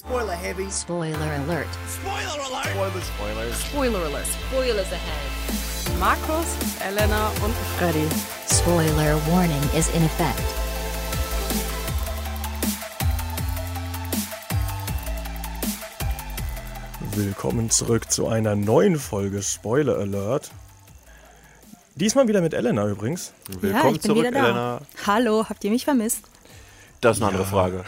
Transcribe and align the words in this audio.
Spoiler 0.00 0.34
heavy. 0.34 0.70
Spoiler 0.70 1.30
alert. 1.44 1.66
Spoiler 1.86 2.40
alert. 2.46 2.66
Spoilers, 2.72 3.04
spoilers. 3.12 3.56
Spoiler 3.68 4.02
alert. 4.06 4.26
Spoilers 4.48 4.92
ahead. 4.92 5.98
Markus, 5.98 6.46
Elena 6.80 7.28
und 7.44 7.54
Freddy. 7.76 8.08
Spoiler 8.48 9.16
warning 9.30 9.62
is 9.76 9.88
in 9.94 10.02
effect. 10.02 10.40
Willkommen 17.14 17.70
zurück 17.70 18.10
zu 18.10 18.28
einer 18.28 18.54
neuen 18.54 18.98
Folge 18.98 19.42
Spoiler 19.42 19.96
Alert. 19.98 20.50
Diesmal 21.96 22.28
wieder 22.28 22.40
mit 22.40 22.54
Elena 22.54 22.86
übrigens. 22.86 23.32
ja, 23.48 23.62
Willkommen 23.62 23.94
ich 23.96 24.00
bin 24.02 24.10
zurück, 24.10 24.26
wieder 24.26 24.30
da. 24.32 24.44
Elena. 24.44 24.80
Hallo, 25.06 25.46
habt 25.48 25.64
ihr 25.64 25.70
mich 25.70 25.84
vermisst? 25.84 26.20
Das 27.00 27.16
ist 27.16 27.22
eine 27.22 27.32
andere 27.32 27.46
Frage. 27.46 27.84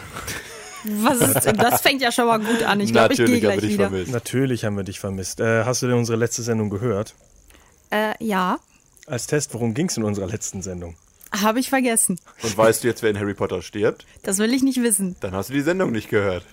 Was 0.83 1.19
ist, 1.19 1.45
das 1.57 1.81
fängt 1.81 2.01
ja 2.01 2.11
schon 2.11 2.27
mal 2.27 2.39
gut 2.39 2.63
an. 2.63 2.79
Ich 2.79 2.91
glaube, 2.91 3.13
ich 3.13 3.17
gehe 3.19 3.27
Natürlich 3.27 3.29
haben 3.29 3.31
wir 3.33 3.39
gleich 3.41 3.59
dich 3.61 3.73
wieder. 3.73 3.89
vermisst. 3.89 4.11
Natürlich 4.11 4.65
haben 4.65 4.77
wir 4.77 4.83
dich 4.83 4.99
vermisst. 4.99 5.39
Äh, 5.39 5.63
hast 5.65 5.81
du 5.81 5.87
denn 5.87 5.97
unsere 5.97 6.17
letzte 6.17 6.41
Sendung 6.43 6.69
gehört? 6.69 7.15
Äh, 7.89 8.13
ja, 8.19 8.59
Als 9.07 9.27
Test, 9.27 9.53
worum 9.53 9.73
ging 9.73 9.87
es 9.87 9.97
in 9.97 10.03
unserer 10.03 10.27
letzten 10.27 10.61
Sendung? 10.61 10.95
habe 11.41 11.59
ich 11.59 11.69
vergessen. 11.69 12.19
Und 12.43 12.55
weißt 12.57 12.83
du 12.83 12.87
jetzt, 12.87 13.01
wer 13.01 13.09
in 13.09 13.17
Harry 13.19 13.33
Potter 13.33 13.61
stirbt? 13.63 14.05
Das 14.21 14.37
will 14.37 14.53
ich 14.53 14.61
nicht 14.61 14.81
wissen. 14.83 15.15
Dann 15.19 15.31
hast 15.33 15.49
du 15.49 15.53
die 15.53 15.61
Sendung 15.61 15.91
nicht 15.91 16.09
gehört. 16.09 16.45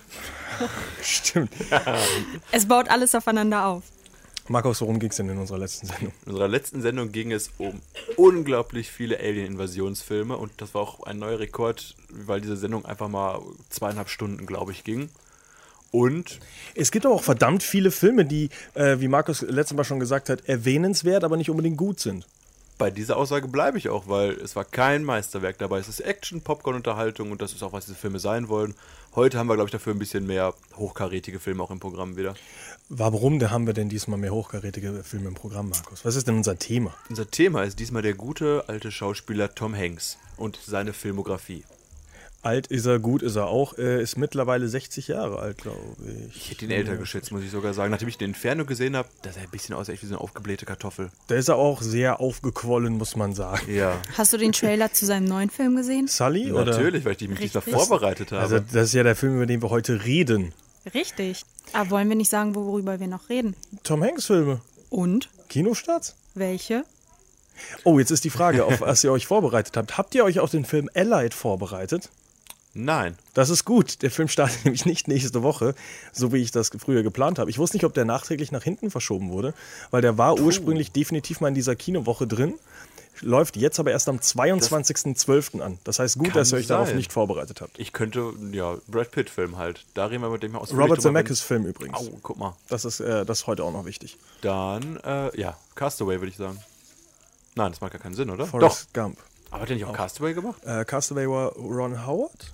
Stimmt. 1.03 1.51
Es 2.51 2.65
baut 2.65 2.89
alles 2.89 3.13
aufeinander 3.15 3.65
auf. 3.65 3.83
Markus, 4.51 4.81
worum 4.81 4.99
ging 4.99 5.09
es 5.09 5.15
denn 5.15 5.29
in 5.29 5.37
unserer 5.37 5.59
letzten 5.59 5.87
Sendung? 5.87 6.11
In 6.25 6.31
unserer 6.33 6.47
letzten 6.49 6.81
Sendung 6.81 7.11
ging 7.11 7.31
es 7.31 7.51
um 7.57 7.81
unglaublich 8.17 8.91
viele 8.91 9.17
Alien-Invasionsfilme 9.19 10.35
und 10.35 10.51
das 10.57 10.73
war 10.73 10.81
auch 10.81 11.03
ein 11.03 11.19
neuer 11.19 11.39
Rekord, 11.39 11.95
weil 12.09 12.41
diese 12.41 12.57
Sendung 12.57 12.85
einfach 12.85 13.07
mal 13.07 13.41
zweieinhalb 13.69 14.09
Stunden, 14.09 14.45
glaube 14.45 14.71
ich, 14.73 14.83
ging. 14.83 15.09
Und 15.91 16.39
Es 16.75 16.91
gibt 16.91 17.05
aber 17.05 17.15
auch 17.15 17.23
verdammt 17.23 17.63
viele 17.63 17.91
Filme, 17.91 18.25
die, 18.25 18.49
äh, 18.75 18.99
wie 18.99 19.07
Markus 19.09 19.41
letztes 19.41 19.75
Mal 19.75 19.83
schon 19.83 19.99
gesagt 19.99 20.29
hat, 20.29 20.47
erwähnenswert, 20.47 21.23
aber 21.23 21.37
nicht 21.37 21.49
unbedingt 21.49 21.77
gut 21.77 21.99
sind. 21.99 22.25
bei 22.77 22.89
dieser 22.89 23.15
Aussage 23.17 23.47
bleibe 23.47 23.77
ich 23.77 23.89
auch, 23.89 24.07
weil 24.07 24.31
es 24.31 24.55
war 24.55 24.65
kein 24.65 25.03
Meisterwerk 25.03 25.59
dabei. 25.59 25.77
Es 25.79 25.87
ist 25.87 25.99
Action, 25.99 26.41
Popcorn-Unterhaltung 26.41 27.31
und 27.31 27.39
das 27.41 27.53
ist 27.53 27.61
auch, 27.61 27.73
was 27.73 27.85
diese 27.85 27.97
Filme 27.97 28.17
sein 28.19 28.49
wollen. 28.49 28.73
Heute 29.15 29.37
haben 29.37 29.47
wir, 29.47 29.53
glaube 29.55 29.67
ich, 29.67 29.71
dafür 29.71 29.93
ein 29.93 29.99
bisschen 29.99 30.25
mehr 30.25 30.55
hochkarätige 30.77 31.39
Filme 31.39 31.61
auch 31.61 31.69
im 31.69 31.79
Programm 31.79 32.17
wieder. 32.17 32.33
Warum 32.93 33.39
da 33.39 33.51
haben 33.51 33.67
wir 33.67 33.73
denn 33.73 33.87
diesmal 33.87 34.19
mehr 34.19 34.33
hochkarätige 34.33 35.01
Filme 35.05 35.29
im 35.29 35.33
Programm, 35.33 35.69
Markus? 35.69 36.03
Was 36.03 36.17
ist 36.17 36.27
denn 36.27 36.35
unser 36.35 36.59
Thema? 36.59 36.93
Unser 37.07 37.31
Thema 37.31 37.63
ist 37.63 37.79
diesmal 37.79 38.01
der 38.01 38.15
gute 38.15 38.65
alte 38.67 38.91
Schauspieler 38.91 39.55
Tom 39.55 39.73
Hanks 39.73 40.17
und 40.35 40.59
seine 40.61 40.91
Filmografie. 40.91 41.63
Alt 42.41 42.67
ist 42.67 42.85
er, 42.87 42.99
gut 42.99 43.21
ist 43.21 43.37
er 43.37 43.47
auch. 43.47 43.77
Äh, 43.77 44.01
ist 44.03 44.17
mittlerweile 44.17 44.67
60 44.67 45.07
Jahre 45.07 45.39
alt, 45.39 45.59
glaube 45.59 45.79
ich. 46.29 46.35
Ich 46.35 46.51
hätte 46.51 46.65
ihn 46.65 46.71
älter 46.71 46.97
geschätzt, 46.97 47.31
muss 47.31 47.43
ich 47.43 47.51
sogar 47.51 47.73
sagen. 47.73 47.91
Nachdem 47.91 48.09
ich 48.09 48.17
den 48.17 48.31
Inferno 48.31 48.65
gesehen 48.65 48.97
habe, 48.97 49.07
dass 49.21 49.37
er 49.37 49.43
ein 49.43 49.49
bisschen 49.51 49.73
aussieht 49.73 50.01
wie 50.01 50.07
so 50.07 50.15
eine 50.15 50.21
aufgeblähte 50.21 50.65
Kartoffel. 50.65 51.11
Da 51.27 51.35
ist 51.35 51.47
er 51.47 51.55
auch 51.55 51.81
sehr 51.81 52.19
aufgequollen, 52.19 52.97
muss 52.97 53.15
man 53.15 53.33
sagen. 53.33 53.73
Ja. 53.73 54.01
Hast 54.17 54.33
du 54.33 54.37
den 54.37 54.51
Trailer 54.51 54.91
zu 54.91 55.05
seinem 55.05 55.27
neuen 55.27 55.49
Film 55.49 55.77
gesehen? 55.77 56.09
Sully? 56.09 56.51
Oder? 56.51 56.65
Natürlich, 56.65 57.05
weil 57.05 57.13
ich 57.13 57.25
mich 57.29 57.39
diesmal 57.39 57.63
Richtig. 57.63 57.73
vorbereitet 57.73 58.33
habe. 58.33 58.41
Also, 58.41 58.59
das 58.59 58.87
ist 58.87 58.93
ja 58.95 59.03
der 59.03 59.15
Film, 59.15 59.35
über 59.35 59.45
den 59.45 59.61
wir 59.61 59.69
heute 59.69 60.03
reden. 60.03 60.53
Richtig. 60.93 61.45
Aber 61.73 61.91
wollen 61.91 62.09
wir 62.09 62.15
nicht 62.15 62.29
sagen, 62.29 62.55
worüber 62.55 62.99
wir 62.99 63.07
noch 63.07 63.29
reden? 63.29 63.55
Tom 63.83 64.03
Hanks-Filme. 64.03 64.61
Und? 64.89 65.29
Kinostarts? 65.49 66.15
Welche? 66.33 66.83
Oh, 67.83 67.99
jetzt 67.99 68.11
ist 68.11 68.23
die 68.23 68.29
Frage, 68.29 68.65
auf 68.65 68.81
was 68.81 69.03
ihr 69.03 69.11
euch 69.11 69.27
vorbereitet 69.27 69.77
habt. 69.77 69.97
Habt 69.97 70.15
ihr 70.15 70.23
euch 70.23 70.39
auf 70.39 70.51
den 70.51 70.65
Film 70.65 70.89
Allied 70.93 71.33
vorbereitet? 71.33 72.09
Nein. 72.73 73.17
Das 73.33 73.49
ist 73.49 73.65
gut. 73.65 74.01
Der 74.01 74.11
Film 74.11 74.27
startet 74.27 74.63
nämlich 74.65 74.85
nicht 74.85 75.07
nächste 75.07 75.43
Woche, 75.43 75.75
so 76.11 76.31
wie 76.33 76.37
ich 76.37 76.51
das 76.51 76.71
früher 76.79 77.03
geplant 77.03 77.37
habe. 77.39 77.49
Ich 77.49 77.57
wusste 77.57 77.77
nicht, 77.77 77.85
ob 77.85 77.93
der 77.93 78.05
nachträglich 78.05 78.51
nach 78.51 78.63
hinten 78.63 78.89
verschoben 78.91 79.29
wurde, 79.29 79.53
weil 79.91 80.01
der 80.01 80.17
war 80.17 80.39
ursprünglich 80.39 80.91
definitiv 80.91 81.41
mal 81.41 81.49
in 81.49 81.55
dieser 81.55 81.75
Kinowoche 81.75 82.27
drin. 82.27 82.53
Läuft 83.21 83.55
jetzt 83.55 83.79
aber 83.79 83.91
erst 83.91 84.09
am 84.09 84.17
22.12. 84.17 85.61
an. 85.61 85.77
Das 85.83 85.99
heißt, 85.99 86.17
gut, 86.17 86.35
dass 86.35 86.51
ihr 86.51 86.57
euch 86.57 86.67
darauf 86.67 86.87
sein. 86.87 86.97
nicht 86.97 87.11
vorbereitet 87.13 87.61
habt. 87.61 87.79
Ich 87.79 87.93
könnte, 87.93 88.33
ja, 88.51 88.77
Brad 88.87 89.11
Pitt-Film 89.11 89.57
halt. 89.57 89.85
Da 89.93 90.05
reden 90.05 90.23
wir 90.23 90.29
mit 90.29 90.43
dem 90.43 90.55
aus. 90.55 90.73
Robert 90.73 91.01
Zemeckis 91.01 91.41
Film 91.41 91.65
übrigens. 91.65 91.97
Au, 91.97 92.19
guck 92.21 92.37
mal. 92.37 92.55
Das 92.69 92.85
ist, 92.85 92.99
äh, 92.99 93.25
das 93.25 93.41
ist 93.41 93.47
heute 93.47 93.63
auch 93.63 93.71
noch 93.71 93.85
wichtig. 93.85 94.17
Dann, 94.41 94.97
äh, 95.03 95.39
ja, 95.39 95.57
Castaway 95.75 96.19
würde 96.19 96.29
ich 96.29 96.37
sagen. 96.37 96.57
Nein, 97.55 97.71
das 97.71 97.81
macht 97.81 97.91
gar 97.91 98.01
keinen 98.01 98.15
Sinn, 98.15 98.29
oder? 98.29 98.45
Forrest 98.45 98.93
Gump. 98.93 99.17
Doch. 99.17 99.23
Aber 99.51 99.63
hat 99.63 99.69
er 99.69 99.75
nicht 99.75 99.85
auch 99.85 99.93
Castaway 99.93 100.33
gemacht? 100.33 100.63
Äh, 100.63 100.85
Castaway 100.85 101.27
war 101.27 101.51
Ron 101.53 102.05
Howard. 102.07 102.51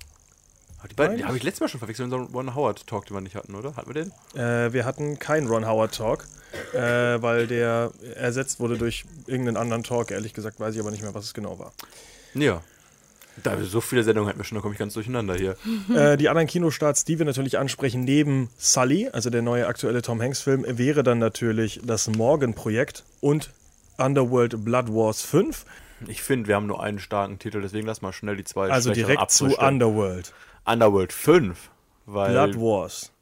Die 0.90 0.94
beiden, 0.94 1.26
habe 1.26 1.36
ich 1.36 1.42
letztes 1.42 1.60
Mal 1.60 1.68
schon 1.68 1.80
verwechselt, 1.80 2.04
unseren 2.04 2.32
Ron 2.32 2.54
Howard-Talk, 2.54 3.06
den 3.06 3.16
wir 3.16 3.20
nicht 3.20 3.34
hatten, 3.34 3.54
oder? 3.54 3.74
Hatten 3.74 3.92
wir 3.92 4.04
den? 4.04 4.12
Äh, 4.40 4.72
wir 4.72 4.84
hatten 4.84 5.18
keinen 5.18 5.48
Ron 5.48 5.66
Howard 5.66 5.94
Talk, 5.94 6.24
äh, 6.72 7.22
weil 7.22 7.46
der 7.46 7.92
ersetzt 8.14 8.60
wurde 8.60 8.78
durch 8.78 9.04
irgendeinen 9.26 9.56
anderen 9.56 9.82
Talk. 9.82 10.10
Ehrlich 10.10 10.34
gesagt 10.34 10.60
weiß 10.60 10.74
ich 10.74 10.80
aber 10.80 10.90
nicht 10.90 11.02
mehr, 11.02 11.14
was 11.14 11.24
es 11.24 11.34
genau 11.34 11.58
war. 11.58 11.72
Ja. 12.34 12.62
Da 13.42 13.56
wir 13.56 13.64
so 13.66 13.80
viele 13.80 14.02
Sendungen 14.02 14.28
hatten 14.28 14.40
wir 14.40 14.44
schon, 14.44 14.56
da 14.56 14.62
komme 14.62 14.74
ich 14.74 14.78
ganz 14.80 14.94
durcheinander 14.94 15.34
hier. 15.34 15.56
Äh, 15.94 16.16
die 16.16 16.28
anderen 16.28 16.48
Kinostarts, 16.48 17.04
die 17.04 17.18
wir 17.18 17.24
natürlich 17.24 17.56
ansprechen, 17.58 18.04
neben 18.04 18.50
Sully, 18.58 19.08
also 19.12 19.30
der 19.30 19.42
neue 19.42 19.66
aktuelle 19.66 20.02
Tom 20.02 20.20
Hanks-Film, 20.20 20.64
wäre 20.66 21.02
dann 21.02 21.18
natürlich 21.18 21.80
das 21.82 22.08
Morgan-Projekt 22.08 23.04
und 23.20 23.50
Underworld 23.96 24.64
Blood 24.64 24.88
Wars 24.88 25.22
5. 25.22 25.64
Ich 26.06 26.22
finde, 26.22 26.48
wir 26.48 26.56
haben 26.56 26.66
nur 26.66 26.82
einen 26.82 26.98
starken 26.98 27.38
Titel, 27.38 27.60
deswegen 27.60 27.86
lass 27.86 28.02
mal 28.02 28.12
schnell 28.12 28.36
die 28.36 28.44
zwei 28.44 28.70
Also 28.70 28.92
direkt 28.92 29.30
zu. 29.30 29.56
Underworld. 29.56 30.32
Underworld 30.64 31.12
5. 31.12 31.58
Weil 32.06 32.32
Blood 32.32 32.60
Wars. 32.60 33.12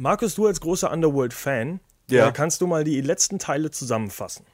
Markus, 0.00 0.34
du 0.34 0.46
als 0.46 0.62
großer 0.62 0.90
Underworld-Fan, 0.90 1.78
Ja. 2.08 2.28
äh, 2.28 2.32
kannst 2.32 2.62
du 2.62 2.66
mal 2.66 2.84
die 2.84 3.02
letzten 3.02 3.38
Teile 3.38 3.70
zusammenfassen? 3.70 4.46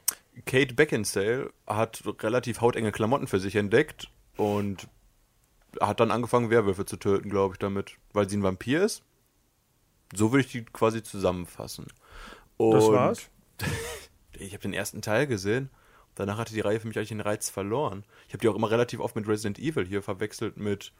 Kate 0.45 0.73
Beckinsale 0.73 1.51
hat 1.65 2.03
relativ 2.21 2.59
hautenge 2.59 2.91
Klamotten 2.91 3.27
für 3.27 3.39
sich 3.39 3.55
entdeckt 3.55 4.09
und 4.35 4.89
hat 5.79 6.01
dann 6.01 6.11
angefangen, 6.11 6.49
Werwölfe 6.49 6.85
zu 6.85 6.97
töten, 6.97 7.29
glaube 7.29 7.53
ich, 7.55 7.59
damit, 7.59 7.93
weil 8.11 8.29
sie 8.29 8.35
ein 8.35 8.43
Vampir 8.43 8.83
ist. 8.83 9.03
So 10.13 10.33
würde 10.33 10.41
ich 10.45 10.51
die 10.51 10.65
quasi 10.65 11.01
zusammenfassen. 11.01 11.87
Und 12.57 12.71
Das 12.73 12.87
war's? 12.89 13.29
Ich 14.39 14.51
habe 14.53 14.61
den 14.61 14.73
ersten 14.73 15.01
Teil 15.01 15.25
gesehen. 15.27 15.71
Danach 16.13 16.37
hatte 16.37 16.53
die 16.53 16.59
Reihe 16.59 16.79
für 16.79 16.87
mich 16.87 16.95
eigentlich 16.97 17.07
den 17.09 17.21
Reiz 17.21 17.49
verloren. 17.49 18.03
Ich 18.27 18.33
habe 18.33 18.41
die 18.41 18.49
auch 18.49 18.55
immer 18.55 18.69
relativ 18.69 18.99
oft 18.99 19.15
mit 19.15 19.27
Resident 19.27 19.57
Evil 19.57 19.83
hier 19.87 20.03
verwechselt 20.03 20.57
mit 20.57 20.91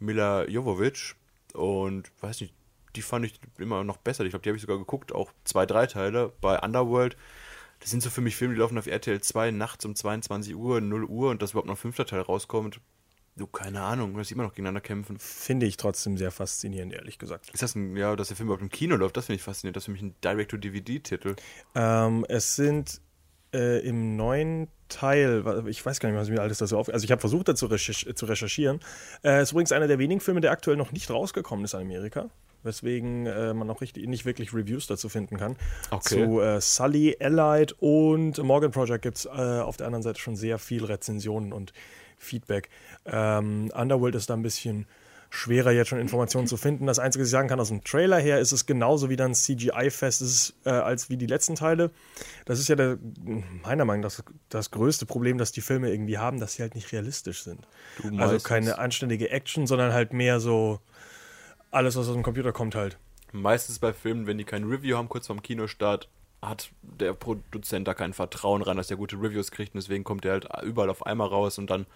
Mila 0.00 0.48
Jovovich. 0.48 1.14
Und 1.52 2.10
weiß 2.20 2.40
nicht, 2.40 2.52
die 2.96 3.02
fand 3.02 3.26
ich 3.26 3.40
immer 3.58 3.84
noch 3.84 3.96
besser. 3.96 4.24
Ich 4.24 4.30
glaube, 4.30 4.42
die 4.42 4.50
habe 4.50 4.56
ich 4.56 4.62
sogar 4.62 4.78
geguckt, 4.78 5.12
auch 5.12 5.30
zwei, 5.44 5.66
drei 5.66 5.86
Teile. 5.86 6.32
Bei 6.40 6.58
Underworld, 6.60 7.16
das 7.80 7.90
sind 7.90 8.02
so 8.02 8.10
für 8.10 8.20
mich 8.20 8.36
Filme, 8.36 8.54
die 8.54 8.60
laufen 8.60 8.78
auf 8.78 8.86
RTL 8.86 9.20
2 9.20 9.50
nachts 9.50 9.84
um 9.84 9.94
22 9.94 10.56
Uhr, 10.56 10.80
0 10.80 11.04
Uhr 11.04 11.30
und 11.30 11.42
dass 11.42 11.50
überhaupt 11.50 11.66
noch 11.66 11.74
ein 11.74 11.78
fünfter 11.78 12.06
Teil 12.06 12.20
rauskommt. 12.20 12.80
Du, 13.36 13.48
keine 13.48 13.82
Ahnung, 13.82 14.16
dass 14.16 14.28
sie 14.28 14.34
immer 14.34 14.44
noch 14.44 14.52
gegeneinander 14.52 14.80
kämpfen. 14.80 15.18
Finde 15.18 15.66
ich 15.66 15.76
trotzdem 15.76 16.16
sehr 16.16 16.30
faszinierend, 16.30 16.92
ehrlich 16.92 17.18
gesagt. 17.18 17.50
Ist 17.52 17.64
das 17.64 17.74
ein, 17.74 17.96
ja, 17.96 18.14
dass 18.14 18.28
der 18.28 18.36
Film 18.36 18.46
überhaupt 18.46 18.62
im 18.62 18.70
Kino 18.70 18.94
läuft, 18.94 19.16
das 19.16 19.26
finde 19.26 19.36
ich 19.36 19.42
faszinierend. 19.42 19.76
Das 19.76 19.82
ist 19.82 19.86
für 19.86 19.92
mich 19.92 20.02
ein 20.02 20.14
Direct-to-DVD-Titel. 20.22 21.34
Ähm, 21.74 22.24
es 22.28 22.54
sind 22.54 23.00
äh, 23.52 23.80
im 23.80 24.16
neuen 24.16 24.68
Teil, 24.88 25.64
ich 25.66 25.84
weiß 25.84 25.98
gar 25.98 26.10
nicht, 26.10 26.18
was 26.18 26.28
mir 26.28 26.42
alles 26.42 26.58
da 26.58 26.66
so 26.66 26.78
auf. 26.78 26.88
Also 26.88 27.04
ich 27.04 27.10
habe 27.10 27.20
versucht, 27.20 27.48
da 27.48 27.56
zu, 27.56 27.66
recherch 27.66 28.06
zu 28.14 28.26
recherchieren. 28.26 28.78
Äh, 29.24 29.42
ist 29.42 29.50
übrigens 29.50 29.72
einer 29.72 29.88
der 29.88 29.98
wenigen 29.98 30.20
Filme, 30.20 30.40
der 30.40 30.52
aktuell 30.52 30.76
noch 30.76 30.92
nicht 30.92 31.10
rausgekommen 31.10 31.64
ist 31.64 31.74
in 31.74 31.80
Amerika. 31.80 32.30
Weswegen 32.64 33.26
äh, 33.26 33.54
man 33.54 33.66
noch 33.66 33.80
richtig, 33.80 34.06
nicht 34.06 34.24
wirklich 34.24 34.52
Reviews 34.52 34.86
dazu 34.86 35.08
finden 35.08 35.36
kann. 35.36 35.56
Okay. 35.90 36.26
Zu 36.26 36.40
äh, 36.40 36.60
Sully, 36.60 37.16
Allied 37.20 37.74
und 37.80 38.42
Morgan 38.42 38.70
Project 38.70 39.02
gibt 39.02 39.18
es 39.18 39.26
äh, 39.26 39.28
auf 39.28 39.76
der 39.76 39.86
anderen 39.86 40.02
Seite 40.02 40.18
schon 40.18 40.36
sehr 40.36 40.58
viel 40.58 40.84
Rezensionen 40.84 41.52
und 41.52 41.72
Feedback. 42.18 42.70
Ähm, 43.04 43.70
Underworld 43.74 44.14
ist 44.14 44.30
da 44.30 44.34
ein 44.34 44.42
bisschen 44.42 44.86
schwerer, 45.34 45.72
jetzt 45.72 45.88
schon 45.88 45.98
Informationen 45.98 46.46
zu 46.46 46.56
finden. 46.56 46.86
Das 46.86 46.98
Einzige, 46.98 47.22
was 47.22 47.28
ich 47.28 47.32
sagen 47.32 47.48
kann, 47.48 47.58
aus 47.58 47.68
dem 47.68 47.82
Trailer 47.82 48.18
her 48.18 48.38
ist 48.38 48.52
es 48.52 48.66
genauso 48.66 49.10
wie 49.10 49.16
dann 49.16 49.34
CGI-fest 49.34 50.22
ist, 50.22 50.54
äh, 50.64 50.70
als 50.70 51.10
wie 51.10 51.16
die 51.16 51.26
letzten 51.26 51.56
Teile. 51.56 51.90
Das 52.46 52.60
ist 52.60 52.68
ja 52.68 52.76
der, 52.76 52.98
meiner 53.64 53.84
Meinung 53.84 54.02
nach 54.02 54.12
das, 54.12 54.24
das 54.48 54.70
größte 54.70 55.06
Problem, 55.06 55.36
das 55.36 55.50
die 55.52 55.60
Filme 55.60 55.90
irgendwie 55.90 56.18
haben, 56.18 56.38
dass 56.38 56.54
sie 56.54 56.62
halt 56.62 56.76
nicht 56.76 56.92
realistisch 56.92 57.42
sind. 57.42 57.66
Also 58.16 58.38
keine 58.38 58.78
anständige 58.78 59.30
Action, 59.30 59.66
sondern 59.66 59.92
halt 59.92 60.12
mehr 60.12 60.38
so 60.38 60.78
alles, 61.74 61.96
was 61.96 62.08
aus 62.08 62.14
dem 62.14 62.22
Computer 62.22 62.52
kommt 62.52 62.74
halt. 62.74 62.98
Meistens 63.32 63.78
bei 63.78 63.92
Filmen, 63.92 64.26
wenn 64.26 64.38
die 64.38 64.44
kein 64.44 64.64
Review 64.64 64.96
haben, 64.96 65.08
kurz 65.08 65.26
vorm 65.26 65.42
Kinostart, 65.42 66.08
hat 66.40 66.70
der 66.82 67.14
Produzent 67.14 67.88
da 67.88 67.94
kein 67.94 68.12
Vertrauen 68.12 68.62
rein, 68.62 68.76
dass 68.76 68.90
er 68.90 68.96
gute 68.96 69.16
Reviews 69.16 69.50
kriegt 69.50 69.74
und 69.74 69.82
deswegen 69.82 70.04
kommt 70.04 70.24
er 70.24 70.32
halt 70.32 70.48
überall 70.62 70.90
auf 70.90 71.06
einmal 71.06 71.28
raus 71.28 71.58
und 71.58 71.70
dann 71.70 71.86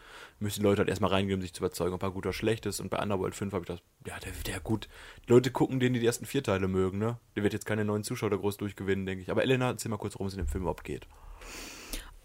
müssen 0.41 0.61
die 0.61 0.65
Leute 0.65 0.81
halt 0.81 0.89
erstmal 0.89 1.11
reingehen, 1.11 1.39
um 1.39 1.43
sich 1.43 1.53
zu 1.53 1.61
überzeugen, 1.61 1.95
ob 1.95 2.03
er 2.03 2.11
gut 2.11 2.27
oder 2.27 2.33
schlecht 2.33 2.67
ist. 2.67 2.81
Und 2.81 2.91
bei 2.91 3.01
Underworld 3.01 3.35
5 3.35 3.53
habe 3.53 3.63
ich 3.65 3.69
das, 3.69 3.81
ja, 4.07 4.19
der, 4.19 4.33
der 4.47 4.61
gut. 4.61 4.89
Die 5.27 5.33
Leute 5.33 5.51
gucken 5.51 5.81
den, 5.81 5.93
die 5.93 6.01
die 6.01 6.07
ersten 6.07 6.27
vier 6.27 6.43
Teile 6.43 6.67
mögen, 6.67 6.99
ne? 6.99 7.19
Der 7.37 7.43
wird 7.43 7.53
jetzt 7.53 7.67
keine 7.67 7.85
neuen 7.85 8.05
Zuschauer 8.05 8.31
groß 8.31 8.57
durchgewinnen, 8.57 9.07
denke 9.07 9.23
ich. 9.23 9.31
Aber 9.31 9.43
Elena, 9.43 9.69
erzähl 9.69 9.91
mal 9.91 9.99
kurz, 9.99 10.15
worum 10.15 10.29
es 10.29 10.35
in 10.35 10.39
dem 10.39 10.49
Film 10.49 10.63
überhaupt 10.63 10.85
geht. 10.85 11.07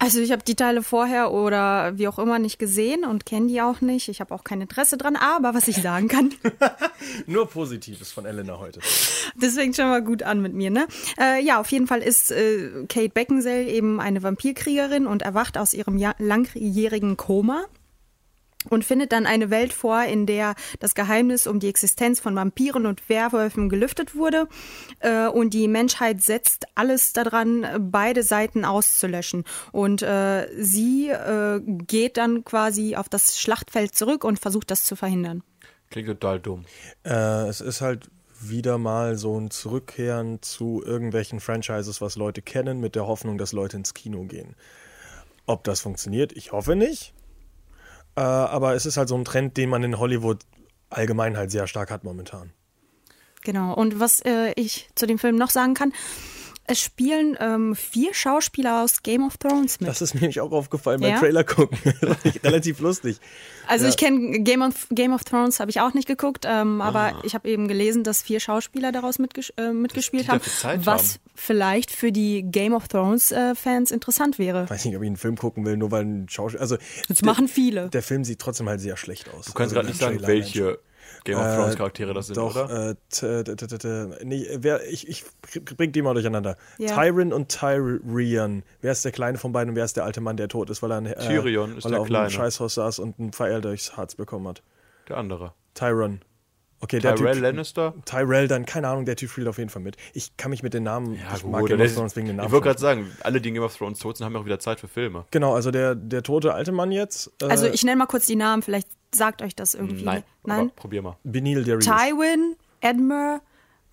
Also 0.04 0.20
ich 0.20 0.34
habe 0.34 0.44
die 0.44 0.56
Teile 0.56 0.84
vorher 0.84 1.32
oder 1.32 1.98
wie 1.98 2.10
auch 2.10 2.20
immer 2.20 2.38
nicht 2.38 2.60
gesehen 2.60 3.06
und 3.06 3.26
kenne 3.26 3.48
die 3.48 3.62
auch 3.62 3.80
nicht. 3.80 4.10
Ich 4.10 4.20
habe 4.20 4.36
auch 4.36 4.44
kein 4.44 4.60
Interesse 4.60 4.98
dran, 4.98 5.16
aber 5.16 5.54
was 5.54 5.70
ich 5.70 5.78
sagen 5.78 6.10
kann, 6.10 6.34
Nur 7.26 7.48
Positives 7.48 8.12
von 8.12 8.26
Elena 8.26 8.60
heute. 8.60 8.82
das 9.40 9.54
fängt 9.54 9.78
schon 9.78 9.88
mal 9.88 10.04
gut 10.04 10.22
an 10.22 10.42
mit 10.42 10.54
mir, 10.54 10.72
ne? 10.72 10.88
Äh, 11.18 11.42
ja, 11.42 11.58
auf 11.58 11.72
jeden 11.72 11.88
Fall 11.88 12.02
ist 12.02 12.32
äh, 12.32 12.86
Kate 12.90 13.08
Beckinsale 13.08 13.64
eben 13.64 14.02
eine 14.02 14.22
Vampirkriegerin 14.22 15.08
und 15.08 15.22
erwacht 15.22 15.58
aus 15.58 15.74
ihrem 15.74 15.98
ja 15.98 16.14
langjährigen 16.18 17.16
Koma 17.16 17.64
und 18.69 18.86
findet 18.86 19.12
dann 19.12 19.25
eine 19.25 19.50
Welt 19.50 19.74
vor, 19.74 20.04
in 20.04 20.25
der 20.25 20.56
das 20.80 20.95
Geheimnis 20.95 21.48
um 21.48 21.60
die 21.60 21.69
Existenz 21.69 22.19
von 22.19 22.36
Vampiren 22.36 22.86
und 22.86 23.07
Werwölfen 23.10 23.69
gelüftet 23.69 24.15
wurde 24.15 24.48
äh, 25.00 25.27
und 25.27 25.54
die 25.54 25.68
Menschheit 25.68 26.21
setzt 26.21 26.65
alles 26.75 27.13
daran, 27.13 27.65
beide 27.92 28.24
Seiten 28.24 28.65
auszulöschen. 28.65 29.44
Und 29.71 30.01
äh, 30.01 30.48
sie 30.57 31.10
äh, 31.10 31.62
geht 31.63 32.18
dann 32.18 32.44
quasi 32.44 32.95
auf 32.95 33.10
das 33.10 33.39
Schlachtfeld 33.39 33.95
zurück 33.95 34.24
und 34.24 34.39
versucht 34.39 34.71
das 34.71 34.83
zu 34.83 34.95
verhindern. 34.95 35.44
Klingt 35.89 36.07
total 36.07 36.39
dumm. 36.39 36.66
Äh, 37.04 37.48
es 37.48 37.62
ist 37.62 37.81
halt 37.81 38.09
wieder 38.42 38.77
mal 38.77 39.16
so 39.16 39.39
ein 39.39 39.51
Zurückkehren 39.51 40.42
zu 40.42 40.83
irgendwelchen 40.83 41.39
Franchises, 41.39 42.01
was 42.01 42.16
Leute 42.16 42.42
kennen, 42.42 42.80
mit 42.80 42.95
der 42.95 43.07
Hoffnung, 43.07 43.38
dass 43.38 43.54
Leute 43.54 43.77
ins 43.77 43.94
Kino 43.94 44.24
gehen. 44.24 44.56
Ob 45.45 45.63
das 45.63 45.81
funktioniert, 45.81 46.33
ich 46.33 46.51
hoffe 46.51 46.75
nicht. 46.75 47.13
Äh, 48.15 48.21
aber 48.21 48.75
es 48.75 48.86
ist 48.86 48.98
halt 48.98 49.10
so 49.10 49.15
ein 49.15 49.25
Trend, 49.25 49.57
den 49.57 49.69
man 49.69 49.83
in 49.83 50.00
Hollywood 50.00 50.39
allgemein 50.89 51.38
halt 51.38 51.51
sehr 51.51 51.68
stark 51.68 51.92
hat 51.92 52.04
momentan. 52.04 52.51
Genau. 53.44 53.74
Und 53.74 54.00
was 54.00 54.21
äh, 54.21 54.54
ich 54.56 54.89
zu 54.95 55.06
dem 55.06 55.19
Film 55.19 55.36
noch 55.36 55.50
sagen 55.50 55.74
kann, 55.74 55.94
es 56.65 56.80
spielen 56.81 57.38
ähm, 57.39 57.75
vier 57.75 58.13
Schauspieler 58.13 58.83
aus 58.83 59.04
Game 59.04 59.25
of 59.25 59.38
Thrones 59.38 59.80
mit. 59.80 59.89
Das 59.89 60.01
ist 60.01 60.13
mir 60.13 60.21
nämlich 60.21 60.39
auch 60.39 60.51
aufgefallen 60.51 61.01
beim 61.01 61.12
Ja? 61.12 61.19
Trailer 61.19 61.44
gucken. 61.44 61.77
Relativ 62.44 62.80
lustig. 62.80 63.18
Also 63.68 63.83
Ja. 63.86 63.89
ich 63.89 63.98
kenne 63.98 64.39
Game 64.44 64.62
of, 64.62 64.88
Game 64.89 65.13
of 65.13 65.24
Thrones, 65.24 65.60
habe 65.60 65.71
ich 65.71 65.81
auch 65.81 65.94
nicht 65.94 66.07
geguckt, 66.07 66.45
ähm, 66.48 66.80
aber 66.81 67.19
ich 67.24 67.33
habe 67.36 67.50
eben 67.50 67.68
gelesen, 67.68 68.04
dass 68.04 68.21
vier 68.21 68.39
Schauspieler 68.39 68.92
daraus 68.92 69.19
mitges 69.19 69.50
äh, 69.57 69.71
mitgespielt 69.74 70.30
haben, 70.30 70.42
was 70.86 71.13
haben. 71.15 71.19
vielleicht 71.36 71.92
für 71.92 72.12
die 72.12 72.44
Game 72.44 72.74
of 72.74 72.88
Thrones 72.88 73.31
äh, 73.31 73.56
Fans 73.56 73.92
interessant 73.92 74.39
wäre. 74.39 74.69
weiß 74.69 74.86
nicht, 74.86 74.95
ob 74.95 75.04
ich 75.04 75.07
einen 75.07 75.18
Film 75.18 75.38
gucken 75.38 75.66
will, 75.66 75.75
nur 75.77 75.92
weil 75.92 76.06
ein 76.06 76.30
Schauspieler. 76.30 76.62
Also, 76.62 76.77
Das 77.07 77.18
der- 77.19 77.25
machen 77.25 77.48
viele. 77.48 77.89
Der 77.89 78.04
Film 78.04 78.24
sieht 78.24 78.39
trotzdem 78.39 78.69
halt 78.69 78.80
sehr 78.80 78.95
schlecht 78.98 79.30
aus. 79.33 79.45
Du 79.48 79.54
kannst 79.54 79.59
Also 79.59 79.75
gerade 79.75 79.88
nicht 79.88 80.00
sagen, 80.00 80.21
welche 80.25 80.80
Game 81.24 81.38
of 81.38 81.56
Thrones 81.56 81.75
Charaktere 81.75 82.14
das 82.14 82.28
sind, 82.28 82.38
Doch, 82.38 82.56
oder? 82.56 82.90
äh, 82.92 82.96
t- 83.10 84.25
nee, 84.25 84.48
wer, 84.58 84.86
ich, 84.90 85.08
ich 85.08 85.24
bring 85.78 85.92
die 85.92 86.02
mal 86.02 86.14
durcheinander. 86.14 86.58
Ja. 86.78 86.94
Tyrion 86.96 87.31
und 87.34 87.50
Tyrion. 87.50 88.64
Wer 88.81 88.92
ist 88.92 89.06
der 89.06 89.12
Kleine 89.12 89.38
von 89.38 89.52
beiden 89.52 89.70
und 89.72 89.75
wer 89.75 89.86
ist 89.86 89.96
der 89.98 90.04
alte 90.06 90.22
Mann, 90.22 90.38
der 90.38 90.48
tot 90.50 90.70
ist, 90.70 90.81
weil 90.81 90.92
er, 90.92 90.98
ein, 90.98 91.06
äh, 91.06 91.16
Tyrion 91.20 91.78
ist 91.78 91.86
weil 91.86 91.92
der 91.92 91.98
er 92.00 92.02
auf 92.02 92.08
Kleine. 92.08 92.22
einem 92.25 92.31
Scheißhaus 92.31 92.74
saß 92.75 93.00
und 93.00 93.20
einen 93.20 93.34
Pfeil 93.34 93.62
durchs 93.62 93.96
Harz 93.98 94.16
bekommen 94.16 94.48
hat. 94.48 94.64
Der 95.10 95.18
andere. 95.18 95.54
Tyrion. 95.74 96.22
Okay, 96.80 97.00
der 97.00 97.16
Tyrell 97.16 97.36
Typ, 97.36 97.44
Lannister? 97.44 97.94
Tyrell, 98.04 98.50
dann 98.50 98.66
keine 98.66 98.90
Ahnung, 98.90 99.06
der 99.06 99.16
Typ 99.16 99.30
spielt 99.30 99.48
auf 99.48 99.58
jeden 99.58 99.69
Fall 99.69 99.81
mit. 99.81 99.96
Ich 100.14 100.36
kann 100.36 100.52
mich 100.52 100.64
mit 100.64 100.74
den 100.74 100.84
Namen, 100.84 101.14
Ja, 101.16 101.38
ich 101.38 101.46
mag 101.46 101.62
gut. 101.62 101.69
Game 101.69 101.78
der 101.78 101.86
of 101.86 101.92
ist- 101.92 101.96
Thrones 101.98 102.16
wegen 102.18 102.28
den 102.28 102.36
Namen. 102.36 102.48
ich 102.48 102.52
wollte 102.52 102.66
schon. 102.66 102.72
gerade 102.74 102.80
sagen, 102.81 103.12
alle, 103.22 103.40
die 103.40 103.48
in 103.50 103.56
Game 103.56 103.64
of 103.64 103.78
Thrones 103.78 104.00
tot 104.00 104.18
sind, 104.18 104.26
haben 104.26 104.34
ja 104.34 104.40
auch 104.42 104.46
wieder 104.46 104.60
Zeit 104.60 104.81
für 104.81 104.90
Filme. 104.90 105.24
Genau, 105.31 105.56
also 105.56 105.72
der, 105.72 105.96
der 105.96 106.24
tote 106.24 106.54
alte 106.54 106.74
Mann 106.74 106.92
jetzt. 106.92 107.31
Äh, 107.42 107.46
Also 107.46 107.68
ich 107.68 107.84
nenne 107.86 107.96
mal 107.98 108.06
kurz 108.08 108.26
die 108.26 108.36
Namen, 108.36 108.62
vielleicht 108.64 108.90
sagt 109.15 109.42
euch 109.42 109.56
das 109.56 109.74
irgendwie. 109.75 110.04
Nein. 110.04 110.24
Nein? 110.45 110.60
Aber 110.60 110.69
probier 110.71 111.01
mal. 111.01 111.18
Benil 111.24 111.63
Darius. 111.63 111.86
Tywin, 111.86 112.56
Edmure, 112.81 113.42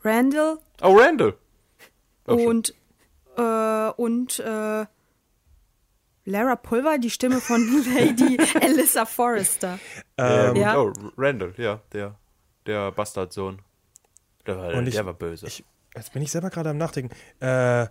Randall 0.02 0.58
Oh, 0.82 0.96
Randall! 0.99 1.34
Oh, 2.26 2.34
und 2.34 2.75
äh, 3.37 3.90
und 3.96 4.38
äh, 4.40 4.87
Lara 6.26 6.56
Pulver, 6.56 6.99
die 6.99 7.11
Stimme 7.11 7.40
von 7.40 7.61
Lady 7.94 8.38
Alyssa 8.61 9.05
Forrester. 9.06 9.78
Gut. 10.17 10.56
Ja. 10.56 10.78
Oh, 10.78 10.93
Randall, 11.17 11.55
ja, 11.56 11.81
der, 11.93 12.14
der 12.66 12.93
Bastardsohn. 12.93 13.61
Der 14.46 14.56
war, 14.58 14.75
Und 14.75 14.87
ich- 14.87 14.94
der 14.94 15.06
war 15.06 15.14
böse. 15.14 15.46
Ich, 15.46 15.64
jetzt 15.94 16.12
bin 16.12 16.23
ich 16.23 16.31
selber 16.31 16.50
gerade 16.50 16.70
am 16.70 16.78
Nachdenken. 16.78 17.14
Äh, 17.40 17.87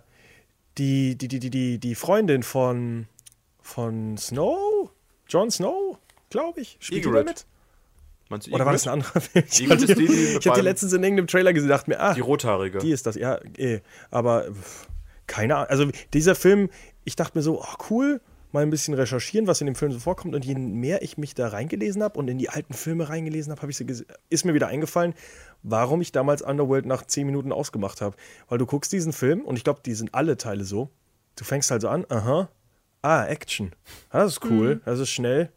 die, 0.78 1.16
die, 1.16 1.28
die, 1.28 1.38
die, 1.40 1.50
die, 1.50 1.78
die 1.78 1.94
Freundin 1.94 2.42
von, 2.42 3.06
von 3.60 4.16
Snow? 4.16 4.90
Jon 5.28 5.50
Snow, 5.50 5.98
glaube 6.30 6.60
ich. 6.60 6.76
Spielt 6.80 7.04
Ygritte. 7.04 7.24
mit? 7.24 7.46
Meinst 8.28 8.46
du 8.46 8.52
Oder 8.52 8.64
war 8.64 8.72
das 8.72 8.86
ein 8.86 8.92
anderer 8.94 9.20
Film? 9.20 9.44
Ich 9.48 9.56
die, 9.56 9.66
die 9.66 9.86
die, 9.86 10.02
mit 10.02 10.10
ich 10.10 10.34
hab 10.46 10.54
beiden- 10.54 10.64
letztens 10.64 10.92
in 10.92 11.02
irgendeinem 11.02 11.26
Trailer 11.26 11.52
gesehen, 11.52 11.68
dachte 11.68 11.90
mir, 11.90 11.98
ah, 12.00 12.14
Die 12.14 12.20
rothaarige. 12.20 12.78
die 12.78 12.92
ist 12.92 13.04
das, 13.06 13.16
ja, 13.16 13.38
eh. 13.58 13.80
Aber 14.10 14.44
pff, 14.52 14.88
keine 15.26 15.56
Ahnung. 15.56 15.68
Also 15.68 15.90
dieser 16.14 16.34
Film, 16.36 16.70
ich 17.04 17.16
dachte 17.16 17.36
mir 17.36 17.42
so, 17.42 17.60
ach 17.60 17.76
cool, 17.90 18.20
mal 18.52 18.62
ein 18.62 18.70
bisschen 18.70 18.94
recherchieren, 18.94 19.46
was 19.48 19.60
in 19.60 19.66
dem 19.66 19.74
Film 19.74 19.90
so 19.92 19.98
vorkommt. 19.98 20.34
Und 20.36 20.44
je 20.44 20.54
mehr 20.54 21.02
ich 21.02 21.18
mich 21.18 21.34
da 21.34 21.48
reingelesen 21.48 22.02
habe 22.04 22.18
und 22.20 22.28
in 22.28 22.38
die 22.38 22.48
alten 22.48 22.72
Filme 22.74 23.08
reingelesen 23.08 23.50
habe, 23.52 23.72
so 23.72 23.84
gese- 23.84 24.06
ist 24.28 24.44
mir 24.44 24.54
wieder 24.54 24.68
eingefallen, 24.68 25.14
warum 25.64 26.00
ich 26.00 26.12
damals 26.12 26.40
Underworld 26.42 26.86
nach 26.86 27.04
zehn 27.06 27.26
Minuten 27.26 27.50
ausgemacht 27.52 28.00
habe. 28.00 28.16
Weil 28.48 28.58
du 28.58 28.66
guckst 28.66 28.92
diesen 28.92 29.12
Film 29.12 29.40
und 29.44 29.56
ich 29.56 29.64
glaube, 29.64 29.80
die 29.84 29.94
sind 29.94 30.14
alle 30.14 30.36
Teile 30.36 30.62
so. 30.64 30.88
Du 31.36 31.44
fängst 31.44 31.70
halt 31.72 31.82
so 31.82 31.88
an, 31.88 32.06
aha, 32.08 32.48
ah, 33.02 33.24
Action. 33.26 33.72
Ah, 34.10 34.20
Das 34.22 34.32
ist 34.32 34.44
cool, 34.44 34.80
das 34.84 35.00
ist 35.00 35.10
schnell. 35.10 35.50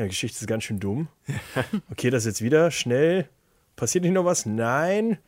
Ja, 0.00 0.04
die 0.04 0.10
Geschichte 0.10 0.40
ist 0.40 0.46
ganz 0.46 0.64
schön 0.64 0.80
dumm. 0.80 1.08
Okay, 1.90 2.08
das 2.08 2.24
jetzt 2.24 2.40
wieder 2.40 2.70
schnell. 2.70 3.28
Passiert 3.76 4.02
nicht 4.04 4.14
noch 4.14 4.24
was? 4.24 4.46
Nein. 4.46 5.18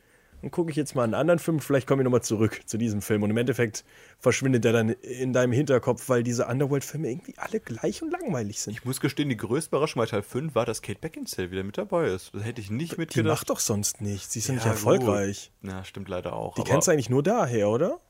Dann 0.40 0.50
gucke 0.50 0.70
ich 0.70 0.76
jetzt 0.76 0.94
mal 0.96 1.04
einen 1.04 1.12
anderen 1.14 1.38
Film, 1.38 1.60
vielleicht 1.60 1.86
komme 1.86 2.02
ich 2.02 2.04
nochmal 2.04 2.22
zurück 2.22 2.62
zu 2.66 2.78
diesem 2.78 3.00
Film. 3.02 3.22
Und 3.22 3.30
im 3.30 3.36
Endeffekt 3.36 3.84
verschwindet 4.19 4.64
der 4.64 4.72
dann 4.72 4.88
in 4.88 5.32
deinem 5.34 5.52
Hinterkopf, 5.52 6.08
weil 6.08 6.22
diese 6.22 6.46
Underworld-Filme 6.46 7.10
irgendwie 7.10 7.34
alle 7.36 7.60
gleich 7.60 8.02
und 8.02 8.10
langweilig 8.10 8.60
sind. 8.60 8.72
Ich 8.72 8.84
muss 8.84 9.00
gestehen, 9.00 9.28
die 9.28 9.36
größte 9.36 9.69
Überraschung 9.69 10.00
bei 10.00 10.06
Teil 10.06 10.22
5 10.22 10.54
war, 10.54 10.64
dass 10.66 10.80
Kate 10.82 10.98
Beckinsale 10.98 11.50
wieder 11.50 11.62
mit 11.64 11.76
dabei 11.78 12.06
ist. 12.08 12.32
Das 12.34 12.42
hätte 12.44 12.60
ich 12.62 12.70
nicht 12.70 12.94
Die 12.94 13.00
mitgedacht. 13.00 13.30
macht 13.30 13.50
doch 13.50 13.60
sonst 13.60 14.00
nichts. 14.00 14.32
Sie 14.32 14.38
ist 14.40 14.48
ja 14.48 14.54
nicht 14.54 14.64
Ja, 14.64 14.70
erfolgreich. 14.72 15.52
Gut. 15.60 15.70
Na, 15.70 15.84
stimmt 15.84 16.08
leider 16.08 16.32
auch. 16.32 16.54
Die 16.54 16.62
kennst 16.64 16.88
du 16.88 16.92
eigentlich 16.92 17.10
nur 17.10 17.22
daher, 17.22 17.69
oder? 17.69 18.00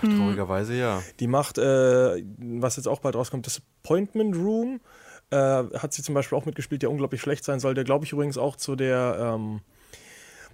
Traurigerweise 0.00 0.74
ja. 0.74 1.02
Die 1.20 1.26
macht, 1.26 1.58
äh, 1.58 2.22
was 2.38 2.76
jetzt 2.76 2.86
auch 2.86 3.00
bald 3.00 3.16
rauskommt, 3.16 3.46
das 3.46 3.62
Appointment 3.82 4.36
Room. 4.36 4.80
Äh, 5.30 5.36
hat 5.36 5.92
sie 5.92 6.02
zum 6.02 6.14
Beispiel 6.14 6.38
auch 6.38 6.46
mitgespielt, 6.46 6.82
der 6.82 6.90
unglaublich 6.90 7.20
schlecht 7.20 7.44
sein 7.44 7.60
soll. 7.60 7.74
Der 7.74 7.84
glaube 7.84 8.04
ich 8.04 8.12
übrigens 8.12 8.38
auch 8.38 8.56
zu 8.56 8.76
der, 8.76 9.34
ähm, 9.36 9.60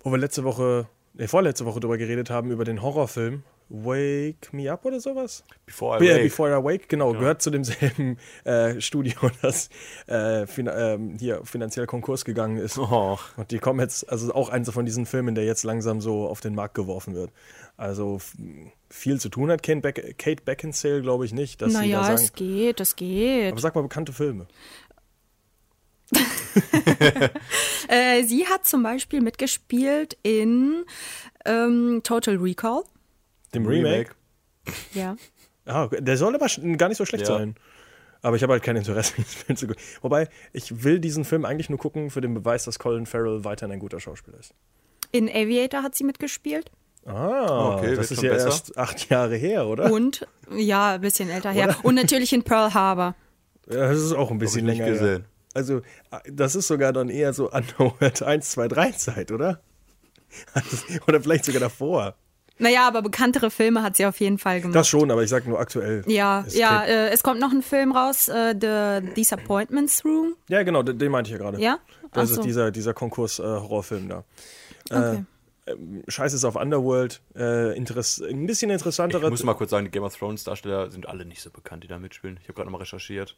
wo 0.02 0.10
wir 0.10 0.19
letzte 0.19 0.42
Woche, 0.44 0.88
nee, 1.14 1.28
vorletzte 1.28 1.64
Woche 1.64 1.81
drüber 1.81 1.96
geredet 1.96 2.31
haben, 2.31 2.50
über 2.50 2.64
den 2.64 2.82
Horrorfilm 2.82 3.44
Wake 3.69 4.52
Me 4.52 4.70
Up 4.70 4.84
oder 4.84 5.00
sowas. 5.00 5.42
Before 5.66 5.98
I 5.98 6.06
Ja, 6.06 6.14
Wake. 6.14 6.22
Before 6.25 6.50
I 6.50 6.54
Awake, 6.54 6.86
genau, 6.88 7.12
gehört 7.12 7.42
zu 7.42 7.50
demselben 7.50 8.19
äh, 8.44 8.81
Studio, 8.81 9.14
das 9.42 9.70
äh, 10.06 10.46
fin 10.46 10.69
ähm, 10.72 11.16
hier 11.19 11.40
finanziell 11.44 11.86
Konkurs 11.86 12.25
gegangen 12.25 12.58
ist. 12.58 12.78
Oh. 12.78 13.19
Und 13.36 13.50
die 13.50 13.58
kommen 13.58 13.81
jetzt, 13.81 14.08
also 14.10 14.32
auch 14.34 14.50
eins 14.50 14.70
von 14.70 14.84
diesen 14.84 15.06
Filmen, 15.06 15.34
der 15.34 15.44
jetzt 15.44 15.64
langsam 15.64 16.00
so 16.00 16.26
auf 16.26 16.41
den 16.41 16.55
Markt 16.55 16.74
geworfen 16.74 17.14
wird. 17.14 17.31
Also 17.76 18.20
viel 18.88 19.20
zu 19.20 19.28
tun 19.28 19.50
hat 19.50 19.62
Kate, 19.62 19.81
Beck 19.81 20.16
Kate 20.19 20.43
Beckinsale, 20.44 21.02
glaube 21.02 21.24
ich 21.24 21.32
nicht, 21.32 21.60
dass 21.60 21.70
sie 21.72 21.74
da 21.74 21.81
Naja, 21.81 22.04
sagen. 22.04 22.14
es 22.22 22.32
geht, 22.32 22.81
es 22.81 22.94
geht. 22.96 23.52
Aber 23.52 23.60
sag 23.60 23.74
mal 23.74 23.82
bekannte 23.82 24.12
Filme. 24.12 24.46
Äh, 27.88 28.22
sie 28.24 28.46
hat 28.46 28.66
zum 28.66 28.82
Beispiel 28.82 29.20
mitgespielt 29.20 30.16
in 30.22 30.84
ähm, 31.44 32.00
Total 32.04 32.36
Recall. 32.36 32.82
Dem 33.54 33.66
Remake. 33.66 34.12
Ja. 34.93 35.16
Ah, 35.66 35.86
der 35.88 36.19
soll 36.19 36.34
aber 36.34 36.46
gar 36.76 36.88
nicht 36.90 36.98
so 36.98 37.06
schlecht 37.06 37.26
Ja. 37.26 37.38
sein. 37.38 37.54
Aber 38.20 38.36
ich 38.36 38.43
habe 38.43 38.52
halt 38.52 38.62
kein 38.62 38.76
Interesse, 38.76 39.14
diesen 39.16 39.31
Film 39.31 39.56
zu 39.56 39.66
gucken. 39.66 39.82
Wobei, 40.02 40.28
ich 40.52 40.84
will 40.84 40.98
diesen 41.00 41.24
Film 41.24 41.46
eigentlich 41.46 41.70
nur 41.70 41.78
gucken 41.78 42.10
für 42.10 42.20
den 42.20 42.34
Beweis, 42.34 42.64
dass 42.64 42.78
Colin 42.78 43.06
Farrell 43.06 43.44
weiterhin 43.44 43.72
ein 43.72 43.78
guter 43.78 43.98
Schauspieler 43.98 44.38
ist. 44.38 44.52
In 45.10 45.26
Aviator 45.26 45.82
hat 45.82 45.94
sie 45.94 46.04
mitgespielt. 46.04 46.70
Ah, 47.06 47.77
Okay, 47.77 47.94
das 47.96 48.11
ist 48.11 48.23
ja 48.23 48.32
besser. 48.32 48.46
erst 48.46 48.79
acht 48.79 49.11
Jahre 49.11 49.37
her, 49.37 49.67
oder? 49.67 49.93
Und, 49.93 50.27
ja, 50.55 50.94
ein 50.94 51.01
bisschen 51.01 51.29
älter 51.31 51.51
her. 51.51 51.77
Und 51.82 51.94
natürlich 51.96 52.32
in 52.32 52.43
Pearl 52.43 52.73
Harbor. 52.75 53.15
Ja, 53.70 53.89
das 53.89 53.99
ist 54.01 54.13
auch 54.13 54.31
ein 54.31 54.39
bisschen 54.39 54.67
länger 54.67 54.87
gesehen. 54.87 55.25
Also, 55.55 55.82
das 56.31 56.55
ist 56.56 56.67
sogar 56.67 56.93
dann 56.93 57.08
eher 57.11 57.32
so 57.32 57.51
Underworld 57.51 58.23
1, 58.23 58.51
2, 58.51 58.69
3 58.69 58.91
Zeit, 58.93 59.32
oder? 59.32 59.61
Oder 61.06 61.20
vielleicht 61.20 61.44
sogar 61.44 61.61
davor. 61.61 62.15
Naja, 62.58 62.87
aber 62.89 63.03
bekanntere 63.03 63.51
Filme 63.51 63.82
hat 63.82 63.96
sie 63.96 64.06
auf 64.06 64.19
jeden 64.20 64.39
Fall 64.39 64.61
gemacht. 64.61 64.77
Das 64.77 64.89
schon, 64.89 65.11
aber 65.11 65.23
ich 65.23 65.31
sag 65.31 65.46
nur 65.46 65.58
aktuell. 65.61 66.05
ja, 66.06 66.44
Es 66.46 66.56
ja, 66.56 66.84
äh, 66.84 67.08
es 67.11 67.23
kommt 67.23 67.41
noch 67.41 67.51
ein 67.53 67.63
Film 67.63 67.93
raus, 67.93 68.29
äh, 68.29 68.55
The 68.61 69.13
Disappointments 69.15 70.05
Room. 70.05 70.34
Ja, 70.49 70.63
genau, 70.63 70.82
den, 70.82 70.99
den 70.99 71.11
meinte 71.11 71.29
ich 71.29 71.32
ja 71.32 71.39
gerade. 71.39 71.61
Ja? 71.61 71.79
Das 72.13 72.31
Ach 72.31 72.34
so. 72.34 72.41
ist 72.41 72.46
dieser, 72.46 72.70
dieser 72.70 72.94
Konkurs-Horrorfilm 72.94 74.08
da. 74.08 74.25
Okay. 74.91 75.25
Scheiß 76.09 76.33
ist 76.35 76.44
auf 76.44 76.56
Underworld. 76.56 77.23
Äh, 77.35 77.77
interess 77.77 78.21
ein 78.21 78.47
bisschen 78.47 78.71
interessantere. 78.71 79.25
Ich 79.25 79.31
muss 79.31 79.43
mal 79.44 79.55
kurz 79.55 79.71
sagen, 79.71 79.87
die 79.87 79.91
Game 79.91 80.03
of 80.03 80.17
Thrones 80.17 80.44
Darsteller 80.44 80.91
sind 80.91 81.09
alle 81.09 81.25
nicht 81.25 81.41
so 81.41 81.51
bekannt, 81.51 81.85
die 81.85 81.89
da 81.89 81.99
mitspielen. 81.99 82.37
Ich 82.43 82.44
habe 82.49 82.55
gerade 82.55 82.67
nochmal 82.67 82.81
recherchiert. 82.83 83.37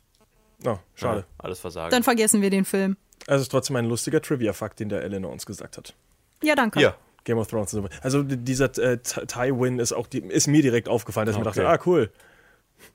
Oh, 0.65 0.79
schade. 0.95 1.21
Ja, 1.21 1.27
alles 1.39 1.61
Versagen. 1.61 1.91
Dann 1.91 2.03
vergessen 2.03 2.43
wir 2.43 2.51
den 2.51 2.65
Film. 2.65 2.97
Also, 3.27 3.37
es 3.37 3.43
ist 3.43 3.49
trotzdem 3.51 3.77
ein 3.77 3.87
lustiger 3.87 4.21
Trivia-Fakt, 4.21 4.81
den 4.81 4.89
der 4.89 5.03
Eleanor 5.03 5.31
uns 5.31 5.47
gesagt 5.47 5.77
hat. 5.77 5.95
Ja, 6.43 6.55
danke. 6.55 6.79
Hier. 6.81 6.95
Game 7.25 7.39
of 7.39 7.47
Thrones. 7.49 7.73
und 7.75 7.83
so. 7.83 7.89
Also, 8.03 8.23
dieser 8.23 8.67
äh, 8.79 8.99
Ty- 8.99 9.27
Tywin 9.27 9.79
ist 9.79 9.93
auch 9.93 10.07
die, 10.07 10.19
ist 10.21 10.47
mir 10.47 10.63
direkt 10.63 10.89
aufgefallen, 10.89 11.27
dass 11.27 11.37
ich 11.37 11.41
mir 11.43 11.49
Okay. 11.49 11.61
dachte, 11.63 11.81
ah, 11.81 11.83
cool. 11.87 12.11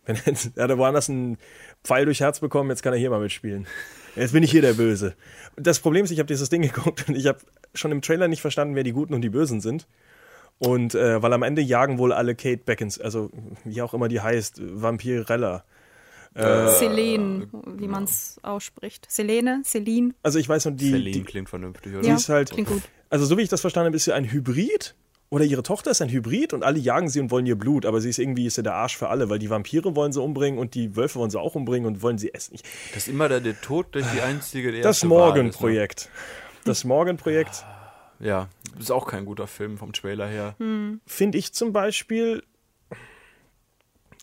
Wenn 0.06 0.16
er, 0.16 0.34
er 0.56 0.64
hat 0.70 0.78
woanders 0.78 1.10
einen 1.10 1.38
Pfeil 1.84 2.06
durch 2.06 2.20
Herz 2.20 2.40
bekommen, 2.40 2.70
jetzt 2.70 2.82
kann 2.84 2.94
er 2.94 3.00
hier 3.00 3.10
mal 3.10 3.20
mitspielen. 3.20 3.66
Jetzt 4.16 4.32
bin 4.34 4.44
ich 4.44 4.52
hier 4.52 4.62
der 4.62 4.74
Böse. 4.74 5.16
Das 5.56 5.80
Problem 5.80 6.06
ist, 6.06 6.12
ich 6.12 6.20
habe 6.20 6.28
dieses 6.28 6.50
Ding 6.50 6.62
geguckt 6.62 7.06
und 7.10 7.16
ich 7.16 7.26
habe 7.28 7.40
schon 7.74 7.92
im 7.92 8.02
Trailer 8.02 8.28
nicht 8.28 8.42
verstanden, 8.42 8.76
wer 8.76 8.84
die 8.84 8.92
Guten 8.94 9.14
und 9.14 9.22
die 9.22 9.30
Bösen 9.30 9.62
sind. 9.62 9.88
Und 10.60 10.94
äh, 10.94 11.22
weil 11.24 11.34
am 11.34 11.42
Ende 11.44 11.62
jagen 11.62 11.98
wohl 11.98 12.14
alle 12.14 12.36
Kate 12.36 12.62
Beckins, 12.64 13.00
also 13.00 13.32
wie 13.64 13.82
auch 13.82 13.94
immer 13.94 14.08
die 14.08 14.22
heißt, 14.22 14.62
Vampirella. 14.62 15.64
Selene, 16.34 17.48
wie 17.78 17.88
man 17.88 18.06
es 18.06 18.38
ausspricht. 18.42 19.06
Selene, 19.10 19.64
Celine. 19.66 20.14
Also 20.24 20.40
ich 20.40 20.48
weiß 20.48 20.66
nur, 20.66 20.76
die, 20.76 20.90
Celine 20.90 21.12
die, 21.12 21.24
klingt 21.24 21.50
vernünftig, 21.50 21.94
oder? 21.94 22.04
die 22.04 22.08
Ja, 22.08 22.16
ist 22.16 22.30
halt, 22.30 22.52
klingt 22.52 22.70
gut. 22.70 22.84
also 23.10 23.26
so 23.26 23.38
wie 23.38 23.42
ich 23.42 23.50
das 23.50 23.60
verstanden 23.60 23.88
habe, 23.88 23.98
ist 23.98 24.06
sie 24.06 24.14
ein 24.14 24.32
Hybrid. 24.32 24.96
Oder 25.30 25.46
ihre 25.46 25.64
Tochter 25.64 25.92
ist 25.92 26.02
ein 26.02 26.10
Hybrid 26.10 26.52
und 26.54 26.64
alle 26.64 26.78
jagen 26.78 27.08
sie 27.08 27.22
und 27.22 27.32
wollen 27.32 27.46
ihr 27.46 27.56
Blut, 27.56 27.86
aber 27.86 28.02
sie 28.02 28.10
ist 28.10 28.20
irgendwie 28.20 28.48
ist 28.48 28.56
sie 28.56 28.64
der 28.64 28.74
Arsch 28.74 28.98
für 28.98 29.08
alle, 29.08 29.30
weil 29.30 29.40
die 29.40 29.50
Vampire 29.50 29.96
wollen 29.96 30.12
sie 30.12 30.22
umbringen 30.22 30.60
und 30.60 30.76
die 30.76 30.98
Wölfe 30.98 31.20
wollen 31.20 31.30
sie 31.30 31.40
auch 31.40 31.56
umbringen 31.56 31.88
und 31.88 32.02
wollen 32.02 32.18
sie 32.18 32.34
essen. 32.34 32.56
Ich, 32.56 32.64
Das 32.94 33.04
ist 33.04 33.08
immer 33.08 33.30
der, 33.30 33.40
der 33.40 33.60
Tod 33.62 33.88
durch 33.96 34.06
die 34.14 34.20
einzige, 34.20 34.74
die 34.74 34.82
das 34.82 35.06
Morgenprojekt. 35.06 36.10
Das 36.66 36.84
Morgenprojekt 36.84 37.66
Ne? 38.20 38.28
Ja, 38.28 38.50
ist 38.80 38.92
auch 38.92 39.08
kein 39.08 39.26
guter 39.26 39.48
Film 39.48 39.78
vom 39.80 39.94
Trailer 39.94 40.28
her. 40.28 40.56
finde 41.08 41.38
ich 41.40 41.54
zum 41.54 41.74
Beispiel 41.74 42.44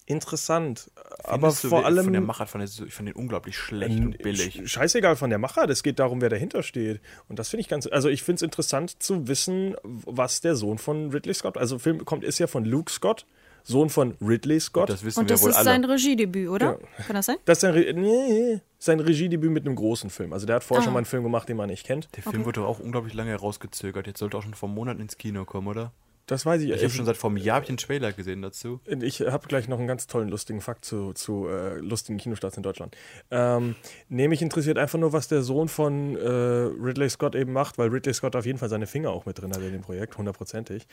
interessant. 0.07 0.91
aber 1.25 1.49
Findest 1.49 1.65
du 1.65 1.69
vor 1.69 1.85
allem. 1.85 2.05
Von 2.05 2.13
der 2.13 2.23
Machart 2.23 2.49
fand 2.49 2.65
ich, 2.65 2.71
so- 2.71 2.87
ich 2.87 2.95
fand 2.95 3.09
den 3.09 3.17
unglaublich 3.17 3.59
schlecht 3.59 3.99
und 4.01 4.19
billig. 4.19 4.57
Sch- 4.61 4.69
Scheißegal 4.69 5.17
von 5.17 5.31
der 5.31 5.39
Macher, 5.39 5.67
das 5.67 5.83
geht 5.83 5.99
darum, 5.99 6.21
wer 6.21 6.31
dahinter 6.31 6.63
steht. 6.63 7.01
Und 7.29 7.39
das 7.39 7.49
finde 7.51 7.63
ich 7.63 7.69
ganz, 7.69 7.87
also 7.87 8.09
ich 8.09 8.23
finde 8.23 8.37
es 8.37 8.43
interessant 8.43 9.03
zu 9.03 9.29
wissen, 9.29 9.75
was 9.83 10.41
der 10.41 10.57
Sohn 10.57 10.79
von 10.79 11.11
Ridley 11.11 11.35
Scott, 11.35 11.59
also 11.59 11.79
Film 11.79 12.05
kommt, 12.05 12.25
ist 12.25 12.39
ja 12.39 12.47
von 12.47 12.65
Luke 12.65 12.91
Scott, 12.91 13.27
Sohn 13.63 13.91
von 13.91 14.17
Ridley 14.21 14.61
Scott. 14.61 14.89
Das 14.89 15.05
wissen 15.05 15.21
Und 15.21 15.29
wir 15.29 15.35
das 15.35 15.43
wohl 15.43 15.51
ist 15.51 15.57
alle. 15.57 15.65
sein 15.65 15.85
Regiedebüt, 15.85 16.49
oder? 16.49 16.79
Kann 17.07 17.17
das 17.17 17.27
sein? 17.27 17.37
Das 17.45 17.59
ist 17.59 17.61
sein, 17.63 17.75
Re 17.75 17.93
nee, 17.95 18.61
sein 18.79 19.01
Regiedebüt 19.01 19.51
mit 19.51 19.67
einem 19.67 19.77
großen 19.77 20.11
Film. 20.11 20.33
Also 20.33 20.47
der 20.47 20.57
hat 20.57 20.65
vorher 20.65 20.83
schon 20.85 20.93
mal 20.93 21.01
einen 21.01 21.07
Film 21.07 21.23
gemacht, 21.23 21.49
den 21.49 21.57
man 21.57 21.69
nicht 21.69 21.87
kennt. 21.87 22.09
der 22.17 22.23
Film 22.23 22.45
wurde 22.45 22.63
auch 22.63 22.79
unglaublich 22.79 23.15
lange 23.15 23.31
herausgezögert. 23.31 24.07
Jetzt 24.07 24.19
sollte 24.19 24.37
auch 24.37 24.43
schon 24.43 24.55
vor 24.55 24.69
Monaten 24.69 25.01
ins 25.01 25.19
Kino 25.19 25.45
kommen, 25.45 25.69
oder? 25.69 25.93
Das 26.29 26.45
weiß 26.45 26.61
ich. 26.61 26.71
Ich 26.71 26.83
habe 26.83 26.91
schon 26.91 27.07
seit 27.07 27.17
vor 27.17 27.31
einem 27.31 27.39
Jahr 27.39 27.63
einen 27.67 27.79
Trailer 27.79 28.13
gesehen 28.13 28.43
dazu. 28.43 28.81
Ich 28.87 29.23
habe 29.23 29.49
gleich 29.49 29.67
noch 29.67 29.79
einen 29.79 29.89
ganz 29.89 30.07
tollen, 30.07 30.29
lustigen 30.29 30.61
Fakt 30.61 30.85
zu, 30.85 31.15
zu 31.15 31.49
äh, 31.49 31.79
lustigen 31.79 32.19
Kinostarts 32.19 32.59
in 32.59 32.63
Deutschland. 32.63 32.95
Ähm, 33.31 33.77
nee, 34.11 34.29
mich 34.29 34.43
interessiert 34.43 34.77
einfach 34.77 34.99
nur, 34.99 35.15
was 35.15 35.29
der 35.29 35.41
Sohn 35.41 35.69
von 35.69 36.17
äh, 36.17 36.29
Ridley 36.29 37.09
Scott 37.09 37.35
eben 37.35 37.55
macht, 37.55 37.79
weil 37.79 37.89
Ridley 37.89 38.13
Scott 38.13 38.37
auf 38.37 38.45
jeden 38.45 38.59
Fall 38.59 38.69
seine 38.69 38.87
Finger 38.87 39.11
auch 39.11 39.25
mit 39.25 39.41
drin 39.41 39.53
hat 39.55 39.63
in 39.63 39.73
dem 39.73 39.81
Projekt, 39.81 40.19
hundertprozentig. 40.19 40.87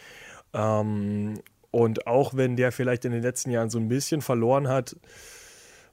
Ähm, 0.53 1.33
und 1.75 2.07
auch 2.07 2.33
wenn 2.35 2.55
der 2.55 2.71
vielleicht 2.71 3.03
in 3.03 3.11
den 3.11 3.21
letzten 3.21 3.51
Jahren 3.51 3.69
so 3.69 3.77
ein 3.79 3.89
bisschen 3.89 4.21
verloren 4.21 4.69
hat, 4.69 4.95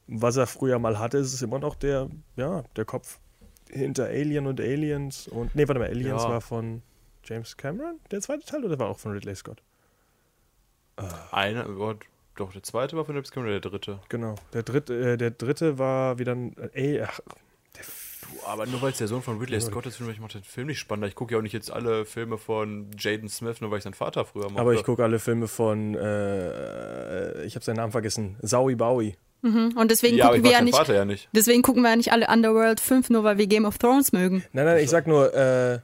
was 0.06 0.36
er 0.36 0.46
früher 0.46 0.78
mal 0.78 1.00
hatte, 1.00 1.18
ist 1.18 1.34
es 1.34 1.42
immer 1.42 1.58
noch 1.58 1.74
der, 1.74 2.08
ja, 2.36 2.62
der 2.76 2.84
Kopf 2.84 3.18
hinter 3.68 4.04
Alien 4.06 4.46
und 4.46 4.60
Aliens 4.60 5.26
und, 5.26 5.56
nee, 5.56 5.66
warte 5.66 5.80
mal, 5.80 5.88
Aliens 5.88 6.22
Ja. 6.22 6.28
war 6.30 6.40
von 6.40 6.82
James 7.24 7.56
Cameron, 7.56 7.98
der 8.12 8.20
zweite 8.20 8.44
Teil, 8.44 8.64
oder 8.64 8.78
war 8.78 8.88
auch 8.90 8.98
von 9.00 9.10
Ridley 9.10 9.34
Scott? 9.34 9.60
Einer, 11.32 11.68
oh, 11.68 11.94
doch, 12.36 12.52
der 12.52 12.62
zweite 12.62 12.96
war 12.96 13.04
von 13.04 13.16
James 13.16 13.32
Cameron 13.32 13.50
oder 13.52 13.60
der 13.60 13.70
dritte? 13.72 13.98
Genau. 14.08 14.36
Der 14.52 14.62
dritte, 14.62 14.94
äh, 15.12 15.16
der 15.16 15.32
dritte 15.32 15.78
war 15.80 16.18
wieder 16.20 16.32
ein. 16.36 16.54
Ey, 16.74 17.00
ach, 17.02 17.18
aber 18.46 18.66
nur 18.66 18.82
weil 18.82 18.92
es 18.92 18.98
der 18.98 19.08
Sohn 19.08 19.22
von 19.22 19.38
Ridley 19.38 19.60
Scott 19.60 19.86
ist, 19.86 19.96
finde 19.96 20.12
ich 20.12 20.20
macht 20.20 20.34
den 20.34 20.42
Film 20.42 20.66
nicht 20.66 20.78
spannender. 20.78 21.08
Ich 21.08 21.14
gucke 21.14 21.32
ja 21.32 21.38
auch 21.38 21.42
nicht 21.42 21.52
jetzt 21.52 21.70
alle 21.70 22.04
Filme 22.04 22.38
von 22.38 22.90
Jaden 22.98 23.28
Smith, 23.28 23.60
nur 23.60 23.70
weil 23.70 23.78
ich 23.78 23.84
seinen 23.84 23.94
Vater 23.94 24.24
früher 24.24 24.44
mochte. 24.44 24.60
aber 24.60 24.74
ich 24.74 24.84
gucke 24.84 25.02
alle 25.02 25.18
Filme 25.18 25.48
von. 25.48 25.94
Äh, 25.94 27.44
ich 27.44 27.54
habe 27.54 27.64
seinen 27.64 27.76
Namen 27.76 27.92
vergessen. 27.92 28.36
Saui 28.42 28.74
Bowie. 28.74 29.16
Und 29.42 29.90
deswegen 29.90 30.16
ja, 30.16 30.28
gucken 30.28 30.44
wir 30.44 30.52
ja 30.52 30.62
nicht. 30.62 30.76
Vater 30.76 30.94
ja 30.94 31.04
nicht. 31.04 31.28
Deswegen 31.32 31.62
gucken 31.62 31.82
wir 31.82 31.90
ja 31.90 31.96
nicht 31.96 32.12
alle 32.12 32.28
Underworld 32.28 32.78
5, 32.78 33.10
nur 33.10 33.24
weil 33.24 33.38
wir 33.38 33.48
Game 33.48 33.64
of 33.64 33.76
Thrones 33.76 34.12
mögen. 34.12 34.44
Nein, 34.52 34.66
nein, 34.66 34.78
ich 34.84 34.88
sag 34.88 35.08
nur, 35.08 35.34
äh, 35.34 35.80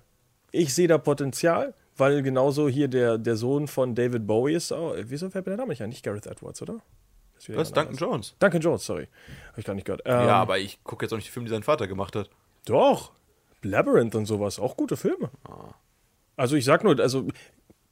ich 0.52 0.72
sehe 0.74 0.86
da 0.86 0.96
Potenzial, 0.96 1.74
weil 1.96 2.22
genauso 2.22 2.68
hier 2.68 2.86
der, 2.86 3.18
der 3.18 3.34
Sohn 3.34 3.66
von 3.66 3.96
David 3.96 4.28
Bowie 4.28 4.54
ist. 4.54 4.70
Oh, 4.70 4.94
wieso 5.02 5.28
fällt 5.28 5.46
mir 5.46 5.50
der 5.50 5.58
Name 5.58 5.70
nicht 5.70 5.82
ein? 5.82 5.88
Nicht 5.88 6.04
Gareth 6.04 6.26
Edwards, 6.26 6.62
oder? 6.62 6.80
Was? 7.48 7.72
Duncan. 7.72 7.96
Jones? 7.96 8.34
Duncan 8.38 8.60
Jones, 8.60 8.84
sorry. 8.84 9.08
Habe 9.50 9.60
ich 9.60 9.64
gar 9.66 9.74
nicht 9.74 9.84
gehört. 9.84 10.02
Ähm, 10.04 10.12
ja, 10.26 10.36
aber 10.36 10.58
ich 10.58 10.82
gucke 10.84 11.04
jetzt 11.04 11.12
auch 11.12 11.16
nicht 11.16 11.28
die 11.28 11.32
Filme, 11.32 11.46
die 11.48 11.54
sein 11.54 11.62
Vater 11.62 11.86
gemacht 11.86 12.16
hat. 12.16 12.30
Doch. 12.66 13.12
Labyrinth 13.62 14.14
und 14.14 14.26
sowas, 14.26 14.58
auch 14.58 14.76
gute 14.76 14.96
Filme. 14.96 15.30
Also 16.36 16.54
ich 16.56 16.64
sag 16.64 16.84
nur, 16.84 16.98
also 17.00 17.26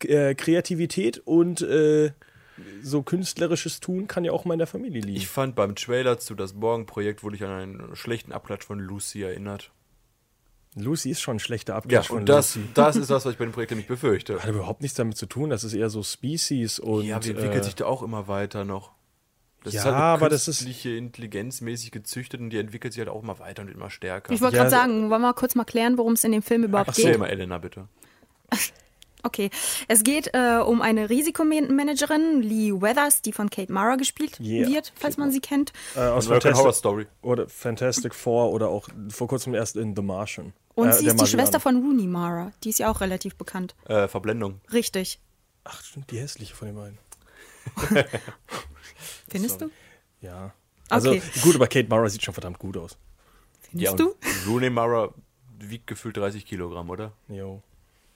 äh, 0.04 0.34
Kreativität 0.34 1.18
und 1.24 1.60
äh, 1.62 2.12
so 2.82 3.02
künstlerisches 3.02 3.80
Tun 3.80 4.06
kann 4.06 4.24
ja 4.24 4.32
auch 4.32 4.44
mal 4.44 4.54
in 4.54 4.58
der 4.58 4.66
Familie 4.66 5.00
liegen. 5.02 5.16
Ich 5.16 5.28
fand 5.28 5.56
beim 5.56 5.74
Trailer 5.74 6.18
zu 6.18 6.34
das 6.34 6.54
Morgenprojekt 6.54 7.22
wurde 7.22 7.36
ich 7.36 7.44
an 7.44 7.50
einen 7.50 7.96
schlechten 7.96 8.32
Abklatsch 8.32 8.64
von 8.64 8.78
Lucy 8.78 9.22
erinnert. 9.22 9.72
Lucy 10.76 11.10
ist 11.10 11.20
schon 11.22 11.36
ein 11.36 11.40
schlechter 11.40 11.72
Ja, 11.72 11.78
Abklatsch 11.78 12.06
von 12.08 12.18
und 12.18 12.28
das, 12.28 12.54
Lucy. 12.54 12.68
das 12.74 12.96
ist 12.96 13.10
das, 13.10 13.24
was 13.24 13.32
ich 13.32 13.38
bei 13.38 13.44
dem 13.46 13.52
Projekt 13.52 13.70
nämlich 13.72 13.88
befürchte. 13.88 14.40
Hat 14.42 14.48
überhaupt 14.48 14.82
nichts 14.82 14.96
damit 14.96 15.16
zu 15.16 15.26
tun, 15.26 15.50
das 15.50 15.64
ist 15.64 15.72
eher 15.74 15.90
so 15.90 16.02
Species 16.02 16.78
und 16.78 17.04
Ja, 17.04 17.18
die 17.18 17.30
entwickelt 17.30 17.62
äh, 17.62 17.64
sich 17.64 17.74
da 17.74 17.86
auch 17.86 18.02
immer 18.02 18.28
weiter 18.28 18.64
noch. 18.64 18.92
Das 19.66 19.74
Ja, 19.74 19.80
ist 19.80 19.84
halt 19.86 19.94
aber 19.96 20.28
das 20.28 20.46
ist- 20.48 20.58
künstliche 20.60 20.90
Intelligenz 20.96 21.60
mäßig 21.60 21.90
gezüchtet 21.90 22.40
und 22.40 22.50
die 22.50 22.58
entwickelt 22.58 22.92
sich 22.92 23.00
halt 23.00 23.08
auch 23.08 23.20
immer 23.22 23.38
weiter 23.40 23.62
und 23.62 23.68
wird 23.68 23.76
immer 23.76 23.90
stärker. 23.90 24.32
Ich 24.32 24.40
wollte 24.40 24.56
Ja, 24.56 24.62
gerade 24.62 24.70
sagen, 24.76 25.10
wollen 25.10 25.20
wir 25.22 25.34
kurz 25.34 25.54
mal 25.56 25.64
klären, 25.64 25.98
worum 25.98 26.12
es 26.12 26.22
in 26.22 26.30
dem 26.32 26.42
Film 26.42 26.62
überhaupt 26.64 26.88
Erzähl 26.88 27.10
geht? 27.10 27.18
mal, 27.18 27.26
Elena, 27.26 27.58
bitte. 27.58 27.88
Okay, 29.22 29.50
es 29.88 30.04
geht 30.04 30.30
äh, 30.34 30.58
um 30.64 30.80
eine 30.82 31.10
Risikomanagerin, 31.10 32.42
Lee 32.42 32.70
Weathers, 32.72 33.22
die 33.22 33.32
von 33.32 33.50
Kate 33.50 33.72
Mara 33.72 33.96
gespielt 33.96 34.38
Yeah. 34.38 34.68
wird, 34.68 34.92
falls 34.94 35.16
man 35.16 35.32
sie 35.32 35.40
kennt. 35.40 35.72
äh, 35.96 36.00
aus 36.00 36.26
American 36.26 36.54
Horror 36.54 36.72
Story. 36.72 37.06
oder 37.22 37.48
Fantastic 37.48 38.14
Four 38.14 38.52
oder 38.52 38.68
auch 38.68 38.88
vor 39.08 39.26
kurzem 39.26 39.52
erst 39.54 39.74
in 39.74 39.96
The 39.96 40.02
Martian. 40.02 40.52
Und 40.76 40.90
Äh, 40.90 40.92
sie 40.92 41.06
ist 41.08 41.20
die. 41.20 41.26
Schwester 41.26 41.58
von 41.58 41.76
Rooney 41.82 42.06
Mara. 42.06 42.52
Die 42.62 42.68
ist 42.68 42.78
ja 42.78 42.88
auch 42.88 43.00
relativ 43.00 43.34
bekannt. 43.34 43.74
Äh, 43.88 44.06
Verblendung. 44.06 44.60
Richtig. 44.72 45.18
Ach, 45.64 45.82
stimmt, 45.82 46.12
die 46.12 46.18
hässliche 46.20 46.54
von 46.54 46.68
den 46.68 46.76
beiden. 46.76 46.98
Findest 49.28 49.60
du? 49.60 49.70
Ja. 50.20 50.52
Also 50.88 51.10
Okay. 51.10 51.22
gut, 51.42 51.54
aber 51.56 51.66
Kate 51.66 51.88
Mara 51.88 52.08
sieht 52.08 52.22
schon 52.22 52.34
verdammt 52.34 52.58
gut 52.58 52.76
aus. 52.76 52.96
Ja, 53.72 53.90
Findest 53.90 54.00
und 54.00 54.00
du? 54.46 54.50
Rooney 54.50 54.70
Mara 54.70 55.12
wiegt 55.58 55.86
gefühlt 55.86 56.16
30 56.16 56.46
Kilogramm, 56.46 56.88
oder? 56.90 57.12
Jo. 57.28 57.62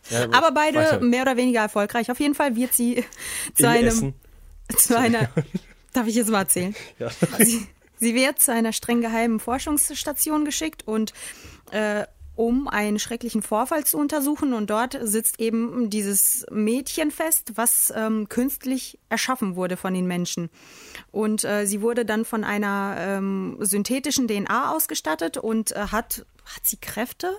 Ja, 0.08 0.24
Aber 0.32 0.52
beide 0.52 0.78
weiter. 0.78 1.00
mehr 1.00 1.22
oder 1.22 1.36
weniger 1.36 1.60
erfolgreich. 1.60 2.10
Auf 2.10 2.20
jeden 2.20 2.34
Fall 2.34 2.56
wird 2.56 2.72
sie 2.72 3.04
zu 3.54 3.64
In 3.64 3.68
einem, 3.68 3.88
Essen. 3.88 4.14
zu 4.76 4.98
einer, 4.98 5.28
darf 5.92 6.06
ich 6.06 6.14
jetzt 6.14 6.30
mal 6.30 6.40
erzählen? 6.40 6.74
Ja. 6.98 7.10
Sie, 7.38 7.66
sie 7.98 8.14
wird 8.14 8.40
zu 8.40 8.52
einer 8.52 8.72
streng 8.72 9.00
geheimen 9.02 9.40
Forschungsstation 9.40 10.44
geschickt 10.44 10.86
und 10.86 11.12
äh, 11.72 12.06
um 12.36 12.68
einen 12.68 12.98
schrecklichen 12.98 13.42
Vorfall 13.42 13.84
zu 13.84 13.98
untersuchen. 13.98 14.52
Und 14.54 14.70
dort 14.70 14.98
sitzt 15.02 15.40
eben 15.40 15.90
dieses 15.90 16.46
Mädchen 16.50 17.10
fest, 17.10 17.52
was 17.56 17.92
ähm, 17.94 18.28
künstlich 18.28 18.98
erschaffen 19.08 19.56
wurde 19.56 19.76
von 19.76 19.92
den 19.94 20.06
Menschen. 20.06 20.48
Und 21.10 21.44
äh, 21.44 21.66
sie 21.66 21.82
wurde 21.82 22.04
dann 22.04 22.24
von 22.24 22.44
einer 22.44 22.96
ähm, 22.98 23.56
synthetischen 23.60 24.26
DNA 24.28 24.72
ausgestattet 24.74 25.36
und 25.36 25.72
äh, 25.72 25.80
hat, 25.92 26.24
hat 26.44 26.64
sie 26.66 26.76
Kräfte? 26.78 27.38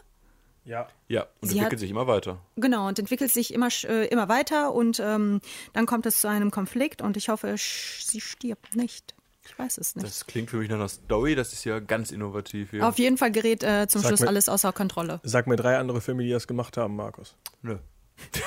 Ja. 0.64 0.88
Ja, 1.08 1.24
und 1.42 1.50
Sie 1.50 1.56
entwickelt 1.58 1.72
hat- 1.74 1.80
sich 1.80 1.90
immer 1.90 2.06
weiter. 2.06 2.38
Genau, 2.56 2.88
und 2.88 3.00
entwickelt 3.00 3.32
sich 3.32 3.52
immer, 3.54 3.70
sch- 3.70 3.88
äh, 3.88 4.06
immer 4.06 4.30
weiter 4.30 4.72
und 4.74 5.00
ähm, 5.04 5.42
dann 5.74 5.88
kommt 5.88 6.06
es 6.06 6.22
zu 6.22 6.30
einem 6.30 6.52
Konflikt 6.52 7.02
und 7.02 7.18
ich 7.18 7.30
hoffe, 7.30 7.48
sch- 7.56 8.06
sie 8.08 8.22
stirbt 8.22 8.76
nicht. 8.76 9.16
Ich 9.52 9.60
weiß 9.60 9.78
es 9.78 9.96
nicht. 9.96 10.08
Das 10.08 10.26
klingt 10.26 10.50
für 10.50 10.58
mich 10.58 10.70
nach 10.70 10.78
einer 10.78 10.88
Story, 10.88 11.36
das 11.36 11.52
ist 11.54 11.66
ja 11.66 11.80
ganz 11.80 12.12
innovativ 12.12 12.72
hier. 12.72 12.88
Auf 12.88 12.98
jeden 12.98 13.18
Fall 13.18 13.32
gerät 13.32 13.64
äh, 13.64 13.88
zum 13.88 14.02
Sag 14.02 14.10
Schluss 14.10 14.20
mir- 14.22 14.28
alles 14.28 14.48
außer 14.50 14.72
Kontrolle. 14.72 15.20
Sag 15.24 15.48
mir 15.48 15.56
drei 15.58 15.78
andere 15.78 16.00
Filme, 16.02 16.24
die 16.24 16.30
das 16.30 16.48
gemacht 16.48 16.78
haben, 16.78 16.96
Markus. 16.96 17.36
Nö. 17.62 17.78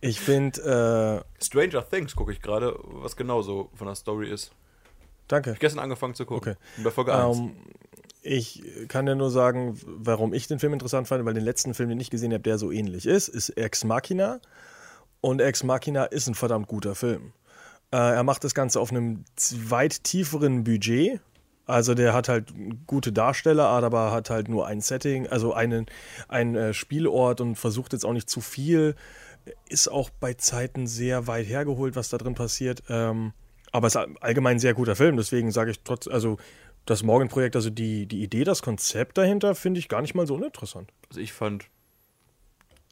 Ich 0.00 0.20
finde, 0.20 1.24
äh, 1.40 1.44
Stranger 1.44 1.88
Things 1.88 2.14
gucke 2.14 2.30
ich 2.30 2.40
gerade, 2.40 2.78
was 2.80 3.16
genauso 3.16 3.70
von 3.74 3.88
der 3.88 3.96
Story 3.96 4.30
ist. 4.30 4.52
danke. 5.26 5.52
Ich 5.52 5.58
gestern 5.58 5.80
angefangen 5.80 6.14
zu 6.14 6.24
gucken. 6.26 6.52
Okay. 6.52 6.82
Bei 6.84 6.90
Folge 6.92 7.12
1. 7.12 7.38
Ähm, 7.38 7.56
ich 8.22 8.62
kann 8.86 9.04
dir 9.06 9.16
nur 9.16 9.30
sagen, 9.32 9.76
warum 9.84 10.32
ich 10.32 10.46
den 10.46 10.60
Film 10.60 10.74
interessant 10.74 11.08
fand, 11.08 11.24
weil 11.24 11.34
den 11.34 11.42
letzten 11.44 11.74
Film, 11.74 11.88
den 11.88 11.98
ich 11.98 12.10
gesehen 12.10 12.32
habe, 12.32 12.42
der 12.44 12.56
so 12.58 12.70
ähnlich 12.70 13.06
ist, 13.06 13.26
ist 13.28 13.50
Ex 13.50 13.82
Machina. 13.82 14.40
Und 15.20 15.40
Ex 15.40 15.64
Machina 15.64 16.04
ist 16.04 16.28
ein 16.28 16.34
verdammt 16.36 16.68
guter 16.68 16.94
Film. 16.94 17.32
Äh, 17.94 18.16
er 18.16 18.24
macht 18.24 18.42
das 18.42 18.54
Ganze 18.54 18.80
auf 18.80 18.90
einem 18.90 19.24
weit 19.68 20.02
tieferen 20.02 20.64
Budget. 20.64 21.20
Also 21.64 21.94
der 21.94 22.12
hat 22.12 22.28
halt 22.28 22.52
gute 22.88 23.12
Darsteller, 23.12 23.66
aber 23.66 24.10
hat 24.10 24.30
halt 24.30 24.48
nur 24.48 24.66
ein 24.66 24.80
Setting, 24.80 25.28
also 25.28 25.54
einen, 25.54 25.86
einen 26.26 26.56
äh, 26.56 26.74
Spielort 26.74 27.40
und 27.40 27.54
versucht 27.54 27.92
jetzt 27.92 28.04
auch 28.04 28.12
nicht 28.12 28.28
zu 28.28 28.40
viel. 28.40 28.96
Ist 29.68 29.86
auch 29.86 30.10
bei 30.10 30.34
Zeiten 30.34 30.88
sehr 30.88 31.28
weit 31.28 31.46
hergeholt, 31.46 31.94
was 31.94 32.08
da 32.08 32.18
drin 32.18 32.34
passiert. 32.34 32.82
Ähm, 32.88 33.32
aber 33.70 33.86
es 33.86 33.94
ist 33.94 34.08
allgemein 34.20 34.56
ein 34.56 34.60
sehr 34.60 34.74
guter 34.74 34.96
Film, 34.96 35.16
deswegen 35.16 35.52
sage 35.52 35.70
ich 35.70 35.80
trotz, 35.84 36.08
also 36.08 36.38
das 36.86 37.04
Morgenprojekt, 37.04 37.54
also 37.54 37.70
die, 37.70 38.06
die 38.06 38.24
Idee, 38.24 38.42
das 38.42 38.60
Konzept 38.60 39.18
dahinter, 39.18 39.54
finde 39.54 39.78
ich 39.78 39.88
gar 39.88 40.02
nicht 40.02 40.14
mal 40.16 40.26
so 40.26 40.34
uninteressant. 40.34 40.90
Also 41.10 41.20
ich 41.20 41.32
fand 41.32 41.66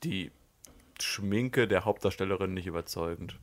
die 0.04 0.30
Schminke 1.00 1.66
der 1.66 1.84
Hauptdarstellerin 1.84 2.54
nicht 2.54 2.68
überzeugend. 2.68 3.36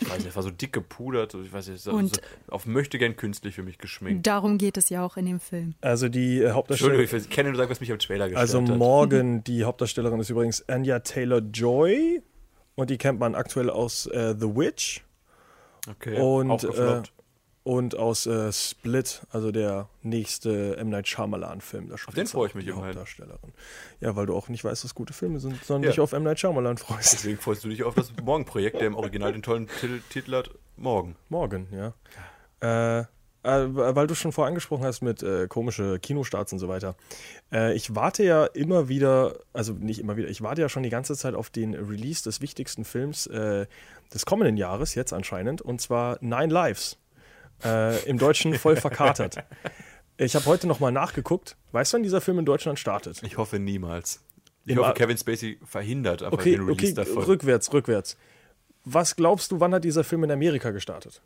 Ich 0.00 0.08
weiß 0.10 0.18
nicht, 0.18 0.28
es 0.28 0.36
war 0.36 0.42
so 0.42 0.50
dick 0.50 0.72
gepudert, 0.72 1.32
so, 1.32 1.40
ich 1.40 1.52
weiß 1.52 1.68
nicht, 1.68 1.82
so, 1.82 1.92
Und- 1.92 2.16
so 2.16 2.20
auf 2.48 2.66
möchte 2.66 2.98
gern 2.98 3.16
künstlich 3.16 3.54
für 3.54 3.62
mich 3.62 3.78
geschminkt. 3.78 4.26
Darum 4.26 4.58
geht 4.58 4.76
es 4.76 4.88
ja 4.88 5.04
auch 5.04 5.16
in 5.16 5.26
dem 5.26 5.38
Film. 5.40 5.74
Also 5.80 6.08
die 6.08 6.42
äh, 6.42 6.50
Hauptdarstellerin. 6.50 7.00
Entschuldigung, 7.00 7.28
ich 7.30 7.34
kenne 7.34 7.50
nur 7.50 7.56
sagen, 7.58 7.70
was 7.70 7.80
mich 7.80 7.92
am 7.92 7.98
Trailer 8.00 8.28
gestört 8.28 8.40
Also 8.40 8.60
hat. 8.62 8.76
Morgan, 8.78 9.44
die 9.44 9.64
Hauptdarstellerin, 9.64 10.18
ist 10.20 10.30
übrigens 10.30 10.68
Anya 10.68 10.98
Taylor-Joy 11.00 12.22
und 12.74 12.90
die 12.90 12.98
kennt 12.98 13.20
man 13.20 13.34
aktuell 13.36 13.70
aus 13.70 14.06
äh, 14.06 14.34
The 14.38 14.46
Witch 14.56 15.04
Okay, 15.88 16.18
und, 16.18 16.50
auch 16.50 16.60
gefloppt. 16.60 17.12
Und 17.64 17.96
aus 17.96 18.26
äh, 18.26 18.52
Split, 18.52 19.22
also 19.30 19.50
der 19.50 19.88
nächste 20.02 20.76
M. 20.76 20.90
Night 20.90 21.08
Shyamalan-Film. 21.08 21.88
Da 21.88 21.98
spielt 21.98 22.16
den 22.16 22.26
freue 22.26 22.48
ich 22.48 22.54
mich 22.54 22.64
die 22.66 22.70
immerhin. 22.70 22.88
Hauptdarstellerin. 22.90 23.52
Ja, 24.00 24.14
weil 24.16 24.26
du 24.26 24.36
auch 24.36 24.48
nicht 24.48 24.62
weißt, 24.64 24.84
was 24.84 24.94
gute 24.94 25.12
Filme 25.14 25.40
sind, 25.40 25.64
sondern 25.64 25.84
Ja. 25.84 25.90
dich 25.90 26.00
auf 26.00 26.12
M. 26.12 26.22
Night 26.22 26.38
Shyamalan 26.38 26.76
freust. 26.78 27.14
Deswegen 27.14 27.38
freust 27.38 27.64
du 27.64 27.68
dich 27.70 27.82
auf 27.82 27.94
das 27.94 28.12
Morgen-Projekt, 28.22 28.80
der 28.80 28.86
im 28.86 28.94
Original 28.94 29.32
den 29.32 29.42
tollen 29.42 29.66
Titel, 29.80 30.00
Titel 30.10 30.34
hat, 30.34 30.50
Morgen. 30.76 31.16
Morgen, 31.30 31.68
ja. 31.72 31.94
Äh, 32.60 33.00
äh, 33.44 33.74
weil 33.74 34.06
du 34.06 34.14
schon 34.14 34.32
vorher 34.32 34.48
angesprochen 34.48 34.84
hast 34.84 35.02
mit 35.02 35.22
äh, 35.22 35.46
komische 35.48 35.98
Kinostarts 36.00 36.52
und 36.52 36.58
so 36.58 36.68
weiter. 36.68 36.96
Äh, 37.52 37.74
ich 37.74 37.94
warte 37.94 38.24
ja 38.24 38.44
immer 38.46 38.88
wieder, 38.88 39.38
also 39.52 39.72
nicht 39.74 40.00
immer 40.00 40.16
wieder, 40.16 40.28
ich 40.28 40.42
warte 40.42 40.60
ja 40.62 40.68
schon 40.68 40.82
die 40.82 40.88
ganze 40.90 41.14
Zeit 41.16 41.34
auf 41.34 41.48
den 41.50 41.74
Release 41.74 42.22
des 42.24 42.40
wichtigsten 42.40 42.84
Films 42.84 43.26
äh, 43.26 43.66
des 44.12 44.26
kommenden 44.26 44.56
Jahres, 44.56 44.94
jetzt 44.94 45.12
anscheinend, 45.12 45.62
und 45.62 45.80
zwar 45.80 46.18
Nine 46.20 46.52
Lives. 46.52 46.98
Äh, 47.64 48.04
Im 48.08 48.18
Deutschen 48.18 48.54
voll 48.58 48.76
verkatert. 48.76 49.36
Ich 50.16 50.34
habe 50.36 50.46
heute 50.46 50.66
nochmal 50.66 50.92
nachgeguckt. 50.92 51.56
Weißt 51.72 51.92
du, 51.92 51.96
wann 51.96 52.02
dieser 52.02 52.20
Film 52.20 52.38
in 52.38 52.44
Deutschland 52.44 52.78
startet? 52.78 53.22
Ich 53.22 53.36
hoffe 53.38 53.58
niemals. 53.58 54.20
Ich 54.64 54.72
Im 54.72 54.78
hoffe, 54.78 54.90
A- 54.90 54.92
Kevin 54.92 55.18
Spacey 55.18 55.58
verhindert 55.64 56.22
einfach 56.22 56.38
Okay, 56.38 56.52
den 56.52 56.62
Release 56.66 56.92
okay, 56.92 56.94
davon. 56.94 57.24
rückwärts, 57.24 57.72
rückwärts. 57.72 58.16
Was 58.84 59.16
glaubst 59.16 59.50
du, 59.52 59.60
wann 59.60 59.74
hat 59.74 59.84
dieser 59.84 60.04
Film 60.04 60.24
in 60.24 60.30
Amerika 60.30 60.70
gestartet? 60.70 61.20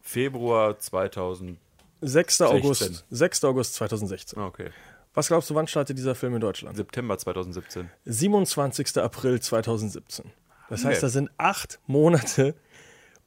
Februar 0.00 0.78
2000. 0.78 1.58
6. 2.00 2.36
16. 2.38 2.46
August, 2.46 3.04
6. 3.10 3.44
August 3.44 3.74
2016. 3.74 4.38
Ah, 4.38 4.46
Okay. 4.46 4.70
Was 5.14 5.26
glaubst 5.28 5.50
du, 5.50 5.54
wann 5.56 5.66
startet 5.66 5.98
dieser 5.98 6.14
Film 6.14 6.34
in 6.36 6.40
Deutschland? 6.40 6.76
September 6.76 7.18
2017. 7.18 7.90
27. 8.04 8.98
April 8.98 9.40
2017. 9.40 10.26
Das 10.68 10.84
heißt, 10.84 10.98
Nee. 10.98 11.06
da 11.06 11.08
sind 11.08 11.30
acht 11.38 11.80
Monate 11.86 12.54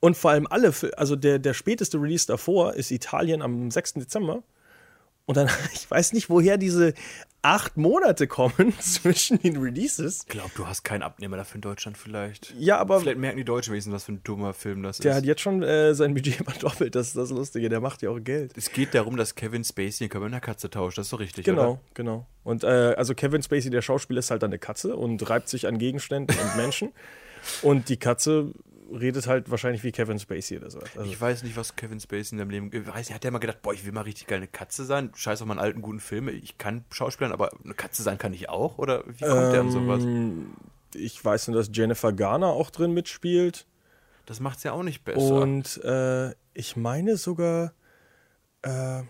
und 0.01 0.17
vor 0.17 0.31
allem 0.31 0.47
alle, 0.47 0.73
also 0.97 1.15
der, 1.15 1.39
der 1.39 1.53
späteste 1.53 1.97
Release 2.01 2.27
davor 2.27 2.73
ist 2.73 2.91
Italien 2.91 3.41
am 3.41 3.71
6. 3.71 3.93
Dezember. 3.93 4.43
Und 5.25 5.37
dann, 5.37 5.47
ich 5.73 5.89
weiß 5.89 6.11
nicht, 6.13 6.29
woher 6.29 6.57
diese 6.57 6.93
acht 7.43 7.75
Monate 7.77 8.27
kommen 8.27 8.73
zwischen 8.79 9.39
den 9.41 9.57
Releases. 9.57 10.21
Ich 10.21 10.27
glaube, 10.27 10.51
du 10.55 10.67
hast 10.67 10.83
keinen 10.83 11.01
Abnehmer 11.01 11.37
dafür 11.37 11.55
in 11.55 11.61
Deutschland 11.61 11.97
vielleicht. 11.97 12.53
Ja, 12.57 12.77
aber 12.77 12.99
Vielleicht 12.99 13.17
merken 13.17 13.37
die 13.37 13.43
Deutschen 13.45 13.71
wenigstens, 13.71 13.93
was 13.95 14.03
für 14.03 14.11
ein 14.13 14.23
dummer 14.23 14.53
Film 14.53 14.83
das 14.83 14.97
der 14.99 15.11
ist. 15.11 15.17
hat 15.17 15.23
jetzt 15.25 15.41
schon 15.41 15.63
äh, 15.63 15.93
sein 15.95 16.13
Budget 16.13 16.35
verdoppelt. 16.45 16.93
Das 16.95 17.07
ist 17.07 17.17
das 17.17 17.29
Lustige. 17.31 17.69
Der 17.69 17.79
macht 17.79 18.01
ja 18.03 18.09
auch 18.11 18.19
Geld. 18.19 18.55
es 18.57 18.71
geht 18.71 18.93
darum, 18.93 19.17
dass 19.17 19.33
Kevin 19.35 19.63
Spacey 19.63 20.05
den 20.05 20.09
Körper 20.09 20.25
mit 20.25 20.33
einer 20.33 20.41
Katze 20.41 20.69
tauscht. 20.69 20.97
Das 20.97 21.07
ist 21.07 21.13
doch 21.13 21.19
richtig, 21.19 21.45
Genau, 21.45 21.71
oder? 21.73 21.79
genau. 21.93 22.25
Und 22.43 22.63
äh, 22.63 22.67
also 22.97 23.15
Kevin 23.15 23.41
Spacey, 23.41 23.69
der 23.71 23.81
Schauspieler, 23.81 24.19
ist 24.19 24.29
halt 24.31 24.43
eine 24.43 24.59
Katze 24.59 24.95
und 24.95 25.27
reibt 25.29 25.47
sich 25.49 25.65
an 25.67 25.77
Gegenständen 25.79 26.35
und 26.37 26.57
Menschen. 26.57 26.91
Und 27.63 27.89
die 27.89 27.97
Katze 27.97 28.51
redet 28.91 29.27
halt 29.27 29.49
wahrscheinlich 29.49 29.83
wie 29.83 29.91
Kevin 29.91 30.19
Spacey 30.19 30.57
oder 30.57 30.69
so. 30.69 30.79
Also, 30.79 31.01
Ich 31.03 31.19
weiß 31.19 31.43
nicht, 31.43 31.55
was 31.57 31.75
Kevin 31.75 31.99
Spacey 31.99 32.33
in 32.35 32.39
seinem 32.39 32.49
Leben. 32.49 32.69
Ich 32.73 32.87
weiß, 32.87 33.07
nicht, 33.07 33.13
hat 33.13 33.23
der 33.23 33.31
mal 33.31 33.39
gedacht, 33.39 33.61
boah, 33.61 33.73
ich 33.73 33.85
will 33.85 33.91
mal 33.91 34.01
richtig 34.01 34.27
geil 34.27 34.37
eine 34.37 34.47
Katze 34.47 34.85
sein? 34.85 35.11
Scheiß 35.15 35.41
auf 35.41 35.47
meinen 35.47 35.59
alten 35.59 35.81
guten 35.81 35.99
Filme. 35.99 36.31
Ich 36.31 36.57
kann 36.57 36.85
Schauspielern, 36.91 37.31
aber 37.33 37.51
eine 37.63 37.73
Katze 37.73 38.03
sein 38.03 38.17
kann 38.17 38.33
ich 38.33 38.49
auch? 38.49 38.77
Oder 38.77 39.03
wie 39.07 39.25
kommt 39.25 39.53
der 39.53 39.61
an 39.61 39.71
sowas? 39.71 40.03
Ähm, 40.03 40.51
ich 40.93 41.23
weiß 41.23 41.47
nur, 41.47 41.57
dass 41.57 41.69
Jennifer 41.73 42.13
Garner 42.13 42.47
auch 42.47 42.69
drin 42.69 42.93
mitspielt. 42.93 43.65
Das 44.25 44.39
macht's 44.39 44.63
ja 44.63 44.73
auch 44.73 44.83
nicht 44.83 45.03
besser. 45.03 45.35
Und 45.35 45.83
äh, 45.83 46.31
ich 46.53 46.75
meine 46.75 47.17
sogar 47.17 47.73
äh, 48.61 49.01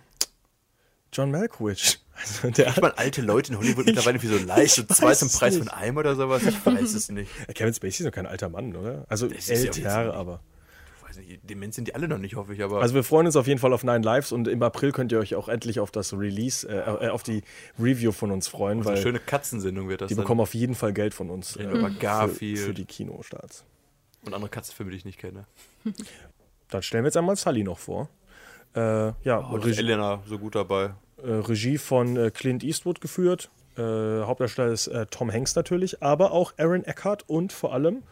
John 1.14 1.32
Malkovich. 1.32 2.00
Also 2.22 2.52
der 2.52 2.66
Kriegt 2.66 2.82
man 2.84 2.92
alte 2.98 3.24
Leute 3.24 3.52
in 3.54 3.58
Hollywood 3.58 3.86
mittlerweile 3.88 4.22
wie 4.22 4.28
so 4.28 4.38
leicht, 4.38 4.76
so 4.76 4.84
zwei 4.84 5.16
zum 5.16 5.28
Preis 5.30 5.56
nicht. 5.56 5.68
von 5.68 5.70
einem 5.76 5.98
oder 5.98 6.16
sowas? 6.16 6.44
Ich 6.46 6.64
weiß 6.64 6.94
es 6.94 7.10
nicht. 7.10 7.32
Kevin 7.56 7.74
Spacey 7.74 8.04
ist 8.04 8.06
doch 8.06 8.12
kein 8.12 8.28
alter 8.28 8.48
Mann, 8.50 8.76
oder? 8.76 9.06
Also 9.10 9.26
ist 9.26 9.50
ja 9.50 9.56
älter, 9.56 9.80
jetzt- 9.80 9.88
aber. 10.14 10.40
Ich 11.02 11.10
weiß 11.10 11.18
nicht, 11.18 11.40
Demenz 11.50 11.78
sind 11.78 11.88
die 11.88 11.96
alle 11.96 12.08
noch 12.08 12.20
nicht, 12.20 12.36
hoffe 12.36 12.54
ich, 12.54 12.62
aber. 12.62 12.80
Also 12.80 12.94
wir 12.94 13.04
freuen 13.04 13.26
uns 13.26 13.36
auf 13.38 13.48
jeden 13.48 13.60
Fall 13.60 13.74
auf 13.74 13.84
Nine 13.84 14.02
Lives 14.06 14.32
und 14.34 14.48
im 14.48 14.62
April 14.62 14.92
könnt 14.92 15.12
ihr 15.12 15.18
euch 15.18 15.34
auch 15.34 15.50
endlich 15.50 15.80
auf 15.80 15.90
das 15.90 16.14
Release, 16.14 16.68
äh, 16.70 17.06
äh, 17.08 17.10
auf 17.10 17.24
die 17.24 17.42
Review 17.80 18.12
von 18.12 18.30
uns 18.30 18.48
freuen, 18.48 18.84
so 18.84 18.90
eine 18.90 18.98
weil 18.98 19.04
schöne 19.04 19.20
Katzensendung 19.20 19.90
wird 19.90 20.02
das 20.02 20.10
die 20.10 20.14
dann. 20.14 20.24
bekommen 20.24 20.42
auf 20.42 20.54
jeden 20.54 20.76
Fall 20.76 20.94
Geld 20.94 21.16
von 21.16 21.32
uns 21.32 21.58
wir 21.58 21.72
über 21.72 21.90
für, 21.90 21.96
Garfield. 21.98 22.60
für 22.60 22.74
die 22.76 22.86
Kinostarts. 22.86 23.64
und 24.26 24.34
andere 24.36 24.52
Katzenfilme, 24.52 24.92
die 24.92 24.98
ich 24.98 25.06
nicht 25.06 25.18
kenne. 25.18 25.46
Dann 26.70 26.84
stellen 26.84 27.04
wir 27.04 27.08
jetzt 27.08 27.18
einmal 27.18 27.36
Sully 27.36 27.64
noch 27.64 27.80
vor. 27.80 28.10
Äh, 28.76 29.12
ja, 29.24 29.48
Oh, 29.52 29.58
ist 29.58 29.66
Regie, 29.66 29.80
Elena 29.80 30.22
so 30.28 30.38
gut 30.38 30.56
dabei. 30.56 30.92
äh, 31.24 31.30
Regie 31.32 31.78
von 31.78 32.16
äh, 32.18 32.32
Clint 32.32 32.64
Eastwood 32.64 33.02
geführt. 33.02 33.50
Äh, 33.78 33.82
Hauptdarsteller 34.24 34.72
ist 34.72 34.88
äh, 34.88 35.06
Tom 35.08 35.32
Hanks 35.32 35.56
natürlich, 35.56 36.02
aber 36.04 36.32
auch 36.32 36.54
Aaron 36.58 36.84
Eckhart 36.84 37.28
und 37.30 37.54
vor 37.54 37.74
allem 37.74 38.04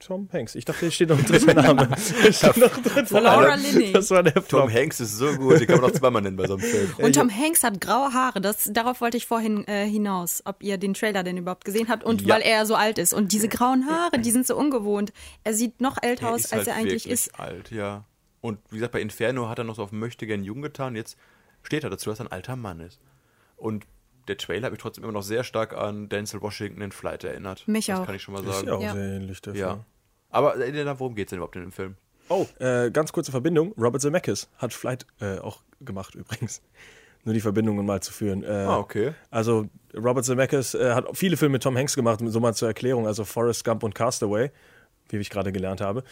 Tom 0.00 0.28
Hanks. 0.32 0.54
Ich 0.54 0.64
dachte, 0.64 0.80
hier 0.80 0.90
steht 0.92 1.08
noch 1.08 1.18
ein 1.18 1.24
dritter 1.24 1.54
Name. 1.60 1.88
Steht 1.98 2.56
noch 2.58 2.76
ein 2.76 2.82
dritter 2.84 3.20
Laura 3.20 3.56
Name. 3.56 3.62
Linney. 3.62 3.92
Das 3.92 4.10
war 4.12 4.22
der 4.22 4.34
Tom. 4.46 4.72
Hanks 4.72 5.00
ist 5.00 5.16
so 5.16 5.34
gut, 5.34 5.58
den 5.58 5.66
kann 5.66 5.80
man 5.80 5.90
auch 5.90 5.94
zweimal 5.94 6.22
nennen 6.22 6.36
bei 6.36 6.46
so 6.46 6.54
einem 6.54 6.62
Film. 6.62 6.94
Und 6.98 7.16
Tom 7.16 7.28
Hanks 7.34 7.64
hat 7.64 7.80
graue 7.80 8.12
Haare. 8.12 8.40
Das, 8.40 8.70
darauf 8.72 9.00
wollte 9.00 9.16
ich 9.16 9.26
vorhin 9.26 9.66
äh, 9.66 9.86
hinaus, 9.88 10.42
ob 10.44 10.62
ihr 10.62 10.78
den 10.78 10.94
Trailer 10.94 11.24
denn 11.24 11.36
überhaupt 11.36 11.64
gesehen 11.64 11.88
habt 11.88 12.04
und 12.04 12.22
Ja. 12.22 12.34
weil 12.36 12.42
er 12.42 12.64
so 12.64 12.76
alt 12.76 12.98
ist. 12.98 13.12
Und 13.12 13.32
diese 13.32 13.48
grauen 13.48 13.86
Haare, 13.90 14.20
die 14.20 14.30
sind 14.30 14.46
so 14.46 14.56
ungewohnt. 14.56 15.12
Er 15.42 15.52
sieht 15.54 15.80
noch 15.80 15.96
älter 16.00 16.30
aus, 16.30 16.42
ist 16.44 16.52
als 16.52 16.58
halt 16.60 16.68
er 16.68 16.74
eigentlich 16.76 17.04
wirklich 17.06 17.12
ist. 17.14 17.40
alt, 17.40 17.70
ja. 17.72 18.04
Und 18.40 18.58
wie 18.70 18.76
gesagt, 18.76 18.92
bei 18.92 19.00
Inferno 19.00 19.48
hat 19.48 19.58
er 19.58 19.64
noch 19.64 19.74
so 19.76 19.82
auf 19.82 19.92
möchte 19.92 20.26
gern 20.26 20.44
jung 20.44 20.62
getan. 20.62 20.94
Jetzt 20.96 21.16
steht 21.62 21.84
er 21.84 21.90
dazu, 21.90 22.10
dass 22.10 22.20
er 22.20 22.26
ein 22.26 22.32
alter 22.32 22.56
Mann 22.56 22.80
ist. 22.80 23.00
Und 23.56 23.84
der 24.28 24.36
Trailer 24.36 24.66
hat 24.66 24.72
mich 24.72 24.80
trotzdem 24.80 25.04
immer 25.04 25.12
noch 25.12 25.22
sehr 25.22 25.42
stark 25.42 25.74
an 25.74 26.08
Denzel 26.08 26.40
Washington 26.42 26.80
in 26.82 26.92
Flight 26.92 27.24
erinnert. 27.24 27.66
Mich 27.66 27.86
das 27.86 28.00
auch. 28.00 28.06
kann 28.06 28.14
ich 28.14 28.22
schon 28.22 28.34
mal 28.34 28.44
Ist 28.44 28.52
sagen. 28.54 28.68
ja 28.68 28.74
auch 28.74 28.82
Ja. 28.82 28.92
sehr 28.92 29.14
ähnlich, 29.16 29.40
der 29.40 29.54
Ja. 29.54 29.84
Aber 30.30 30.56
Elena, 30.56 30.98
worum 31.00 31.14
geht's 31.14 31.30
denn 31.30 31.38
überhaupt 31.38 31.56
in 31.56 31.62
dem 31.62 31.72
Film? 31.72 31.96
Oh, 32.28 32.46
äh, 32.58 32.90
ganz 32.90 33.10
kurze 33.12 33.30
Verbindung. 33.30 33.72
Robert 33.78 34.02
Zemeckis 34.02 34.48
hat 34.58 34.74
Flight 34.74 35.06
äh, 35.20 35.38
auch 35.38 35.62
gemacht 35.80 36.14
übrigens. 36.14 36.60
Nur 37.24 37.32
die 37.34 37.40
Verbindungen 37.40 37.84
mal 37.86 38.00
zu 38.02 38.12
führen. 38.12 38.44
Äh, 38.44 38.48
Ah, 38.48 38.76
okay. 38.78 39.14
Also 39.30 39.66
Robert 39.96 40.24
Zemeckis 40.26 40.74
äh, 40.74 40.92
hat 40.92 41.06
viele 41.16 41.36
Filme 41.38 41.54
mit 41.54 41.62
Tom 41.62 41.76
Hanks 41.76 41.96
gemacht, 41.96 42.20
so 42.22 42.38
mal 42.38 42.54
zur 42.54 42.68
Erklärung. 42.68 43.06
Also 43.06 43.24
Forrest 43.24 43.64
Gump 43.64 43.82
und 43.82 43.94
Castaway, 43.94 44.50
wie 45.08 45.16
ich 45.16 45.30
gerade 45.30 45.50
gelernt 45.50 45.80
habe. 45.80 46.04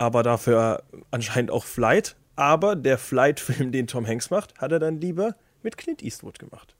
Aber 0.00 0.22
dafür 0.22 0.82
anscheinend 1.10 1.50
auch 1.50 1.64
Flight. 1.64 2.16
Aber 2.34 2.74
der 2.74 2.96
Flight-Film, 2.96 3.70
den 3.70 3.86
Tom 3.86 4.06
Hanks 4.06 4.30
macht, 4.30 4.58
hat 4.58 4.72
er 4.72 4.78
dann 4.78 4.98
lieber 4.98 5.36
mit 5.62 5.76
Clint 5.76 6.02
Eastwood 6.02 6.38
gemacht. 6.38 6.74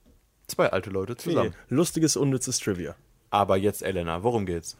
Zwei 0.47 0.71
alte 0.71 0.89
Leute 0.89 1.15
zusammen. 1.15 1.53
Nee, 1.69 1.75
lustiges, 1.75 2.17
unnützes 2.17 2.57
Trivia. 2.57 2.95
Aber 3.29 3.57
jetzt, 3.57 3.83
Elena, 3.83 4.23
worum 4.23 4.47
geht's? 4.47 4.75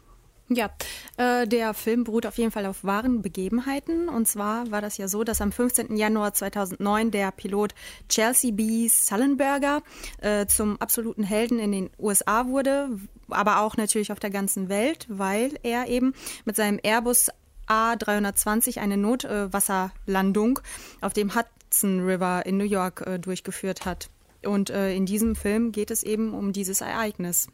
Ja, 0.48 0.70
äh, 1.18 1.46
der 1.46 1.72
Film 1.72 2.02
beruht 2.02 2.26
auf 2.26 2.36
jeden 2.36 2.50
Fall 2.50 2.66
auf 2.66 2.82
wahren 2.82 3.22
Begebenheiten. 3.22 4.08
Und 4.08 4.26
zwar 4.26 4.68
war 4.72 4.80
das 4.80 4.98
ja 4.98 5.06
so, 5.06 5.22
dass 5.22 5.40
am 5.40 5.52
15. 5.52 5.96
Januar 5.96 6.34
2009 6.34 7.12
der 7.12 7.30
Pilot 7.30 7.74
Chelsea 8.08 8.50
B. 8.50 8.88
Sullenberger 8.88 9.82
äh, 10.20 10.46
zum 10.46 10.80
absoluten 10.80 11.22
Helden 11.22 11.60
in 11.60 11.70
den 11.70 11.90
USA 11.96 12.48
wurde, 12.48 12.88
aber 13.28 13.60
auch 13.60 13.76
natürlich 13.76 14.10
auf 14.10 14.18
der 14.18 14.30
ganzen 14.30 14.68
Welt, 14.68 15.06
weil 15.08 15.54
er 15.62 15.86
eben 15.86 16.12
mit 16.44 16.56
seinem 16.56 16.80
Airbus 16.82 17.30
A320 17.72 18.78
eine 18.78 18.96
Notwasserlandung 18.96 20.60
auf 21.00 21.12
dem 21.12 21.32
Hudson 21.34 22.00
River 22.00 22.44
in 22.46 22.56
New 22.58 22.64
York 22.64 23.02
äh, 23.06 23.18
durchgeführt 23.18 23.84
hat. 23.86 24.10
Und 24.44 24.70
äh, 24.70 24.94
in 24.94 25.06
diesem 25.06 25.36
Film 25.36 25.72
geht 25.72 25.90
es 25.90 26.02
eben 26.02 26.34
um 26.34 26.52
dieses 26.52 26.80
Ereignis. 26.80 27.48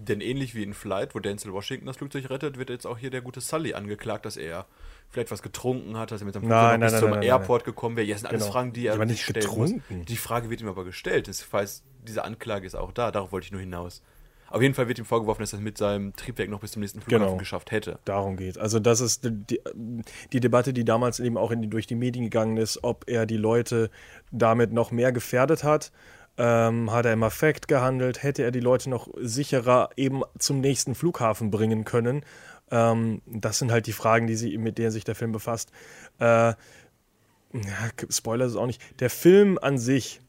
Denn 0.00 0.20
ähnlich 0.20 0.54
wie 0.54 0.62
in 0.62 0.74
Flight, 0.74 1.14
wo 1.14 1.18
Denzel 1.20 1.52
Washington 1.52 1.86
das 1.86 1.96
Flugzeug 1.96 2.30
rettet, 2.30 2.56
wird 2.58 2.70
jetzt 2.70 2.86
auch 2.86 2.98
hier 2.98 3.10
der 3.10 3.20
gute 3.22 3.40
Sully 3.40 3.74
angeklagt, 3.74 4.26
dass 4.26 4.36
er 4.36 4.66
vielleicht 5.10 5.30
was 5.32 5.42
getrunken 5.42 5.96
hat, 5.96 6.12
dass 6.12 6.20
er 6.22 6.26
mit 6.26 6.34
seinem 6.34 6.42
Flugzeug 6.42 6.60
Nein, 6.62 6.80
noch 6.80 6.86
bis 6.86 6.92
nein, 6.92 7.00
zum 7.00 7.10
nein, 7.10 7.18
nein, 7.20 7.28
Airport 7.28 7.64
gekommen 7.64 7.96
wäre. 7.96 8.06
Ja, 8.06 8.14
das 8.14 8.20
sind 8.20 8.30
alles 8.30 8.42
Genau. 8.42 8.52
Fragen, 8.52 8.72
die 8.72 8.86
er 8.86 8.94
Aber 8.94 9.06
nicht 9.06 9.22
stellen 9.24 9.46
muss. 9.46 9.70
getrunken. 9.72 10.04
Die 10.04 10.16
Frage 10.16 10.50
wird 10.50 10.60
ihm 10.60 10.68
aber 10.68 10.84
gestellt. 10.84 11.26
Das 11.28 11.50
heißt, 11.52 11.82
diese 12.06 12.24
Anklage 12.24 12.66
ist 12.66 12.76
auch 12.76 12.92
da. 12.92 13.10
Darauf 13.10 13.32
wollte 13.32 13.46
ich 13.46 13.52
nur 13.52 13.60
hinaus. 13.60 14.02
Auf 14.50 14.62
jeden 14.62 14.74
Fall 14.74 14.88
wird 14.88 14.98
ihm 14.98 15.04
vorgeworfen, 15.04 15.42
dass 15.42 15.52
er 15.52 15.58
es 15.58 15.62
mit 15.64 15.76
seinem 15.78 16.14
Triebwerk 16.14 16.48
noch 16.48 16.60
bis 16.60 16.72
zum 16.72 16.80
nächsten 16.80 17.00
Flughafen 17.00 17.26
Genau. 17.26 17.36
geschafft 17.38 17.70
hätte. 17.70 17.98
Darum 18.04 18.36
geht. 18.36 18.58
Also 18.58 18.78
das 18.80 19.00
ist 19.00 19.24
die, 19.24 19.30
die, 19.32 19.60
die 20.32 20.40
Debatte, 20.40 20.72
die 20.72 20.84
damals 20.84 21.20
eben 21.20 21.36
auch 21.36 21.50
in 21.50 21.62
die, 21.62 21.68
durch 21.68 21.86
die 21.86 21.94
Medien 21.94 22.24
gegangen 22.24 22.56
ist, 22.56 22.82
ob 22.82 23.04
er 23.08 23.26
die 23.26 23.36
Leute 23.36 23.90
damit 24.32 24.72
noch 24.72 24.90
mehr 24.90 25.12
gefährdet 25.12 25.64
hat. 25.64 25.92
Ähm, 26.40 26.92
hat 26.92 27.04
er 27.04 27.12
im 27.12 27.22
Affekt 27.24 27.66
gehandelt? 27.68 28.22
Hätte 28.22 28.42
er 28.44 28.50
die 28.52 28.60
Leute 28.60 28.88
noch 28.90 29.08
sicherer 29.20 29.90
eben 29.96 30.22
zum 30.38 30.60
nächsten 30.60 30.94
Flughafen 30.94 31.50
bringen 31.50 31.84
können? 31.84 32.22
Ähm, 32.70 33.22
das 33.26 33.58
sind 33.58 33.72
halt 33.72 33.86
die 33.86 33.92
Fragen, 33.92 34.26
die 34.28 34.36
sie, 34.36 34.56
mit 34.56 34.78
denen 34.78 34.90
sich 34.92 35.04
der 35.04 35.14
Film 35.16 35.32
befasst. 35.32 35.72
Äh, 36.20 36.24
ja, 36.54 36.56
Spoiler 38.10 38.44
ist 38.44 38.52
es 38.52 38.56
auch 38.56 38.66
nicht. 38.66 38.80
Der 39.00 39.10
Film 39.10 39.58
an 39.60 39.78
sich 39.78 40.20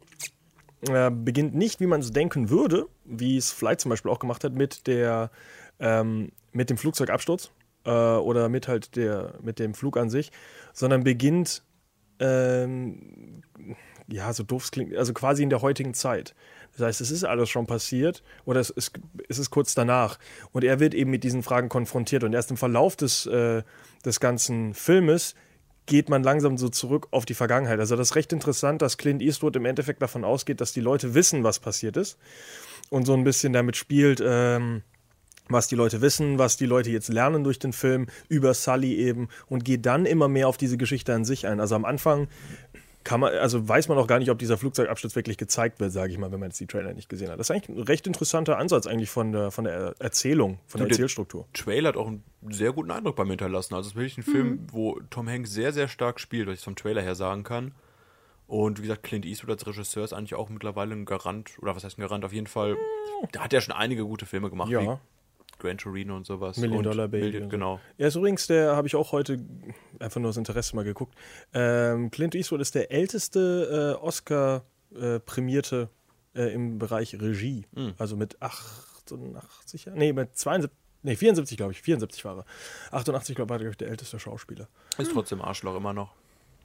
äh, 0.89 1.11
beginnt 1.11 1.53
nicht, 1.53 1.79
wie 1.79 1.85
man 1.87 1.99
es 1.99 2.11
denken 2.11 2.49
würde, 2.49 2.87
wie 3.09 3.37
es 3.37 3.51
Flight 3.51 3.81
zum 3.81 3.89
Beispiel 3.89 4.11
auch 4.11 4.19
gemacht 4.19 4.43
hat, 4.43 4.53
mit 4.53 4.87
der 4.87 5.31
ähm, 5.79 6.31
mit 6.51 6.69
dem 6.69 6.77
Flugzeugabsturz 6.77 7.51
äh, 7.85 7.89
oder 7.91 8.49
mit 8.49 8.67
halt 8.67 8.95
der 8.95 9.35
mit 9.41 9.59
dem 9.59 9.73
Flug 9.73 9.97
an 9.97 10.09
sich, 10.09 10.31
sondern 10.73 11.03
beginnt 11.03 11.63
ähm, 12.19 13.43
ja 14.07 14.31
so 14.33 14.43
doof 14.43 14.65
es 14.65 14.71
klingt, 14.71 14.95
also 14.95 15.13
quasi 15.13 15.43
in 15.43 15.49
der 15.49 15.61
heutigen 15.61 15.93
Zeit. 15.93 16.35
Das 16.77 16.85
heißt, 16.85 17.01
es 17.01 17.11
ist 17.11 17.23
alles 17.23 17.49
schon 17.49 17.65
passiert 17.65 18.23
oder 18.45 18.59
es 18.59 18.69
ist, 18.69 18.93
es 19.27 19.39
ist 19.39 19.49
kurz 19.49 19.75
danach. 19.75 20.19
Und 20.51 20.63
er 20.63 20.79
wird 20.79 20.93
eben 20.93 21.11
mit 21.11 21.23
diesen 21.23 21.43
Fragen 21.43 21.67
konfrontiert. 21.67 22.23
Und 22.23 22.33
erst 22.33 22.51
im 22.51 22.57
Verlauf 22.57 22.95
des, 22.95 23.25
äh, 23.25 23.63
des 24.05 24.19
ganzen 24.19 24.73
Filmes 24.73 25.35
geht 25.85 26.07
man 26.09 26.23
langsam 26.23 26.57
so 26.57 26.69
zurück 26.69 27.07
auf 27.11 27.25
die 27.25 27.33
Vergangenheit. 27.33 27.79
Also 27.79 27.95
das 27.95 28.11
ist 28.11 28.15
recht 28.15 28.31
interessant, 28.31 28.81
dass 28.81 28.97
Clint 28.97 29.21
Eastwood 29.21 29.55
im 29.55 29.65
Endeffekt 29.65 30.01
davon 30.01 30.23
ausgeht, 30.23 30.61
dass 30.61 30.71
die 30.71 30.81
Leute 30.81 31.15
wissen, 31.15 31.43
was 31.43 31.59
passiert 31.59 31.97
ist. 31.97 32.17
Und 32.89 33.05
so 33.05 33.13
ein 33.13 33.23
bisschen 33.23 33.53
damit 33.53 33.75
spielt, 33.77 34.21
ähm, 34.25 34.81
was 35.47 35.67
die 35.67 35.75
Leute 35.75 36.01
wissen, 36.01 36.37
was 36.39 36.57
die 36.57 36.65
Leute 36.65 36.89
jetzt 36.91 37.09
lernen 37.09 37.43
durch 37.43 37.59
den 37.59 37.73
Film, 37.73 38.07
über 38.27 38.53
Sully 38.53 38.95
eben 38.95 39.29
und 39.47 39.65
geht 39.65 39.85
dann 39.85 40.05
immer 40.05 40.27
mehr 40.27 40.47
auf 40.47 40.57
diese 40.57 40.77
Geschichte 40.77 41.13
an 41.13 41.25
sich 41.25 41.47
ein. 41.47 41.59
Also 41.59 41.75
am 41.75 41.85
Anfang 41.85 42.27
kann 43.03 43.19
man, 43.21 43.33
also 43.35 43.67
weiß 43.67 43.87
man 43.87 43.97
auch 43.97 44.07
gar 44.07 44.19
nicht, 44.19 44.29
ob 44.29 44.37
dieser 44.37 44.57
Flugzeugabsturz 44.57 45.15
wirklich 45.15 45.37
gezeigt 45.37 45.79
wird, 45.79 45.91
sage 45.91 46.11
ich 46.11 46.17
mal, 46.19 46.31
wenn 46.31 46.39
man 46.39 46.49
jetzt 46.49 46.59
die 46.59 46.67
Trailer 46.67 46.93
nicht 46.93 47.09
gesehen 47.09 47.29
hat. 47.31 47.39
Das 47.39 47.49
ist 47.49 47.55
eigentlich 47.55 47.77
ein 47.77 47.81
recht 47.83 48.05
interessanter 48.07 48.57
Ansatz 48.57 48.85
eigentlich 48.85 49.09
von 49.09 49.31
der, 49.31 49.51
von 49.51 49.63
der 49.63 49.95
Erzählung, 49.99 50.59
von 50.67 50.79
der 50.79 50.87
Du, 50.87 50.89
der- 50.89 50.97
Erzählstruktur. 50.97 51.47
Trailer 51.53 51.89
hat 51.89 51.97
auch 51.97 52.07
einen 52.07 52.23
sehr 52.51 52.71
guten 52.73 52.91
Eindruck 52.91 53.15
bei 53.15 53.23
mir 53.23 53.31
hinterlassen. 53.31 53.73
Also 53.73 53.87
es 53.87 53.93
ist 53.93 53.95
wirklich 53.95 54.17
ein 54.17 54.23
Film, 54.23 54.67
wo 54.71 54.99
Tom 55.09 55.27
Hanks 55.29 55.51
sehr, 55.51 55.71
sehr 55.73 55.87
stark 55.87 56.19
spielt, 56.19 56.47
was 56.47 56.59
ich 56.59 56.63
vom 56.63 56.75
Trailer 56.75 57.01
her 57.01 57.15
sagen 57.15 57.43
kann. 57.43 57.71
Und 58.49 58.79
wie 58.79 58.81
gesagt, 58.83 59.03
Clint 59.03 59.25
Eastwood 59.25 59.51
als 59.51 59.65
Regisseur 59.67 60.03
ist 60.03 60.11
eigentlich 60.11 60.33
auch 60.35 60.49
mittlerweile 60.49 60.93
ein 60.95 61.05
Garant, 61.05 61.51
oder 61.61 61.75
was 61.75 61.83
heißt 61.83 61.97
ein 61.97 62.01
Garant? 62.01 62.25
Auf 62.25 62.33
jeden 62.33 62.47
Fall, 62.47 62.75
da 63.31 63.41
hat 63.43 63.53
er 63.53 63.61
schon 63.61 63.73
einige 63.75 64.03
gute 64.05 64.25
Filme 64.25 64.49
gemacht, 64.49 64.69
Ja. 64.71 64.81
wie 64.81 64.97
Gran 65.59 65.77
Torino 65.77 66.15
und 66.15 66.25
sowas. 66.25 66.57
Million 66.57 66.79
und 66.79 66.83
Dollar 66.85 67.07
Baby. 67.07 67.25
Million, 67.25 67.49
genau. 67.49 67.79
Er 67.97 68.07
ist 68.07 68.15
übrigens 68.15 68.47
der, 68.47 68.75
habe 68.75 68.87
ich 68.87 68.95
auch 68.95 69.11
heute 69.11 69.39
einfach 69.99 70.19
nur 70.19 70.29
aus 70.29 70.37
Interesse 70.37 70.75
mal 70.75 70.83
geguckt. 70.83 71.15
Ähm, 71.53 72.09
Clint 72.11 72.33
Eastwood 72.33 72.61
ist 72.61 72.73
der 72.75 72.91
älteste 72.91 73.95
äh, 73.99 74.03
Oscar-prämierte 74.03 75.89
äh, 76.35 76.53
im 76.53 76.79
Bereich 76.79 77.19
Regie. 77.19 77.65
Hm. 77.75 77.93
Also 77.97 78.15
mit 78.15 78.41
88, 78.41 79.85
Jahren- 79.85 79.97
nee, 79.99 80.13
mit 80.13 80.35
72, 80.37 80.75
nee, 81.03 81.15
74, 81.15 81.57
glaube 81.57 81.73
ich. 81.73 81.81
74 81.81 82.23
war 82.25 82.37
er. 82.39 82.45
88, 82.97 83.35
glaube 83.35 83.53
ich, 83.55 83.59
war 83.61 83.67
er 83.67 83.75
der 83.75 83.87
älteste 83.89 84.19
Schauspieler. 84.19 84.67
Ist 84.97 85.11
trotzdem 85.11 85.41
Arschloch 85.41 85.75
immer 85.75 85.93
noch. 85.93 86.13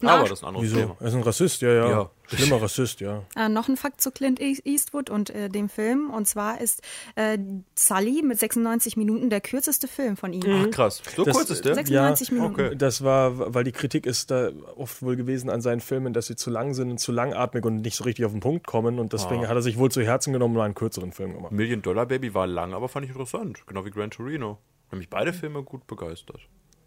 Ein 0.01 0.09
Aber 0.09 0.23
Arsch- 0.25 0.29
das 0.31 0.39
ist 0.41 0.43
ein 0.45 0.49
anderes 0.49 0.67
Wieso? 0.67 0.77
Thema. 0.81 0.97
Er 1.01 1.07
ist 1.07 1.15
ein 1.15 1.23
Rassist, 1.23 1.63
ja, 1.63 1.73
ja. 1.73 1.89
Ja. 1.91 2.11
Schlimmer 2.27 2.61
Rassist, 2.63 3.01
ja. 3.01 3.23
Äh, 3.37 3.49
noch 3.49 3.69
ein 3.69 3.77
Fakt 3.77 4.01
zu 4.01 4.11
Clint 4.11 4.41
E- 4.41 4.59
Eastwood 4.65 5.09
und 5.09 5.31
äh, 5.31 5.49
dem 5.49 5.69
Film. 5.69 6.11
Und 6.11 6.27
zwar 6.27 6.61
ist 6.61 6.83
äh, 7.15 7.39
Sully 7.75 8.23
mit 8.23 8.39
96 8.39 8.97
Minuten 8.97 9.31
der 9.31 9.41
kürzeste 9.41 9.89
Film 9.89 10.17
von 10.17 10.33
ihm. 10.33 10.43
Ach 10.47 10.71
krass. 10.71 11.01
So 11.17 11.25
Das- 11.25 11.37
kurz 11.37 11.51
ist 11.51 11.65
der? 11.65 11.75
96 11.77 12.29
ja, 12.29 12.35
Minuten. 12.35 12.55
Okay. 12.61 12.77
Das 12.77 13.05
war, 13.05 13.55
weil 13.55 13.65
die 13.65 13.73
Kritik 13.73 14.05
ist 14.07 14.31
da 14.31 14.51
oft 14.77 15.01
wohl 15.03 15.17
gewesen 15.17 15.49
an 15.49 15.61
seinen 15.61 15.81
Filmen, 15.81 16.13
dass 16.13 16.27
sie 16.27 16.37
zu 16.37 16.51
lang 16.51 16.75
sind 16.75 16.91
und 16.91 16.99
zu 16.99 17.13
langatmig 17.13 17.65
und 17.65 17.81
nicht 17.83 17.97
so 17.97 18.05
richtig 18.05 18.25
auf 18.25 18.33
den 18.33 18.41
Punkt 18.41 18.67
kommen. 18.67 18.99
Und 18.99 19.13
deswegen 19.13 19.45
Ah. 19.45 19.49
hat 19.49 19.57
er 19.57 19.63
sich 19.63 19.79
wohl 19.79 19.91
zu 19.91 20.03
Herzen 20.03 20.33
genommen 20.33 20.57
und 20.57 20.63
einen 20.63 20.75
kürzeren 20.75 21.13
Film 21.13 21.35
gemacht. 21.35 21.53
Million 21.53 21.83
Dollar 21.83 22.07
Baby 22.07 22.35
war 22.35 22.47
lang, 22.47 22.75
aber 22.75 22.89
fand 22.89 23.05
ich 23.07 23.13
interessant. 23.13 23.65
Genau 23.67 23.85
wie 23.85 23.91
Gran 23.91 24.11
Torino. 24.11 24.59
Haben 24.91 24.99
mich 24.99 25.09
beide 25.11 25.33
Filme 25.33 25.63
gut 25.63 25.87
begeistert. 25.87 26.41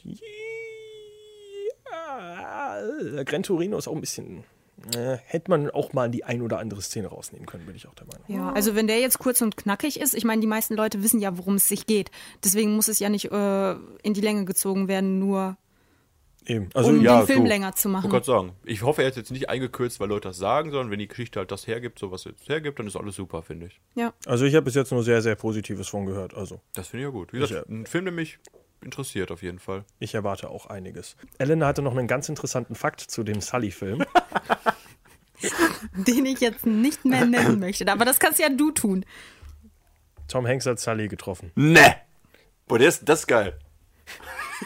Ja, 0.04 0.14
äh, 2.18 3.24
Gran 3.26 3.44
Torino 3.44 3.78
ist 3.78 3.88
auch 3.88 3.96
ein 3.96 4.02
bisschen. 4.02 4.44
Äh, 4.96 5.18
hätte 5.26 5.50
man 5.50 5.72
auch 5.72 5.94
mal 5.94 6.10
die 6.10 6.24
ein 6.24 6.44
oder 6.44 6.60
andere 6.60 6.82
Szene 6.84 7.08
rausnehmen 7.08 7.48
können, 7.48 7.66
bin 7.66 7.76
ich 7.76 7.88
auch 7.88 7.96
der 7.96 8.06
Meinung. 8.06 8.26
Ja, 8.28 8.54
also 8.54 8.76
wenn 8.76 8.86
der 8.86 9.00
jetzt 9.00 9.18
kurz 9.18 9.42
und 9.42 9.58
knackig 9.58 10.00
ist, 10.00 10.14
ich 10.14 10.24
meine, 10.24 10.40
die 10.40 10.48
meisten 10.48 10.76
Leute 10.76 11.02
wissen 11.02 11.20
ja, 11.20 11.36
worum 11.38 11.56
es 11.56 11.68
sich 11.68 11.88
geht. 11.88 12.12
Deswegen 12.44 12.76
muss 12.76 12.88
es 12.88 13.00
ja 13.00 13.10
nicht 13.10 13.32
äh, 13.32 13.72
in 14.04 14.14
die 14.14 14.22
Länge 14.22 14.46
gezogen 14.46 14.88
werden, 14.88 15.18
nur 15.18 15.58
Eben. 16.48 16.70
Also, 16.74 16.92
um 16.92 17.02
ja, 17.02 17.20
den 17.22 17.28
Film 17.28 17.44
du, 17.44 17.50
länger 17.50 17.76
zu 17.76 17.90
Ich 17.90 17.92
machen. 17.92 18.04
wollte 18.12 18.26
gerade 18.26 18.48
sagen, 18.48 18.56
ich 18.64 18.82
hoffe, 18.82 19.02
er 19.02 19.10
hat 19.10 19.18
jetzt 19.18 19.32
nicht 19.32 19.50
eingekürzt, 19.50 20.00
weil 20.00 20.08
Leute 20.08 20.30
das 20.30 20.38
sagen, 20.38 20.72
sondern 20.72 20.90
wenn 20.92 21.00
die 21.00 21.08
Geschichte 21.08 21.40
halt 21.40 21.52
das 21.52 21.68
hergibt, 21.68 22.00
so 22.00 22.10
was 22.12 22.24
jetzt 22.24 22.48
hergibt, 22.48 22.80
dann 22.80 22.88
ist 22.88 22.96
alles 22.96 23.16
super, 23.16 23.42
finde 23.44 23.66
ich. 23.66 23.82
Ja. 23.96 24.14
also 24.26 24.46
ich 24.46 24.56
habe 24.56 24.64
bis 24.64 24.76
jetzt 24.76 24.92
nur 24.92 25.04
sehr, 25.04 25.22
sehr 25.22 25.36
Positives 25.36 25.90
von 25.90 26.06
gehört. 26.06 26.34
Also 26.36 26.62
Das 26.74 26.88
finde 26.88 27.04
ich 27.04 27.08
ja 27.08 27.12
gut. 27.12 27.34
Wie 27.34 27.40
gesagt, 27.40 27.66
Ich, 27.68 27.76
ein 27.76 27.86
Film, 27.86 28.06
der 28.06 28.14
mich 28.14 28.40
interessiert 28.84 29.32
auf 29.32 29.42
jeden 29.42 29.60
Fall. 29.60 29.86
ich 30.00 30.14
erwarte 30.14 30.50
auch 30.50 30.68
einiges. 30.68 31.16
Elena 31.38 31.68
hatte 31.68 31.82
noch 31.82 31.96
einen 31.96 32.08
ganz 32.08 32.30
interessanten 32.30 32.76
Fakt 32.76 33.02
zu 33.02 33.24
dem 33.24 33.42
Sully-Film. 33.42 34.04
Den 35.94 36.26
ich 36.26 36.40
jetzt 36.40 36.66
nicht 36.66 37.06
mehr 37.06 37.26
nennen 37.26 37.60
möchte. 37.60 37.92
Aber 37.92 38.06
das 38.06 38.20
kannst 38.20 38.40
ja 38.40 38.50
du 38.50 38.72
tun. 38.72 39.06
Tom 40.28 40.48
Hanks 40.48 40.66
hat 40.66 40.80
Sully 40.80 41.08
getroffen. 41.08 41.52
Ne! 41.56 41.96
Boah, 42.68 42.80
der 42.80 42.90
ist, 42.90 43.08
das 43.08 43.22
ist 43.22 43.28
geil. 43.28 43.58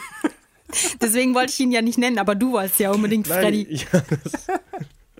Deswegen 1.00 1.34
wollte 1.34 1.52
ich 1.52 1.60
ihn 1.60 1.70
ja 1.70 1.82
nicht 1.82 1.98
nennen, 1.98 2.18
aber 2.18 2.34
du 2.34 2.52
wolltest 2.52 2.80
ja 2.80 2.90
unbedingt 2.90 3.28
Freddy. 3.28 3.62
ich, 3.62 3.86
das, 3.90 4.46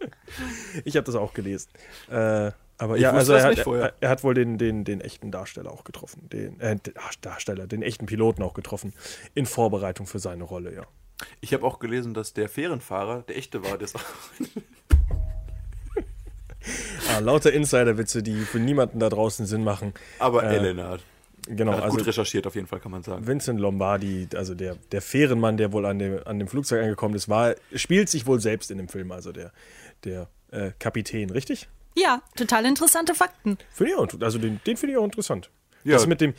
ich 0.85 0.97
habe 0.97 1.05
das 1.05 1.15
auch 1.15 1.35
gelesen. 1.35 1.71
Äh, 2.11 2.53
aber 2.83 2.97
Ich 2.97 3.03
ja, 3.03 3.09
wusste 3.15 3.19
also 3.19 3.33
das 3.35 3.43
er 3.45 3.49
nicht 3.51 3.59
hat, 3.61 3.65
vorher. 3.65 3.85
er, 3.85 3.93
er 4.01 4.09
hat 4.11 4.25
wohl 4.25 4.35
den, 4.35 4.59
den, 4.59 4.85
den 4.85 5.01
echten 5.01 5.31
Darsteller 5.31 5.71
auch 5.71 5.85
getroffen. 5.85 6.29
Den 6.31 6.59
äh, 6.61 6.77
den- 6.77 6.95
Darsteller, 7.21 7.67
den 7.67 7.83
echten 7.83 8.07
Piloten 8.07 8.43
auch 8.43 8.55
getroffen. 8.55 8.93
In 9.35 9.47
Vorbereitung 9.47 10.07
für 10.07 10.19
seine 10.19 10.45
Rolle, 10.45 10.75
ja. 10.75 10.83
Ich 11.41 11.55
habe 11.55 11.65
auch 11.65 11.79
gelesen, 11.79 12.15
dass 12.15 12.33
der 12.35 12.49
Fährenfahrer 12.49 13.23
der 13.29 13.37
echte 13.37 13.63
war. 13.65 13.79
Der 13.79 13.85
ist 13.85 13.95
auch 13.97 14.01
Ah, 17.15 17.19
lauter 17.19 17.53
Insiderwitze, 17.53 18.23
die 18.23 18.41
für 18.43 18.59
niemanden 18.61 19.01
da 19.01 19.09
draußen 19.09 19.47
Sinn 19.47 19.65
machen. 19.65 19.93
aber 20.21 20.45
Äh, 20.45 20.57
Elena 20.57 20.91
hat, 20.91 21.01
Genau, 21.49 21.73
hat 21.73 21.83
also 21.83 21.97
gut 21.99 22.07
recherchiert, 22.07 22.47
auf 22.47 22.55
jeden 22.55 22.69
Fall, 22.69 22.79
kann 22.79 22.93
man 22.93 23.03
sagen. 23.03 23.27
Vincent 23.27 23.59
Lombardi, 23.59 24.29
also 24.37 24.55
der, 24.55 24.77
der 24.93 25.03
Fährenmann, 25.03 25.57
der 25.57 25.73
wohl 25.73 25.87
an 25.87 25.99
dem, 25.99 26.21
an 26.25 26.39
dem 26.39 26.47
Flugzeug 26.47 26.83
angekommen 26.85 27.17
ist, 27.17 27.29
war, 27.29 27.57
spielt 27.75 28.09
sich 28.09 28.27
wohl 28.27 28.41
selbst 28.41 28.71
in 28.71 28.79
dem 28.79 28.89
Film, 28.89 29.11
also 29.11 29.33
der, 29.33 29.51
der 30.05 30.29
äh, 30.53 30.71
Kapitän, 30.79 31.31
richtig? 31.31 31.69
Ja, 31.97 32.23
total 32.37 32.65
interessante 32.67 33.15
Fakten. 33.15 33.59
Finde 33.71 33.93
ich 33.93 33.99
auch, 33.99 34.09
also 34.21 34.39
den, 34.39 34.61
den 34.67 34.77
finde 34.77 34.95
ich 34.95 34.99
auch 34.99 35.05
interessant. 35.05 35.51
Ja. 35.85 35.95
Das 35.97 36.07
mit 36.07 36.21
dem, 36.21 36.33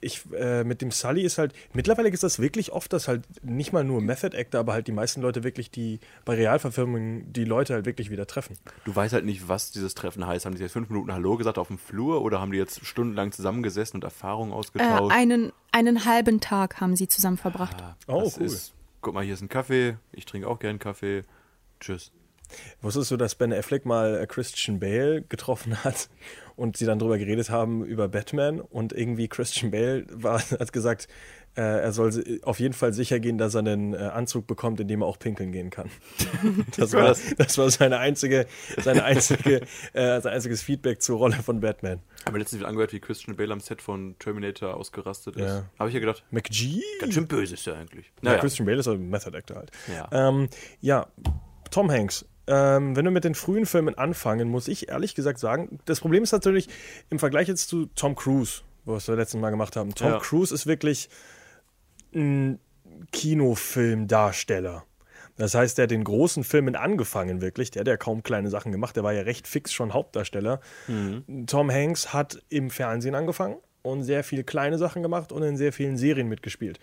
ich, 0.00 0.22
äh, 0.36 0.64
mit 0.64 0.82
dem 0.82 0.90
Sully 0.90 1.22
ist 1.22 1.38
halt, 1.38 1.52
mittlerweile 1.72 2.08
ist 2.08 2.24
das 2.24 2.40
wirklich 2.40 2.72
oft, 2.72 2.92
dass 2.92 3.06
halt 3.06 3.22
nicht 3.44 3.72
mal 3.72 3.84
nur 3.84 4.00
Method 4.00 4.36
Actor, 4.36 4.58
aber 4.58 4.72
halt 4.72 4.88
die 4.88 4.92
meisten 4.92 5.20
Leute 5.20 5.44
wirklich, 5.44 5.70
die 5.70 6.00
bei 6.24 6.34
Realverfilmungen 6.34 7.32
die 7.32 7.44
Leute 7.44 7.74
halt 7.74 7.86
wirklich 7.86 8.10
wieder 8.10 8.26
treffen. 8.26 8.58
Du 8.84 8.94
weißt 8.96 9.14
halt 9.14 9.24
nicht, 9.24 9.48
was 9.48 9.70
dieses 9.70 9.94
Treffen 9.94 10.26
heißt. 10.26 10.46
Haben 10.46 10.56
die 10.56 10.62
jetzt 10.62 10.72
fünf 10.72 10.88
Minuten 10.88 11.12
Hallo 11.12 11.36
gesagt 11.36 11.58
auf 11.58 11.68
dem 11.68 11.78
Flur 11.78 12.22
oder 12.22 12.40
haben 12.40 12.50
die 12.50 12.58
jetzt 12.58 12.84
stundenlang 12.84 13.30
zusammengesessen 13.30 13.98
und 13.98 14.02
Erfahrungen 14.04 14.50
Äh, 14.50 14.54
ausgetauscht? 14.56 15.14
einen, 15.14 15.52
einen 15.70 16.04
halben 16.04 16.40
Tag 16.40 16.80
haben 16.80 16.96
sie 16.96 17.06
zusammen 17.06 17.36
verbracht. 17.36 17.76
Oh, 18.08 18.22
das 18.24 18.36
cool. 18.38 18.46
ist, 18.46 18.72
guck 19.00 19.14
mal, 19.14 19.24
hier 19.24 19.34
ist 19.34 19.42
ein 19.42 19.48
Kaffee. 19.48 19.96
Ich 20.10 20.24
trinke 20.26 20.48
auch 20.48 20.58
gern 20.58 20.80
Kaffee. 20.80 21.22
Tschüss. 21.78 22.10
Wusstest 22.80 23.10
du, 23.10 23.16
dass 23.16 23.34
Ben 23.34 23.52
Affleck 23.52 23.84
mal 23.84 24.18
äh, 24.18 24.26
Christian 24.26 24.80
Bale 24.80 25.22
getroffen 25.22 25.82
hat 25.84 26.08
und 26.56 26.76
sie 26.76 26.86
dann 26.86 26.98
drüber 26.98 27.18
geredet 27.18 27.50
haben 27.50 27.84
über 27.84 28.08
Batman 28.08 28.60
und 28.60 28.92
irgendwie 28.92 29.28
Christian 29.28 29.70
Bale 29.70 30.06
war, 30.10 30.40
hat 30.50 30.72
gesagt, 30.72 31.08
äh, 31.56 31.62
er 31.62 31.92
soll 31.92 32.40
auf 32.42 32.60
jeden 32.60 32.74
Fall 32.74 32.92
sicher 32.92 33.18
gehen, 33.18 33.38
dass 33.38 33.54
er 33.54 33.60
einen 33.60 33.94
äh, 33.94 33.96
Anzug 33.96 34.46
bekommt, 34.46 34.78
in 34.78 34.88
dem 34.88 35.00
er 35.00 35.06
auch 35.06 35.18
pinkeln 35.18 35.52
gehen 35.52 35.70
kann. 35.70 35.90
Das 36.76 36.92
war, 36.92 37.04
das? 37.08 37.34
das 37.36 37.56
war 37.56 37.70
seine 37.70 37.98
einzige, 37.98 38.46
seine 38.82 39.04
einzige, 39.04 39.62
äh, 39.94 40.20
sein 40.20 40.34
einziges 40.34 40.62
Feedback 40.62 41.00
zur 41.00 41.18
Rolle 41.18 41.36
von 41.36 41.60
Batman. 41.60 42.00
Haben 42.24 42.34
wir 42.34 42.40
letztens 42.40 42.60
wieder 42.60 42.68
angehört, 42.68 42.92
wie 42.92 43.00
Christian 43.00 43.36
Bale 43.36 43.52
am 43.52 43.60
Set 43.60 43.80
von 43.80 44.16
Terminator 44.18 44.74
ausgerastet 44.74 45.36
ist. 45.36 45.42
Ja. 45.42 45.64
Habe 45.78 45.88
ich 45.88 45.94
ja 45.94 46.00
gedacht, 46.00 46.24
McGee? 46.30 46.82
ganz 47.00 47.14
schön 47.14 47.26
böse 47.26 47.54
ist 47.54 47.66
er 47.66 47.76
eigentlich. 47.76 48.06
Ja, 48.06 48.30
Naja, 48.30 48.38
Christian 48.38 48.66
Bale 48.66 48.78
ist 48.78 48.88
ein 48.88 49.08
Method 49.08 49.36
Actor 49.36 49.56
halt. 49.56 49.70
Ja. 49.88 50.28
Ähm, 50.28 50.48
ja, 50.80 51.06
Tom 51.70 51.90
Hanks. 51.90 52.26
Ähm, 52.46 52.94
wenn 52.94 53.04
wir 53.04 53.10
mit 53.10 53.24
den 53.24 53.34
frühen 53.34 53.66
Filmen 53.66 53.96
anfangen, 53.96 54.48
muss 54.48 54.68
ich 54.68 54.88
ehrlich 54.88 55.14
gesagt 55.14 55.38
sagen, 55.38 55.80
das 55.84 56.00
Problem 56.00 56.22
ist 56.22 56.32
natürlich 56.32 56.68
im 57.10 57.18
Vergleich 57.18 57.48
jetzt 57.48 57.68
zu 57.68 57.86
Tom 57.94 58.14
Cruise, 58.14 58.62
was 58.84 59.08
wir 59.08 59.16
letztes 59.16 59.40
Mal 59.40 59.50
gemacht 59.50 59.76
haben. 59.76 59.94
Tom 59.94 60.12
Ja. 60.12 60.18
Cruise 60.18 60.54
ist 60.54 60.66
wirklich 60.66 61.08
ein 62.14 62.60
Kinofilmdarsteller. 63.12 64.84
Das 65.36 65.54
heißt, 65.54 65.76
der 65.76 65.82
hat 65.84 65.90
den 65.90 66.04
großen 66.04 66.44
Filmen 66.44 66.76
angefangen, 66.76 67.42
wirklich. 67.42 67.70
Der 67.70 67.80
hat 67.80 67.88
ja 67.88 67.96
kaum 67.96 68.22
kleine 68.22 68.48
Sachen 68.48 68.72
gemacht. 68.72 68.96
Der 68.96 69.04
war 69.04 69.12
ja 69.12 69.22
recht 69.22 69.46
fix 69.46 69.72
schon 69.72 69.92
Hauptdarsteller. 69.92 70.60
Tom 71.46 71.70
Hanks 71.70 72.14
hat 72.14 72.42
im 72.48 72.70
Fernsehen 72.70 73.14
angefangen 73.14 73.56
und 73.82 74.02
sehr 74.02 74.24
viele 74.24 74.44
kleine 74.44 74.78
Sachen 74.78 75.02
gemacht 75.02 75.32
und 75.32 75.42
in 75.42 75.56
sehr 75.58 75.72
vielen 75.72 75.98
Serien 75.98 76.28
mitgespielt. 76.28 76.78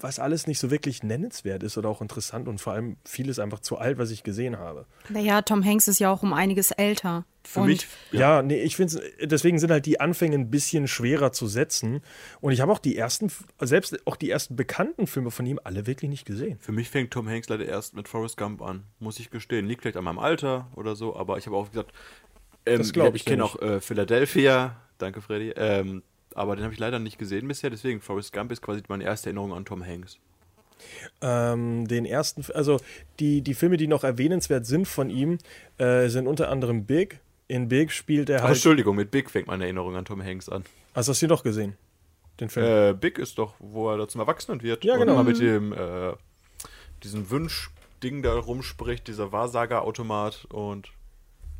Was 0.00 0.18
alles 0.18 0.48
nicht 0.48 0.58
so 0.58 0.70
wirklich 0.72 1.04
nennenswert 1.04 1.62
ist 1.62 1.78
oder 1.78 1.88
auch 1.88 2.02
interessant 2.02 2.48
und 2.48 2.60
vor 2.60 2.72
allem 2.72 2.96
vieles 3.04 3.38
einfach 3.38 3.60
zu 3.60 3.78
alt, 3.78 3.96
was 3.96 4.10
ich 4.10 4.24
gesehen 4.24 4.58
habe. 4.58 4.86
Naja, 5.08 5.40
Tom 5.42 5.64
Hanks 5.64 5.86
ist 5.86 6.00
ja 6.00 6.10
auch 6.12 6.24
um 6.24 6.32
einiges 6.32 6.72
älter. 6.72 7.24
für 7.44 7.60
Und 7.60 7.66
mich, 7.68 7.86
Ja, 8.10 8.42
nee, 8.42 8.60
ich 8.60 8.74
finde 8.74 9.00
deswegen 9.22 9.60
sind 9.60 9.70
halt 9.70 9.86
die 9.86 10.00
Anfänge 10.00 10.36
ein 10.36 10.50
bisschen 10.50 10.88
schwerer 10.88 11.30
zu 11.30 11.46
setzen. 11.46 12.00
Und 12.40 12.52
ich 12.52 12.60
habe 12.60 12.72
auch 12.72 12.80
die 12.80 12.96
ersten, 12.96 13.30
selbst 13.60 14.04
auch 14.06 14.16
die 14.16 14.30
ersten 14.30 14.56
bekannten 14.56 15.06
Filme 15.06 15.30
von 15.30 15.46
ihm 15.46 15.60
alle 15.62 15.86
wirklich 15.86 16.10
nicht 16.10 16.24
gesehen. 16.26 16.58
für 16.60 16.72
mich 16.72 16.90
fängt 16.90 17.12
Tom 17.12 17.28
Hanks 17.28 17.48
leider 17.48 17.64
erst 17.64 17.94
mit 17.94 18.08
Forrest 18.08 18.36
Gump 18.36 18.62
an, 18.62 18.82
muss 18.98 19.20
ich 19.20 19.30
gestehen. 19.30 19.66
Liegt 19.66 19.82
vielleicht 19.82 19.96
an 19.96 20.04
meinem 20.04 20.18
Alter 20.18 20.66
oder 20.74 20.96
so, 20.96 21.14
aber 21.14 21.38
ich 21.38 21.46
habe 21.46 21.56
auch 21.56 21.70
gesagt, 21.70 21.92
Ähm, 22.66 22.78
Das 22.78 22.92
ja, 22.96 23.06
ich 23.08 23.14
Ich 23.14 23.24
kenne 23.26 23.44
auch 23.44 23.60
äh, 23.62 23.80
Philadelphia. 23.80 24.76
Danke, 24.98 25.20
Freddy. 25.20 25.52
Ähm, 25.56 26.02
aber 26.34 26.56
den 26.56 26.64
habe 26.64 26.74
ich 26.74 26.80
leider 26.80 26.98
nicht 26.98 27.18
gesehen 27.18 27.48
bisher. 27.48 27.70
Deswegen, 27.70 28.00
Forrest 28.00 28.32
Gump 28.32 28.52
ist 28.52 28.62
quasi 28.62 28.82
meine 28.88 29.04
erste 29.04 29.28
Erinnerung 29.28 29.52
an 29.54 29.64
Tom 29.64 29.84
Hanks. 29.84 30.18
Ähm, 31.20 31.86
den 31.86 32.04
ersten, 32.04 32.44
also 32.52 32.80
die, 33.20 33.42
die 33.42 33.54
Filme, 33.54 33.76
die 33.76 33.86
noch 33.86 34.04
erwähnenswert 34.04 34.66
sind 34.66 34.86
von 34.86 35.10
ihm, 35.10 35.38
äh, 35.78 36.08
sind 36.08 36.26
unter 36.26 36.50
anderem 36.50 36.84
Big. 36.84 37.20
In 37.46 37.68
Big 37.68 37.92
spielt 37.92 38.30
er 38.30 38.38
Ach, 38.38 38.44
halt. 38.44 38.54
Entschuldigung, 38.54 38.96
mit 38.96 39.10
Big 39.10 39.30
fängt 39.30 39.46
meine 39.46 39.64
Erinnerung 39.64 39.96
an 39.96 40.04
Tom 40.04 40.22
Hanks 40.22 40.48
an. 40.48 40.64
Also 40.92 41.10
hast 41.10 41.22
du 41.22 41.26
ihn 41.26 41.30
doch 41.30 41.42
gesehen? 41.42 41.76
Den 42.40 42.48
Film. 42.48 42.66
Äh, 42.66 42.92
Big 42.94 43.18
ist 43.18 43.38
doch, 43.38 43.54
wo 43.58 43.90
er 43.90 43.98
da 43.98 44.08
zum 44.08 44.20
Erwachsenen 44.20 44.62
wird. 44.62 44.84
Ja, 44.84 44.96
genau. 44.96 45.20
Und 45.20 45.26
mit 45.26 45.38
dem, 45.40 45.72
äh, 45.72 46.12
diesen 47.02 47.30
Wunschding 47.30 48.22
da 48.22 48.34
rumspricht, 48.34 49.06
dieser 49.06 49.30
Wahrsagerautomat 49.30 50.46
und. 50.46 50.90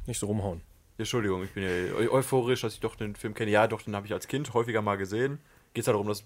Nicht 0.06 0.18
so 0.18 0.26
rumhauen. 0.26 0.62
Entschuldigung, 0.96 1.42
ich 1.44 1.50
bin 1.50 1.64
ja 1.64 1.70
eu- 1.70 2.10
euphorisch, 2.12 2.60
dass 2.60 2.74
ich 2.74 2.80
doch 2.80 2.94
den 2.96 3.16
Film 3.16 3.34
kenne. 3.34 3.50
Ja, 3.50 3.66
doch, 3.66 3.82
den 3.82 3.96
habe 3.96 4.06
ich 4.06 4.12
als 4.12 4.28
Kind 4.28 4.54
häufiger 4.54 4.80
mal 4.82 4.96
gesehen. 4.96 5.38
Geht 5.72 5.82
es 5.82 5.88
halt 5.88 5.94
darum, 5.94 6.06
dass 6.08 6.24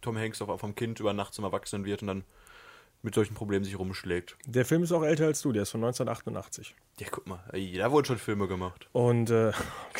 Tom 0.00 0.16
Hanks 0.16 0.40
auch 0.40 0.58
vom 0.58 0.74
Kind 0.74 0.98
über 1.00 1.12
Nacht 1.12 1.34
zum 1.34 1.44
Erwachsenen 1.44 1.84
wird 1.84 2.02
und 2.02 2.08
dann 2.08 2.24
mit 3.02 3.14
solchen 3.14 3.34
Problemen 3.34 3.64
sich 3.64 3.78
rumschlägt. 3.78 4.36
Der 4.46 4.64
Film 4.64 4.82
ist 4.82 4.92
auch 4.92 5.02
älter 5.04 5.26
als 5.26 5.42
du, 5.42 5.52
der 5.52 5.62
ist 5.62 5.70
von 5.70 5.80
1988. 5.84 6.74
Ja, 6.98 7.06
guck 7.10 7.26
mal, 7.26 7.40
da 7.52 7.90
wurden 7.92 8.06
schon 8.06 8.18
Filme 8.18 8.48
gemacht. 8.48 8.88
Und 8.92 9.30
äh, 9.30 9.52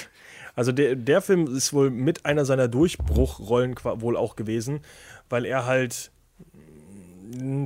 also 0.56 0.72
der, 0.72 0.96
der 0.96 1.20
Film 1.20 1.46
ist 1.54 1.72
wohl 1.72 1.90
mit 1.90 2.24
einer 2.24 2.44
seiner 2.44 2.66
Durchbruchrollen 2.68 3.76
wohl 4.00 4.16
auch 4.16 4.36
gewesen, 4.36 4.80
weil 5.28 5.44
er 5.44 5.66
halt 5.66 6.10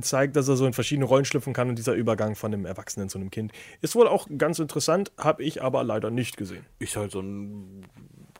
zeigt, 0.01 0.35
dass 0.35 0.47
er 0.47 0.55
so 0.55 0.65
in 0.65 0.73
verschiedene 0.73 1.05
Rollen 1.05 1.25
schlüpfen 1.25 1.53
kann 1.53 1.69
und 1.69 1.77
dieser 1.77 1.93
Übergang 1.93 2.35
von 2.35 2.53
einem 2.53 2.65
Erwachsenen 2.65 3.09
zu 3.09 3.17
einem 3.17 3.31
Kind 3.31 3.51
ist 3.81 3.95
wohl 3.95 4.07
auch 4.07 4.27
ganz 4.37 4.59
interessant, 4.59 5.11
habe 5.17 5.43
ich 5.43 5.61
aber 5.63 5.83
leider 5.83 6.11
nicht 6.11 6.37
gesehen. 6.37 6.65
Ist 6.79 6.95
halt 6.95 7.11
so 7.11 7.21
ein 7.21 7.85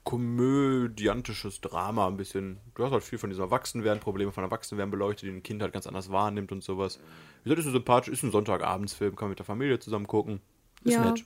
komödiantisches 0.03 1.61
Drama 1.61 2.07
ein 2.07 2.17
bisschen. 2.17 2.57
Du 2.75 2.83
hast 2.83 2.91
halt 2.91 3.03
viel 3.03 3.19
von 3.19 3.29
diesem 3.29 3.45
Erwachsenwerden, 3.45 4.01
Probleme 4.01 4.31
von 4.31 4.43
Erwachsenwerden 4.43 4.91
beleuchtet, 4.91 5.29
die 5.29 5.33
ein 5.33 5.43
Kind 5.43 5.61
halt 5.61 5.73
ganz 5.73 5.87
anders 5.87 6.11
wahrnimmt 6.11 6.51
und 6.51 6.63
sowas. 6.63 6.99
Wie 7.43 7.49
gesagt, 7.49 7.59
ist 7.59 7.65
ein 7.67 7.73
sympathisch, 7.73 8.13
ist 8.13 8.23
ein 8.23 8.31
Sonntagabendsfilm, 8.31 9.15
kann 9.15 9.27
man 9.27 9.31
mit 9.31 9.39
der 9.39 9.45
Familie 9.45 9.79
zusammen 9.79 10.07
gucken. 10.07 10.41
Ist 10.83 10.93
Ja. 10.95 11.05
nett. 11.11 11.23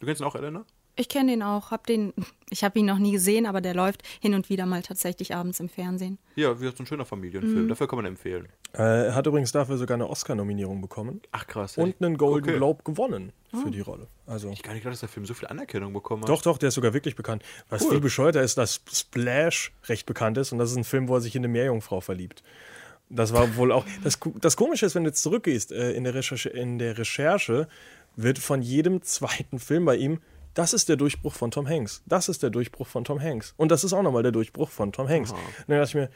Du 0.00 0.06
kennst 0.06 0.20
ihn 0.20 0.24
auch, 0.26 0.34
Elena? 0.34 0.64
Ich 0.96 1.08
kenne 1.08 1.32
den 1.32 1.42
auch, 1.42 1.70
hab 1.70 1.86
den, 1.86 2.12
ich 2.50 2.62
habe 2.64 2.78
ihn 2.78 2.86
noch 2.86 2.98
nie 2.98 3.12
gesehen, 3.12 3.46
aber 3.46 3.60
der 3.60 3.74
läuft 3.74 4.02
hin 4.20 4.34
und 4.34 4.48
wieder 4.48 4.66
mal 4.66 4.82
tatsächlich 4.82 5.34
abends 5.34 5.60
im 5.60 5.68
Fernsehen. 5.68 6.18
Ja, 6.36 6.54
wie 6.56 6.60
gesagt, 6.60 6.78
so 6.78 6.82
ein 6.84 6.86
schöner 6.86 7.04
Familienfilm. 7.04 7.68
Dafür 7.68 7.88
kann 7.88 7.96
man 7.96 8.06
empfehlen. 8.06 8.48
Äh, 8.74 9.06
er 9.06 9.14
hat 9.14 9.26
übrigens 9.26 9.52
dafür 9.52 9.76
sogar 9.78 9.94
eine 9.94 10.08
Oscar-Nominierung 10.08 10.80
bekommen 10.80 11.20
Ach 11.32 11.46
krass. 11.46 11.78
und 11.78 11.94
einen 12.00 12.16
Golden 12.16 12.48
Okay. 12.48 12.56
Globe 12.58 12.82
gewonnen 12.84 13.32
für 13.62 13.70
die 13.70 13.80
Rolle. 13.80 14.08
Also 14.26 14.50
Ich 14.50 14.64
gar 14.64 14.72
nicht 14.72 14.82
gedacht, 14.82 14.94
dass 14.94 15.00
der 15.00 15.08
Film 15.08 15.26
so 15.26 15.34
viel 15.34 15.46
Anerkennung 15.46 15.92
bekommen 15.92 16.22
hat. 16.22 16.28
Doch, 16.28 16.42
doch, 16.42 16.58
der 16.58 16.70
ist 16.70 16.74
sogar 16.74 16.92
wirklich 16.92 17.14
bekannt. 17.14 17.44
Was 17.68 17.82
Cool. 17.82 17.90
viel 17.92 18.00
bescheuerter 18.00 18.42
ist, 18.42 18.58
dass 18.58 18.80
Splash 18.92 19.72
recht 19.84 20.06
bekannt 20.06 20.38
ist 20.38 20.50
und 20.50 20.58
das 20.58 20.70
ist 20.72 20.76
ein 20.76 20.82
Film, 20.84 21.06
wo 21.08 21.14
er 21.14 21.20
sich 21.20 21.36
in 21.36 21.40
eine 21.40 21.48
Meerjungfrau 21.48 22.00
verliebt. 22.00 22.42
Das 23.10 23.32
war 23.32 23.54
wohl 23.56 23.70
auch. 23.70 23.84
Das, 24.02 24.18
das 24.40 24.56
Komische 24.56 24.86
ist, 24.86 24.94
wenn 24.96 25.04
du 25.04 25.10
jetzt 25.10 25.22
zurückgehst, 25.22 25.70
äh, 25.70 25.92
in, 25.92 26.02
der 26.04 26.14
Recherche, 26.14 26.48
in 26.48 26.78
der 26.80 26.98
Recherche 26.98 27.68
wird 28.16 28.38
von 28.40 28.60
jedem 28.62 29.02
zweiten 29.02 29.58
Film 29.60 29.84
bei 29.84 29.96
ihm, 29.96 30.20
das 30.54 30.72
ist 30.72 30.88
der 30.88 30.96
Durchbruch 30.96 31.34
von 31.34 31.50
Tom 31.50 31.68
Hanks. 31.68 32.02
Das 32.06 32.28
ist 32.28 32.42
der 32.42 32.50
Durchbruch 32.50 32.86
von 32.86 33.04
Tom 33.04 33.20
Hanks. 33.20 33.54
Und 33.56 33.70
das 33.70 33.84
ist 33.84 33.92
auch 33.92 34.02
nochmal 34.02 34.22
der 34.22 34.32
Durchbruch 34.32 34.70
von 34.70 34.92
Tom 34.92 35.08
Hanks. 35.08 35.32
Und 35.32 35.38
dann 35.66 35.78
dachte 35.78 35.88
ich 35.88 35.94
mir, 35.94 36.10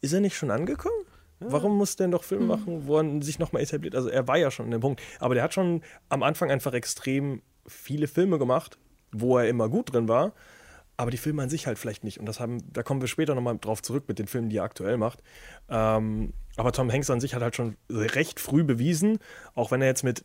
ist 0.00 0.12
er 0.12 0.20
nicht 0.20 0.36
schon 0.36 0.50
angekommen? 0.50 0.94
Warum 1.38 1.76
muss 1.76 1.96
der 1.96 2.04
denn 2.04 2.12
doch 2.12 2.24
Filme 2.24 2.46
machen, 2.46 2.86
wo 2.86 2.98
er 2.98 3.22
sich 3.22 3.38
nochmal 3.38 3.62
etabliert? 3.62 3.94
Also 3.94 4.08
er 4.08 4.26
war 4.26 4.38
ja 4.38 4.50
schon 4.50 4.66
an 4.66 4.70
dem 4.70 4.80
Punkt. 4.80 5.02
Aber 5.20 5.34
der 5.34 5.44
hat 5.44 5.52
schon 5.52 5.82
am 6.08 6.22
Anfang 6.22 6.50
einfach 6.50 6.72
extrem 6.72 7.42
viele 7.66 8.08
Filme 8.08 8.38
gemacht, 8.38 8.78
wo 9.12 9.36
er 9.36 9.48
immer 9.48 9.68
gut 9.68 9.92
drin 9.92 10.08
war. 10.08 10.32
Aber 10.96 11.10
die 11.10 11.18
Filme 11.18 11.42
an 11.42 11.50
sich 11.50 11.66
halt 11.66 11.78
vielleicht 11.78 12.04
nicht. 12.04 12.18
Und 12.18 12.24
das 12.24 12.40
haben, 12.40 12.62
da 12.72 12.82
kommen 12.82 13.02
wir 13.02 13.08
später 13.08 13.34
nochmal 13.34 13.58
drauf 13.58 13.82
zurück 13.82 14.04
mit 14.08 14.18
den 14.18 14.28
Filmen, 14.28 14.48
die 14.48 14.56
er 14.56 14.64
aktuell 14.64 14.96
macht. 14.96 15.22
Ähm, 15.68 16.32
aber 16.56 16.72
Tom 16.72 16.90
Hanks 16.90 17.10
an 17.10 17.20
sich 17.20 17.34
hat 17.34 17.42
halt 17.42 17.54
schon 17.54 17.76
recht 17.90 18.40
früh 18.40 18.64
bewiesen, 18.64 19.18
auch 19.54 19.70
wenn 19.70 19.82
er 19.82 19.88
jetzt 19.88 20.04
mit 20.04 20.24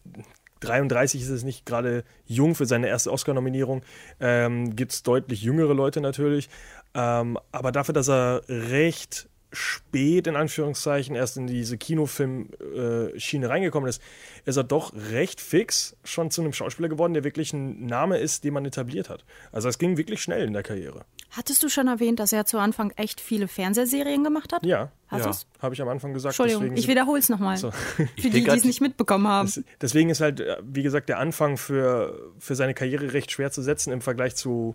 33 0.62 1.22
ist 1.22 1.30
es 1.30 1.44
nicht 1.44 1.66
gerade 1.66 2.04
jung 2.26 2.56
für 2.56 2.66
seine 2.66 2.88
erste 2.88 3.12
Oscar-Nominierung. 3.12 3.82
Ähm, 4.20 4.76
Gibt 4.76 4.94
es 4.94 5.04
deutlich 5.04 5.42
jüngere 5.42 5.74
Leute 5.74 6.02
natürlich. 6.02 6.50
Ähm, 6.94 7.38
aber 7.52 7.72
dafür, 7.72 7.94
dass 7.94 8.10
er 8.10 8.42
recht 8.48 9.28
spät, 9.52 10.28
in 10.28 10.36
Anführungszeichen, 10.36 11.16
erst 11.16 11.38
in 11.38 11.48
diese 11.48 11.78
Kinofilm-Schiene 11.78 13.50
reingekommen 13.50 13.90
ist, 13.90 14.02
ist 14.46 14.58
er 14.58 14.64
doch 14.64 14.94
recht 15.12 15.42
fix 15.42 15.96
schon 16.04 16.32
zu 16.32 16.42
einem 16.42 16.54
Schauspieler 16.54 16.90
geworden, 16.90 17.14
der 17.14 17.24
wirklich 17.24 17.54
ein 17.54 17.86
Name 17.86 18.18
ist, 18.18 18.44
den 18.44 18.54
man 18.54 18.66
etabliert 18.66 19.10
hat. 19.10 19.26
Also 19.52 19.70
es 19.70 19.78
ging 19.78 19.98
wirklich 19.98 20.22
schnell 20.22 20.46
in 20.46 20.54
der 20.54 20.64
Karriere. 20.64 21.06
Hattest 21.32 21.64
du 21.64 21.70
schon 21.70 21.88
erwähnt, 21.88 22.20
dass 22.20 22.34
er 22.34 22.46
zu 22.46 22.58
Anfang 22.58 22.92
echt 22.98 23.22
viele 23.22 23.48
Fernsehserien 23.48 24.24
gemacht 24.24 24.52
hat? 24.54 24.66
Ja, 24.66 24.92
Hast 25.08 25.26
Ja. 25.26 25.64
habe 25.64 25.76
ich 25.76 25.82
am 25.82 25.90
Anfang 25.90 26.14
gesagt. 26.14 26.40
Entschuldigung, 26.40 26.78
ich 26.78 26.88
wiederhole 26.88 27.20
es 27.20 27.28
nochmal. 27.30 27.58
So. 27.58 27.72
Für 27.72 28.06
die, 28.18 28.30
die 28.30 28.48
es 28.48 28.64
nicht 28.64 28.82
mitbekommen 28.82 29.28
haben. 29.28 29.46
Das, 29.48 29.62
deswegen 29.82 30.10
ist 30.10 30.22
halt, 30.22 30.42
wie 30.64 30.84
gesagt, 30.84 31.10
der 31.10 31.20
Anfang 31.20 31.58
für, 31.58 32.32
für 32.40 32.56
seine 32.56 32.74
Karriere 32.74 33.14
recht 33.14 33.32
schwer 33.32 33.52
zu 33.52 33.62
setzen 33.62 33.92
im 33.92 34.02
Vergleich 34.02 34.36
zu, 34.36 34.74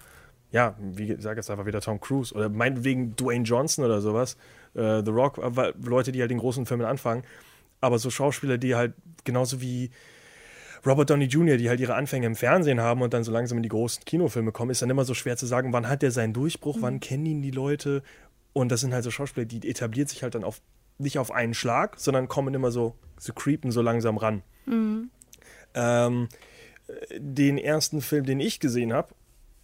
ja, 0.51 0.77
wie 0.79 1.07
gesagt, 1.07 1.37
jetzt 1.37 1.51
einfach 1.51 1.67
wieder 1.67 1.81
Tom 1.81 2.01
Cruise 2.01 2.35
oder 2.35 2.49
meinetwegen 2.49 3.17
Dwayne 3.17 3.45
Johnson 3.45 3.85
oder 3.85 4.01
sowas, 4.01 4.37
äh, 4.77 5.03
The 5.05 5.11
Rock, 5.11 5.39
aber 5.39 5.75
Leute, 5.83 6.13
die 6.13 6.21
halt 6.21 6.31
in 6.31 6.39
großen 6.39 6.67
Filmen 6.67 6.87
anfangen. 6.87 7.23
Aber 7.81 7.99
so 7.99 8.11
Schauspieler, 8.11 8.59
die 8.59 8.75
halt 8.75 8.95
genauso 9.25 9.61
wie 9.61 9.91
Robert 10.85 11.11
Downey 11.11 11.25
Jr., 11.27 11.57
die 11.57 11.69
halt 11.69 11.81
ihre 11.81 11.95
Anfänge 11.95 12.27
im 12.27 12.37
Fernsehen 12.37 12.81
haben 12.81 13.03
und 13.03 13.13
dann 13.13 13.25
so 13.25 13.33
langsam 13.33 13.59
in 13.59 13.63
die 13.63 13.69
großen 13.69 14.05
Kinofilme 14.05 14.53
kommen, 14.53 14.71
ist 14.71 14.83
dann 14.83 14.91
immer 14.91 15.05
so 15.05 15.15
schwer 15.15 15.37
zu 15.37 15.47
sagen, 15.47 15.73
wann 15.73 15.89
hat 15.89 16.03
der 16.03 16.11
seinen 16.11 16.33
Durchbruch, 16.33 16.79
wann 16.81 17.01
kennen 17.01 17.27
ihn 17.27 17.43
die 17.43 17.51
Leute. 17.51 18.03
Und 18.53 18.71
das 18.71 18.81
sind 18.81 18.95
halt 18.95 19.05
so 19.05 19.11
Schauspieler, 19.11 19.47
die 19.47 19.69
etabliert 19.69 20.09
sich 20.09 20.23
halt 20.23 20.35
dann 20.35 20.45
auf, 20.45 20.61
nicht 20.99 21.19
auf 21.19 21.31
einen 21.33 21.55
Schlag, 21.55 21.99
sondern 21.99 22.29
kommen 22.29 22.55
immer 22.55 22.71
so, 22.71 22.95
so 23.19 23.33
creepen 23.33 23.71
so 23.71 23.83
langsam 23.83 24.17
ran. 24.17 24.43
Ähm, 25.75 26.29
den 27.17 27.59
ersten 27.59 28.01
Film, 28.01 28.25
den 28.25 28.41
ich 28.41 28.61
gesehen 28.61 28.93
habe, 28.93 29.09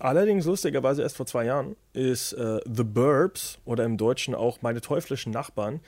allerdings 0.02 0.44
lustigerweise 0.44 1.02
erst 1.02 1.16
vor 1.16 1.26
zwei 1.26 1.44
Jahren, 1.44 1.76
ist 1.92 2.32
äh, 2.32 2.60
The 2.64 2.84
Burbs 2.84 3.58
oder 3.64 3.84
im 3.84 3.96
Deutschen 3.96 4.34
auch 4.34 4.62
Meine 4.62 4.80
teuflischen 4.80 5.32
Nachbarn. 5.32 5.80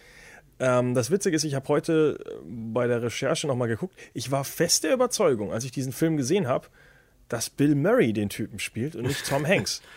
Ähm, 0.61 0.95
das 0.95 1.11
Witzige 1.11 1.37
ist, 1.37 1.45
ich 1.45 1.55
habe 1.55 1.69
heute 1.69 2.19
äh, 2.25 2.31
bei 2.45 2.87
der 2.87 3.03
Recherche 3.03 3.47
nochmal 3.47 3.69
geguckt. 3.69 3.95
Ich 4.13 4.31
war 4.31 4.45
fest 4.45 4.85
der 4.85 4.95
Überzeugung, 4.95 5.53
als 5.53 5.65
ich 5.65 5.73
diesen 5.73 5.93
Film 5.93 6.17
gesehen 6.17 6.47
habe, 6.47 6.69
dass 7.29 7.51
Bill 7.51 7.75
Murray 7.75 8.13
den 8.13 8.29
Typen 8.29 8.59
spielt 8.59 8.95
und 8.95 9.07
nicht 9.07 9.27
Tom 9.27 9.47
Hanks. 9.47 9.83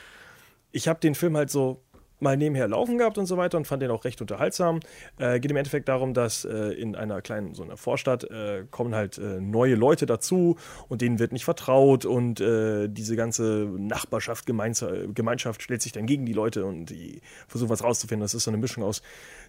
Ich 0.73 0.89
habe 0.89 0.99
den 0.99 1.15
Film 1.15 1.35
halt 1.37 1.49
so 1.49 1.81
mal 2.19 2.37
nebenher 2.37 2.67
laufen 2.67 2.97
gehabt 2.97 3.17
und 3.17 3.25
so 3.25 3.37
weiter 3.37 3.57
und 3.57 3.65
fand 3.65 3.81
den 3.81 3.91
auch 3.91 4.05
recht 4.05 4.21
unterhaltsam. 4.21 4.79
Äh, 5.17 5.39
geht 5.39 5.51
im 5.51 5.57
Endeffekt 5.57 5.87
darum, 5.87 6.13
dass 6.13 6.45
äh, 6.45 6.71
in 6.73 6.95
einer 6.95 7.21
kleinen 7.21 7.53
so 7.53 7.63
einer 7.63 7.77
Vorstadt 7.77 8.23
äh, 8.25 8.65
kommen 8.71 8.95
halt 8.95 9.17
äh, 9.17 9.39
neue 9.39 9.75
Leute 9.75 10.05
dazu 10.05 10.57
und 10.87 11.01
denen 11.01 11.19
wird 11.19 11.31
nicht 11.31 11.45
vertraut 11.45 12.05
und 12.05 12.41
äh, 12.41 12.87
diese 12.87 13.15
ganze 13.15 13.69
Nachbarschaft, 13.77 14.45
Gemeins 14.45 14.83
Gemeinschaft 15.13 15.61
stellt 15.61 15.81
sich 15.81 15.91
dann 15.91 16.05
gegen 16.05 16.25
die 16.25 16.33
Leute 16.33 16.65
und 16.65 16.87
die 16.87 17.21
versuchen 17.47 17.69
was 17.69 17.83
rauszufinden. 17.83 18.21
Das 18.21 18.33
ist 18.33 18.43
so 18.43 18.51
eine 18.51 18.57
Mischung 18.57 18.83
aus 18.83 19.01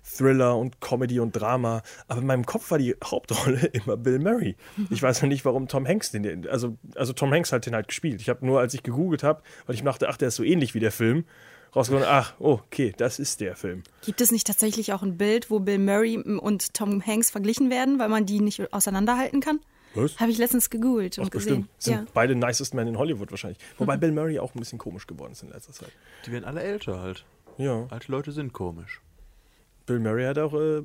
Thriller 0.03 0.57
und 0.57 0.81
Comedy 0.81 1.21
und 1.21 1.33
Drama. 1.33 1.83
Aber 2.07 2.21
in 2.21 2.27
meinem 2.27 2.47
Kopf 2.47 2.71
war 2.71 2.79
die 2.79 2.97
Hauptrolle 3.05 3.67
immer 3.73 3.97
Bill 3.97 4.19
Murray. 4.19 4.57
Ich 4.91 5.03
weiß 5.03 5.23
noch 5.23 5.29
nicht, 5.29 5.45
warum 5.45 5.69
Tom 5.69 5.87
Hanks 5.87 6.11
den, 6.11 6.49
also, 6.49 6.77
also 6.95 7.13
Tom 7.13 7.33
Hanks 7.33 7.53
hat 7.53 7.67
den 7.67 7.75
halt 7.75 7.89
gespielt. 7.89 8.21
Ich 8.21 8.29
habe 8.29 8.45
nur, 8.45 8.61
als 8.61 8.75
ich 8.75 8.83
gegoogelt 8.83 9.23
habe, 9.23 9.43
weil 9.67 9.75
ich 9.75 9.83
dachte, 9.83 10.09
ach, 10.09 10.17
der 10.17 10.29
ist 10.29 10.37
so 10.37 10.45
ähnlich 10.45 10.75
wie 10.75 10.81
der 10.81 10.93
Film, 10.93 11.25
rausgefunden, 11.75 12.09
ach, 12.11 12.35
oh, 12.39 12.55
okay, 12.65 12.95
das 12.97 13.19
ist 13.19 13.41
der 13.41 13.57
Film. 13.57 13.83
Gibt 14.05 14.21
es 14.21 14.31
nicht 14.33 14.47
tatsächlich 14.47 14.93
auch 14.93 15.03
ein 15.03 15.17
Bild, 15.17 15.51
wo 15.51 15.61
Bill 15.61 15.79
Murray 15.79 16.17
und 16.19 16.75
Tom 16.75 17.05
Hanks 17.05 17.31
verglichen 17.31 17.71
werden, 17.71 17.99
weil 17.99 18.09
man 18.09 18.27
die 18.27 18.41
nicht 18.41 18.73
auseinanderhalten 18.73 19.41
kann? 19.41 19.61
Was? 19.95 20.21
Habe 20.21 20.31
ich 20.31 20.39
letztens 20.39 20.69
gegoogelt 20.71 21.19
und 21.19 21.27
Ach, 21.27 21.31
gesehen. 21.31 21.67
bestimmt. 21.77 21.83
Sind 21.83 21.95
Ja. 21.95 22.07
beide 22.13 22.35
nicest 22.35 22.75
Men 22.75 22.89
in 22.89 22.99
Hollywood 22.99 23.31
wahrscheinlich. 23.31 23.59
Wobei 23.79 23.97
Bill 23.97 24.13
Murray 24.13 24.39
auch 24.39 24.55
ein 24.55 24.59
bisschen 24.59 24.79
komisch 24.79 25.07
geworden 25.07 25.33
ist 25.33 25.43
in 25.43 25.49
letzter 25.51 25.73
Zeit. 25.73 25.91
Die 26.27 26.33
werden 26.33 26.45
alle 26.45 26.63
älter 26.63 27.01
halt. 27.01 27.25
Ja. 27.57 27.87
Alte 27.91 28.13
Leute 28.13 28.33
sind 28.33 28.53
komisch. 28.53 29.01
Bill 29.87 29.99
Murray 30.01 30.25
hat 30.25 30.39
auch 30.39 30.53
äh, 30.55 30.83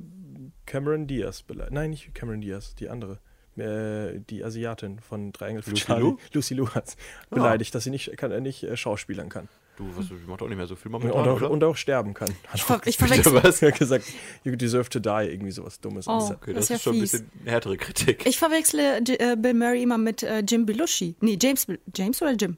Cameron 0.66 1.06
Diaz 1.06 1.42
beleidigt. 1.42 1.74
Nein, 1.74 1.90
nicht 1.90 2.14
Cameron 2.14 2.40
Diaz, 2.40 2.74
die 2.74 2.88
andere. 2.88 3.18
Äh, 3.56 4.20
die 4.30 4.42
Asiatin 4.42 4.98
von 4.98 5.30
Drei 5.32 5.48
Engel 5.50 5.62
für 5.62 5.70
Lucy 5.70 5.84
Charlie. 5.84 6.02
Liu? 6.02 6.16
Lucy 6.32 6.54
Liu 6.54 6.68
hat 6.70 6.96
beleidigt, 7.30 7.72
dass 7.74 7.84
sie 7.84 7.90
nicht, 7.90 8.16
kann, 8.16 8.32
äh, 8.32 8.40
nicht 8.40 8.64
äh, 8.64 8.76
schauspielern 8.76 9.28
kann. 9.28 9.48
Du, 9.76 9.90
was, 9.96 10.06
die 10.06 10.14
macht 10.28 10.40
auch 10.40 10.48
nicht 10.48 10.56
mehr 10.56 10.66
so 10.66 10.76
viel 10.76 10.94
Und 10.94 11.02
momentan, 11.02 11.28
auch, 11.28 11.36
oder? 11.36 11.50
und 11.50 11.64
auch 11.64 11.76
sterben 11.76 12.14
kann. 12.14 12.28
Hat 12.46 12.54
Ich, 12.54 12.62
ver 12.62 12.80
ich 12.84 12.96
verwechsel. 12.96 13.34
was? 13.42 13.60
Er 13.60 13.72
hat 13.72 13.78
gesagt, 13.78 14.04
you 14.44 14.54
deserve 14.54 14.88
to 14.88 15.00
die, 15.00 15.30
irgendwie 15.30 15.50
sowas 15.50 15.80
Dummes. 15.80 16.06
Oh. 16.06 16.12
Okay, 16.12 16.52
Das 16.52 16.54
das, 16.54 16.62
ist 16.64 16.68
ja 16.68 16.76
ist 16.76 16.82
schon 16.82 16.94
ein 16.94 17.00
bisschen 17.00 17.30
härtere 17.44 17.76
Kritik. 17.76 18.24
Ich 18.26 18.38
verwechsle 18.38 18.98
J 18.98 19.20
äh, 19.20 19.36
Bill 19.36 19.54
Murray 19.54 19.82
immer 19.82 19.98
mit 19.98 20.22
äh, 20.22 20.40
Jim 20.40 20.64
Belushi. 20.64 21.16
Nee, 21.20 21.38
James, 21.40 21.66
James 21.94 22.22
oder 22.22 22.32
Jim? 22.32 22.56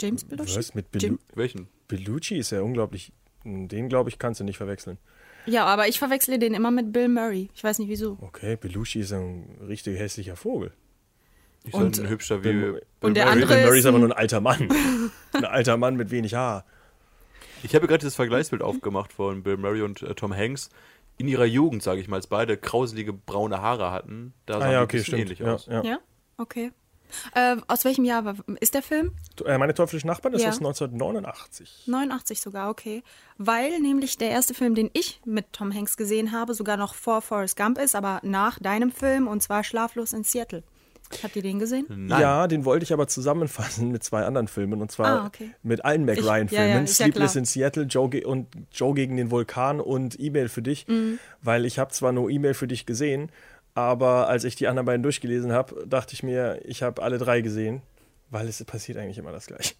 James 0.00 0.24
Belushi? 0.24 0.56
Was? 0.56 0.74
Mit 0.74 0.92
Belu 0.92 1.06
Jim? 1.06 1.18
Welchen? 1.34 1.68
Bellucci 1.88 2.36
ist 2.36 2.50
ja 2.50 2.60
unglaublich. 2.62 3.12
Den, 3.44 3.88
glaube 3.88 4.08
ich, 4.10 4.18
kannst 4.18 4.40
du 4.40 4.44
nicht 4.44 4.56
verwechseln. 4.56 4.98
Ja, 5.46 5.64
aber 5.64 5.88
ich 5.88 5.98
verwechsle 5.98 6.38
den 6.38 6.54
immer 6.54 6.70
mit 6.70 6.92
Bill 6.92 7.08
Murray. 7.08 7.48
Ich 7.54 7.62
weiß 7.62 7.78
nicht 7.78 7.88
wieso. 7.88 8.18
Okay, 8.20 8.56
Belushi 8.56 9.00
ist 9.00 9.12
ein 9.12 9.58
richtig 9.66 9.98
hässlicher 9.98 10.36
Vogel. 10.36 10.72
Nicht 11.66 11.74
Und- 11.74 11.98
ein 11.98 12.08
hübscher 12.08 12.38
wie 12.44 12.48
Bill- 12.48 12.72
Bill 12.72 12.82
und 13.02 13.14
der 13.14 13.24
Murray. 13.26 13.34
andere 13.42 13.54
Bill 13.54 13.64
Murray 13.64 13.78
ist 13.78 13.84
ist 13.84 13.86
aber 13.88 13.98
ein- 13.98 14.00
nur 14.02 14.10
ein 14.10 14.16
alter 14.18 14.40
Mann. 14.40 14.68
ein 15.32 15.44
alter 15.44 15.76
Mann 15.76 15.96
mit 15.96 16.10
wenig 16.10 16.34
Haar. 16.34 16.64
Ich 17.62 17.74
habe 17.74 17.86
gerade 17.86 18.04
das 18.04 18.14
Vergleichsbild 18.14 18.62
aufgemacht 18.62 19.12
von 19.12 19.42
Bill 19.42 19.56
Murray 19.56 19.82
und 19.82 20.02
äh, 20.02 20.14
Tom 20.14 20.34
Hanks. 20.34 20.70
In 21.18 21.28
ihrer 21.28 21.46
Jugend, 21.46 21.82
sage 21.82 22.00
ich 22.00 22.08
mal, 22.08 22.16
als 22.16 22.26
beide 22.26 22.56
krauselige 22.58 23.12
braune 23.12 23.60
Haare 23.62 23.90
hatten. 23.90 24.34
Da 24.44 24.54
sahen 24.54 24.62
Ah 24.62 24.72
ja, 24.72 24.78
ein 24.80 24.84
okay, 24.84 24.98
bisschen 24.98 25.06
stimmt. 25.18 25.22
ähnlich 25.22 25.38
Ja, 25.38 25.54
aus. 25.54 25.66
ja. 25.66 25.82
Ja, 25.82 25.98
okay. 26.36 26.72
Äh, 27.34 27.56
aus 27.68 27.84
welchem 27.84 28.04
Jahr 28.04 28.24
war- 28.24 28.34
ist 28.60 28.74
der 28.74 28.82
Film? 28.82 29.12
Äh, 29.44 29.56
Meine 29.58 29.72
teuflischen 29.74 30.08
Nachbarn 30.08 30.34
ist 30.34 30.42
Ja. 30.42 30.48
aus 30.50 30.58
1989. 30.60 31.84
89 31.86 32.40
sogar, 32.40 32.68
okay. 32.68 33.02
Weil 33.38 33.80
nämlich 33.80 34.18
der 34.18 34.30
erste 34.30 34.54
Film, 34.54 34.74
den 34.74 34.90
ich 34.92 35.20
mit 35.24 35.52
Tom 35.52 35.72
Hanks 35.74 35.96
gesehen 35.96 36.32
habe, 36.32 36.52
sogar 36.52 36.76
noch 36.76 36.94
vor 36.94 37.22
Forrest 37.22 37.56
Gump 37.56 37.78
ist, 37.78 37.94
aber 37.94 38.20
nach 38.22 38.58
deinem 38.58 38.90
Film 38.92 39.26
und 39.28 39.42
zwar 39.42 39.64
Schlaflos 39.64 40.12
in 40.12 40.24
Seattle. 40.24 40.62
Habt 41.22 41.36
ihr 41.36 41.42
den 41.42 41.58
gesehen? 41.58 41.86
Nein. 41.88 42.20
Ja, 42.20 42.46
den 42.46 42.64
wollte 42.64 42.84
ich 42.84 42.92
aber 42.92 43.06
zusammenfassen 43.08 43.90
mit 43.90 44.02
zwei 44.04 44.24
anderen 44.24 44.48
Filmen 44.48 44.80
und 44.82 44.90
zwar 44.90 45.06
Ah, 45.22 45.26
okay. 45.26 45.50
mit 45.62 45.84
allen 45.84 46.04
Mac 46.04 46.18
Ich- 46.18 46.24
Ryan-Filmen. 46.24 46.68
ja, 46.68 46.74
ja, 46.74 46.80
ja 46.80 46.86
Sleepless 46.86 47.32
klar. 47.32 47.40
in 47.40 47.44
Seattle, 47.44 47.82
Joe 47.84 48.08
und 48.26 48.48
Joe 48.72 48.94
gegen 48.94 49.16
den 49.16 49.30
Vulkan 49.30 49.80
und 49.80 50.18
E-Mail 50.20 50.48
für 50.48 50.62
dich, 50.62 50.86
Mhm. 50.88 51.18
weil 51.42 51.64
ich 51.64 51.78
habe 51.78 51.92
zwar 51.92 52.12
nur 52.12 52.30
E-Mail 52.30 52.54
für 52.54 52.66
dich 52.66 52.86
gesehen, 52.86 53.30
aber 53.74 54.28
als 54.28 54.44
ich 54.44 54.56
die 54.56 54.68
anderen 54.68 54.86
beiden 54.86 55.02
durchgelesen 55.02 55.52
habe, 55.52 55.84
dachte 55.86 56.14
ich 56.14 56.22
mir, 56.22 56.60
ich 56.64 56.82
habe 56.82 57.02
alle 57.02 57.18
drei 57.18 57.40
gesehen, 57.40 57.82
weil 58.30 58.48
es 58.48 58.62
passiert 58.64 58.98
eigentlich 58.98 59.18
immer 59.18 59.32
das 59.32 59.46
Gleiche. 59.46 59.74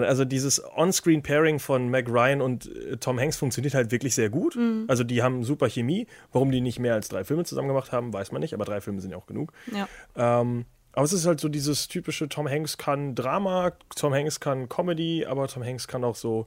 Man, 0.00 0.08
also 0.08 0.24
dieses 0.24 0.62
On-Screen-Pairing 0.76 1.58
von 1.58 1.88
Mac 1.90 2.08
Ryan 2.08 2.40
und 2.40 2.66
äh, 2.74 2.96
Tom 2.98 3.18
Hanks 3.18 3.36
funktioniert 3.36 3.74
halt 3.74 3.90
wirklich 3.90 4.14
sehr 4.14 4.30
gut. 4.30 4.56
Mhm. 4.56 4.84
Also 4.88 5.04
die 5.04 5.22
haben 5.22 5.44
super 5.44 5.68
Chemie. 5.68 6.06
Warum 6.32 6.50
die 6.50 6.60
nicht 6.60 6.78
mehr 6.78 6.94
als 6.94 7.08
drei 7.08 7.24
Filme 7.24 7.44
zusammen 7.44 7.68
gemacht 7.68 7.92
haben, 7.92 8.12
weiß 8.12 8.32
man 8.32 8.40
nicht, 8.40 8.54
aber 8.54 8.64
drei 8.64 8.80
Filme 8.80 9.00
sind 9.00 9.10
ja 9.10 9.16
auch 9.16 9.26
genug. 9.26 9.52
Ja. 9.72 9.88
Ähm, 10.16 10.64
aber 10.92 11.04
es 11.04 11.12
ist 11.12 11.26
halt 11.26 11.40
so 11.40 11.48
dieses 11.48 11.88
typische, 11.88 12.28
Tom 12.28 12.48
Hanks 12.48 12.78
kann 12.78 13.14
Drama, 13.14 13.72
Tom 13.96 14.14
Hanks 14.14 14.40
kann 14.40 14.68
Comedy, 14.68 15.26
aber 15.26 15.46
Tom 15.48 15.62
Hanks 15.62 15.86
kann 15.88 16.04
auch 16.04 16.16
so 16.16 16.46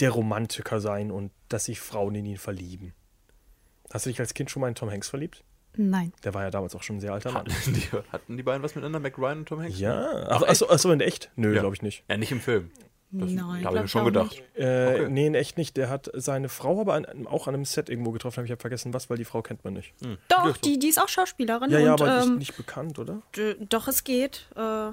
der 0.00 0.10
Romantiker 0.10 0.80
sein 0.80 1.10
und 1.10 1.30
dass 1.48 1.64
sich 1.64 1.80
Frauen 1.80 2.14
in 2.14 2.26
ihn 2.26 2.36
verlieben. 2.36 2.92
Hast 3.92 4.04
du 4.04 4.10
dich 4.10 4.20
als 4.20 4.34
Kind 4.34 4.50
schon 4.50 4.60
mal 4.60 4.68
in 4.68 4.74
Tom 4.74 4.90
Hanks 4.90 5.08
verliebt? 5.08 5.42
Nein. 5.78 6.12
Der 6.24 6.34
war 6.34 6.42
ja 6.42 6.50
damals 6.50 6.74
auch 6.74 6.82
schon 6.82 6.96
ein 6.96 7.00
sehr 7.00 7.12
alter 7.12 7.32
Mann. 7.32 7.46
Hatten 7.52 7.72
die, 7.74 7.82
hatten 8.12 8.36
die 8.36 8.42
beiden 8.42 8.62
was 8.62 8.74
miteinander, 8.74 8.98
Mac 8.98 9.18
Ryan 9.18 9.38
und 9.40 9.48
Tom 9.48 9.60
Hanks? 9.60 9.78
Ja, 9.78 10.26
ach, 10.28 10.42
achso, 10.42 10.68
achso, 10.68 10.90
in 10.90 11.00
echt? 11.00 11.30
Nö, 11.36 11.54
Ja. 11.54 11.60
glaube 11.60 11.74
ich 11.74 11.82
nicht. 11.82 12.02
Ja, 12.08 12.16
nicht 12.16 12.32
im 12.32 12.40
Film. 12.40 12.70
Das 13.18 13.30
Nein, 13.30 13.64
habe 13.64 13.76
ich 13.76 13.82
mir 13.82 13.88
schon 13.88 14.02
auch 14.02 14.06
gedacht. 14.06 14.30
nicht. 14.30 14.42
Äh, 14.58 14.86
Okay. 14.86 15.08
Nee, 15.10 15.26
in 15.26 15.34
echt 15.34 15.56
nicht. 15.58 15.76
Der 15.76 15.88
hat 15.90 16.10
seine 16.14 16.48
Frau 16.48 16.80
aber 16.80 16.94
an, 16.94 17.26
auch 17.26 17.46
an 17.48 17.54
einem 17.54 17.64
Set 17.64 17.88
irgendwo 17.88 18.10
getroffen, 18.12 18.36
habe 18.38 18.46
ich 18.46 18.52
hab 18.52 18.60
vergessen 18.60 18.94
was, 18.94 19.08
weil 19.10 19.16
die 19.16 19.24
Frau 19.24 19.42
kennt 19.42 19.64
man 19.64 19.74
nicht. 19.74 19.94
Doch, 20.28 20.56
die, 20.56 20.78
die 20.78 20.88
ist 20.88 21.00
auch 21.00 21.08
Schauspielerin. 21.08 21.70
Ja, 21.70 21.78
ja, 21.78 21.92
und, 21.92 22.02
aber 22.02 22.22
ähm, 22.22 22.28
nicht, 22.30 22.38
nicht 22.38 22.56
bekannt, 22.56 22.98
oder? 22.98 23.22
doch, 23.68 23.88
es 23.88 24.04
geht. 24.04 24.46
Äh, 24.56 24.92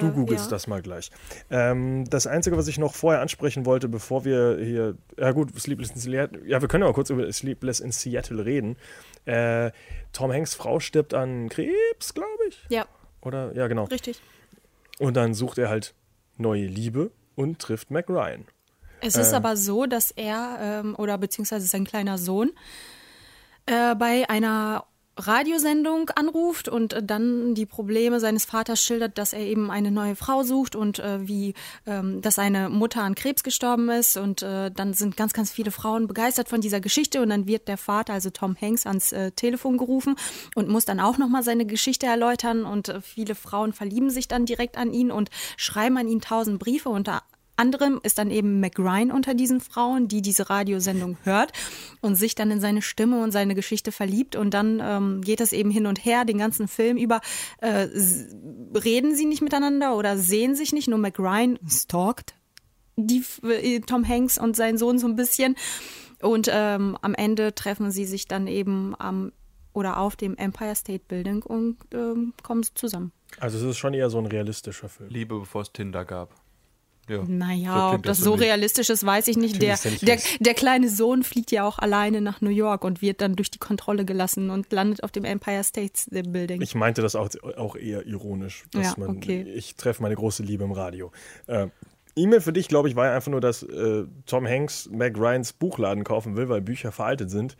Du 0.00 0.10
googelst 0.10 0.46
ja. 0.46 0.50
das 0.50 0.66
mal 0.66 0.82
gleich. 0.82 1.12
Ähm, 1.50 2.04
das 2.10 2.26
Einzige, 2.26 2.56
was 2.56 2.66
ich 2.66 2.78
noch 2.78 2.94
vorher 2.94 3.20
ansprechen 3.20 3.64
wollte, 3.64 3.88
bevor 3.88 4.24
wir 4.24 4.58
hier, 4.60 4.96
ja 5.16 5.30
gut, 5.30 5.56
Sleepless 5.56 5.90
in 5.90 6.00
Seattle, 6.00 6.44
ja, 6.46 6.60
wir 6.60 6.66
können 6.66 6.82
ja 6.82 6.88
mal 6.88 6.94
kurz 6.94 7.10
über 7.10 7.30
Sleepless 7.32 7.78
in 7.78 7.92
Seattle 7.92 8.44
reden. 8.44 8.76
Äh, 9.24 9.70
Tom 10.12 10.32
Hanks 10.32 10.56
Frau 10.56 10.80
stirbt 10.80 11.14
an 11.14 11.48
Krebs, 11.48 12.12
glaube 12.12 12.28
ich. 12.48 12.60
ja, 12.70 12.86
Oder, 13.20 13.54
ja, 13.54 13.68
genau. 13.68 13.84
richtig. 13.84 14.20
Und 14.98 15.16
dann 15.16 15.32
sucht 15.32 15.58
er 15.58 15.68
halt 15.68 15.94
neue 16.36 16.66
Liebe 16.66 17.10
und 17.36 17.58
trifft 17.58 17.90
Mac 17.90 18.08
Ryan. 18.08 18.44
Es 19.00 19.16
ist 19.16 19.32
Äh. 19.32 19.36
aber 19.36 19.56
so, 19.56 19.86
dass 19.86 20.10
er 20.10 20.58
ähm, 20.60 20.94
oder 20.96 21.18
beziehungsweise 21.18 21.66
sein 21.66 21.84
kleiner 21.84 22.16
Sohn 22.18 22.52
äh, 23.66 23.94
bei 23.94 24.28
einer 24.28 24.84
Radiosendung 25.16 26.10
anruft 26.10 26.68
und 26.68 26.92
äh, 26.92 27.02
dann 27.02 27.54
die 27.54 27.66
Probleme 27.66 28.20
seines 28.20 28.44
Vaters 28.44 28.82
schildert, 28.82 29.18
dass 29.18 29.32
er 29.32 29.40
eben 29.40 29.70
eine 29.70 29.90
neue 29.90 30.16
Frau 30.16 30.42
sucht 30.42 30.74
und 30.74 30.98
äh, 30.98 31.26
wie, 31.26 31.54
ähm, 31.86 32.20
dass 32.20 32.36
seine 32.36 32.68
Mutter 32.68 33.02
an 33.02 33.14
Krebs 33.14 33.42
gestorben 33.42 33.88
ist. 33.90 34.16
Und 34.16 34.42
äh, 34.42 34.70
dann 34.70 34.94
sind 34.94 35.16
ganz, 35.16 35.32
ganz 35.32 35.50
viele 35.50 35.70
Frauen 35.70 36.06
begeistert 36.06 36.48
von 36.48 36.60
dieser 36.60 36.80
Geschichte. 36.80 37.22
Und 37.22 37.30
dann 37.30 37.46
wird 37.46 37.68
der 37.68 37.78
Vater, 37.78 38.12
also 38.12 38.30
Tom 38.30 38.56
Hanks, 38.60 38.86
ans 38.86 39.12
äh, 39.12 39.30
Telefon 39.30 39.78
gerufen 39.78 40.16
und 40.54 40.68
muss 40.68 40.84
dann 40.84 41.00
auch 41.00 41.18
nochmal 41.18 41.42
seine 41.42 41.66
Geschichte 41.66 42.06
erläutern. 42.06 42.64
Und 42.64 42.88
äh, 42.88 43.00
viele 43.00 43.34
Frauen 43.34 43.72
verlieben 43.72 44.10
sich 44.10 44.28
dann 44.28 44.46
direkt 44.46 44.76
an 44.76 44.92
ihn 44.92 45.10
und 45.10 45.30
schreiben 45.56 45.96
an 45.96 46.08
ihn 46.08 46.20
tausend 46.20 46.58
Briefe 46.58 46.88
unter 46.88 47.22
anderem 47.56 48.00
ist 48.02 48.18
dann 48.18 48.30
eben 48.30 48.60
Ryan 48.78 49.10
unter 49.10 49.34
diesen 49.34 49.60
Frauen, 49.60 50.08
die 50.08 50.22
diese 50.22 50.50
Radiosendung 50.50 51.16
hört 51.22 51.52
und 52.00 52.16
sich 52.16 52.34
dann 52.34 52.50
in 52.50 52.60
seine 52.60 52.82
Stimme 52.82 53.22
und 53.22 53.32
seine 53.32 53.54
Geschichte 53.54 53.92
verliebt. 53.92 54.36
Und 54.36 54.54
dann 54.54 54.80
ähm, 54.82 55.20
geht 55.20 55.40
es 55.40 55.52
eben 55.52 55.70
hin 55.70 55.86
und 55.86 56.04
her, 56.04 56.24
den 56.24 56.38
ganzen 56.38 56.68
Film 56.68 56.96
über. 56.96 57.20
Äh, 57.58 57.88
reden 58.74 59.14
sie 59.14 59.26
nicht 59.26 59.42
miteinander 59.42 59.96
oder 59.96 60.18
sehen 60.18 60.54
sich 60.54 60.72
nicht, 60.72 60.88
nur 60.88 61.04
Ryan 61.18 61.58
stalkt 61.68 62.34
die, 62.96 63.24
äh, 63.42 63.80
Tom 63.80 64.06
Hanks 64.06 64.38
und 64.38 64.56
sein 64.56 64.78
Sohn 64.78 64.98
so 64.98 65.06
ein 65.06 65.16
bisschen. 65.16 65.56
Und 66.22 66.48
ähm, 66.50 66.96
am 67.02 67.14
Ende 67.14 67.54
treffen 67.54 67.90
sie 67.90 68.04
sich 68.04 68.26
dann 68.26 68.46
eben 68.46 68.94
am 68.98 69.32
oder 69.74 69.98
auf 69.98 70.14
dem 70.14 70.36
Empire 70.36 70.76
State 70.76 71.04
Building 71.08 71.42
und 71.42 71.78
ähm, 71.92 72.32
kommen 72.42 72.62
zusammen. 72.74 73.12
Also 73.40 73.58
es 73.58 73.64
ist 73.64 73.76
schon 73.76 73.92
eher 73.92 74.08
so 74.08 74.18
ein 74.18 74.26
realistischer 74.26 74.88
Film. 74.88 75.10
Liebe, 75.10 75.38
bevor 75.40 75.62
es 75.62 75.72
Tinder 75.72 76.04
gab. 76.04 76.32
Ja, 77.08 77.22
Naja, 77.26 77.92
ob 77.92 78.02
das 78.02 78.18
für 78.18 78.24
so 78.24 78.34
realistisch 78.34 78.90
ist, 78.90 79.04
weiß 79.04 79.28
ich 79.28 79.36
nicht. 79.36 79.60
Der, 79.60 79.78
er 79.82 79.90
der, 80.02 80.18
der 80.40 80.54
kleine 80.54 80.88
Sohn 80.88 81.22
fliegt 81.22 81.50
ja 81.50 81.66
auch 81.66 81.78
alleine 81.78 82.20
nach 82.20 82.40
New 82.40 82.50
York 82.50 82.84
und 82.84 83.02
wird 83.02 83.20
dann 83.20 83.36
durch 83.36 83.50
die 83.50 83.58
Kontrolle 83.58 84.04
gelassen 84.04 84.50
und 84.50 84.72
landet 84.72 85.02
auf 85.02 85.12
dem 85.12 85.24
Empire 85.24 85.62
State 85.64 85.92
Building. 86.28 86.62
Ich 86.62 86.74
meinte 86.74 87.02
das 87.02 87.14
auch, 87.14 87.28
auch 87.56 87.76
eher 87.76 88.06
ironisch, 88.06 88.64
dass 88.72 88.86
Ja, 88.86 88.94
man, 88.96 89.16
okay. 89.16 89.42
ich 89.42 89.76
treffe 89.76 90.02
meine 90.02 90.14
große 90.14 90.42
Liebe 90.42 90.64
im 90.64 90.72
Radio. 90.72 91.12
Äh, 91.46 91.68
E-Mail 92.16 92.40
für 92.40 92.52
dich, 92.52 92.68
glaube 92.68 92.88
ich, 92.88 92.96
war 92.96 93.06
ja 93.06 93.14
einfach 93.16 93.30
nur, 93.30 93.40
dass 93.40 93.62
äh, 93.62 94.04
Tom 94.26 94.46
Hanks 94.46 94.88
Mac 94.92 95.18
Ryans 95.18 95.52
Buchladen 95.52 96.04
kaufen 96.04 96.36
will, 96.36 96.48
weil 96.48 96.60
Bücher 96.60 96.92
veraltet 96.92 97.30
sind. 97.30 97.56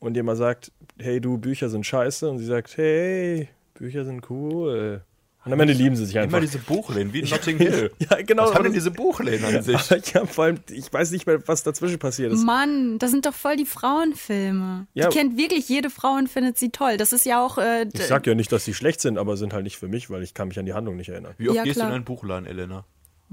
Und 0.00 0.16
ihr 0.16 0.22
mal 0.22 0.36
sagt, 0.36 0.72
hey 0.98 1.20
du, 1.20 1.38
Bücher 1.38 1.68
sind 1.68 1.84
scheiße. 1.86 2.28
Und 2.28 2.38
sie 2.38 2.46
sagt, 2.46 2.76
hey, 2.76 3.48
Bücher 3.74 4.04
sind 4.04 4.28
cool. 4.30 5.02
Und 5.44 5.52
am 5.52 5.60
Ende 5.60 5.74
lieben 5.74 5.94
sie 5.94 6.06
sich 6.06 6.18
einfach. 6.18 6.38
Immer 6.38 6.46
diese 6.46 6.58
Buchläden, 6.58 7.12
wie 7.12 7.20
in 7.20 7.28
Notting 7.30 7.58
Hill. 7.58 7.90
Ja, 7.98 8.22
genau. 8.22 8.44
Was 8.44 8.54
haben 8.54 8.64
denn 8.64 8.72
diese 8.72 8.90
Buchläden 8.90 9.44
an 9.44 9.62
sich? 9.62 9.90
Ja, 10.14 10.24
vor 10.26 10.44
allem, 10.44 10.58
ich 10.70 10.90
weiß 10.92 11.10
nicht 11.10 11.26
mehr, 11.26 11.46
was 11.46 11.62
dazwischen 11.62 11.98
passiert 11.98 12.32
ist. 12.32 12.42
Mann, 12.44 12.98
das 12.98 13.10
sind 13.10 13.26
doch 13.26 13.34
voll 13.34 13.56
die 13.56 13.66
Frauenfilme. 13.66 14.86
Ja. 14.94 15.08
Die 15.08 15.16
kennt 15.18 15.36
wirklich 15.36 15.68
jede 15.68 15.90
Frau 15.90 16.14
und 16.14 16.28
findet 16.28 16.58
sie 16.58 16.70
toll. 16.70 16.96
Das 16.96 17.12
ist 17.12 17.26
ja 17.26 17.44
auch. 17.44 17.58
Äh, 17.58 17.86
Ich 17.92 18.06
sag 18.06 18.26
ja 18.26 18.34
nicht, 18.34 18.52
dass 18.52 18.64
die 18.64 18.74
schlecht 18.74 19.00
sind, 19.00 19.18
aber 19.18 19.36
sind 19.36 19.52
halt 19.52 19.64
nicht 19.64 19.76
für 19.76 19.88
mich, 19.88 20.10
weil 20.10 20.22
ich 20.22 20.34
kann 20.34 20.48
mich 20.48 20.58
an 20.58 20.66
die 20.66 20.72
Handlung 20.74 20.96
nicht 20.96 21.08
erinnern. 21.10 21.34
Wie 21.38 21.48
oft 21.48 21.56
Ja, 21.56 21.62
gehst 21.64 21.76
klar. 21.76 21.86
du 21.88 21.90
in 21.92 21.96
einen 21.96 22.04
Buchladen, 22.04 22.46
Elena? 22.46 22.84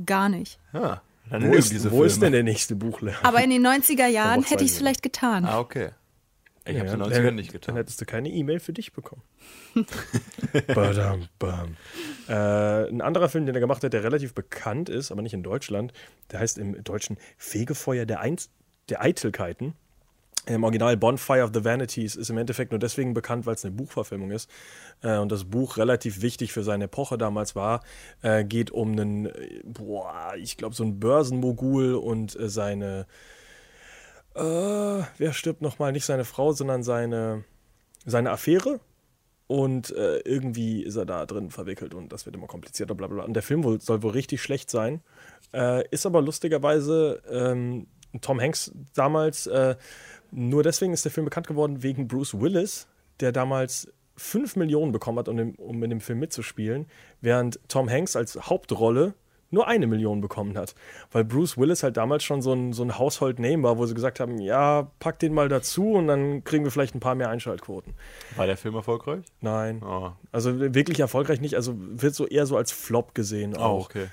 gar 0.06 0.30
nicht. 0.30 0.58
Ja, 0.74 1.02
dann 1.30 1.47
Wo, 1.47 1.54
ist, 1.54 1.91
wo 1.91 2.04
ist 2.04 2.21
denn 2.21 2.32
der 2.32 2.43
nächste 2.43 2.76
Buchladen? 2.76 3.19
Aber 3.24 3.43
in 3.43 3.52
den 3.52 3.65
90er 3.65 4.08
Jahren 4.08 4.41
hätte 4.43 4.63
ich 4.63 4.71
es 4.71 4.78
vielleicht 4.78 5.04
getan. 5.04 5.45
Ah, 5.45 5.60
okay. 5.60 5.89
Ich 6.65 6.76
habe 6.78 6.78
Ja, 6.78 6.84
es 6.86 6.93
in 6.93 7.00
den 7.00 7.10
dann- 7.10 7.12
90ern 7.26 7.32
nicht 7.36 7.50
Dann 7.50 7.54
getan. 7.60 7.76
hättest 7.76 8.00
du 8.02 8.06
keine 8.06 8.30
E-Mail 8.30 8.60
für 8.60 8.71
dich 8.74 8.93
bekommen. 8.93 9.24
Badam, 10.76 11.28
bam. 11.39 11.76
Äh, 12.28 12.34
ein 12.89 13.02
anderer 13.02 13.30
Film, 13.30 13.45
den 13.45 13.56
er 13.56 13.62
gemacht 13.62 13.84
hat, 13.84 13.93
der 13.93 14.04
relativ 14.04 14.34
bekannt 14.34 14.89
ist, 14.89 15.12
aber 15.12 15.21
nicht 15.21 15.34
in 15.34 15.43
Deutschland, 15.43 15.93
der 16.32 16.39
heißt 16.39 16.58
im 16.58 16.84
Deutschen 16.84 17.17
Fegefeuer 17.38 18.06
der, 18.06 18.19
Einz 18.19 18.50
der 18.89 19.02
Eitelkeiten. 19.02 19.74
Im 20.47 20.63
Original 20.63 20.97
Bonfire 20.97 21.43
of 21.43 21.52
the 21.54 21.63
Vanities 21.63 22.15
ist 22.15 22.30
im 22.32 22.38
Endeffekt 22.39 22.71
nur 22.71 22.80
deswegen 22.80 23.13
bekannt, 23.13 23.45
weil 23.45 23.54
es 23.54 23.63
eine 23.63 23.76
Buchverfilmung 23.76 24.32
ist. 24.32 24.50
Äh, 25.04 25.17
und 25.17 25.32
das 25.32 25.43
Buch 25.45 25.78
relativ 25.78 26.21
wichtig 26.24 26.52
für 26.52 26.63
seine 26.63 26.86
Epoche 26.86 27.17
damals 27.19 27.56
war. 27.56 27.84
Äh, 28.24 28.43
geht 28.43 28.71
um 28.71 28.91
einen, 28.93 29.28
äh, 29.28 29.62
boah, 29.63 30.34
ich 30.38 30.58
glaube, 30.58 30.74
so 30.74 30.84
einen 30.84 31.00
Börsenmogul 31.00 31.93
und 31.93 32.39
äh, 32.39 32.50
seine 32.50 33.06
äh, 34.36 35.04
wer 35.17 35.34
stirbt 35.34 35.62
nochmal? 35.62 35.91
Nicht 35.91 36.06
seine 36.06 36.26
Frau, 36.26 36.54
sondern 36.54 36.84
seine, 36.84 37.44
seine 38.06 38.32
Affäre. 38.32 38.80
Und 39.48 39.91
äh, 39.91 40.20
irgendwie 40.20 40.82
ist 40.82 40.96
er 40.96 41.06
da 41.06 41.26
drin 41.26 41.52
verwickelt 41.52 41.94
und 41.94 42.13
das 42.13 42.26
wird 42.26 42.38
immer 42.38 42.48
komplizierter, 42.48 42.96
bla 42.96 43.08
bla. 43.08 43.26
Und 43.26 43.34
der 43.34 43.44
Film 43.44 43.65
wohl, 43.65 43.82
soll 43.82 44.02
wohl 44.02 44.12
richtig 44.12 44.41
schlecht 44.41 44.70
sein. 44.70 45.02
Äh, 45.54 45.86
ist 45.89 46.06
aber 46.06 46.22
lustigerweise 46.22 47.22
ähm, 47.30 47.88
Tom 48.22 48.39
Hanks 48.39 48.72
damals, 48.94 49.48
äh, 49.48 49.76
nur 50.32 50.63
deswegen 50.63 50.94
ist 50.94 51.04
der 51.04 51.12
Film 51.12 51.26
bekannt 51.26 51.48
geworden 51.48 51.84
wegen 51.84 52.08
Bruce 52.08 52.39
Willis, 52.39 52.88
der 53.20 53.34
damals 53.34 53.91
5 54.15 54.56
Millionen 54.56 54.93
bekommen 54.93 55.20
hat, 55.20 55.28
um, 55.28 55.55
um 55.55 55.84
in 55.84 55.89
dem 55.89 55.99
Film 55.99 56.20
mitzuspielen, 56.20 56.86
während 57.20 57.60
Tom 57.68 57.89
Hanks 57.89 58.16
als 58.16 58.38
Hauptrolle 58.49 59.16
nur 59.52 59.68
eine 59.68 59.88
Million 59.88 60.22
bekommen 60.22 60.58
hat. 60.58 60.74
Weil 61.12 61.24
Bruce 61.24 61.58
Willis 61.58 61.84
halt 61.84 61.97
damals 61.97 62.24
schon 62.24 62.41
so 62.41 62.54
ein, 62.54 62.74
so 62.74 62.84
ein 62.84 62.97
Household 62.97 63.39
Name 63.39 63.64
war, 63.64 63.78
wo 63.78 63.86
sie 63.86 63.93
gesagt 63.93 64.20
haben, 64.20 64.39
ja, 64.39 64.89
pack 64.99 65.20
den 65.20 65.34
mal 65.34 65.49
dazu 65.49 65.93
und 65.93 66.08
dann 66.08 66.43
kriegen 66.43 66.64
wir 66.64 66.72
vielleicht 66.72 66.95
ein 66.95 66.99
paar 66.99 67.16
mehr 67.16 67.30
Einschaltquoten. 67.30 67.93
War 68.36 68.47
der 68.47 68.58
Film 68.58 68.76
erfolgreich? 68.76 69.24
Nein. 69.41 69.82
Ah, 69.84 70.16
Also 70.32 70.60
wirklich 70.74 70.99
erfolgreich 70.99 71.41
nicht, 71.41 71.56
also 71.56 71.76
wird 71.78 72.16
so 72.16 72.26
eher 72.28 72.45
so 72.45 72.58
als 72.58 72.72
Flop 72.72 73.14
gesehen 73.14 73.56
oh, 73.56 73.62
auch. 73.62 73.86
okay. 73.86 74.08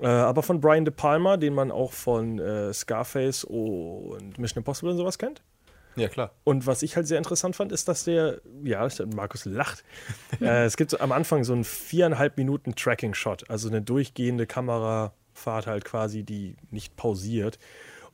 Äh, 0.00 0.06
aber 0.06 0.42
von 0.42 0.60
Brian 0.60 0.84
De 0.84 0.92
Palma, 0.92 1.36
den 1.36 1.54
man 1.54 1.70
auch 1.70 1.92
von 1.92 2.38
äh, 2.38 2.72
Scarface 2.72 3.44
und 3.44 4.38
Mission 4.38 4.60
Impossible 4.60 4.90
und 4.90 4.96
sowas 4.96 5.18
kennt. 5.18 5.42
Ja, 5.96 6.08
klar. 6.08 6.32
Und 6.44 6.66
was 6.66 6.82
ich 6.82 6.96
halt 6.96 7.06
sehr 7.06 7.18
interessant 7.18 7.56
fand, 7.56 7.72
ist, 7.72 7.88
dass 7.88 8.04
der, 8.04 8.40
ja, 8.62 8.86
Markus 9.14 9.44
lacht. 9.44 9.84
äh, 10.40 10.64
es 10.64 10.76
gibt 10.76 10.90
so 10.90 10.98
am 10.98 11.12
Anfang 11.12 11.44
so 11.44 11.52
einen 11.52 11.64
viereinhalb 11.64 12.36
Minuten 12.36 12.74
Tracking-Shot, 12.74 13.50
also 13.50 13.68
eine 13.68 13.82
durchgehende 13.82 14.46
Kamerafahrt 14.46 15.66
halt 15.66 15.84
quasi, 15.84 16.24
die 16.24 16.56
nicht 16.70 16.96
pausiert. 16.96 17.58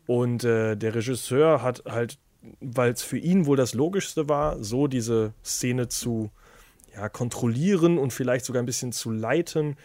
Und 0.07 0.45
äh, 0.45 0.77
der 0.77 0.95
Regisseur 0.95 1.63
hat 1.63 1.85
halt, 1.89 2.19
weil 2.61 2.93
es 2.93 3.03
für 3.03 3.19
ihn 3.19 3.47
wohl 3.47 3.57
das 3.57 3.75
Logischste 3.75 4.29
war, 4.29 4.63
so 4.63 4.87
diese 4.87 5.35
Szene 5.45 5.89
zu 5.89 6.31
ja, 6.95 7.09
kontrollieren 7.09 7.99
und 7.99 8.13
vielleicht 8.13 8.45
sogar 8.45 8.63
ein 8.63 8.67
bisschen 8.67 8.93
zu 8.93 9.11
leiten, 9.11 9.77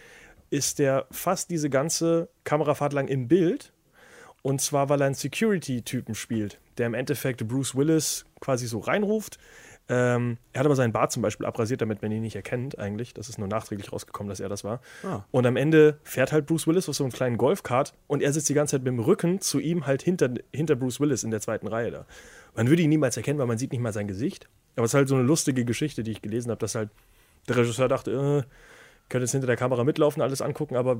ist 0.50 0.80
der 0.80 1.06
fast 1.12 1.50
diese 1.50 1.70
ganze 1.70 2.30
Kamerafahrt 2.44 2.94
lang 2.94 3.08
im 3.08 3.28
Bild. 3.28 3.74
Und 4.46 4.62
zwar, 4.62 4.90
weil 4.90 5.02
er 5.02 5.08
einen 5.08 5.16
Security-Typen 5.16 6.14
spielt, 6.14 6.60
der 6.78 6.86
im 6.86 6.94
Endeffekt 6.94 7.48
Bruce 7.48 7.74
Willis 7.74 8.26
quasi 8.40 8.68
so 8.68 8.78
reinruft. 8.78 9.40
Ähm, 9.90 10.38
er 10.54 10.60
hat 10.60 10.68
aber 10.68 10.76
seinen 10.76 10.94
Bart 10.94 11.12
zum 11.12 11.24
Beispiel 11.24 11.48
abrasiert, 11.48 11.82
damit 11.82 12.04
man 12.04 12.12
ihn 12.12 12.22
nicht 12.22 12.36
erkennt, 12.36 12.78
eigentlich. 12.78 13.16
Das 13.16 13.28
ist 13.28 13.40
nur 13.40 13.48
nachträglich 13.48 13.92
rausgekommen, 13.92 14.30
dass 14.30 14.40
er 14.40 14.48
das 14.48 14.64
war. 14.64 14.82
Ah. 15.02 15.24
Und 15.32 15.48
am 15.48 15.56
Ende 15.56 15.98
fährt 16.04 16.32
halt 16.32 16.46
Bruce 16.46 16.68
Willis 16.68 16.88
auf 16.88 16.96
so 16.96 17.04
einem 17.04 17.12
kleinen 17.12 17.38
Golfkart 17.38 17.96
und 18.06 18.22
er 18.22 18.32
sitzt 18.34 18.48
die 18.48 18.54
ganze 18.54 18.76
Zeit 18.76 18.84
mit 18.84 18.94
dem 18.94 19.00
Rücken 19.00 19.42
zu 19.42 19.60
ihm 19.60 19.88
halt 19.88 20.04
hinter, 20.04 20.30
hinter 20.54 20.76
Bruce 20.76 21.00
Willis 21.00 21.24
in 21.24 21.32
der 21.32 21.42
zweiten 21.42 21.66
Reihe 21.66 21.90
da. 21.90 22.06
Man 22.54 22.70
würde 22.70 22.84
ihn 22.84 22.90
niemals 22.90 23.18
erkennen, 23.18 23.40
weil 23.40 23.48
man 23.48 23.58
sieht 23.58 23.72
nicht 23.72 23.82
mal 23.82 23.94
sein 23.94 24.08
Gesicht. 24.08 24.48
Aber 24.76 24.86
es 24.86 24.92
ist 24.92 24.96
halt 24.96 25.08
so 25.08 25.16
eine 25.16 25.24
lustige 25.24 25.66
Geschichte, 25.66 26.04
die 26.04 26.12
ich 26.12 26.22
gelesen 26.22 26.52
habe, 26.52 26.60
dass 26.60 26.76
halt 26.76 26.92
der 27.48 27.58
Regisseur 27.58 27.88
dachte, 27.88 28.46
äh, 28.46 28.50
könnte 29.10 29.24
jetzt 29.24 29.32
hinter 29.32 29.48
der 29.48 29.58
Kamera 29.58 29.84
mitlaufen, 29.84 30.22
alles 30.22 30.42
angucken, 30.42 30.76
aber 30.76 30.96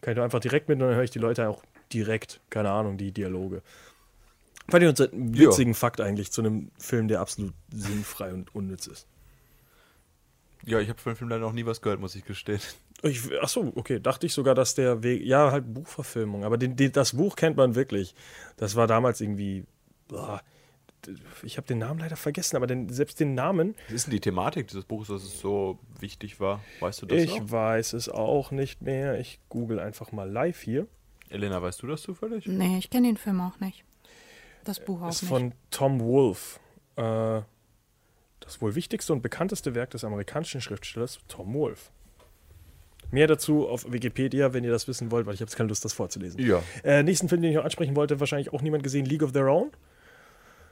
kann 0.00 0.12
ich 0.12 0.16
doch 0.16 0.24
einfach 0.24 0.40
direkt 0.40 0.68
mit 0.68 0.80
und 0.80 0.86
dann 0.86 0.94
höre 0.96 1.04
ich 1.04 1.10
die 1.10 1.18
Leute 1.18 1.48
auch 1.48 1.62
direkt, 1.92 2.40
keine 2.50 2.70
Ahnung, 2.70 2.96
die 2.98 3.12
Dialoge. 3.12 3.62
Fand 4.68 4.82
ich 4.82 4.88
uns 4.88 5.00
einen 5.00 5.32
Ja. 5.34 5.46
witzigen 5.48 5.74
Fakt 5.74 6.00
eigentlich 6.00 6.32
zu 6.32 6.42
einem 6.42 6.70
Film, 6.78 7.08
der 7.08 7.20
absolut 7.20 7.54
sinnfrei 7.72 8.32
und 8.32 8.54
unnütz 8.54 8.86
ist. 8.88 9.06
Ja, 10.64 10.80
ich 10.80 10.88
habe 10.88 10.98
von 10.98 11.12
dem 11.12 11.16
Film 11.16 11.30
leider 11.30 11.42
noch 11.42 11.52
nie 11.52 11.64
was 11.66 11.80
gehört, 11.80 12.00
muss 12.00 12.14
ich 12.16 12.24
gestehen. 12.24 12.60
Ich, 13.02 13.20
ach 13.40 13.48
so, 13.48 13.72
okay, 13.76 14.00
dachte 14.00 14.26
ich 14.26 14.32
sogar, 14.32 14.54
dass 14.54 14.74
der 14.74 15.02
Weg, 15.02 15.22
ja, 15.22 15.52
halt 15.52 15.72
Buchverfilmung, 15.72 16.44
aber 16.44 16.56
den, 16.56 16.76
den, 16.76 16.92
das 16.92 17.12
Buch 17.12 17.36
kennt 17.36 17.56
man 17.56 17.74
wirklich. 17.74 18.14
Das 18.56 18.74
war 18.74 18.86
damals 18.86 19.20
irgendwie, 19.20 19.64
boah, 20.08 20.42
ich 21.42 21.56
habe 21.56 21.66
den 21.66 21.78
Namen 21.78 22.00
leider 22.00 22.16
vergessen, 22.16 22.56
aber 22.56 22.66
den, 22.66 22.88
selbst 22.88 23.20
den 23.20 23.34
Namen, 23.34 23.74
Was 23.86 23.94
ist 23.94 24.06
denn 24.06 24.12
die 24.12 24.20
Thematik 24.20 24.68
dieses 24.68 24.84
Buches, 24.84 25.08
dass 25.08 25.22
es 25.22 25.38
so 25.40 25.78
wichtig 26.00 26.40
war? 26.40 26.62
Weißt 26.80 27.02
du 27.02 27.06
das 27.06 27.20
ich 27.22 27.32
auch? 27.32 27.50
weiß 27.50 27.92
es 27.92 28.08
auch 28.08 28.50
nicht 28.50 28.82
mehr. 28.82 29.18
Ich 29.20 29.38
google 29.48 29.78
einfach 29.78 30.12
mal 30.12 30.28
live 30.30 30.60
hier. 30.60 30.86
Elena, 31.28 31.60
weißt 31.62 31.82
du 31.82 31.86
das 31.86 32.02
zufällig? 32.02 32.46
Nee, 32.46 32.78
ich 32.78 32.90
kenne 32.90 33.08
den 33.08 33.16
Film 33.16 33.40
auch 33.40 33.58
nicht. 33.60 33.84
Das 34.64 34.80
Buch 34.84 35.02
auch 35.02 35.08
ist 35.10 35.22
nicht. 35.22 35.28
von 35.28 35.52
Tom 35.70 36.00
Wolfe. 36.00 36.58
Äh, 36.96 37.42
das 38.40 38.60
wohl 38.60 38.74
wichtigste 38.74 39.12
und 39.12 39.22
bekannteste 39.22 39.74
Werk 39.74 39.90
des 39.90 40.04
amerikanischen 40.04 40.60
Schriftstellers 40.60 41.18
Tom 41.28 41.52
Wolfe. 41.54 41.90
Mehr 43.12 43.28
dazu 43.28 43.68
auf 43.68 43.90
Wikipedia, 43.92 44.52
wenn 44.52 44.64
ihr 44.64 44.72
das 44.72 44.88
wissen 44.88 45.12
wollt, 45.12 45.26
weil 45.26 45.34
ich 45.34 45.40
habe 45.40 45.48
jetzt 45.48 45.56
keine 45.56 45.68
Lust, 45.68 45.84
das 45.84 45.92
vorzulesen. 45.92 46.40
Ja. 46.44 46.62
Äh, 46.82 47.04
nächsten 47.04 47.28
Film, 47.28 47.42
den 47.42 47.50
ich 47.52 47.56
noch 47.56 47.64
ansprechen 47.64 47.94
wollte, 47.94 48.18
wahrscheinlich 48.18 48.52
auch 48.52 48.62
niemand 48.62 48.82
gesehen, 48.82 49.06
League 49.06 49.22
of 49.22 49.30
Their 49.32 49.46
Own. 49.46 49.70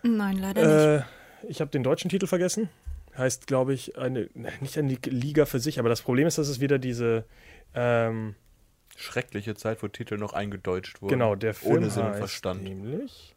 Nein, 0.05 0.39
leider 0.39 0.63
nicht. 0.97 1.05
Äh, 1.05 1.49
ich 1.49 1.61
habe 1.61 1.71
den 1.71 1.83
deutschen 1.83 2.09
Titel 2.11 2.27
vergessen. 2.27 2.69
Heißt, 3.17 3.47
glaube 3.47 3.75
ich, 3.75 3.99
eine, 3.99 4.29
nicht 4.61 4.79
eine 4.79 4.95
Liga 5.07 5.47
für 5.47 5.59
sich, 5.61 5.79
aber 5.79 5.89
das 5.89 6.03
Problem 6.03 6.27
ist, 6.27 6.39
dass 6.39 6.49
es 6.49 6.61
wieder 6.61 6.79
diese, 6.79 7.25
ähm, 7.75 8.35
Schreckliche 8.97 9.57
Zeit, 9.57 9.83
wo 9.83 9.89
Titel 9.89 10.17
noch 10.19 10.35
eingedeutscht 10.35 11.03
wurden. 11.03 11.11
genau, 11.11 11.35
der 11.35 11.53
Film 11.55 11.79
Ohne 11.79 11.91
Sinn 11.91 12.03
und 12.05 12.11
heißt 12.11 12.19
Verstand. 12.19 12.63
nämlich 12.63 13.35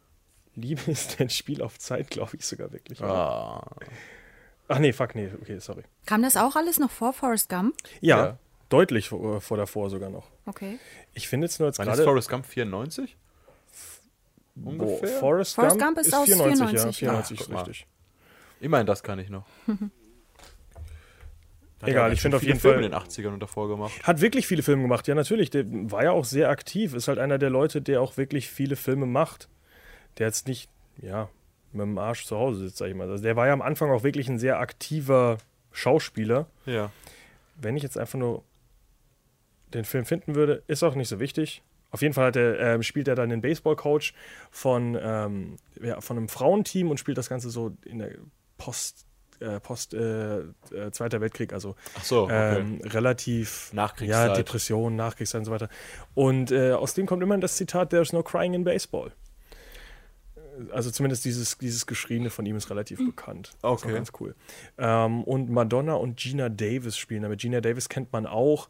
Liebe 0.54 0.80
ist 0.90 1.20
ein 1.20 1.30
Spiel 1.30 1.62
auf 1.62 1.78
Zeit, 1.78 2.10
glaube 2.10 2.36
ich 2.36 2.44
sogar 2.44 2.72
wirklich. 2.72 3.00
Ah. 3.02 3.64
Ach 4.68 4.78
nee, 4.78 4.92
fuck, 4.92 5.14
nee, 5.14 5.30
okay, 5.40 5.58
sorry. 5.58 5.82
Kam 6.06 6.22
das 6.22 6.36
auch 6.36 6.54
alles 6.54 6.78
noch 6.78 6.90
vor 6.90 7.12
Forrest 7.12 7.48
Gump? 7.48 7.74
Ja, 8.00 8.18
Ja. 8.18 8.38
deutlich 8.68 9.08
vor, 9.08 9.40
vor 9.40 9.56
davor 9.56 9.90
sogar 9.90 10.10
noch. 10.10 10.28
Okay. 10.46 10.78
Ich 11.14 11.26
finde 11.28 11.46
es 11.46 11.58
nur 11.58 11.68
jetzt 11.68 11.78
gerade. 11.80 12.04
Forrest 12.04 12.28
Gump 12.28 12.46
94? 12.46 13.16
Boah, 14.64 14.70
ungefähr? 14.70 15.08
Forrest, 15.20 15.54
Forrest 15.54 15.78
Gump, 15.78 15.96
Gump 15.96 16.06
ist 16.06 16.14
aus 16.14 16.24
94, 16.26 17.00
ja. 17.00 17.12
ja. 17.12 17.22
94 17.22 17.38
Ah, 17.38 17.42
ist 17.42 17.48
mal. 17.50 17.58
richtig. 17.62 17.86
Immerhin, 18.60 18.86
das 18.86 19.02
kann 19.02 19.18
ich 19.18 19.28
noch. 19.30 19.44
Hat 21.80 21.88
Egal, 21.90 22.12
ich 22.12 22.20
finde 22.20 22.36
auf 22.38 22.42
jeden 22.42 22.58
Filme 22.58 22.78
Fall- 22.78 22.84
in 22.86 22.90
den 22.90 23.00
80ern 23.00 23.34
und 23.34 23.40
davor 23.40 23.68
gemacht. 23.68 23.92
Hat 24.02 24.20
wirklich 24.20 24.48
viele 24.48 24.64
Filme 24.64 24.82
gemacht, 24.82 25.06
ja, 25.06 25.14
natürlich. 25.14 25.50
Der 25.50 25.64
war 25.68 26.02
ja 26.02 26.10
auch 26.10 26.24
sehr 26.24 26.48
aktiv. 26.48 26.92
Ist 26.92 27.06
halt 27.06 27.20
einer 27.20 27.38
der 27.38 27.50
Leute, 27.50 27.80
der 27.80 28.02
auch 28.02 28.16
wirklich 28.16 28.48
viele 28.50 28.74
Filme 28.74 29.06
macht. 29.06 29.48
Der 30.18 30.26
jetzt 30.26 30.48
nicht, 30.48 30.68
ja, 31.00 31.28
mit 31.72 31.82
dem 31.82 31.96
Arsch 31.98 32.24
zu 32.26 32.36
Hause 32.36 32.60
sitzt, 32.60 32.78
sag 32.78 32.88
ich 32.88 32.96
mal. 32.96 33.08
Also 33.08 33.22
der 33.22 33.36
war 33.36 33.46
ja 33.46 33.52
am 33.52 33.62
Anfang 33.62 33.92
auch 33.92 34.02
wirklich 34.02 34.28
ein 34.28 34.40
sehr 34.40 34.58
aktiver 34.58 35.38
Schauspieler. 35.70 36.46
Ja. 36.66 36.90
Wenn 37.54 37.76
ich 37.76 37.84
jetzt 37.84 37.96
einfach 37.96 38.18
nur 38.18 38.42
den 39.72 39.84
Film 39.84 40.04
finden 40.04 40.34
würde, 40.34 40.64
ist 40.66 40.82
auch 40.82 40.96
nicht 40.96 41.08
so 41.08 41.20
wichtig. 41.20 41.62
Auf 41.90 42.02
jeden 42.02 42.14
Fall 42.14 42.26
hat 42.26 42.36
er, 42.36 42.58
ähm, 42.60 42.82
spielt 42.82 43.08
er 43.08 43.14
dann 43.14 43.30
den 43.30 43.40
Baseball-Coach 43.40 44.12
von, 44.50 44.98
ähm, 45.00 45.56
ja, 45.80 46.00
von 46.00 46.18
einem 46.18 46.28
Frauenteam 46.28 46.90
und 46.90 46.98
spielt 46.98 47.18
das 47.18 47.28
Ganze 47.28 47.50
so 47.50 47.76
in 47.84 48.00
der 48.00 48.10
Post, 48.58 49.06
äh, 49.40 49.60
Post 49.60 49.94
äh, 49.94 50.40
äh, 50.40 50.90
Zweiter 50.92 51.20
Weltkrieg, 51.20 51.52
also 51.52 51.76
Ach 51.96 52.04
so, 52.04 52.24
okay. 52.24 52.58
ähm, 52.58 52.80
relativ 52.84 53.72
Nachkriegszeit. 53.72 54.30
ja, 54.30 54.34
Depression, 54.34 54.96
Nachkriegszeit 54.96 55.40
und 55.40 55.44
so 55.46 55.52
weiter. 55.52 55.68
Und 56.14 56.50
äh, 56.50 56.72
aus 56.72 56.94
dem 56.94 57.06
kommt 57.06 57.22
immer 57.22 57.38
das 57.38 57.56
Zitat, 57.56 57.90
There's 57.90 58.12
no 58.12 58.22
crying 58.22 58.54
in 58.54 58.64
baseball. 58.64 59.12
Also 60.72 60.90
zumindest 60.90 61.24
dieses, 61.24 61.58
dieses 61.58 61.86
Geschrieene 61.86 62.30
von 62.30 62.44
ihm 62.46 62.56
ist 62.56 62.70
relativ 62.70 62.98
bekannt. 62.98 63.48
Das 63.48 63.54
ist 63.54 63.64
Okay. 63.84 63.90
auch 63.92 63.94
ganz 63.94 64.12
cool. 64.20 64.34
Ähm, 64.78 65.22
und 65.24 65.50
Madonna 65.50 65.94
und 65.94 66.16
Gina 66.18 66.48
Davis 66.48 66.96
spielen 66.96 67.22
damit. 67.22 67.40
Gina 67.40 67.60
Davis 67.60 67.88
kennt 67.88 68.12
man 68.12 68.26
auch. 68.26 68.68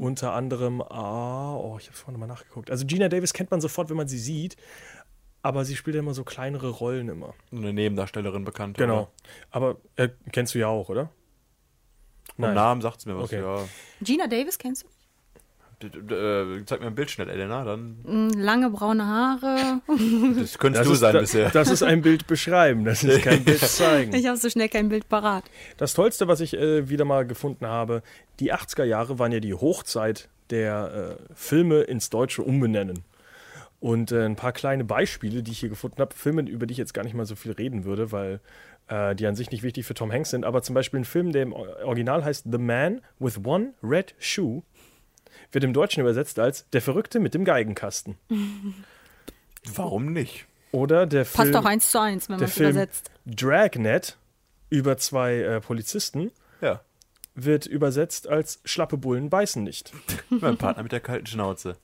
Unter 0.00 0.32
anderem, 0.32 0.80
ah, 0.82 1.54
oh, 1.56 1.76
ich 1.78 1.86
habe 1.86 1.94
es 1.94 2.00
vorhin 2.00 2.18
mal 2.20 2.26
nachgeguckt. 2.26 2.70
Also 2.70 2.86
Gina 2.86 3.08
Davis 3.08 3.32
kennt 3.32 3.50
man 3.50 3.60
sofort, 3.60 3.90
wenn 3.90 3.96
man 3.96 4.08
sie 4.08 4.18
sieht. 4.18 4.56
Aber 5.42 5.64
sie 5.64 5.76
spielt 5.76 5.94
ja 5.94 6.00
immer 6.00 6.14
so 6.14 6.24
kleinere 6.24 6.68
Rollen 6.70 7.08
immer. 7.08 7.32
Eine 7.52 7.72
Nebendarstellerin 7.72 8.44
bekannt. 8.44 8.76
Genau. 8.76 9.08
Aber 9.50 9.76
äh, 9.96 10.08
kennst 10.32 10.54
du 10.54 10.58
ja 10.58 10.66
auch, 10.66 10.88
oder? 10.88 11.10
Vom 12.36 12.54
Namen 12.54 12.80
sagt 12.82 12.98
es 12.98 13.06
mir 13.06 13.16
was, 13.16 13.24
Okay. 13.24 13.40
ja. 13.40 13.64
Gina 14.00 14.26
Davis 14.26 14.58
kennst 14.58 14.82
du? 14.84 14.88
Äh, 15.80 16.64
zeig 16.66 16.80
mir 16.80 16.88
ein 16.88 16.94
Bild 16.96 17.10
schnell, 17.10 17.28
Elena, 17.28 17.64
dann. 17.64 17.98
Mm, 18.02 18.30
Lange 18.38 18.68
braune 18.70 19.06
Haare. 19.06 19.80
Das 20.38 20.58
könntest 20.58 20.80
Das 20.80 20.86
du 20.88 20.92
ist, 20.94 20.98
sein 21.00 21.14
da- 21.14 21.20
bisher. 21.20 21.50
das 21.50 21.70
ist 21.70 21.82
ein 21.82 22.02
Bild 22.02 22.26
beschreiben, 22.26 22.84
das 22.84 23.04
ist 23.04 23.22
kein 23.22 23.44
Bild 23.44 23.60
zeigen. 23.60 24.12
Ich 24.14 24.26
habe 24.26 24.36
so 24.36 24.50
schnell 24.50 24.68
kein 24.68 24.88
Bild 24.88 25.08
parat. 25.08 25.44
Das 25.76 25.94
Tollste, 25.94 26.26
was 26.26 26.40
ich 26.40 26.54
äh, 26.54 26.88
wieder 26.88 27.04
mal 27.04 27.26
gefunden 27.26 27.66
habe, 27.66 28.02
die 28.40 28.52
80er 28.52 28.84
Jahre 28.84 29.18
waren 29.20 29.30
ja 29.32 29.40
die 29.40 29.54
Hochzeit 29.54 30.28
der 30.50 31.16
äh, 31.18 31.22
Filme 31.34 31.82
ins 31.82 32.10
Deutsche 32.10 32.42
umbenennen. 32.42 33.04
Und 33.80 34.10
äh, 34.10 34.24
ein 34.24 34.34
paar 34.34 34.52
kleine 34.52 34.82
Beispiele, 34.84 35.44
die 35.44 35.52
ich 35.52 35.60
hier 35.60 35.68
gefunden 35.68 36.00
habe, 36.00 36.12
Filme, 36.16 36.42
über 36.42 36.66
die 36.66 36.72
ich 36.72 36.78
jetzt 36.78 36.94
gar 36.94 37.04
nicht 37.04 37.14
mal 37.14 37.26
so 37.26 37.36
viel 37.36 37.52
reden 37.52 37.84
würde, 37.84 38.10
weil 38.10 38.40
äh, 38.88 39.14
die 39.14 39.26
an 39.28 39.36
sich 39.36 39.52
nicht 39.52 39.62
wichtig 39.62 39.86
für 39.86 39.94
Tom 39.94 40.10
Hanks 40.10 40.30
sind, 40.30 40.44
aber 40.44 40.62
zum 40.62 40.74
Beispiel 40.74 40.98
ein 41.00 41.04
Film, 41.04 41.30
der 41.30 41.42
im 41.42 41.52
Original 41.52 42.24
heißt 42.24 42.46
The 42.50 42.58
Man 42.58 43.00
with 43.20 43.38
One 43.44 43.74
Red 43.84 44.16
Shoe, 44.18 44.62
wird 45.52 45.64
im 45.64 45.72
Deutschen 45.72 46.00
übersetzt 46.00 46.38
als 46.38 46.68
Der 46.70 46.82
Verrückte 46.82 47.20
mit 47.20 47.34
dem 47.34 47.44
Geigenkasten. 47.44 48.16
Warum 49.74 50.12
nicht? 50.12 50.46
Oder 50.72 51.06
der 51.06 51.20
Passt 51.24 51.36
Film, 51.36 51.52
doch 51.52 51.64
eins 51.64 51.90
zu 51.90 52.00
eins, 52.00 52.28
wenn 52.28 52.34
man 52.34 52.38
der 52.40 52.48
es 52.48 52.54
Film 52.54 52.70
übersetzt. 52.70 53.10
Dragnet 53.26 54.16
über 54.70 54.96
zwei 54.98 55.36
äh, 55.38 55.60
Polizisten 55.60 56.30
Ja. 56.60 56.80
wird 57.34 57.66
übersetzt 57.66 58.28
als 58.28 58.60
Schlappe 58.64 58.96
Bullen 58.98 59.30
beißen 59.30 59.62
nicht. 59.62 59.92
Mein 60.30 60.58
Partner 60.58 60.82
mit 60.82 60.92
der 60.92 61.00
kalten 61.00 61.26
Schnauze. 61.26 61.76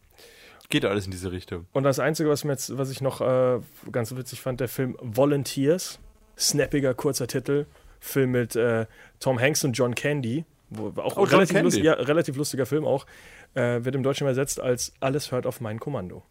Geht 0.71 0.85
alles 0.85 1.05
in 1.07 1.11
diese 1.11 1.31
Richtung. 1.33 1.67
Und 1.73 1.83
das 1.85 1.99
Einzige, 1.99 2.29
was, 2.29 2.45
mir 2.45 2.53
jetzt, 2.53 2.77
was 2.77 2.91
ich 2.91 3.01
noch 3.01 3.21
äh, 3.21 3.61
ganz 3.93 4.15
witzig 4.17 4.41
fand, 4.41 4.61
der 4.61 4.69
Film 4.69 4.97
Volunteers, 5.01 5.99
snappiger, 6.39 6.95
kurzer 6.95 7.27
Titel, 7.27 7.67
Film 8.01 8.33
mit 8.33 8.57
äh, 8.57 8.87
Tom 9.21 9.39
Hanks 9.41 9.65
und 9.65 9.73
John 9.75 9.95
Candy, 9.95 10.45
wo, 10.71 10.89
auch 11.01 11.17
Oh, 11.17 11.21
John 11.21 11.29
relativ, 11.35 11.55
Candy. 11.55 11.65
lust, 11.65 11.77
ja, 11.79 11.93
relativ 11.95 12.37
lustiger 12.37 12.67
Film 12.67 12.85
auch, 12.87 13.07
äh, 13.55 13.85
wird 13.85 13.95
im 13.95 14.03
Deutschen 14.03 14.25
übersetzt 14.25 14.61
als 14.61 14.93
Alles 15.01 15.33
hört 15.33 15.47
auf 15.47 15.61
mein 15.61 15.81
Kommando. 15.81 16.23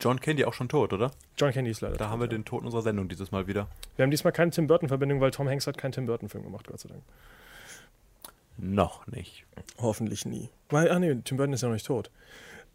John 0.00 0.20
Candy 0.20 0.44
auch 0.44 0.52
schon 0.52 0.68
tot, 0.68 0.92
oder? 0.92 1.10
John 1.38 1.52
Candy 1.52 1.70
ist 1.70 1.80
leider 1.80 1.96
Da 1.96 2.04
tot, 2.04 2.12
haben 2.12 2.20
wir 2.20 2.26
ja. 2.26 2.32
den 2.32 2.44
Tod 2.44 2.64
unserer 2.64 2.82
Sendung 2.82 3.08
dieses 3.08 3.32
Mal 3.32 3.46
wieder. 3.46 3.68
Wir 3.96 4.02
haben 4.02 4.10
diesmal 4.10 4.32
keine 4.32 4.50
Tim 4.50 4.66
Burton-Verbindung, 4.66 5.20
weil 5.20 5.30
Tom 5.30 5.48
Hanks 5.48 5.66
hat 5.66 5.78
keinen 5.78 5.92
Tim 5.92 6.06
Burton-Film 6.06 6.44
gemacht, 6.44 6.66
Gott 6.68 6.80
sei 6.80 6.90
Dank. 6.90 7.02
Noch 8.58 9.06
nicht. 9.06 9.44
Hoffentlich 9.78 10.24
nie. 10.26 10.50
Weil, 10.70 10.90
ah 10.90 10.98
nee, 10.98 11.14
Tim 11.24 11.36
Burton 11.36 11.54
ist 11.54 11.62
ja 11.62 11.68
noch 11.68 11.74
nicht 11.74 11.86
tot. 11.86 12.10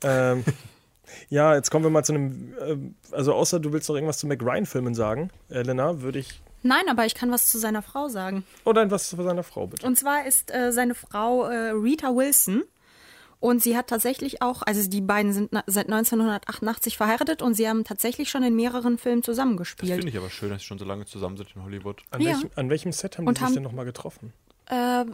Ähm, 0.04 0.44
ja, 1.30 1.56
jetzt 1.56 1.70
kommen 1.70 1.86
wir 1.86 1.90
mal 1.92 2.04
zu 2.04 2.14
einem, 2.14 2.54
ähm, 2.60 2.96
also 3.12 3.34
außer 3.34 3.60
du 3.60 3.72
willst 3.72 3.88
noch 3.90 3.96
irgendwas 3.96 4.18
zu 4.18 4.28
Mac 4.28 4.42
Ryan-Filmen 4.42 4.96
sagen, 4.96 5.30
Elena, 5.50 6.02
würde 6.02 6.20
ich, 6.20 6.42
Nein, 6.64 6.84
aber 6.90 7.06
ich 7.06 7.16
kann 7.16 7.32
was 7.32 7.50
zu 7.50 7.58
seiner 7.58 7.82
Frau 7.82 8.08
sagen. 8.08 8.46
oder 8.66 8.84
etwas 8.84 9.10
zu 9.10 9.22
seiner 9.22 9.44
Frau, 9.44 9.68
bitte. 9.68 9.86
Und 9.86 9.98
zwar 9.98 10.26
ist 10.26 10.54
äh, 10.54 10.72
seine 10.72 10.94
Frau 10.94 11.46
äh, 11.46 11.72
Rita 11.72 12.16
Wilson. 12.16 12.64
Und 13.42 13.62
sie 13.62 13.76
hat 13.76 13.88
tatsächlich 13.88 14.42
auch, 14.42 14.62
also 14.62 14.88
die 14.88 15.02
beiden 15.02 15.34
sind 15.34 15.50
seit 15.66 15.88
1988 15.88 16.96
verheiratet 16.96 17.42
und 17.42 17.56
sie 17.56 17.68
haben 17.68 17.84
tatsächlich 17.84 18.30
schon 18.30 18.44
in 18.44 18.56
mehreren 18.56 18.98
Filmen 19.00 19.22
Das 19.22 19.26
zusammengespielt. 19.26 19.92
finde 19.92 20.08
ich 20.10 20.18
aber 20.18 20.30
schön, 20.30 20.52
dass 20.52 20.62
sie 20.62 20.68
schon 20.68 20.78
so 20.78 20.86
lange 20.86 21.06
zusammen 21.06 21.36
sind 21.38 21.50
in 21.56 21.64
Hollywood. 21.64 22.04
An, 22.12 22.22
Ja. 22.22 22.30
welchem, 22.36 22.50
an 22.56 22.70
welchem 22.70 22.92
Set 22.94 23.18
haben 23.18 23.28
Und 23.28 23.38
die 23.38 23.40
sich 23.40 23.48
haben- 23.48 23.54
denn 23.56 23.64
nochmal 23.64 23.86
getroffen? 23.86 24.32
Äh, 24.68 25.06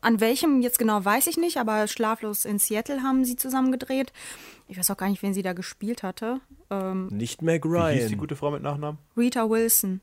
an 0.00 0.20
welchem 0.20 0.62
jetzt 0.62 0.78
genau 0.78 1.04
weiß 1.04 1.26
ich 1.26 1.36
nicht, 1.36 1.58
aber 1.58 1.86
Schlaflos 1.88 2.44
in 2.44 2.58
Seattle 2.60 3.02
haben 3.02 3.24
sie 3.24 3.34
zusammen 3.36 3.72
gedreht. 3.72 4.12
Ich 4.68 4.78
weiß 4.78 4.90
auch 4.92 4.96
gar 4.96 5.08
nicht, 5.10 5.22
wen 5.22 5.34
sie 5.34 5.42
da 5.42 5.52
gespielt 5.52 6.02
hatte. 6.04 6.40
Ähm, 6.70 7.08
Nicht 7.08 7.42
Meg 7.42 7.64
Wie 7.64 7.68
hieß 7.68 7.74
die 7.74 8.04
Ryan. 8.06 8.18
gute 8.18 8.36
Frau 8.36 8.50
mit 8.52 8.62
Nachnamen? 8.62 8.98
Rita 9.16 9.50
Wilson. 9.50 10.00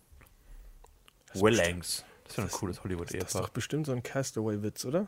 Willangs. 1.33 2.03
Das 2.25 2.33
ist 2.33 2.37
ja 2.37 2.43
ein 2.43 2.51
cooles 2.51 2.75
Das 2.75 2.79
ist 2.79 2.83
Hollywood-Ehepaar. 2.83 3.41
doch 3.43 3.49
bestimmt 3.49 3.85
so 3.85 3.91
ein 3.93 4.03
Castaway-Witz, 4.03 4.85
oder? 4.85 5.07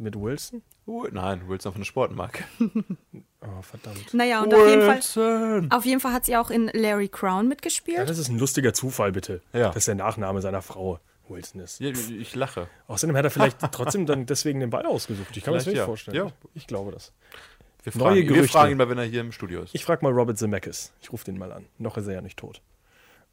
Mit 0.00 0.16
Wilson? 0.16 0.62
Uh, 0.86 1.06
nein, 1.12 1.46
Wilson 1.46 1.72
von 1.72 1.80
der 1.82 1.86
Sportmarke. 1.86 2.44
Oh, 3.42 3.62
verdammt. 3.62 4.12
Naja, 4.12 4.42
und 4.42 4.52
auf 4.52 4.68
jeden, 4.68 4.82
Fall, 4.82 4.96
Wilson. 4.96 5.72
auf 5.72 5.86
jeden 5.86 5.98
Fall 5.98 6.12
hat 6.12 6.26
sie 6.26 6.36
auch 6.36 6.50
in 6.50 6.70
Larry 6.74 7.08
Crown 7.08 7.44
Ja, 7.44 7.48
mitgespielt. 7.48 8.06
das 8.06 8.18
ist 8.18 8.28
ein 8.28 8.38
lustiger 8.38 8.74
Zufall, 8.74 9.12
bitte. 9.12 9.40
Ja. 9.54 9.70
Dass 9.70 9.86
der 9.86 9.94
Nachname 9.94 10.42
seiner 10.42 10.60
Frau 10.60 11.00
Wilson 11.26 11.62
ist. 11.62 11.80
Ja, 11.80 11.88
ich 11.88 12.34
lache. 12.34 12.68
Außerdem 12.86 13.16
hat 13.16 13.24
er 13.24 13.30
vielleicht 13.30 13.58
trotzdem 13.72 14.04
dann 14.04 14.26
deswegen 14.26 14.60
den 14.60 14.68
Ball 14.68 14.84
ausgesucht. 14.84 15.34
Ich 15.38 15.42
kann 15.42 15.54
mir 15.54 15.58
das 15.58 15.66
nicht 15.66 15.76
ja. 15.78 15.86
vorstellen. 15.86 16.16
Ja. 16.18 16.32
Ich 16.52 16.66
glaube 16.66 16.92
das. 16.92 17.14
Wir 17.82 17.92
Neue 17.96 18.02
fragen, 18.08 18.16
wir 18.16 18.24
Gerüchte. 18.24 18.48
fragen 18.52 18.72
ihn 18.72 18.76
mal, 18.76 18.90
wenn 18.90 18.98
er 18.98 19.04
hier 19.04 19.22
im 19.22 19.32
Studio 19.32 19.62
ist. 19.62 19.74
Ich 19.74 19.86
frage 19.86 20.04
mal 20.04 20.12
Robert 20.12 20.36
Zemeckis. 20.36 20.92
Ich 21.00 21.10
rufe 21.10 21.24
den 21.24 21.38
mal 21.38 21.50
an. 21.50 21.64
Noch 21.78 21.96
ist 21.96 22.08
er 22.08 22.12
ja 22.12 22.20
nicht 22.20 22.38
tot. 22.38 22.60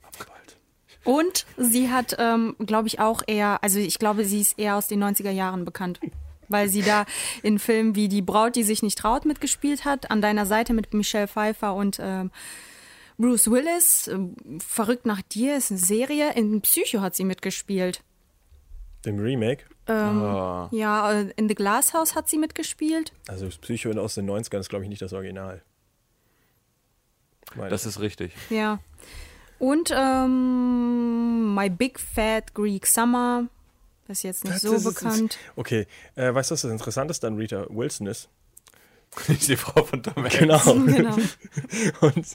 Aber 0.04 0.26
bald. 0.26 0.58
Und 1.04 1.46
sie 1.58 1.92
hat, 1.92 2.16
ähm, 2.18 2.56
glaube 2.60 2.88
ich, 2.88 3.02
auch 3.02 3.24
eher, 3.28 3.62
also 3.62 3.78
ich 3.78 4.00
glaube, 4.00 4.24
sie 4.24 4.40
ist 4.40 4.58
eher 4.58 4.78
aus 4.78 4.88
den 4.88 5.04
90er 5.04 5.32
Jahren 5.32 5.66
bekannt. 5.66 6.00
Weil 6.50 6.70
sie 6.70 6.82
da 6.82 7.06
in 7.44 7.60
Filmen 7.60 7.96
wie 7.96 8.08
Die 8.08 8.22
Braut, 8.22 8.56
die 8.56 8.64
sich 8.64 8.84
nicht 8.84 8.98
traut, 8.98 9.26
mitgespielt 9.26 9.86
hat. 9.86 10.12
An 10.12 10.22
deiner 10.22 10.46
Seite 10.46 10.74
mit 10.74 10.94
Michelle 10.94 11.28
Pfeiffer 11.28 11.74
und 11.76 11.98
ähm, 12.02 12.32
Bruce 13.18 13.50
Willis. 13.52 14.08
Ähm, 14.08 14.36
Verrückt 14.60 15.06
nach 15.06 15.22
dir 15.22 15.58
ist 15.58 15.72
eine 15.72 15.80
Serie. 15.80 16.34
In 16.34 16.62
Psycho 16.62 17.02
hat 17.02 17.16
sie 17.16 17.26
mitgespielt. 17.26 18.02
Dem 19.06 19.20
Remake. 19.20 19.66
Ah, 19.88 20.68
Ja, 20.72 21.12
äh, 21.14 21.32
in 21.38 21.48
The 21.48 21.56
Glass 21.56 21.94
House 21.94 22.16
hat 22.16 22.28
sie 22.30 22.38
mitgespielt. 22.38 23.14
Also 23.28 23.48
Psycho 23.48 23.92
aus 23.92 24.16
den 24.16 24.30
90ern 24.30 24.60
ist, 24.60 24.70
glaube 24.70 24.84
ich, 24.84 24.90
nicht 24.90 25.02
das 25.02 25.14
Original. 25.14 25.62
Meine 27.56 27.70
das 27.70 27.86
ist 27.86 28.00
richtig. 28.00 28.34
Ja. 28.50 28.80
Und 29.60 29.92
ähm, 29.96 31.56
My 31.56 31.70
Big 31.70 32.00
Fat 32.00 32.54
Greek 32.54 32.86
Summer. 32.86 33.46
Das 34.08 34.20
ist 34.20 34.24
jetzt 34.24 34.44
nicht 34.46 34.64
Das 34.64 34.84
so 34.84 34.90
bekannt. 34.90 35.38
Okay, 35.56 35.86
äh, 36.16 36.34
weißt 36.34 36.52
du, 36.52 36.54
was 36.54 36.62
das 36.62 36.72
Interessanteste 36.72 37.28
an 37.28 37.36
Rita 37.36 37.66
Wilson 37.70 38.08
ist? 38.08 38.30
die 39.28 39.56
Frau 39.56 39.84
von 39.84 40.04
Tom 40.04 40.16
Hanks. 40.16 40.38
Genau. 40.38 40.58
Genau. 40.86 41.16
Und 42.02 42.26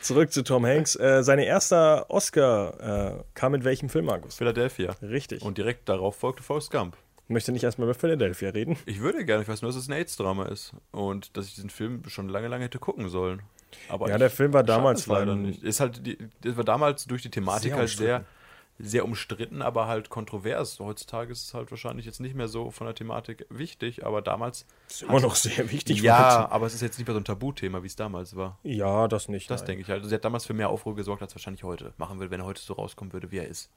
zurück 0.00 0.32
zu 0.32 0.42
Tom 0.42 0.64
Hanks. 0.64 0.96
Äh, 0.96 1.22
sein 1.22 1.38
erster 1.38 2.06
Oscar 2.10 3.18
äh, 3.18 3.22
kam 3.34 3.52
mit 3.52 3.64
welchem 3.64 3.88
Film, 3.88 4.06
Markus? 4.06 4.36
Philadelphia. 4.36 4.94
Richtig. 5.02 5.42
Und 5.42 5.58
direkt 5.58 5.88
darauf 5.88 6.16
folgte 6.16 6.42
Forrest 6.42 6.70
Gump. 6.70 6.96
möchte 7.28 7.52
nicht 7.52 7.64
erstmal 7.64 7.88
über 7.88 7.94
Philadelphia 7.94 8.50
reden. 8.50 8.76
Ich 8.86 9.00
würde 9.00 9.24
gerne, 9.24 9.42
ich 9.42 9.48
weiß 9.48 9.62
nur, 9.62 9.70
dass 9.70 9.76
es 9.80 9.88
ein 9.88 9.92
AIDS-Drama 9.92 10.46
ist. 10.46 10.72
Und 10.92 11.36
dass 11.36 11.46
ich 11.46 11.54
diesen 11.54 11.70
Film 11.70 12.02
schon 12.08 12.28
lange, 12.28 12.48
lange 12.48 12.64
hätte 12.64 12.78
gucken 12.78 13.08
sollen. 13.08 13.42
Aber 13.88 14.08
Ja, 14.08 14.18
der 14.18 14.30
Film 14.30 14.52
war 14.52 14.64
damals 14.64 15.06
leider 15.06 15.26
leider 15.26 15.36
nicht. 15.36 15.62
Ist 15.62 15.80
halt 15.80 16.04
die, 16.06 16.18
das 16.40 16.56
war 16.56 16.64
damals 16.64 17.04
durch 17.04 17.22
die 17.22 17.30
Thematik 17.30 17.70
Sehr 17.70 17.76
halt 17.76 17.88
sehr, 17.88 18.16
umstritten. 18.16 18.39
Sehr 18.82 19.04
umstritten, 19.04 19.62
aber 19.62 19.86
halt 19.86 20.08
kontrovers. 20.08 20.78
Heutzutage 20.80 21.32
ist 21.32 21.44
es 21.46 21.54
halt 21.54 21.70
wahrscheinlich 21.70 22.06
jetzt 22.06 22.20
nicht 22.20 22.34
mehr 22.34 22.48
so 22.48 22.70
von 22.70 22.86
der 22.86 22.94
Thematik 22.94 23.46
wichtig, 23.50 24.04
aber 24.04 24.22
damals. 24.22 24.66
Ist 24.88 25.02
immer 25.02 25.20
noch 25.20 25.34
sehr 25.34 25.70
wichtig. 25.70 26.00
ja, 26.02 26.48
aber 26.50 26.66
es 26.66 26.74
ist 26.74 26.80
jetzt 26.80 26.98
nicht 26.98 27.06
mehr 27.06 27.14
so 27.14 27.20
ein 27.20 27.24
Tabuthema, 27.24 27.82
wie 27.82 27.86
es 27.86 27.96
damals 27.96 28.36
war. 28.36 28.58
Ja, 28.62 29.08
das 29.08 29.28
nicht. 29.28 29.50
Das 29.50 29.60
nein. 29.60 29.66
denke 29.68 29.82
ich 29.82 29.88
halt. 29.88 29.98
Also 29.98 30.08
sie 30.08 30.14
hat 30.14 30.24
damals 30.24 30.46
für 30.46 30.54
mehr 30.54 30.70
Aufruhr 30.70 30.94
gesorgt, 30.94 31.22
als 31.22 31.34
wahrscheinlich 31.34 31.62
heute 31.62 31.92
machen 31.98 32.18
würde, 32.18 32.30
wenn 32.30 32.40
er 32.40 32.46
heute 32.46 32.62
so 32.62 32.74
rauskommen 32.74 33.12
würde, 33.12 33.30
wie 33.30 33.38
er 33.38 33.48
ist. 33.48 33.70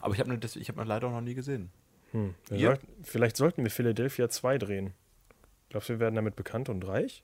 Aber 0.00 0.14
ich 0.14 0.20
habe 0.20 0.32
ihn 0.32 0.40
ich 0.42 0.68
hab 0.68 0.84
leider 0.84 1.08
auch 1.08 1.12
noch 1.12 1.20
nie 1.20 1.34
gesehen. 1.34 1.70
Wir 2.12 2.34
Ihr? 2.50 2.68
sollten, 2.68 2.88
vielleicht 3.02 3.36
sollten 3.36 3.64
wir 3.64 3.70
Philadelphia 3.70 4.28
2 4.28 4.58
drehen. 4.58 4.94
Glaubst 5.68 5.88
du, 5.88 5.94
wir 5.94 6.00
werden 6.00 6.14
damit 6.14 6.36
bekannt 6.36 6.68
und 6.68 6.86
reich? 6.86 7.22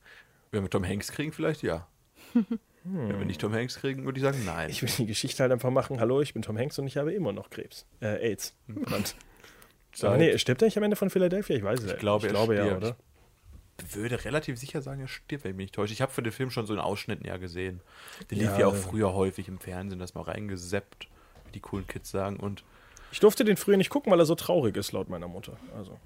Wenn 0.51 0.63
wir 0.63 0.71
Tom 0.71 0.85
Hanks 0.85 1.11
kriegen, 1.11 1.33
vielleicht 1.33 1.63
ja. 1.63 1.87
Wenn 2.87 3.19
wir 3.19 3.25
nicht 3.25 3.41
Tom 3.41 3.55
Hanks 3.55 3.77
kriegen, 3.77 4.05
würde 4.05 4.19
ich 4.19 4.23
sagen, 4.25 4.43
nein. 4.45 4.69
Ich 4.69 4.83
will 4.83 4.91
die 4.99 5.07
Geschichte 5.07 5.43
halt 5.43 5.51
einfach 5.53 5.71
machen. 5.71 6.01
Hallo, 6.01 6.21
ich 6.21 6.35
bin 6.35 6.43
Tom 6.43 6.59
Hanks 6.59 6.79
und 6.79 6.87
ich 6.87 6.99
habe 6.99 7.13
immer 7.15 7.33
noch 7.33 7.49
Krebs. 7.49 7.87
Äh, 8.01 8.29
AIDS. 8.31 8.55
Brand. 8.69 9.17
Aber 10.03 10.17
nee, 10.19 10.37
stirbt 10.39 10.61
er 10.61 10.67
nicht 10.67 10.77
am 10.77 10.83
Ende 10.83 10.97
von 10.97 11.09
Philadelphia? 11.09 11.57
Ich 11.57 11.63
weiß 11.63 11.79
es 11.79 11.85
Ich 11.87 11.91
nicht. 11.93 12.01
glaube, 12.01 12.27
ich 12.27 12.33
er 12.33 12.35
glaube 12.37 12.57
ja, 12.57 12.77
oder? 12.77 12.97
Ich 13.89 13.97
würde 13.97 14.23
relativ 14.25 14.59
sicher 14.59 14.83
sagen, 14.83 15.01
er 15.01 15.09
stirbt, 15.09 15.45
wenn 15.45 15.53
ich 15.53 15.57
mich 15.57 15.65
nicht 15.67 15.75
täusche. 15.77 15.93
Ich 15.95 16.03
habe 16.03 16.13
für 16.13 16.23
den 16.23 16.33
Film 16.33 16.51
schon 16.51 16.67
so 16.67 16.73
einen 16.75 16.83
Ausschnitt 16.83 17.25
ja 17.25 17.39
gesehen. 17.39 17.81
Der 18.31 18.37
Ja, 18.39 18.51
lief 18.51 18.59
ja 18.59 18.67
auch 18.67 18.73
also- 18.75 18.91
früher 18.91 19.15
häufig 19.15 19.49
im 19.49 19.59
Fernsehen, 19.59 19.99
das 19.99 20.15
mal 20.15 20.23
reingeseppt, 20.23 21.09
wie 21.47 21.53
die 21.53 21.61
coolen 21.61 21.87
Kids 21.87 22.11
sagen. 22.11 22.37
Und 22.39 22.65
Ich 23.13 23.21
durfte 23.21 23.45
den 23.45 23.57
früher 23.57 23.77
nicht 23.79 23.91
gucken, 23.91 24.13
weil 24.13 24.19
er 24.21 24.27
so 24.27 24.35
traurig 24.35 24.77
ist, 24.77 24.93
laut 24.93 25.09
meiner 25.09 25.29
Mutter. 25.29 25.57
Also, 25.77 25.99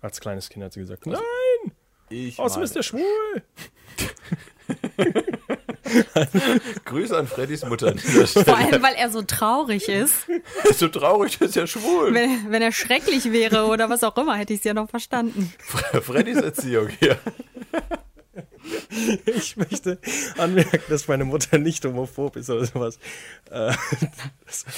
als 0.00 0.20
kleines 0.20 0.48
Kind 0.48 0.64
hat 0.64 0.72
sie 0.74 0.80
gesagt, 0.80 1.06
nein, 1.06 1.18
ich 2.08 2.38
außerdem 2.38 2.60
meine- 2.60 2.64
ist 2.66 2.76
der 2.76 2.82
schwul. 2.82 3.42
Grüße 6.84 7.16
an 7.16 7.26
Freddys 7.26 7.64
Mutter 7.64 7.94
Vor 7.96 8.56
allem, 8.56 8.82
weil 8.82 8.94
er 8.94 9.10
so 9.10 9.22
traurig 9.22 9.88
ist. 9.88 10.28
ist 10.68 10.78
so 10.78 10.88
traurig, 10.88 11.40
ist 11.40 11.56
ja 11.56 11.66
schwul. 11.66 12.14
Wenn, 12.14 12.50
wenn 12.50 12.62
er 12.62 12.72
schrecklich 12.72 13.32
wäre 13.32 13.66
oder 13.66 13.90
was 13.90 14.02
auch 14.04 14.16
immer, 14.16 14.36
hätte 14.36 14.52
ich 14.52 14.60
es 14.60 14.64
ja 14.64 14.74
noch 14.74 14.88
verstanden. 14.88 15.52
Freddys 16.02 16.38
Erziehung 16.38 16.88
hier. 16.88 17.18
Ich 19.26 19.56
möchte 19.56 19.98
anmerken, 20.38 20.82
dass 20.88 21.08
meine 21.08 21.24
Mutter 21.24 21.58
nicht 21.58 21.84
homophob 21.84 22.36
ist 22.36 22.48
oder 22.50 22.64
sowas. 22.64 22.98
Äh, 23.50 23.74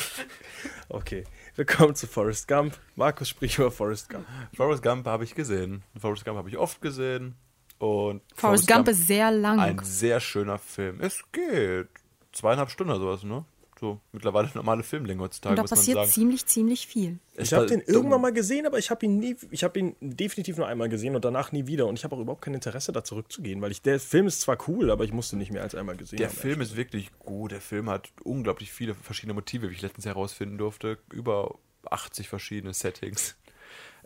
okay, 0.89 1.25
wir 1.55 1.65
kommen 1.65 1.95
zu 1.95 2.07
Forrest 2.07 2.49
Gump. 2.49 2.77
Markus 2.97 3.29
spricht 3.29 3.59
über 3.59 3.71
Forrest 3.71 4.09
Gump. 4.09 4.27
Forrest 4.55 4.83
Gump 4.83 5.07
habe 5.07 5.25
ich 5.25 5.35
gesehen. 5.35 5.83
Forrest 5.99 6.25
Gump 6.25 6.37
habe 6.37 6.49
ich 6.49 6.59
oft 6.59 6.81
gesehen. 6.81 7.37
Und 7.79 8.23
Forrest 8.35 8.67
Gump 8.69 8.89
ist 8.89 9.07
sehr 9.07 9.31
lang. 9.31 9.59
ein 9.61 9.79
sehr 9.83 10.21
schöner 10.21 10.59
Film. 10.59 11.01
Es 11.01 11.21
geht. 11.33 11.89
Zweieinhalb 12.33 12.71
Stunden 12.71 12.93
oder 12.93 13.01
sowas, 13.01 13.23
ne? 13.23 13.45
So 13.79 14.01
mittlerweile 14.13 14.49
normale 14.55 14.83
Filmlänge 14.83 15.21
heutzutage, 15.23 15.51
Und 15.53 15.57
da 15.59 15.63
muss 15.63 15.71
man 15.71 15.79
passiert 15.79 15.99
sagen. 15.99 16.11
ziemlich, 16.11 16.47
ziemlich 16.47 16.87
viel. 16.87 17.19
Es 17.35 17.49
Ich 17.49 17.53
habe 17.55 17.67
den 17.67 17.81
dumm. 17.81 17.95
irgendwann 17.95 18.23
mal 18.23 18.33
gesehen, 18.33 18.67
aber 18.67 18.79
ich 18.79 18.91
habe 18.91 19.05
ihn 19.05 19.19
nie, 19.19 19.37
ich 19.51 19.65
habe 19.65 19.79
ihn 19.79 19.97
definitiv 20.01 20.57
nur 20.57 20.67
einmal 20.67 20.89
gesehen 20.89 21.15
und 21.15 21.23
danach 21.27 21.53
nie 21.53 21.67
wieder. 21.67 21.87
Und 21.87 21.99
ich 21.99 22.05
habe 22.05 22.17
auch 22.17 22.21
überhaupt 22.21 22.41
kein 22.41 22.55
Interesse, 22.55 22.93
da 22.93 23.05
zurückzugehen, 23.05 23.61
weil 23.61 23.73
ich 23.73 23.83
der 23.83 24.01
Film 24.01 24.27
ist 24.29 24.41
zwar 24.41 24.57
cool, 24.69 24.91
aber 24.91 25.05
ich 25.05 25.13
musste 25.13 25.37
nicht 25.37 25.53
mehr 25.53 25.63
als 25.63 25.75
einmal 25.75 25.97
gesehen 25.97 26.17
Der 26.17 26.29
haben. 26.29 26.37
Film 26.37 26.63
ist 26.63 26.75
wirklich 26.77 27.11
gut. 27.19 27.53
Der 27.53 27.61
Film 27.61 27.91
hat 27.91 28.09
unglaublich 28.25 28.73
viele 28.73 28.95
verschiedene 28.95 29.35
Motive, 29.35 29.69
wie 29.69 29.75
ich 29.75 29.83
letztens 29.83 30.07
herausfinden 30.07 30.57
durfte. 30.57 30.97
Über 31.13 31.57
80 31.91 32.31
verschiedene 32.31 32.73
Settings. 32.73 33.37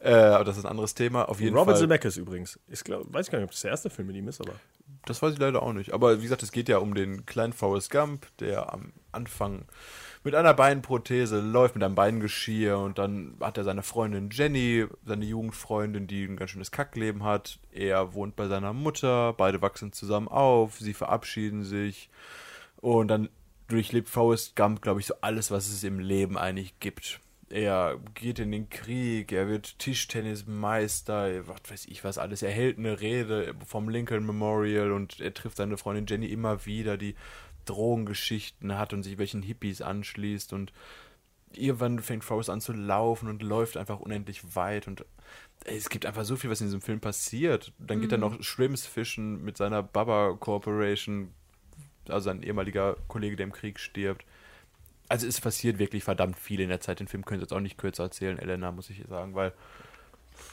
Äh, 0.03 0.15
aber 0.15 0.45
das 0.45 0.57
ist 0.57 0.65
ein 0.65 0.71
anderes 0.71 0.95
Thema. 0.95 1.29
Auf 1.29 1.41
jeden 1.41 1.55
Robert 1.55 1.77
Fall. 1.77 1.83
Zemeckis 1.83 2.17
übrigens. 2.17 2.59
Ich 2.69 2.83
glaub, 2.83 3.13
weiß 3.13 3.31
gar 3.31 3.39
nicht, 3.39 3.45
ob 3.45 3.51
das 3.51 3.61
der 3.61 3.71
erste 3.71 3.91
Film 3.91 4.09
mit 4.09 4.17
ihm 4.17 4.29
ist, 4.29 4.41
aber 4.41 4.55
Das 5.05 5.21
weiß 5.21 5.35
ich 5.35 5.39
leider 5.39 5.63
auch 5.63 5.75
nicht. 5.75 5.93
Aber 5.93 6.19
wie 6.19 6.23
gesagt, 6.23 6.43
es 6.43 6.53
geht 6.53 6.69
ja 6.69 6.79
um 6.79 6.95
den 6.95 7.27
kleinen 7.27 7.53
Forrest 7.53 7.91
Gump, 7.91 8.27
der 8.39 8.73
am 8.73 8.93
Anfang 9.13 9.67
mit 10.25 10.35
einer 10.35 10.55
Beinprothese 10.55 11.41
läuft, 11.41 11.75
mit 11.75 11.85
einem 11.85 11.95
Beingeschirr 11.95 12.79
und 12.79 12.99
dann 12.99 13.37
hat 13.41 13.59
er 13.59 13.65
seine 13.65 13.83
Freundin 13.83 14.29
Jenny, 14.31 14.87
seine 15.05 15.25
Jugendfreundin, 15.25 16.07
die 16.07 16.25
ein 16.25 16.37
ganz 16.37 16.51
schönes 16.51 16.71
Kackleben 16.71 17.25
hat. 17.25 17.59
Er 17.71 18.13
wohnt 18.15 18.37
bei 18.37 18.47
seiner 18.47 18.73
Mutter, 18.73 19.33
beide 19.35 19.63
wachsen 19.63 19.93
zusammen 19.93 20.29
auf, 20.29 20.79
sie 20.79 20.95
verabschieden 20.95 21.65
sich 21.65 22.11
und 22.81 23.09
dann 23.09 23.29
durchlebt 23.69 24.09
Forrest 24.09 24.57
Gump, 24.57 24.83
glaube 24.83 25.01
ich, 25.01 25.07
so 25.07 25.15
alles, 25.21 25.51
was 25.51 25.69
es 25.69 25.85
im 25.85 26.01
Leben 26.01 26.37
eigentlich 26.37 26.79
gibt. 26.81 27.21
Er 27.51 27.99
geht 28.15 28.39
in 28.39 28.53
den 28.53 28.71
Krieg, 28.71 29.33
er 29.33 29.49
wird 29.49 29.77
Tischtennismeister, 29.81 31.49
was 31.49 31.61
weiß 31.69 31.87
ich 31.87 32.05
was 32.05 32.17
alles. 32.17 32.43
Er 32.43 32.53
hält 32.53 32.79
eine 32.79 33.01
Rede 33.01 33.55
vom 33.67 33.89
Lincoln 33.89 34.25
Memorial 34.25 34.93
und 34.93 35.21
er 35.21 35.35
trifft 35.35 35.57
seine 35.57 35.77
Freundin 35.77 36.07
Jenny 36.07 36.27
immer 36.27 36.65
wieder, 36.65 36.97
die 36.97 37.17
Drogengeschichten 37.65 38.79
hat 38.79 38.93
und 38.93 39.03
sich 39.03 39.19
welchen 39.19 39.43
Hippies 39.43 39.83
anschließt 39.83 40.53
und 40.53 40.73
irgendwann 41.53 41.99
fängt 41.99 42.23
Forrest 42.23 42.51
an 42.51 42.61
zu 42.61 42.73
laufen 42.73 43.29
und 43.29 43.43
läuft 43.43 43.77
einfach 43.77 43.99
unendlich 43.99 44.55
weit 44.55 44.87
und 44.87 45.05
es 45.65 45.91
gibt 45.91 46.07
einfach 46.07 46.25
so 46.25 46.37
viel, 46.37 46.51
was 46.51 46.61
in 46.61 46.69
diesem 46.69 46.81
Film 46.81 47.01
passiert. 47.01 47.73
Dann 47.79 48.01
geht 48.01 48.13
er 48.13 48.19
noch 48.19 48.43
Shrimps 48.43 48.87
fischen 48.87 49.45
mit 49.45 49.57
seiner 49.57 49.83
Baba 49.83 50.37
Corporation, 50.39 51.35
also 52.09 52.27
sein 52.27 52.43
ehemaliger 52.43 52.97
Kollege, 53.09 53.37
der 53.37 53.45
im 53.45 53.53
Krieg 53.53 53.79
stirbt. 53.79 54.25
Also 55.11 55.27
es 55.27 55.41
passiert 55.41 55.79
wirklich 55.79 56.05
verdammt 56.05 56.39
viel 56.39 56.61
in 56.61 56.69
der 56.69 56.81
Zeit. 56.81 57.01
Den 57.01 57.09
Film 57.09 57.25
können 57.25 57.41
Sie 57.41 57.45
jetzt 57.45 57.53
auch 57.53 57.61
nicht 57.61 57.77
kürzer 57.77 58.05
erzählen, 58.05 58.39
Elena, 58.39 58.71
muss 58.71 58.89
ich 58.91 59.03
sagen, 59.09 59.35
weil 59.35 59.53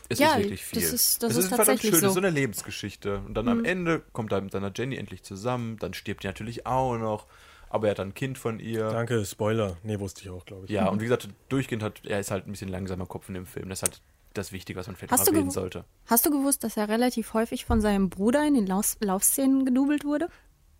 es 0.09 0.17
Ja, 0.19 0.31
ist 0.33 0.37
wirklich 0.39 0.65
viel. 0.65 0.81
das 0.81 0.91
ist- 0.93 1.21
das 1.23 1.31
es 1.31 1.37
ist 1.37 1.47
verdammt 1.49 1.67
tatsächlich 1.67 1.91
schön, 1.91 1.97
es 1.97 1.97
ist 1.97 2.01
so. 2.01 2.07
Mhm. 2.09 2.13
so 2.13 2.19
eine 2.27 2.29
Lebensgeschichte. 2.31 3.19
Und 3.19 3.35
dann 3.35 3.47
am 3.49 3.63
Ende 3.63 4.01
kommt 4.13 4.31
er 4.31 4.41
mit 4.41 4.51
seiner 4.51 4.71
Jenny 4.75 4.95
endlich 4.97 5.21
zusammen, 5.23 5.77
dann 5.77 5.93
stirbt 5.93 6.23
die 6.23 6.27
natürlich 6.27 6.65
auch 6.65 6.97
noch, 6.97 7.27
aber 7.69 7.87
er 7.87 7.91
hat 7.91 7.99
ein 7.99 8.13
Kind 8.15 8.37
von 8.39 8.59
ihr. 8.59 8.89
danke, 8.89 9.23
Spoiler. 9.25 9.77
Nee, 9.83 9.99
wusste 9.99 10.21
ich 10.23 10.29
auch, 10.31 10.43
glaube 10.45 10.65
ich. 10.65 10.71
Ja, 10.71 10.87
und 10.89 10.99
wie 11.01 11.05
gesagt, 11.05 11.29
durchgehend 11.49 11.83
hat, 11.83 12.05
er 12.05 12.19
ist 12.19 12.31
halt 12.31 12.47
ein 12.47 12.51
bisschen 12.51 12.69
langsamer 12.69 13.05
Kopf 13.05 13.27
in 13.29 13.35
dem 13.35 13.45
Film. 13.45 13.69
Das 13.69 13.79
ist 13.79 13.83
halt 13.83 14.01
das 14.33 14.51
Wichtige, 14.51 14.79
was 14.79 14.87
man 14.87 14.95
vielleicht 14.95 15.11
Hast 15.13 15.27
erwähnen 15.27 15.51
sollte. 15.51 15.85
Hast 16.07 16.25
du 16.25 16.31
gewusst, 16.31 16.63
dass 16.63 16.77
er 16.77 16.89
relativ 16.89 17.33
häufig 17.33 17.65
von 17.65 17.79
seinem 17.79 18.09
Bruder 18.09 18.45
in 18.47 18.55
den 18.55 18.65
Lauf 18.67 18.97
Laufszenen 19.01 19.65
gedoubelt 19.65 20.03
wurde? 20.03 20.29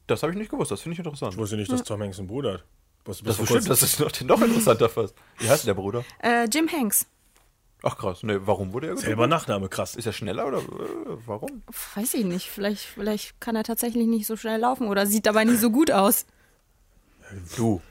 Das 0.08 0.24
habe 0.24 0.32
ich 0.32 0.38
nicht 0.40 0.50
gewusst, 0.50 0.72
das 0.72 0.82
finde 0.82 0.94
ich 0.94 1.00
interessant. 1.00 1.34
Ich 1.34 1.38
wusste 1.40 1.58
nicht, 1.58 1.72
dass 1.72 1.84
Tom 1.84 2.02
Hanks 2.02 2.18
einen 2.18 2.28
Bruder 2.28 2.54
hat. 2.56 2.64
Was, 3.08 3.24
das 3.24 3.38
bestimmt, 3.38 3.70
das 3.70 3.82
ist 3.84 4.00
noch, 4.00 4.22
noch 4.22 4.42
interessanter 4.42 4.90
fast. 4.90 5.16
Wie 5.40 5.50
heißt 5.50 5.66
der 5.66 5.74
Bruder? 5.74 6.04
Äh, 6.22 6.48
Jim 6.52 6.70
Hanks. 6.72 7.08
Ach 7.84 7.98
krass, 7.98 8.24
ne, 8.24 8.46
warum 8.46 8.74
wurde 8.74 8.88
er? 8.88 8.98
Selber 8.98 9.28
Nachname, 9.28 9.70
krass. 9.70 9.96
Ist 9.96 10.06
er 10.06 10.14
schneller 10.14 10.48
oder 10.48 10.58
äh, 10.58 11.18
warum? 11.26 11.64
Weiß 11.96 12.16
ich 12.16 12.26
nicht. 12.26 12.50
Vielleicht, 12.50 12.82
vielleicht 12.82 13.40
kann 13.40 13.56
er 13.56 13.64
tatsächlich 13.64 14.08
nicht 14.08 14.26
so 14.26 14.36
schnell 14.36 14.60
laufen 14.60 14.88
oder 14.88 15.06
sieht 15.06 15.26
dabei 15.26 15.46
nicht 15.46 15.62
so 15.62 15.70
gut 15.72 15.90
aus. 15.92 16.26
Du, 17.56 17.82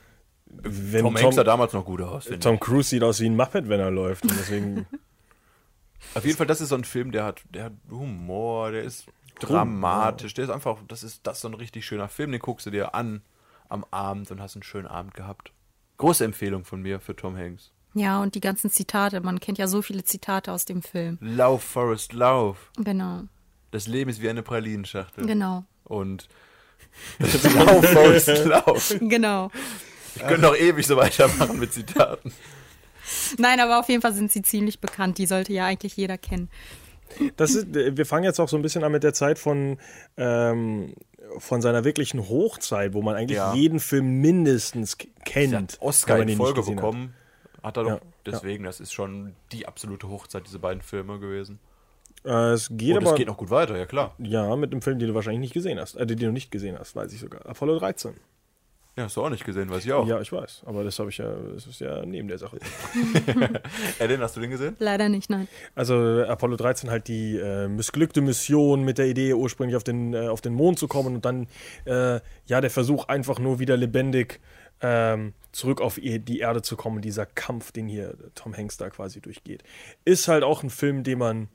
Wenn 0.45 1.03
Tom 1.03 1.15
Tom, 1.15 1.23
Hanks 1.23 1.35
sah 1.35 1.43
damals 1.43 1.73
noch 1.73 1.85
gut 1.85 2.01
aus, 2.01 2.29
Tom 2.39 2.59
Cruise 2.59 2.89
sieht 2.89 3.03
aus 3.03 3.19
wie 3.19 3.27
ein 3.27 3.35
Muppet, 3.35 3.69
wenn 3.69 3.79
er 3.79 3.91
läuft. 3.91 4.23
Und 4.23 4.37
deswegen 4.37 4.85
ich. 4.91 4.99
Auf 6.15 6.25
jeden 6.25 6.37
Fall, 6.37 6.47
das 6.47 6.61
ist 6.61 6.69
so 6.69 6.75
ein 6.75 6.83
Film, 6.83 7.11
der 7.11 7.25
hat, 7.25 7.41
der 7.49 7.65
hat 7.65 7.73
Humor, 7.89 8.71
der 8.71 8.83
ist 8.83 9.05
dramatisch, 9.39 10.33
der 10.33 10.45
ist 10.45 10.49
einfach, 10.49 10.77
das 10.87 11.03
ist 11.03 11.25
das 11.25 11.37
ist 11.37 11.41
so 11.41 11.47
ein 11.47 11.53
richtig 11.53 11.85
schöner 11.85 12.07
Film, 12.07 12.31
den 12.31 12.39
guckst 12.39 12.65
du 12.65 12.71
dir 12.71 12.93
an 12.95 13.21
am 13.69 13.85
Abend 13.91 14.29
und 14.31 14.41
hast 14.41 14.55
einen 14.55 14.63
schönen 14.63 14.87
Abend 14.87 15.13
gehabt. 15.13 15.51
Große 15.97 16.23
Empfehlung 16.25 16.63
von 16.65 16.81
mir 16.81 16.99
für 16.99 17.15
Tom 17.15 17.35
Hanks. 17.37 17.71
Ja, 17.93 18.21
und 18.21 18.35
die 18.35 18.39
ganzen 18.41 18.69
Zitate. 18.69 19.21
Man 19.21 19.39
kennt 19.39 19.57
ja 19.57 19.67
so 19.67 19.81
viele 19.81 20.03
Zitate 20.03 20.51
aus 20.51 20.65
dem 20.65 20.83
Film. 20.83 21.17
Lauf, 21.21 21.63
Forrest, 21.63 22.13
lauf. 22.13 22.71
Genau, 22.77 23.23
Das 23.71 23.87
Leben 23.87 24.09
ist 24.09 24.21
wie 24.21 24.29
eine 24.29 24.43
Pralinenschachtel. 24.43 25.25
genau, 25.25 25.63
Und 25.85 26.27
lauf, 27.19 27.85
Forrest, 27.89 28.27
lauf. 28.45 28.95
genau. 28.99 29.49
Ich 30.15 30.21
könnte 30.21 30.41
noch 30.41 30.55
ewig 30.55 30.85
so 30.85 30.95
weitermachen 30.97 31.59
mit 31.59 31.73
Zitaten. 31.73 32.31
Nein, 33.37 33.59
aber 33.59 33.79
auf 33.79 33.87
jeden 33.89 34.01
Fall 34.01 34.13
sind 34.13 34.31
sie 34.31 34.41
ziemlich 34.41 34.79
bekannt. 34.79 35.17
Die 35.17 35.25
sollte 35.25 35.53
ja 35.53 35.65
eigentlich 35.65 35.95
jeder 35.95 36.17
kennen. 36.17 36.49
Das 37.35 37.55
ist, 37.55 37.67
wir 37.73 38.05
fangen 38.05 38.23
jetzt 38.23 38.39
auch 38.39 38.49
so 38.49 38.55
ein 38.57 38.61
bisschen 38.61 38.83
an 38.83 38.91
mit 38.91 39.03
der 39.03 39.13
Zeit 39.13 39.39
von, 39.39 39.77
ähm, 40.17 40.93
von 41.37 41.61
seiner 41.61 41.83
wirklichen 41.83 42.27
Hochzeit, 42.29 42.93
wo 42.93 43.01
man 43.01 43.15
eigentlich 43.15 43.37
Ja. 43.37 43.53
jeden 43.53 43.79
Film 43.79 44.21
mindestens 44.21 44.97
kennt. 45.25 45.77
Oscar 45.81 46.19
in 46.19 46.35
Folge 46.37 46.61
gesehen 46.61 46.77
hat. 46.77 46.83
bekommen. 46.83 47.13
Hat 47.63 47.77
er 47.77 47.83
doch. 47.83 47.89
Ja, 47.89 47.99
Deswegen, 48.25 48.63
das 48.63 48.79
ist 48.79 48.93
schon 48.93 49.33
die 49.51 49.67
absolute 49.67 50.09
Hochzeit, 50.09 50.43
diese 50.45 50.59
beiden 50.59 50.81
Filme 50.81 51.19
gewesen. 51.19 51.59
Äh, 52.25 52.51
es 52.53 52.69
geht 52.71 52.91
Und 52.95 53.03
aber 53.03 53.11
es 53.11 53.17
geht 53.17 53.27
noch 53.27 53.37
gut 53.37 53.49
weiter, 53.49 53.77
ja 53.77 53.85
klar. 53.85 54.13
ja 54.19 54.55
mit 54.55 54.71
einem 54.71 54.81
Film, 54.81 54.99
den 54.99 55.07
du 55.09 55.13
wahrscheinlich 55.15 55.39
nicht 55.41 55.53
gesehen 55.53 55.79
hast. 55.79 55.95
Äh, 55.95 56.05
den 56.05 56.17
du 56.19 56.31
nicht 56.31 56.51
gesehen 56.51 56.77
hast, 56.77 56.95
weiß 56.95 57.13
ich 57.13 57.19
sogar. 57.19 57.45
Apollo 57.45 57.79
13. 57.79 58.13
Ja, 58.97 59.03
hast 59.03 59.15
du 59.15 59.23
auch 59.23 59.29
nicht 59.29 59.45
gesehen, 59.45 59.69
weiß 59.69 59.85
ich 59.85 59.93
auch. 59.93 60.07
Ja, 60.07 60.19
ich 60.19 60.31
weiß. 60.31 60.63
Aber 60.65 60.83
das 60.83 60.97
habe 60.97 61.09
ich 61.11 61.19
ja, 61.19 61.31
das 61.53 61.67
ist 61.67 61.79
ja 61.79 62.03
neben 62.03 62.27
der 62.27 62.39
Sache. 62.39 62.57
Ellen, 63.99 64.21
hast 64.21 64.35
du 64.35 64.41
den 64.41 64.49
gesehen? 64.49 64.75
Leider 64.79 65.07
nicht, 65.07 65.29
nein. 65.29 65.47
Also 65.75 66.23
Apollo 66.27 66.55
13 66.57 66.89
halt 66.89 67.07
die 67.07 67.37
äh, 67.37 67.67
missglückte 67.67 68.21
Mission 68.21 68.83
mit 68.83 68.97
der 68.97 69.07
Idee, 69.07 69.33
ursprünglich 69.33 69.75
auf 69.75 69.83
den, 69.83 70.13
äh, 70.13 70.27
auf 70.27 70.41
den 70.41 70.53
Mond 70.53 70.79
zu 70.79 70.87
kommen 70.87 71.15
und 71.15 71.25
dann 71.25 71.47
äh, 71.85 72.19
ja 72.47 72.59
der 72.59 72.71
Versuch, 72.71 73.05
einfach 73.07 73.39
nur 73.39 73.59
wieder 73.59 73.77
lebendig 73.77 74.39
ähm, 74.81 75.33
zurück 75.51 75.79
auf 75.81 75.97
ihr- 75.97 76.19
die 76.19 76.39
Erde 76.39 76.61
zu 76.61 76.75
kommen. 76.75 77.01
Dieser 77.01 77.25
Kampf, 77.25 77.71
den 77.71 77.87
hier 77.87 78.15
Tom 78.35 78.55
Hanks 78.57 78.77
da 78.77 78.89
quasi 78.89 79.21
durchgeht. 79.21 79.63
Ist 80.05 80.27
halt 80.27 80.43
auch 80.43 80.63
ein 80.63 80.69
Film, 80.71 81.03
den 81.03 81.19
man, 81.19 81.49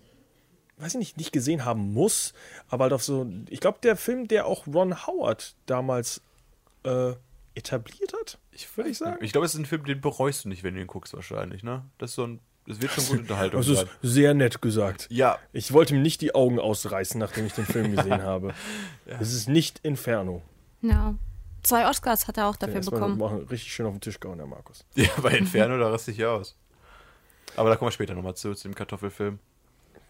weiß 0.78 0.94
ich 0.94 0.98
nicht, 0.98 1.16
nicht 1.18 1.32
gesehen 1.32 1.64
haben 1.64 1.92
muss, 1.92 2.34
aber 2.68 2.84
halt 2.84 2.92
auf 2.92 3.02
so, 3.02 3.26
ich 3.50 3.60
glaube, 3.60 3.78
der 3.82 3.96
Film, 3.96 4.28
der 4.28 4.46
auch 4.46 4.66
Ron 4.66 5.06
Howard 5.06 5.54
damals 5.66 6.20
äh, 6.84 7.12
etabliert 7.54 8.12
hat, 8.12 8.38
Ich 8.52 8.74
würde 8.76 8.90
ich 8.90 8.98
sagen. 8.98 9.22
Ich 9.24 9.32
glaube, 9.32 9.46
es 9.46 9.54
ist 9.54 9.60
ein 9.60 9.66
Film, 9.66 9.84
den 9.84 10.00
bereust 10.00 10.44
du 10.44 10.48
nicht, 10.48 10.62
wenn 10.62 10.74
du 10.74 10.80
ihn 10.80 10.86
guckst, 10.86 11.14
wahrscheinlich, 11.14 11.62
ne? 11.62 11.84
Das 11.98 12.10
ist 12.10 12.16
so 12.16 12.24
ein. 12.26 12.40
Das 12.66 12.80
wird 12.80 12.92
schon 12.92 13.04
gute 13.06 13.18
Unterhaltung 13.22 13.60
Das 13.60 13.68
ist 13.68 13.78
sein. 13.80 13.88
sehr 14.02 14.34
nett 14.34 14.62
gesagt. 14.62 15.08
Ja, 15.10 15.38
Ich 15.52 15.72
wollte 15.72 15.94
mir 15.94 16.00
nicht 16.00 16.20
die 16.20 16.34
Augen 16.34 16.60
ausreißen, 16.60 17.18
nachdem 17.18 17.46
ich 17.46 17.52
den 17.54 17.66
Film 17.66 17.90
gesehen 17.96 18.22
habe. 18.22 18.54
Es 19.06 19.32
ist 19.32 19.48
nicht 19.48 19.80
Inferno. 19.82 20.42
Ja. 20.80 21.14
Zwei 21.64 21.88
Oscars 21.88 22.26
hat 22.28 22.36
er 22.38 22.46
auch 22.48 22.56
dafür 22.56 22.80
bekommen. 22.80 23.18
machen, 23.18 23.46
richtig 23.48 23.72
schön 23.72 23.86
auf 23.86 23.94
den 23.94 24.00
Tisch 24.00 24.18
gehauen, 24.20 24.38
der 24.38 24.46
Markus. 24.46 24.84
ja 24.94 25.08
bei 25.22 25.36
Inferno, 25.36 25.76
da 25.78 25.90
raste 25.90 26.10
ich 26.12 26.18
ja 26.18 26.28
aus. 26.34 26.56
Aber 27.56 27.68
da 27.68 27.76
kommen 27.76 27.88
wir 27.88 27.92
später 27.92 28.14
nochmal 28.14 28.34
zu, 28.34 28.54
zu 28.54 28.68
dem 28.68 28.74
Kartoffelfilm. 28.74 29.38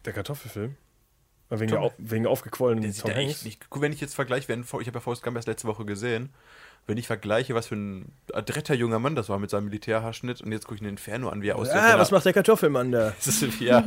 Der 0.04 0.12
Kartoffelfilm? 0.12 0.76
Wegen, 1.50 1.70
Tom- 1.70 1.82
der, 1.82 1.92
wegen 1.98 2.26
aufgequollenen 2.26 2.82
Der 2.82 2.92
sieht 2.92 3.02
Tom 3.02 3.10
ja 3.10 3.16
Hanks. 3.18 3.44
nicht. 3.44 3.66
Wenn 3.74 3.92
ich 3.92 4.00
jetzt 4.00 4.14
vergleiche, 4.14 4.50
ich 4.52 4.70
habe 4.70 4.80
ja 4.94 5.00
Forrest 5.00 5.22
Gump 5.22 5.36
erst 5.36 5.48
letzte 5.48 5.68
Woche 5.68 5.84
gesehen, 5.84 6.32
wenn 6.86 6.98
ich 6.98 7.06
vergleiche, 7.06 7.54
was 7.54 7.68
für 7.68 7.76
ein 7.76 8.12
adretter 8.32 8.74
junger 8.74 8.98
Mann 8.98 9.14
das 9.14 9.28
war 9.28 9.38
mit 9.38 9.50
seinem 9.50 9.66
Militärhaarschnitt 9.66 10.40
und 10.40 10.52
jetzt 10.52 10.64
gucke 10.64 10.76
ich 10.76 10.80
den 10.80 10.88
Inferno 10.88 11.28
an, 11.28 11.42
wie 11.42 11.48
er 11.48 11.56
aussieht. 11.56 11.76
Ah, 11.76 11.98
was 11.98 12.10
macht 12.10 12.24
der 12.24 12.32
Kartoffelmann 12.32 12.92
da? 12.92 13.10
Ist, 13.24 13.60
ja. 13.60 13.84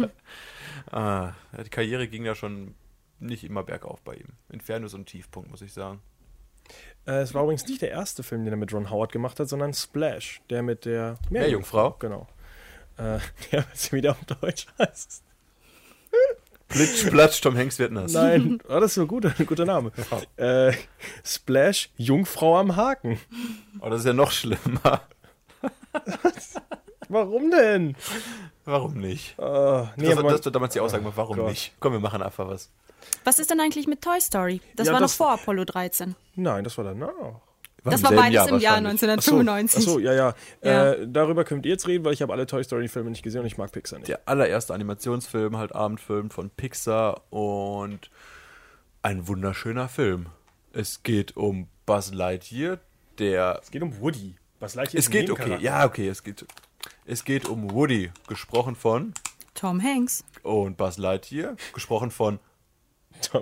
ah, 0.91 1.33
die 1.63 1.69
Karriere 1.69 2.07
ging 2.07 2.25
ja 2.25 2.35
schon 2.35 2.75
nicht 3.19 3.43
immer 3.43 3.63
bergauf 3.63 4.01
bei 4.01 4.15
ihm. 4.15 4.27
Inferno 4.49 4.85
ist 4.85 4.93
ein 4.93 5.05
Tiefpunkt, 5.05 5.49
muss 5.49 5.61
ich 5.61 5.73
sagen. 5.73 6.01
Äh, 7.05 7.21
es 7.21 7.33
war 7.33 7.43
übrigens 7.43 7.67
nicht 7.67 7.81
der 7.81 7.91
erste 7.91 8.23
Film, 8.23 8.43
den 8.43 8.53
er 8.53 8.57
mit 8.57 8.73
Ron 8.73 8.89
Howard 8.89 9.11
gemacht 9.11 9.39
hat, 9.39 9.49
sondern 9.49 9.73
Splash, 9.73 10.41
der 10.49 10.63
mit 10.63 10.85
der 10.85 11.17
Meerjungfrau? 11.29 11.91
Genau. 11.99 12.27
Äh, 12.97 13.19
der, 13.51 13.65
was 13.71 13.91
wieder 13.91 14.11
auf 14.11 14.25
Deutsch 14.25 14.67
heißt. 14.79 15.23
Plitsch, 16.75 17.09
platsch, 17.09 17.41
Tom 17.41 17.55
Hanks 17.57 17.79
wird 17.79 17.91
nass. 17.91 18.13
Nein, 18.13 18.59
oh, 18.67 18.73
das 18.79 18.91
ist 18.91 18.97
ein 18.97 19.07
guter, 19.07 19.33
ein 19.37 19.45
guter 19.45 19.65
Name. 19.65 19.91
Äh, 20.37 20.73
Splash, 21.23 21.89
Jungfrau 21.97 22.57
am 22.57 22.75
Haken. 22.75 23.19
Oh, 23.79 23.89
das 23.89 24.01
ist 24.01 24.05
ja 24.05 24.13
noch 24.13 24.31
schlimmer. 24.31 25.01
Warum 27.09 27.51
denn? 27.51 27.95
Warum 28.65 28.95
nicht? 28.95 29.37
Äh, 29.37 29.43
nee, 29.95 30.05
das, 30.07 30.13
aber 30.13 30.23
man- 30.23 30.31
das 30.35 30.45
war 30.45 30.51
damals 30.51 30.73
die 30.73 30.79
Aussage, 30.79 31.05
warum 31.15 31.37
Gott. 31.37 31.49
nicht? 31.49 31.73
Komm, 31.79 31.93
wir 31.93 31.99
machen 31.99 32.21
einfach 32.21 32.47
was. 32.47 32.69
Was 33.23 33.37
ist 33.37 33.51
denn 33.51 33.59
eigentlich 33.59 33.85
mit 33.87 34.01
Toy 34.01 34.19
Story? 34.19 34.61
Das 34.75 34.87
Ja, 34.87 34.93
war 34.93 34.99
das- 34.99 35.11
noch 35.11 35.17
vor 35.27 35.31
Apollo 35.33 35.65
13. 35.65 36.15
Nein, 36.35 36.63
das 36.63 36.77
war 36.77 36.85
danach. 36.85 37.11
Das 37.91 38.03
war 38.03 38.11
beides 38.11 38.47
im 38.47 38.59
Jahr 38.59 38.83
wahrscheinlich. 38.83 39.03
1995. 39.03 39.77
Achso, 39.79 39.99
ja, 39.99 40.13
ja. 40.13 40.35
Ja. 40.63 40.91
Äh, 40.93 41.07
darüber 41.07 41.43
könnt 41.43 41.65
ihr 41.65 41.71
jetzt 41.71 41.87
reden, 41.87 42.03
weil 42.05 42.13
ich 42.13 42.21
habe 42.21 42.33
alle 42.33 42.45
Toy 42.45 42.63
Story-Filme 42.63 43.09
nicht 43.09 43.23
gesehen 43.23 43.41
und 43.41 43.47
ich 43.47 43.57
mag 43.57 43.71
Pixar 43.71 43.99
nicht. 43.99 44.09
Der 44.09 44.21
allererste 44.25 44.73
Animationsfilm, 44.73 45.57
halt 45.57 45.73
Abendfilm 45.75 46.29
von 46.29 46.49
Pixar 46.49 47.21
und 47.31 48.09
ein 49.01 49.27
wunderschöner 49.27 49.87
Film. 49.87 50.27
Es 50.73 51.03
geht 51.03 51.37
um 51.37 51.67
Buzz 51.85 52.11
Lightyear, 52.11 52.79
der 53.19 53.59
Es 53.61 53.71
geht 53.71 53.81
um 53.81 53.99
Woody. 53.99 54.35
Was 54.59 54.75
Lightyear 54.75 54.99
Es 54.99 55.05
ist 55.05 55.13
ein 55.13 55.21
geht, 55.21 55.29
okay, 55.29 55.57
ja, 55.61 55.85
okay, 55.85 56.07
es 56.07 56.23
geht. 56.23 56.45
Es 57.05 57.23
geht 57.23 57.47
um 57.47 57.71
Woody, 57.71 58.11
gesprochen 58.27 58.75
von 58.75 59.13
Tom 59.53 59.81
Hanks. 59.81 60.23
und 60.43 60.77
Buzz 60.77 60.97
Lightyear, 60.97 61.55
gesprochen 61.73 62.09
von 62.11 62.39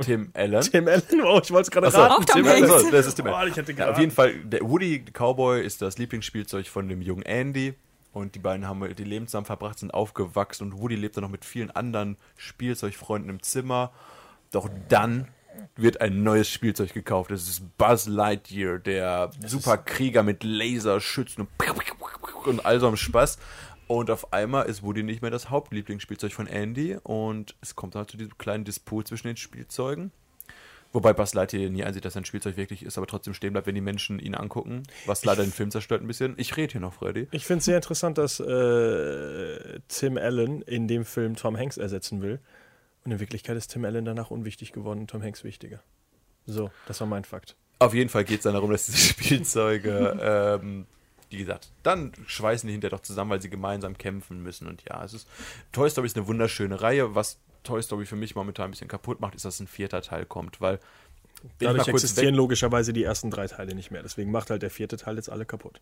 Tim 0.02 0.32
Allen. 0.34 0.62
Tim 0.62 0.88
Allen, 0.88 1.02
oh, 1.24 1.40
ich 1.44 1.52
wollte 1.52 1.62
es 1.68 1.72
gerade 1.72 1.94
raten. 1.94 2.12
Auch 2.14 2.26
Tom 2.26 2.42
Tim 2.44 2.48
Allen, 2.48 2.70
Hanks. 2.70 2.84
so, 2.84 2.92
das 2.92 3.06
ist 3.08 3.16
Tim 3.16 3.28
Oh, 3.28 3.32
Allen. 3.34 3.52
ich 3.52 3.58
hätte 3.58 3.74
ja, 3.74 3.92
auf 3.92 4.00
jeden 4.00 4.12
Fall, 4.12 4.34
der 4.44 4.62
Woody 4.62 5.00
der 5.04 5.14
Cowboy 5.14 5.62
ist 5.62 5.82
das 5.82 5.98
Lieblingsspielzeug 5.98 6.68
von 6.68 6.88
dem 6.88 7.02
jungen 7.02 7.24
Andy. 7.24 7.74
Und 8.14 8.36
die 8.36 8.40
beiden 8.40 8.68
haben 8.68 8.94
die 8.96 9.04
Leben 9.04 9.28
zusammen 9.28 9.46
verbracht, 9.48 9.80
sind 9.80 9.92
aufgewachsen 9.94 10.72
und 10.72 10.80
Woody 10.80 10.96
lebt 10.96 11.18
dann 11.18 11.24
noch 11.24 11.32
mit 11.32 11.44
vielen 11.46 11.72
anderen 11.72 12.16
Spielzeugfreunden 12.38 13.30
im 13.30 13.42
Zimmer. 13.42 13.92
Doch 14.52 14.70
dann 14.88 15.30
wird 15.76 16.00
ein 16.02 16.22
neues 16.24 16.50
Spielzeug 16.50 16.94
gekauft. 16.94 17.32
Das 17.32 17.48
ist 17.48 17.64
Buzz 17.78 18.06
Lightyear, 18.08 18.78
der 18.78 19.32
Superkrieger 19.46 20.22
mit 20.22 20.44
Laserschützen 20.44 21.48
und, 21.48 22.48
und 22.48 22.66
all 22.66 22.80
so 22.80 22.88
einem 22.88 22.98
Spaß. 22.98 23.40
Und 23.94 24.10
auf 24.10 24.34
einmal 24.34 24.66
ist 24.66 24.82
Woody 24.82 25.04
nicht 25.04 25.22
mehr 25.22 25.30
das 25.30 25.52
Hauptlieblingsspielzeug 25.52 26.34
von 26.34 26.48
Andy 26.48 26.98
und 27.04 27.56
es 27.62 27.76
kommt 27.76 27.94
dann 27.94 28.08
zu 28.08 28.18
diesem 28.18 28.36
kleinen 28.40 28.64
Disput 28.64 29.08
zwischen 29.08 29.28
den 29.28 29.38
Spielzeugen. 29.38 30.12
Wobei 30.94 31.14
Buzz 31.14 31.36
Lightyear 31.36 31.70
nie 31.70 31.84
einsieht, 31.84 32.04
dass 32.04 32.14
sein 32.14 32.26
Spielzeug 32.26 32.58
wirklich 32.58 32.82
ist, 32.82 32.98
aber 32.98 33.06
trotzdem 33.06 33.36
stehen 33.36 33.54
bleibt, 33.54 33.68
wenn 33.68 33.76
die 33.76 33.82
Menschen 33.82 34.18
ihn 34.18 34.34
angucken. 34.34 34.82
Was 35.06 35.26
leider 35.26 35.44
den 35.44 35.52
Film 35.52 35.70
zerstört 35.70 36.02
ein 36.02 36.08
bisschen. 36.08 36.34
Ich 36.38 36.58
rede 36.58 36.72
hier 36.72 36.82
noch, 36.82 36.94
Freddy. 36.96 37.28
Ich 37.30 37.46
finde 37.46 37.60
es 37.60 37.66
sehr 37.66 37.76
interessant, 37.76 38.18
dass 38.18 38.40
äh, 38.40 39.80
Tim 39.90 40.18
Allen 40.18 40.64
in 40.64 40.88
dem 40.88 41.06
Film 41.06 41.36
Tom 41.36 41.56
Hanks 41.56 41.78
ersetzen 41.78 42.24
will. 42.24 42.40
Und 43.06 43.12
in 43.12 43.20
Wirklichkeit 43.20 43.56
ist 43.58 43.68
Tim 43.68 43.86
Allen 43.86 44.06
danach 44.06 44.32
unwichtig 44.32 44.72
geworden 44.72 45.02
und 45.02 45.10
Tom 45.12 45.22
Hanks 45.22 45.44
wichtiger. 45.44 45.84
So, 46.48 46.72
das 46.88 47.00
war 47.00 47.06
mein 47.06 47.26
Fakt. 47.26 47.56
Auf 47.78 47.94
jeden 47.94 48.10
Fall 48.10 48.24
geht 48.24 48.40
es 48.40 48.44
dann 48.46 48.54
darum, 48.54 48.72
dass 48.72 48.88
diese 48.88 48.98
Spielzeuge, 49.14 50.18
ähm, 50.20 50.88
wie 51.34 51.40
gesagt, 51.40 51.72
dann 51.84 52.14
schweißen 52.28 52.68
die 52.68 52.74
hinterher 52.74 52.98
doch 52.98 53.04
zusammen, 53.04 53.32
weil 53.32 53.42
sie 53.42 53.50
gemeinsam 53.50 53.98
kämpfen 53.98 54.42
müssen. 54.42 54.68
Und 54.68 54.84
ja, 54.88 55.04
es 55.04 55.14
ist. 55.14 55.28
Toy 55.72 55.90
Story 55.90 56.08
ist 56.08 56.18
eine 56.18 56.28
wunderschöne 56.28 56.82
Reihe. 56.82 57.16
Was 57.16 57.40
Toy 57.64 57.82
Story 57.82 58.06
für 58.06 58.16
mich 58.16 58.36
momentan 58.36 58.66
ein 58.66 58.72
bisschen 58.72 58.88
kaputt 58.88 59.20
macht, 59.20 59.36
ist, 59.36 59.46
dass 59.46 59.60
ein 59.60 59.68
vierter 59.68 60.02
Teil 60.02 60.26
kommt, 60.26 60.62
weil. 60.62 60.80
Dadurch 61.60 61.88
existieren 61.90 62.36
logischerweise 62.36 62.94
die 62.94 63.04
ersten 63.04 63.30
drei 63.30 63.48
Teile 63.48 63.76
nicht 63.76 63.92
mehr. 63.92 64.02
Deswegen 64.02 64.32
macht 64.32 64.50
halt 64.50 64.62
der 64.62 64.70
vierte 64.70 64.96
Teil 64.96 65.18
jetzt 65.18 65.30
alle 65.30 65.46
kaputt. 65.46 65.82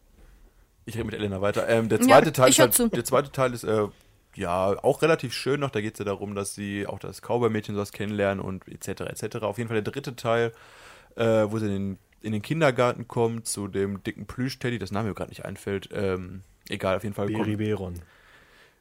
ich 0.85 0.95
rede 0.95 1.05
mit 1.05 1.13
Elena 1.13 1.41
weiter. 1.41 1.67
Ähm, 1.69 1.87
der 1.89 1.99
Ja, 1.99 2.05
zweite 2.07 2.31
Teil 2.33 2.49
ich 2.49 2.59
ist 2.59 2.79
halt, 2.79 2.95
der 2.95 3.03
zweite 3.05 3.31
Teil 3.31 3.53
ist 3.53 3.63
äh, 3.63 3.87
ja 4.35 4.83
auch 4.83 5.01
relativ 5.03 5.33
schön 5.33 5.59
noch. 5.59 5.69
Da 5.69 5.81
geht 5.81 5.93
es 5.93 5.99
ja 5.99 6.05
darum, 6.05 6.33
dass 6.33 6.55
sie 6.55 6.87
auch 6.87 6.97
das 6.99 7.21
Cowboy-Mädchen 7.21 7.75
sowas 7.75 7.91
kennenlernen 7.91 8.43
und 8.43 8.67
etc. 8.67 9.01
etc. 9.01 9.37
Auf 9.43 9.57
jeden 9.59 9.67
Fall 9.67 9.81
der 9.83 9.91
dritte 9.91 10.15
Teil, 10.15 10.51
äh, 11.15 11.45
wo 11.49 11.59
sie 11.59 11.67
in 11.67 11.71
den, 11.71 11.97
in 12.21 12.33
den 12.33 12.41
Kindergarten 12.41 13.07
kommt 13.07 13.47
zu 13.47 13.67
dem 13.67 14.03
dicken 14.03 14.25
Plüsch-Teddy, 14.25 14.79
das 14.79 14.91
Name 14.91 15.09
mir 15.09 15.15
gerade 15.15 15.29
nicht 15.29 15.45
einfällt. 15.45 15.89
Ähm, 15.91 16.41
egal, 16.69 16.97
auf 16.97 17.03
jeden 17.03 17.15
Fall 17.15 17.27
Beriberon. 17.27 18.01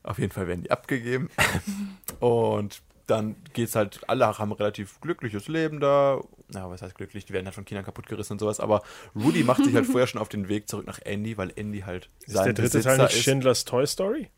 Auf 0.02 0.18
jeden 0.18 0.32
Fall 0.32 0.46
werden 0.46 0.62
die 0.62 0.70
abgegeben. 0.70 1.30
Und 2.20 2.82
dann 3.06 3.36
geht's 3.52 3.74
halt, 3.74 4.00
alle 4.08 4.26
haben 4.38 4.50
ein 4.50 4.56
relativ 4.56 5.00
glückliches 5.00 5.48
Leben 5.48 5.80
da. 5.80 6.20
Na, 6.48 6.70
was 6.70 6.82
heißt 6.82 6.94
glücklich? 6.94 7.24
Die 7.24 7.32
werden 7.32 7.46
halt 7.46 7.54
von 7.54 7.64
Kindern 7.64 7.84
kaputtgerissen 7.84 8.34
und 8.34 8.38
sowas. 8.38 8.60
Aber 8.60 8.82
Rudy 9.16 9.42
macht 9.42 9.64
sich 9.64 9.74
halt 9.74 9.86
vorher 9.86 10.06
schon 10.06 10.20
auf 10.20 10.28
den 10.28 10.48
Weg 10.48 10.68
zurück 10.68 10.86
nach 10.86 11.00
Andy, 11.04 11.36
weil 11.36 11.52
Andy 11.56 11.80
halt 11.80 12.08
Ist 12.26 12.36
der 12.36 12.52
dritte 12.52 12.80
Teil 12.80 12.98
nicht 12.98 13.22
Schindlers 13.22 13.64
Toy 13.64 13.86
Story? 13.86 14.30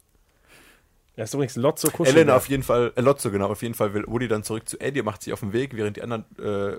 Er 1.17 1.25
ist 1.25 1.35
übrigens 1.35 1.57
Lotso 1.57 1.91
Kuschel. 1.91 2.15
Elena 2.15 2.37
auf 2.37 2.49
jeden 2.49 2.63
Fall, 2.63 2.93
äh, 2.97 3.01
Lotso 3.03 3.31
genau, 3.31 3.49
auf 3.49 3.63
jeden 3.63 3.75
Fall 3.75 3.93
will 3.93 4.05
Woody 4.07 4.29
dann 4.29 4.43
zurück 4.43 4.67
zu 4.69 4.79
Andy 4.81 5.01
und 5.01 5.07
macht 5.07 5.23
sich 5.23 5.33
auf 5.33 5.41
den 5.41 5.53
Weg, 5.53 5.77
während 5.77 5.99
die 5.99 6.03
anderen 6.03 6.25
äh, 6.39 6.79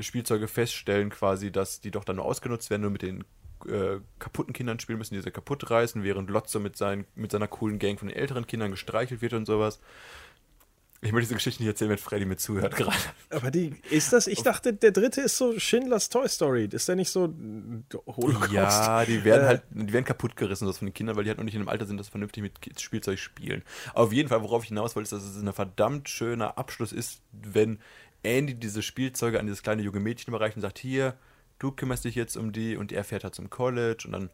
Spielzeuge 0.00 0.48
feststellen 0.48 1.10
quasi, 1.10 1.50
dass 1.50 1.80
die 1.80 1.90
doch 1.90 2.04
dann 2.04 2.16
nur 2.16 2.24
ausgenutzt 2.24 2.70
werden 2.70 2.84
und 2.84 2.92
mit 2.92 3.02
den 3.02 3.24
äh, 3.66 4.00
kaputten 4.18 4.52
Kindern 4.52 4.78
spielen 4.80 4.98
müssen, 4.98 5.14
die 5.14 5.20
sie 5.20 5.30
kaputt 5.30 5.70
reißen, 5.70 6.04
während 6.04 6.30
Lotso 6.30 6.60
mit, 6.60 6.76
seinen, 6.76 7.06
mit 7.14 7.32
seiner 7.32 7.48
coolen 7.48 7.78
Gang 7.78 7.98
von 7.98 8.08
den 8.08 8.16
älteren 8.16 8.46
Kindern 8.46 8.70
gestreichelt 8.70 9.20
wird 9.20 9.32
und 9.32 9.46
sowas. 9.46 9.80
Ich 11.00 11.12
möchte 11.12 11.26
diese 11.26 11.34
Geschichte 11.36 11.62
nicht 11.62 11.70
erzählen, 11.70 11.90
wenn 11.90 11.98
Freddy 11.98 12.24
mir 12.24 12.36
zuhört 12.36 12.74
gerade. 12.74 12.96
Aber 13.30 13.52
die, 13.52 13.72
ist 13.88 14.12
das, 14.12 14.26
ich 14.26 14.42
dachte, 14.42 14.72
der 14.72 14.90
dritte 14.90 15.20
ist 15.20 15.36
so 15.36 15.56
Schindlers 15.56 16.08
Toy 16.08 16.28
Story. 16.28 16.68
Ist 16.72 16.88
der 16.88 16.96
nicht 16.96 17.10
so 17.10 17.32
Holocaust? 18.04 18.52
Ja, 18.52 19.04
die 19.04 19.22
werden 19.22 19.44
Äh, 19.44 19.46
halt, 19.46 19.62
die 19.70 19.92
werden 19.92 20.04
kaputtgerissen 20.04 20.66
das 20.66 20.78
von 20.78 20.88
den 20.88 20.94
Kindern, 20.94 21.14
weil 21.14 21.22
die 21.22 21.30
halt 21.30 21.38
noch 21.38 21.44
nicht 21.44 21.54
in 21.54 21.60
einem 21.60 21.68
Alter 21.68 21.86
sind, 21.86 22.02
sie 22.02 22.10
vernünftig 22.10 22.42
mit 22.42 22.80
Spielzeug 22.80 23.20
spielen. 23.20 23.62
Auf 23.94 24.12
jeden 24.12 24.28
Fall, 24.28 24.42
worauf 24.42 24.64
ich 24.64 24.70
hinaus 24.70 24.96
wollte, 24.96 25.14
ist, 25.14 25.22
dass 25.22 25.22
es 25.22 25.40
ein 25.40 25.52
verdammt 25.52 26.08
schöner 26.08 26.58
Abschluss 26.58 26.92
ist, 26.92 27.22
wenn 27.30 27.78
Andy 28.22 28.54
diese 28.54 28.82
Spielzeuge 28.82 29.38
an 29.38 29.46
dieses 29.46 29.62
kleine 29.62 29.82
junge 29.82 30.00
Mädchen 30.00 30.32
überreicht 30.32 30.56
und 30.56 30.62
sagt, 30.62 30.78
hier, 30.78 31.14
du 31.58 31.72
kümmerst 31.72 32.04
dich 32.04 32.14
jetzt 32.14 32.36
um 32.36 32.52
die 32.52 32.76
und 32.76 32.92
er 32.92 33.04
fährt 33.04 33.24
halt 33.24 33.34
zum 33.34 33.50
College 33.50 34.04
und 34.06 34.12
dann, 34.12 34.30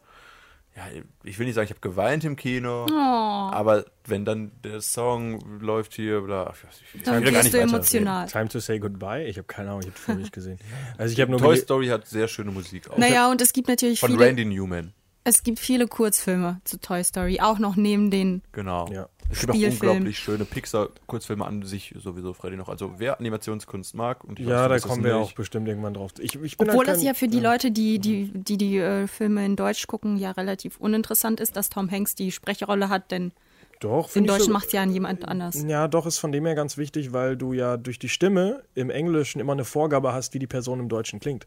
ja, 0.76 0.82
ich 1.22 1.38
will 1.38 1.46
nicht 1.46 1.54
sagen, 1.54 1.66
ich 1.66 1.70
habe 1.70 1.80
geweint 1.80 2.24
im 2.24 2.36
Kino, 2.36 2.86
aber 2.86 3.84
wenn 4.06 4.24
dann 4.24 4.52
der 4.62 4.80
Song 4.80 5.60
läuft 5.60 5.94
hier, 5.94 6.22
bla, 6.22 6.52
ich, 6.52 6.94
ich 6.96 7.02
Dann 7.02 7.22
gar 7.24 7.42
nicht 7.42 7.54
du 7.54 7.60
emotional. 7.60 8.26
Time 8.26 8.48
to 8.48 8.58
say 8.58 8.78
goodbye? 8.78 9.24
Ich 9.24 9.36
habe 9.36 9.46
keine 9.46 9.70
Ahnung, 9.70 9.82
ich 9.82 9.88
habe 9.88 9.98
für 9.98 10.14
mich 10.14 10.32
gesehen. 10.32 10.58
Also 10.98 11.12
ich 11.12 11.20
habe 11.20 11.30
nur 11.30 11.40
Toy 11.40 11.56
Story 11.56 11.88
hat 11.88 12.06
sehr 12.06 12.28
schöne 12.28 12.50
Musik 12.50 12.90
auch. 12.90 12.98
Naja, 12.98 13.30
und 13.30 13.40
es 13.40 13.52
gibt 13.52 13.68
natürlich 13.68 14.00
Von 14.00 14.10
viele, 14.10 14.24
Randy 14.24 14.44
Newman, 14.44 14.92
es 15.24 15.42
gibt 15.42 15.58
viele 15.58 15.86
Kurzfilme 15.88 16.60
zu 16.64 16.78
Toy 16.78 17.02
Story, 17.02 17.40
auch 17.40 17.58
noch 17.58 17.76
neben 17.76 18.10
den 18.10 18.42
genau. 18.52 18.86
Ja. 18.92 19.08
Es 19.30 19.40
gibt 19.40 19.52
auch 19.54 19.56
unglaublich 19.56 20.18
schöne 20.18 20.44
Pixar-Kurzfilme 20.44 21.46
an 21.46 21.62
sich 21.62 21.94
sowieso, 21.98 22.34
Freddy 22.34 22.56
noch. 22.56 22.68
Also 22.68 22.92
wer 22.98 23.18
Animationskunst 23.18 23.94
mag 23.94 24.22
und 24.22 24.38
ich 24.38 24.44
weiß, 24.44 24.50
Ja, 24.52 24.68
du 24.68 24.74
da 24.74 24.80
kommen 24.80 25.02
wir 25.02 25.18
nicht. 25.18 25.30
auch 25.30 25.32
bestimmt 25.32 25.66
irgendwann 25.66 25.94
drauf. 25.94 26.12
Ich, 26.18 26.34
ich 26.42 26.58
bin 26.58 26.68
Obwohl 26.68 26.80
halt 26.80 26.88
das 26.88 26.98
kein- 26.98 27.06
ja 27.06 27.14
für 27.14 27.28
die 27.28 27.40
Leute, 27.40 27.70
die 27.70 27.98
die, 27.98 28.30
die, 28.34 28.58
die 28.58 28.76
äh, 28.78 29.06
Filme 29.06 29.44
in 29.46 29.56
Deutsch 29.56 29.86
gucken, 29.86 30.18
ja 30.18 30.32
relativ 30.32 30.76
uninteressant 30.76 31.40
ist, 31.40 31.56
dass 31.56 31.70
Tom 31.70 31.90
Hanks 31.90 32.14
die 32.14 32.32
Sprechrolle 32.32 32.90
hat, 32.90 33.10
denn 33.10 33.32
Doch, 33.80 34.14
in 34.14 34.26
Deutsch 34.26 34.42
so- 34.44 34.52
macht 34.52 34.74
ja 34.74 34.84
jemand 34.84 35.26
anders. 35.26 35.64
Ja, 35.66 35.88
doch, 35.88 36.04
ist 36.04 36.18
von 36.18 36.30
dem 36.30 36.44
her 36.44 36.54
ganz 36.54 36.76
wichtig, 36.76 37.14
weil 37.14 37.38
du 37.38 37.54
ja 37.54 37.78
durch 37.78 37.98
die 37.98 38.10
Stimme 38.10 38.62
im 38.74 38.90
Englischen 38.90 39.40
immer 39.40 39.54
eine 39.54 39.64
Vorgabe 39.64 40.12
hast, 40.12 40.34
wie 40.34 40.38
die 40.38 40.46
Person 40.46 40.80
im 40.80 40.90
Deutschen 40.90 41.18
klingt. 41.18 41.46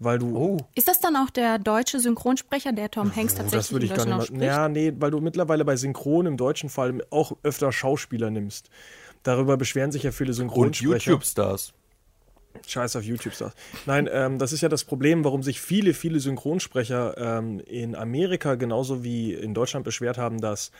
Weil 0.00 0.18
du. 0.18 0.36
Oh, 0.36 0.56
Ist 0.74 0.86
das 0.88 1.00
dann 1.00 1.16
auch 1.16 1.30
der 1.30 1.58
deutsche 1.58 1.98
Synchronsprecher, 1.98 2.72
der 2.72 2.90
Tom 2.90 3.14
Hanks 3.14 3.34
Oh, 3.34 3.38
tatsächlich 3.38 3.50
das 3.50 3.72
würde 3.72 3.86
ich 3.86 3.94
gar 3.94 4.04
nicht 4.06 4.14
spricht? 4.26 4.32
mehr. 4.38 4.46
Ja, 4.48 4.68
nee, 4.68 4.92
weil 4.96 5.10
du 5.10 5.20
mittlerweile 5.20 5.64
bei 5.64 5.76
Synchron 5.76 6.26
im 6.26 6.36
deutschen 6.36 6.68
Fall 6.68 7.02
auch 7.10 7.32
öfter 7.42 7.72
Schauspieler 7.72 8.30
nimmst. 8.30 8.70
Darüber 9.24 9.56
beschweren 9.56 9.90
sich 9.90 10.04
ja 10.04 10.12
viele 10.12 10.30
und 10.30 10.36
Synchronsprecher. 10.36 11.10
YouTube-Stars. 11.10 11.72
Scheiß 12.66 12.96
auf 12.96 13.04
YouTube-Stars. 13.04 13.52
Nein, 13.86 14.08
ähm, 14.10 14.38
das 14.38 14.52
ist 14.52 14.60
ja 14.60 14.68
das 14.68 14.84
Problem, 14.84 15.24
warum 15.24 15.42
sich 15.42 15.60
viele, 15.60 15.94
viele 15.94 16.20
Synchronsprecher 16.20 17.16
ähm, 17.18 17.60
in 17.60 17.94
Amerika 17.94 18.54
genauso 18.54 19.04
wie 19.04 19.34
in 19.34 19.54
Deutschland 19.54 19.84
beschwert 19.84 20.18
haben, 20.18 20.40
dass 20.40 20.70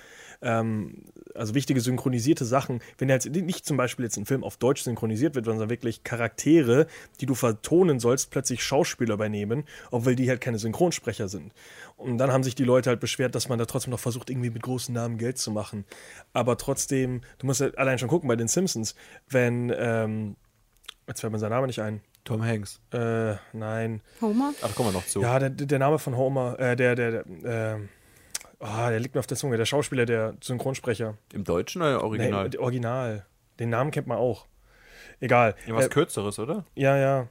ähm, 0.42 1.04
also 1.34 1.54
wichtige 1.54 1.80
synchronisierte 1.80 2.44
Sachen, 2.44 2.80
wenn 2.98 3.08
jetzt 3.08 3.28
nicht 3.28 3.66
zum 3.66 3.76
Beispiel 3.76 4.04
jetzt 4.04 4.16
ein 4.16 4.26
Film 4.26 4.44
auf 4.44 4.56
Deutsch 4.56 4.82
synchronisiert 4.82 5.34
wird, 5.34 5.46
sondern 5.46 5.70
wirklich 5.70 6.04
Charaktere, 6.04 6.86
die 7.20 7.26
du 7.26 7.34
vertonen 7.34 8.00
sollst, 8.00 8.30
plötzlich 8.30 8.62
Schauspieler 8.62 9.14
übernehmen, 9.14 9.64
obwohl 9.90 10.16
die 10.16 10.28
halt 10.28 10.40
keine 10.40 10.58
Synchronsprecher 10.58 11.28
sind. 11.28 11.52
Und 11.96 12.18
dann 12.18 12.32
haben 12.32 12.44
sich 12.44 12.54
die 12.54 12.64
Leute 12.64 12.90
halt 12.90 13.00
beschwert, 13.00 13.34
dass 13.34 13.48
man 13.48 13.58
da 13.58 13.66
trotzdem 13.66 13.90
noch 13.90 14.00
versucht, 14.00 14.30
irgendwie 14.30 14.50
mit 14.50 14.62
großen 14.62 14.94
Namen 14.94 15.18
Geld 15.18 15.38
zu 15.38 15.50
machen. 15.50 15.84
Aber 16.32 16.56
trotzdem, 16.56 17.22
du 17.38 17.46
musst 17.46 17.60
ja 17.60 17.68
allein 17.76 17.98
schon 17.98 18.08
gucken 18.08 18.28
bei 18.28 18.36
den 18.36 18.48
Simpsons, 18.48 18.94
wenn, 19.28 19.72
ähm, 19.76 20.36
jetzt 21.08 21.20
fällt 21.20 21.32
mir 21.32 21.38
sein 21.38 21.50
Name 21.50 21.66
nicht 21.66 21.80
ein, 21.80 22.00
Tom 22.24 22.44
Hanks. 22.44 22.80
äh, 22.92 23.34
nein. 23.52 24.00
Homer? 24.20 24.52
Ach, 24.62 24.68
da 24.68 24.72
kommen 24.74 24.90
wir 24.90 24.92
noch 24.92 25.06
zu. 25.06 25.20
Ja, 25.20 25.38
der, 25.38 25.50
der 25.50 25.78
Name 25.78 25.98
von 25.98 26.16
Homer, 26.16 26.58
äh, 26.60 26.76
der, 26.76 26.94
der, 26.94 27.24
der, 27.24 27.76
äh, 27.76 28.64
ah, 28.64 28.90
der 28.90 29.00
liegt 29.00 29.14
mir 29.14 29.20
auf 29.20 29.26
der 29.26 29.36
Zunge, 29.36 29.56
der 29.56 29.64
Schauspieler, 29.66 30.06
der 30.06 30.34
Synchronsprecher. 30.40 31.16
Im 31.32 31.44
Deutschen 31.44 31.82
oder 31.82 31.96
im 31.96 32.00
Original? 32.02 32.48
Nee, 32.48 32.58
Original. 32.58 33.26
Den 33.58 33.70
Namen 33.70 33.90
kennt 33.90 34.06
man 34.06 34.18
auch. 34.18 34.46
Egal. 35.20 35.54
Irgendwas 35.66 35.86
Äh, 35.86 35.90
Kürzeres, 35.90 36.38
oder? 36.38 36.64
ja, 36.74 36.96
ja. 36.96 37.28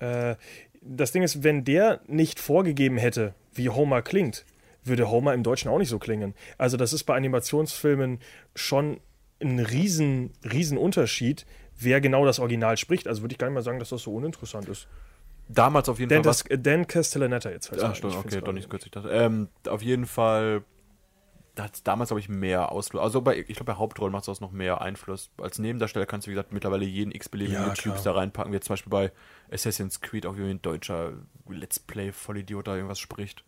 Äh, 0.00 0.36
das 0.82 1.12
Ding 1.12 1.22
ist, 1.22 1.44
wenn 1.44 1.64
der 1.64 2.00
nicht 2.08 2.40
vorgegeben 2.40 2.98
hätte, 2.98 3.34
wie 3.54 3.68
Homer 3.70 4.02
klingt, 4.02 4.44
würde 4.84 5.08
Homer 5.08 5.32
im 5.32 5.44
Deutschen 5.44 5.70
auch 5.70 5.78
nicht 5.78 5.88
so 5.88 6.00
klingen. 6.00 6.34
Also 6.58 6.76
das 6.76 6.92
ist 6.92 7.04
bei 7.04 7.14
Animationsfilmen 7.14 8.18
schon 8.56 9.00
ein 9.40 9.60
riesen, 9.60 10.32
riesen 10.44 10.76
Unterschied, 10.76 11.46
wer 11.78 12.00
genau 12.00 12.24
das 12.24 12.38
Original 12.38 12.76
spricht. 12.76 13.06
Also 13.08 13.22
würde 13.22 13.32
ich 13.34 13.38
gar 13.38 13.46
nicht 13.48 13.54
mal 13.54 13.62
sagen, 13.62 13.78
dass 13.78 13.90
das 13.90 14.02
so 14.02 14.14
uninteressant 14.14 14.68
ist. 14.68 14.86
Damals 15.48 15.88
auf 15.88 15.98
jeden 15.98 16.08
Dan, 16.10 16.22
Fall. 16.22 16.30
was- 16.30 16.42
das, 16.44 16.50
äh, 16.50 16.58
Dan 16.58 16.86
Castellaneta 16.86 17.50
jetzt. 17.50 17.72
Ach, 17.76 17.82
ein. 17.90 17.94
stimmt, 17.94 18.14
okay, 18.16 18.40
doch 18.40 18.52
nicht 18.52 18.70
kürzlich. 18.70 18.92
Das. 18.92 19.04
Ähm, 19.10 19.48
auf 19.68 19.82
jeden 19.82 20.06
Fall 20.06 20.62
hat 21.58 21.86
damals, 21.86 22.08
glaube 22.08 22.20
ich, 22.20 22.30
mehr 22.30 22.72
Ausfluss. 22.72 23.02
Also 23.02 23.20
bei, 23.20 23.36
ich 23.38 23.46
glaube, 23.46 23.64
bei 23.72 23.74
Hauptrollen 23.74 24.10
macht 24.12 24.22
es 24.26 24.28
auch 24.30 24.40
noch 24.40 24.52
mehr 24.52 24.80
Einfluss. 24.80 25.30
Als 25.38 25.58
Nebendarsteller 25.58 26.06
kannst 26.06 26.26
du, 26.26 26.30
wie 26.30 26.34
gesagt, 26.34 26.52
mittlerweile 26.52 26.86
jeden 26.86 27.12
x-beliebigen 27.12 27.60
Ja, 27.60 27.68
YouTubes 27.68 28.02
klar. 28.02 28.14
da 28.14 28.20
reinpacken, 28.20 28.52
wie 28.52 28.56
jetzt 28.56 28.66
zum 28.68 28.72
Beispiel 28.74 28.90
bei 28.90 29.12
Assassin's 29.50 30.00
Creed 30.00 30.24
auch 30.24 30.36
wie 30.38 30.48
ein 30.48 30.62
deutscher 30.62 31.12
Let's 31.50 31.78
Play-Vollidiot 31.78 32.66
da 32.66 32.76
irgendwas 32.76 32.98
spricht. 33.00 33.44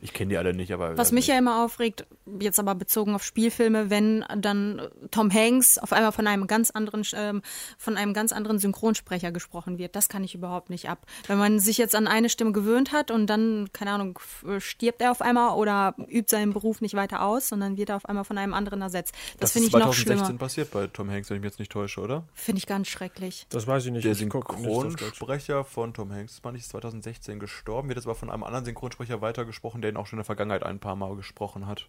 Ich 0.00 0.12
kenne 0.12 0.30
die 0.30 0.38
alle 0.38 0.52
nicht, 0.52 0.72
aber. 0.72 0.98
Was 0.98 1.12
mich 1.12 1.28
ja 1.28 1.38
immer 1.38 1.64
aufregt, 1.64 2.06
jetzt 2.40 2.58
aber 2.58 2.74
bezogen 2.74 3.14
auf 3.14 3.22
Spielfilme, 3.22 3.88
wenn 3.88 4.24
dann 4.36 4.82
Tom 5.12 5.32
Hanks 5.32 5.78
auf 5.78 5.92
einmal 5.92 6.10
von 6.10 6.26
einem 6.26 6.48
ganz 6.48 6.70
anderen, 6.70 7.04
ähm, 7.14 7.42
von 7.78 7.96
einem 7.96 8.14
ganz 8.14 8.32
anderen 8.32 8.58
Synchronsprecher 8.58 9.30
gesprochen 9.30 9.78
wird, 9.78 9.94
das 9.94 10.08
kann 10.08 10.24
ich 10.24 10.34
überhaupt 10.34 10.70
nicht 10.70 10.88
ab. 10.88 11.06
Wenn 11.28 11.38
man 11.38 11.60
sich 11.60 11.78
jetzt 11.78 11.94
an 11.94 12.08
eine 12.08 12.28
Stimme 12.28 12.50
gewöhnt 12.50 12.90
hat 12.92 13.12
und 13.12 13.28
dann, 13.28 13.68
keine 13.72 13.92
Ahnung, 13.92 14.18
stirbt 14.58 15.00
er 15.00 15.12
auf 15.12 15.22
einmal 15.22 15.56
oder 15.56 15.94
übt 16.08 16.30
seinen 16.30 16.52
Beruf 16.52 16.80
nicht 16.80 16.94
weiter 16.94 17.22
aus, 17.22 17.48
sondern 17.48 17.76
wird 17.76 17.90
er 17.90 17.96
auf 17.96 18.06
einmal 18.06 18.24
von 18.24 18.38
einem 18.38 18.54
anderen 18.54 18.82
ersetzt. 18.82 19.14
Das, 19.34 19.40
das 19.40 19.52
finde 19.52 19.68
ist 19.68 19.74
ich 19.74 19.78
noch 19.78 19.94
2016 19.94 20.24
schlimmer. 20.24 20.38
passiert 20.38 20.70
bei 20.72 20.86
Tom 20.88 21.10
Hanks, 21.10 21.30
wenn 21.30 21.36
ich 21.36 21.42
mich 21.42 21.50
jetzt 21.52 21.60
nicht 21.60 21.70
täusche, 21.70 22.00
oder? 22.00 22.26
Finde 22.34 22.58
ich 22.58 22.66
ganz 22.66 22.88
schrecklich. 22.88 23.46
Das 23.50 23.68
weiß 23.68 23.86
ich 23.86 23.92
nicht. 23.92 24.04
Der 24.04 24.12
nicht. 24.12 24.18
Synchronsprecher 24.18 25.64
von 25.64 25.94
Tom 25.94 26.12
Hanks, 26.12 26.40
meine 26.42 26.56
ich, 26.56 26.64
ist 26.64 26.70
2016 26.70 27.38
gestorben, 27.38 27.88
wird 27.88 27.98
jetzt 27.98 28.06
aber 28.06 28.16
von 28.16 28.30
einem 28.30 28.42
anderen 28.42 28.64
Synchronsprecher 28.64 29.20
weitergesprochen, 29.44 29.82
der 29.82 29.90
ihn 29.90 29.96
auch 29.96 30.06
schon 30.06 30.16
in 30.16 30.20
der 30.20 30.24
Vergangenheit 30.24 30.62
ein 30.62 30.78
paar 30.78 30.96
Mal 30.96 31.14
gesprochen 31.16 31.66
hat. 31.66 31.88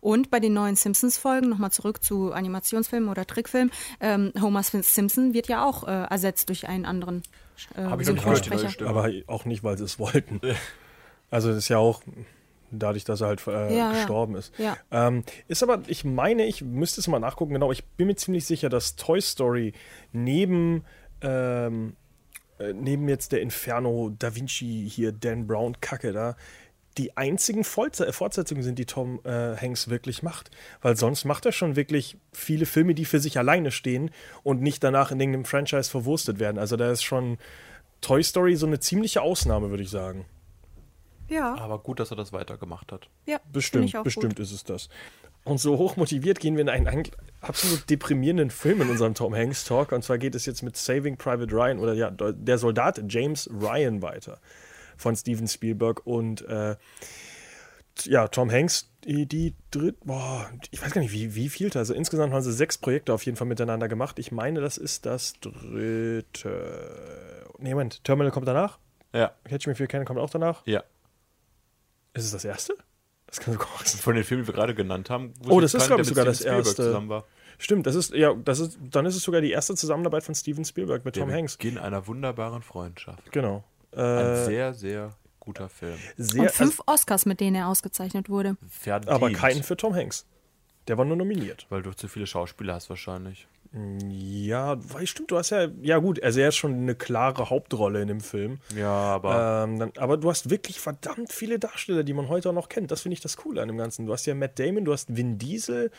Und 0.00 0.30
bei 0.30 0.40
den 0.40 0.52
neuen 0.52 0.76
Simpsons-Folgen, 0.76 1.48
nochmal 1.48 1.72
zurück 1.72 2.02
zu 2.02 2.32
Animationsfilmen 2.32 3.08
oder 3.08 3.26
Trickfilmen, 3.26 3.72
ähm, 4.00 4.32
Homer 4.40 4.62
Simpson 4.62 5.34
wird 5.34 5.48
ja 5.48 5.64
auch 5.64 5.86
äh, 5.86 6.04
ersetzt 6.04 6.48
durch 6.48 6.68
einen 6.68 6.84
anderen 6.84 7.22
äh, 7.76 7.82
Hab 7.82 8.00
ich 8.00 8.08
nicht 8.08 8.18
Synchronsprecher. 8.18 8.68
Stimme. 8.68 8.90
Aber 8.90 9.10
auch 9.26 9.44
nicht, 9.44 9.64
weil 9.64 9.78
sie 9.78 9.84
es 9.84 9.98
wollten. 9.98 10.40
Also 11.30 11.48
das 11.48 11.58
ist 11.58 11.68
ja 11.68 11.78
auch 11.78 12.02
dadurch, 12.70 13.04
dass 13.04 13.20
er 13.20 13.28
halt 13.28 13.46
äh, 13.46 13.50
Ja, 13.52 13.70
ja. 13.70 13.92
gestorben 13.92 14.36
ist. 14.36 14.52
Ja. 14.58 14.76
Ähm, 14.90 15.24
ist 15.48 15.62
aber, 15.62 15.82
ich 15.86 16.04
meine, 16.04 16.44
ich 16.46 16.62
müsste 16.62 17.00
es 17.00 17.08
mal 17.08 17.20
nachgucken, 17.20 17.54
genau, 17.54 17.72
ich 17.72 17.84
bin 17.84 18.08
mir 18.08 18.16
ziemlich 18.16 18.44
sicher, 18.46 18.68
dass 18.68 18.96
Toy 18.96 19.20
Story 19.20 19.72
neben, 20.12 20.84
ähm, 21.22 21.96
äh, 22.58 22.72
neben 22.72 23.08
jetzt 23.08 23.32
der 23.32 23.40
Inferno 23.40 24.12
Da 24.18 24.34
Vinci 24.34 24.88
hier, 24.88 25.12
Dan 25.12 25.46
Brown 25.46 25.80
Kacke 25.80 26.12
da, 26.12 26.36
die 26.98 27.16
einzigen 27.16 27.64
Fortse- 27.64 28.12
Fortsetzungen 28.12 28.62
sind, 28.62 28.78
die 28.78 28.86
Tom 28.86 29.20
äh, 29.24 29.56
Hanks 29.56 29.88
wirklich 29.88 30.22
macht. 30.22 30.50
Weil 30.82 30.96
sonst 30.96 31.24
macht 31.24 31.44
er 31.46 31.52
schon 31.52 31.76
wirklich 31.76 32.16
viele 32.32 32.66
Filme, 32.66 32.94
die 32.94 33.04
für 33.04 33.20
sich 33.20 33.38
alleine 33.38 33.70
stehen 33.70 34.10
und 34.42 34.62
nicht 34.62 34.82
danach 34.84 35.10
in 35.10 35.18
irgendeinem 35.20 35.44
Franchise 35.44 35.90
verwurstet 35.90 36.38
werden. 36.38 36.58
Also 36.58 36.76
da 36.76 36.90
ist 36.90 37.02
schon 37.02 37.38
Toy 38.00 38.22
Story 38.22 38.56
so 38.56 38.66
eine 38.66 38.80
ziemliche 38.80 39.22
Ausnahme, 39.22 39.70
würde 39.70 39.82
ich 39.82 39.90
sagen. 39.90 40.26
Ja, 41.28 41.54
Aber 41.56 41.78
gut, 41.78 42.00
dass 42.00 42.10
er 42.10 42.16
das 42.16 42.32
weitergemacht 42.32 42.92
hat. 42.92 43.08
ja 43.26 43.38
Bestimmt, 43.50 43.86
ich 43.86 43.96
auch 43.96 44.04
bestimmt 44.04 44.36
Gut. 44.36 44.40
ist 44.40 44.52
es 44.52 44.62
das. 44.64 44.88
Und 45.42 45.58
so 45.58 45.78
hoch 45.78 45.96
motiviert 45.96 46.38
gehen 46.38 46.54
wir 46.56 46.62
in 46.62 46.68
einen 46.68 47.02
absolut 47.40 47.88
deprimierenden 47.90 48.50
Film 48.50 48.82
in 48.82 48.90
unserem 48.90 49.14
Tom 49.14 49.34
Hanks 49.34 49.64
Talk. 49.64 49.92
Und 49.92 50.02
zwar 50.04 50.18
geht 50.18 50.34
es 50.34 50.46
jetzt 50.46 50.62
mit 50.62 50.76
Saving 50.76 51.16
Private 51.16 51.52
Ryan 51.54 51.78
oder 51.78 51.94
ja, 51.94 52.10
der 52.10 52.58
Soldat 52.58 53.02
James 53.08 53.48
Ryan 53.50 54.00
weiter 54.02 54.38
von 55.04 55.14
Steven 55.14 55.46
Spielberg. 55.46 56.06
Und 56.06 56.42
äh, 56.48 56.76
ja, 58.04 58.26
Tom 58.28 58.50
Hanks, 58.50 58.90
die, 59.04 59.26
die 59.26 59.54
dritt, 59.70 60.00
boah, 60.04 60.50
ich 60.70 60.82
weiß 60.82 60.92
gar 60.92 61.00
nicht, 61.02 61.12
wie, 61.12 61.34
wie 61.34 61.48
viel. 61.48 61.70
Also 61.76 61.94
insgesamt 61.94 62.32
haben 62.32 62.42
sie 62.42 62.52
sechs 62.52 62.78
Projekte 62.78 63.12
auf 63.12 63.24
jeden 63.24 63.36
Fall 63.36 63.46
miteinander 63.46 63.86
gemacht. 63.86 64.18
Ich 64.18 64.32
meine, 64.32 64.60
das 64.60 64.78
ist 64.78 65.06
das 65.06 65.34
dritte. 65.40 66.50
Nee, 67.58 67.70
Moment, 67.70 68.02
Terminal 68.02 68.32
kommt 68.32 68.48
danach. 68.48 68.78
Ja, 69.12 69.32
Catch 69.44 69.66
Me 69.66 69.72
If 69.74 69.80
You 69.80 69.86
Can 69.86 70.04
kommt 70.04 70.18
auch 70.18 70.30
danach. 70.30 70.66
ja. 70.66 70.82
Ist 72.16 72.26
es 72.26 72.30
das 72.30 72.44
erste? 72.44 72.76
Das 73.26 73.40
kann 73.40 73.54
sogar 73.54 73.66
auch 73.66 73.84
sein. 73.84 74.00
Von 74.00 74.14
den 74.14 74.22
Filmen, 74.22 74.44
die 74.44 74.48
wir 74.48 74.54
gerade 74.54 74.72
genannt 74.72 75.10
haben. 75.10 75.34
Oh, 75.48 75.60
das 75.60 75.74
ist, 75.74 75.80
keinen, 75.80 75.88
glaub 75.88 75.96
der 75.96 76.02
ich, 76.04 76.08
sogar 76.08 76.24
das 76.24 76.40
erste. 76.40 77.24
Stimmt, 77.58 77.86
das 77.88 77.96
ist, 77.96 78.14
ja, 78.14 78.34
das 78.34 78.60
ist, 78.60 78.78
dann 78.80 79.04
ist 79.04 79.16
es 79.16 79.22
sogar 79.24 79.40
die 79.40 79.50
erste 79.50 79.74
Zusammenarbeit 79.74 80.22
von 80.22 80.34
Steven 80.34 80.64
Spielberg 80.64 81.04
mit 81.04 81.16
Der 81.16 81.24
Tom 81.24 81.32
Hanks. 81.32 81.56
Beginn 81.56 81.78
einer 81.78 82.06
wunderbaren 82.06 82.62
Freundschaft. 82.62 83.32
Genau. 83.32 83.64
Ein 83.96 84.26
Äh, 84.26 84.44
sehr, 84.44 84.74
sehr 84.74 85.10
guter 85.40 85.68
Film. 85.68 85.98
sehr, 86.16 86.42
Und 86.42 86.50
fünf 86.50 86.80
Oscars, 86.86 87.26
mit 87.26 87.40
denen 87.40 87.56
er 87.56 87.68
ausgezeichnet 87.68 88.28
wurde. 88.28 88.56
Verdient. 88.68 89.10
also, 89.10 89.24
aber 89.26 89.32
keinen 89.34 89.62
für 89.62 89.76
Tom 89.76 89.94
Hanks. 89.94 90.26
Der 90.88 90.98
war 90.98 91.04
nur 91.04 91.16
nominiert. 91.16 91.66
Weil 91.70 91.82
du 91.82 91.92
zu 91.92 92.08
viele 92.08 92.26
Schauspieler 92.26 92.74
hast 92.74 92.90
wahrscheinlich. 92.90 93.46
Ja, 94.08 94.76
weil 94.92 95.06
stimmt, 95.06 95.32
du 95.32 95.36
hast 95.38 95.50
ja, 95.50 95.66
ja 95.82 95.98
gut, 95.98 96.22
also 96.22 96.38
er 96.38 96.48
ist 96.50 96.56
schon 96.56 96.74
eine 96.74 96.94
klare 96.94 97.50
Hauptrolle 97.50 98.00
in 98.02 98.06
dem 98.08 98.20
Film. 98.20 98.58
Ja, 98.76 98.88
aber 98.90 99.64
Ähm, 99.64 99.78
dann, 99.80 99.92
aber 99.96 100.16
du 100.16 100.30
hast 100.30 100.48
wirklich 100.48 100.78
verdammt 100.78 101.32
viele 101.32 101.58
Darsteller, 101.58 102.04
die 102.04 102.12
man 102.12 102.28
heute 102.28 102.50
auch 102.50 102.54
noch 102.54 102.68
kennt. 102.68 102.92
Das 102.92 103.00
finde 103.00 103.14
ich 103.14 103.20
das 103.20 103.36
Coole 103.36 103.62
an 103.62 103.68
dem 103.68 103.76
Ganzen. 103.76 104.06
Du 104.06 104.12
hast 104.12 104.26
ja 104.26 104.34
Matt 104.34 104.58
Damon, 104.60 104.84
du 104.84 104.92
hast 104.92 105.16
Vin 105.16 105.38
Diesel. 105.38 105.90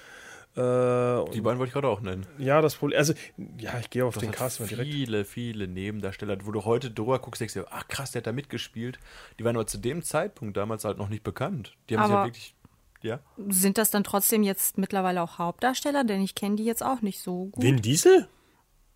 Äh, 0.55 0.61
und, 0.61 1.33
die 1.33 1.41
beiden 1.41 1.59
wollte 1.59 1.69
ich 1.69 1.73
gerade 1.73 1.87
auch 1.89 1.99
nennen. 2.01 2.25
ja, 2.37 2.61
das 2.61 2.75
Problem, 2.75 2.97
also, 2.97 3.13
ja, 3.59 3.77
ich 3.79 3.89
gehe 3.89 4.05
auf 4.05 4.13
Das 4.15 4.21
den 4.23 4.31
Cast 4.31 4.59
mal 4.61 4.67
direkt. 4.67 4.89
viele, 4.91 5.25
viele 5.25 5.67
Nebendarsteller, 5.67 6.37
wo 6.45 6.51
du 6.51 6.63
heute 6.65 6.91
drüber 6.91 7.19
guckst, 7.19 7.41
denkst 7.41 7.55
du, 7.55 7.65
ach 7.71 7.87
krass, 7.87 8.11
der 8.11 8.21
hat 8.21 8.27
da 8.27 8.31
mitgespielt. 8.31 8.97
Die 9.39 9.43
waren 9.43 9.55
aber 9.55 9.67
zu 9.67 9.77
dem 9.77 10.01
Zeitpunkt 10.01 10.55
damals 10.55 10.85
halt 10.85 10.97
noch 10.97 11.09
nicht 11.09 11.23
bekannt. 11.23 11.75
Die 11.89 11.97
haben 11.97 12.03
sich 12.05 12.11
ja 12.11 12.17
Aber- 12.19 12.27
wirklich, 12.27 12.55
ja. 13.01 13.19
Sind 13.49 13.77
das 13.77 13.91
dann 13.91 14.03
trotzdem 14.05 14.43
jetzt 14.43 14.77
mittlerweile 14.77 15.21
auch 15.21 15.37
Hauptdarsteller? 15.39 16.03
Denn 16.05 16.21
ich 16.21 16.35
kenne 16.35 16.55
die 16.55 16.63
jetzt 16.65 16.83
auch 16.83 17.01
nicht 17.01 17.19
so 17.19 17.47
gut. 17.47 17.61
Vin 17.63 17.81
Diesel? 17.81 18.27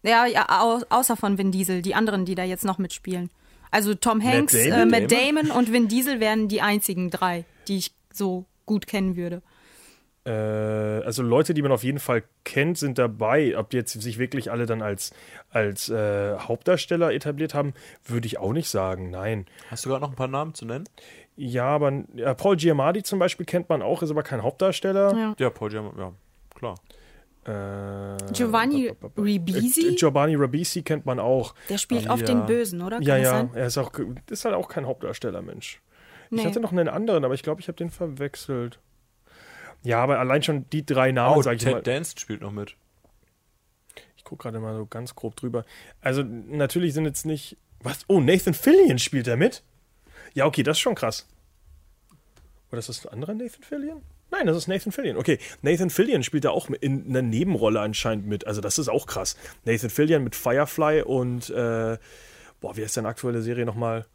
Ja, 0.01 0.26
ja, 0.26 0.45
au 0.62 0.80
außer 0.89 1.18
von 1.18 1.38
Vin 1.38 1.51
Diesel, 1.51 1.82
die 1.82 1.93
anderen, 1.93 2.24
die 2.24 2.36
da 2.36 2.43
jetzt 2.45 2.64
noch 2.64 2.78
mitspielen. 2.78 3.30
Also 3.70 3.93
Tom 3.95 4.24
Hanks, 4.24 4.53
Damon? 4.53 4.93
äh, 4.93 4.99
Matt 5.01 5.12
Damon 5.12 5.51
und 5.51 5.74
Vin 5.74 5.89
Diesel 5.89 6.20
wären 6.22 6.47
die 6.47 6.62
einzigen 6.62 7.10
drei, 7.12 7.43
die 7.68 7.78
ich 7.78 7.93
so 8.14 8.45
gut 8.66 8.88
kennen 8.88 9.16
würde. 9.18 9.41
Äh, 10.26 10.32
also 10.32 11.24
Leute, 11.24 11.53
die 11.53 11.61
man 11.61 11.72
auf 11.72 11.84
jeden 11.84 11.99
Fall 11.99 12.24
kennt, 12.43 12.78
sind 12.78 12.97
dabei. 12.97 13.57
Ob 13.57 13.70
die 13.70 13.78
jetzt 13.78 13.93
sich 13.99 14.20
wirklich 14.20 14.51
alle 14.51 14.65
dann 14.65 14.82
als, 14.82 15.11
als 15.49 15.89
äh, 15.89 16.38
Hauptdarsteller 16.38 17.13
etabliert 17.13 17.53
haben, 17.53 17.74
würde 18.05 18.28
ich 18.28 18.38
auch 18.38 18.53
nicht 18.53 18.70
sagen. 18.70 19.09
Nein. 19.09 19.45
Hast 19.70 19.86
du 19.86 19.89
gerade 19.89 20.01
noch 20.01 20.09
ein 20.11 20.15
paar 20.15 20.28
Namen 20.28 20.53
zu 20.53 20.65
nennen? 20.65 20.86
Ja, 21.36 21.67
aber 21.67 22.03
ja, 22.15 22.34
Paul 22.34 22.57
Giamatti 22.57 23.01
zum 23.03 23.17
Beispiel 23.20 23.45
kennt 23.45 23.70
man 23.70 23.82
auch, 23.82 24.03
ist 24.03 24.11
aber 24.11 24.24
kein 24.24 24.43
Hauptdarsteller. 24.43 25.15
Ja. 25.15 25.36
Ja, 25.39 25.49
Paul 25.49 25.70
Giamatti, 25.70 25.99
ja, 25.99 26.11
klar. 26.53 26.76
Äh, 27.45 28.17
Giovanni 28.34 28.91
Ribisi? 29.17 29.88
Äh, 29.88 29.95
Giovanni 29.95 30.36
Ribisi 30.36 30.82
kennt 30.84 31.05
man 31.05 31.20
auch. 31.20 31.55
Der 31.70 31.78
spielt 31.78 32.03
Ja. 32.03 32.11
oft 32.13 32.28
den 32.28 32.45
Bösen, 32.45 32.82
oder? 32.82 32.97
Kann 32.97 33.05
ja, 33.05 33.17
ja, 33.17 33.30
sein? 33.30 33.49
er 33.53 33.67
ist 33.67 33.78
auch 33.78 33.91
ist 34.30 34.45
halt 34.45 34.55
auch 34.55 34.67
kein 34.67 34.86
Hauptdarsteller, 34.86 35.41
Mensch. 35.41 35.82
Nee. 36.30 36.41
Ich 36.41 36.45
hatte 36.45 36.59
noch 36.59 36.74
einen 36.74 36.89
anderen, 36.89 37.24
aber 37.24 37.34
ich 37.34 37.41
glaube, 37.41 37.61
ich 37.61 37.67
habe 37.70 37.78
den 37.78 37.89
verwechselt. 37.89 38.80
Ja, 39.84 40.02
aber 40.04 40.20
allein 40.20 40.44
schon 40.44 40.70
die 40.72 40.86
drei 40.86 41.12
Namen, 41.12 41.38
Oh, 41.38 41.42
sag 41.42 41.56
ich 41.56 41.64
Ted 41.64 41.74
mal. 41.74 41.82
Danson 41.82 42.18
spielt 42.18 42.42
noch 42.42 42.52
mit. 42.52 42.76
Ich 44.18 44.24
gucke 44.24 44.44
gerade 44.44 44.60
mal 44.60 44.76
so 44.76 44.86
ganz 44.86 45.16
grob 45.16 45.36
drüber. 45.36 45.66
Also, 46.02 46.24
natürlich 46.24 46.94
sind 46.94 47.06
jetzt 47.06 47.26
nicht. 47.26 47.58
Was? 47.82 48.00
Oh, 48.08 48.20
Nathan 48.20 48.54
Fillion 48.54 49.00
spielt 49.00 49.28
er 49.28 49.38
mit? 49.38 49.64
Ja, 50.34 50.46
okay, 50.46 50.64
das 50.64 50.78
ist 50.78 50.82
schon 50.82 50.96
krass. 50.96 51.26
Oder 52.72 52.80
ist 52.80 52.90
das 52.90 53.06
ein 53.06 53.14
anderer 53.14 53.34
Nathan 53.34 53.64
Fillion? 53.64 54.02
Nein, 54.32 54.46
das 54.46 54.58
ist 54.58 54.68
Nathan 54.68 54.92
Fillion. 54.92 55.18
Okay, 55.18 55.40
Nathan 55.64 55.90
Fillion 55.90 56.22
spielt 56.22 56.46
da 56.46 56.52
auch 56.52 56.70
in 56.70 57.08
einer 57.10 57.22
Nebenrolle 57.24 57.80
anscheinend 57.80 58.28
mit. 58.28 58.46
Also, 58.46 58.62
das 58.62 58.78
ist 58.78 58.90
auch 58.90 59.08
krass. 59.08 59.38
Nathan 59.66 59.90
Fillion 59.90 60.24
mit 60.24 60.36
Firefly 60.36 61.02
und. 61.04 61.50
Äh, 61.50 61.98
boah, 62.62 62.76
wie 62.76 62.84
heißt 62.84 62.98
denn 62.98 63.06
aktuelle 63.06 63.42
Serie 63.42 63.66
nochmal? 63.66 64.06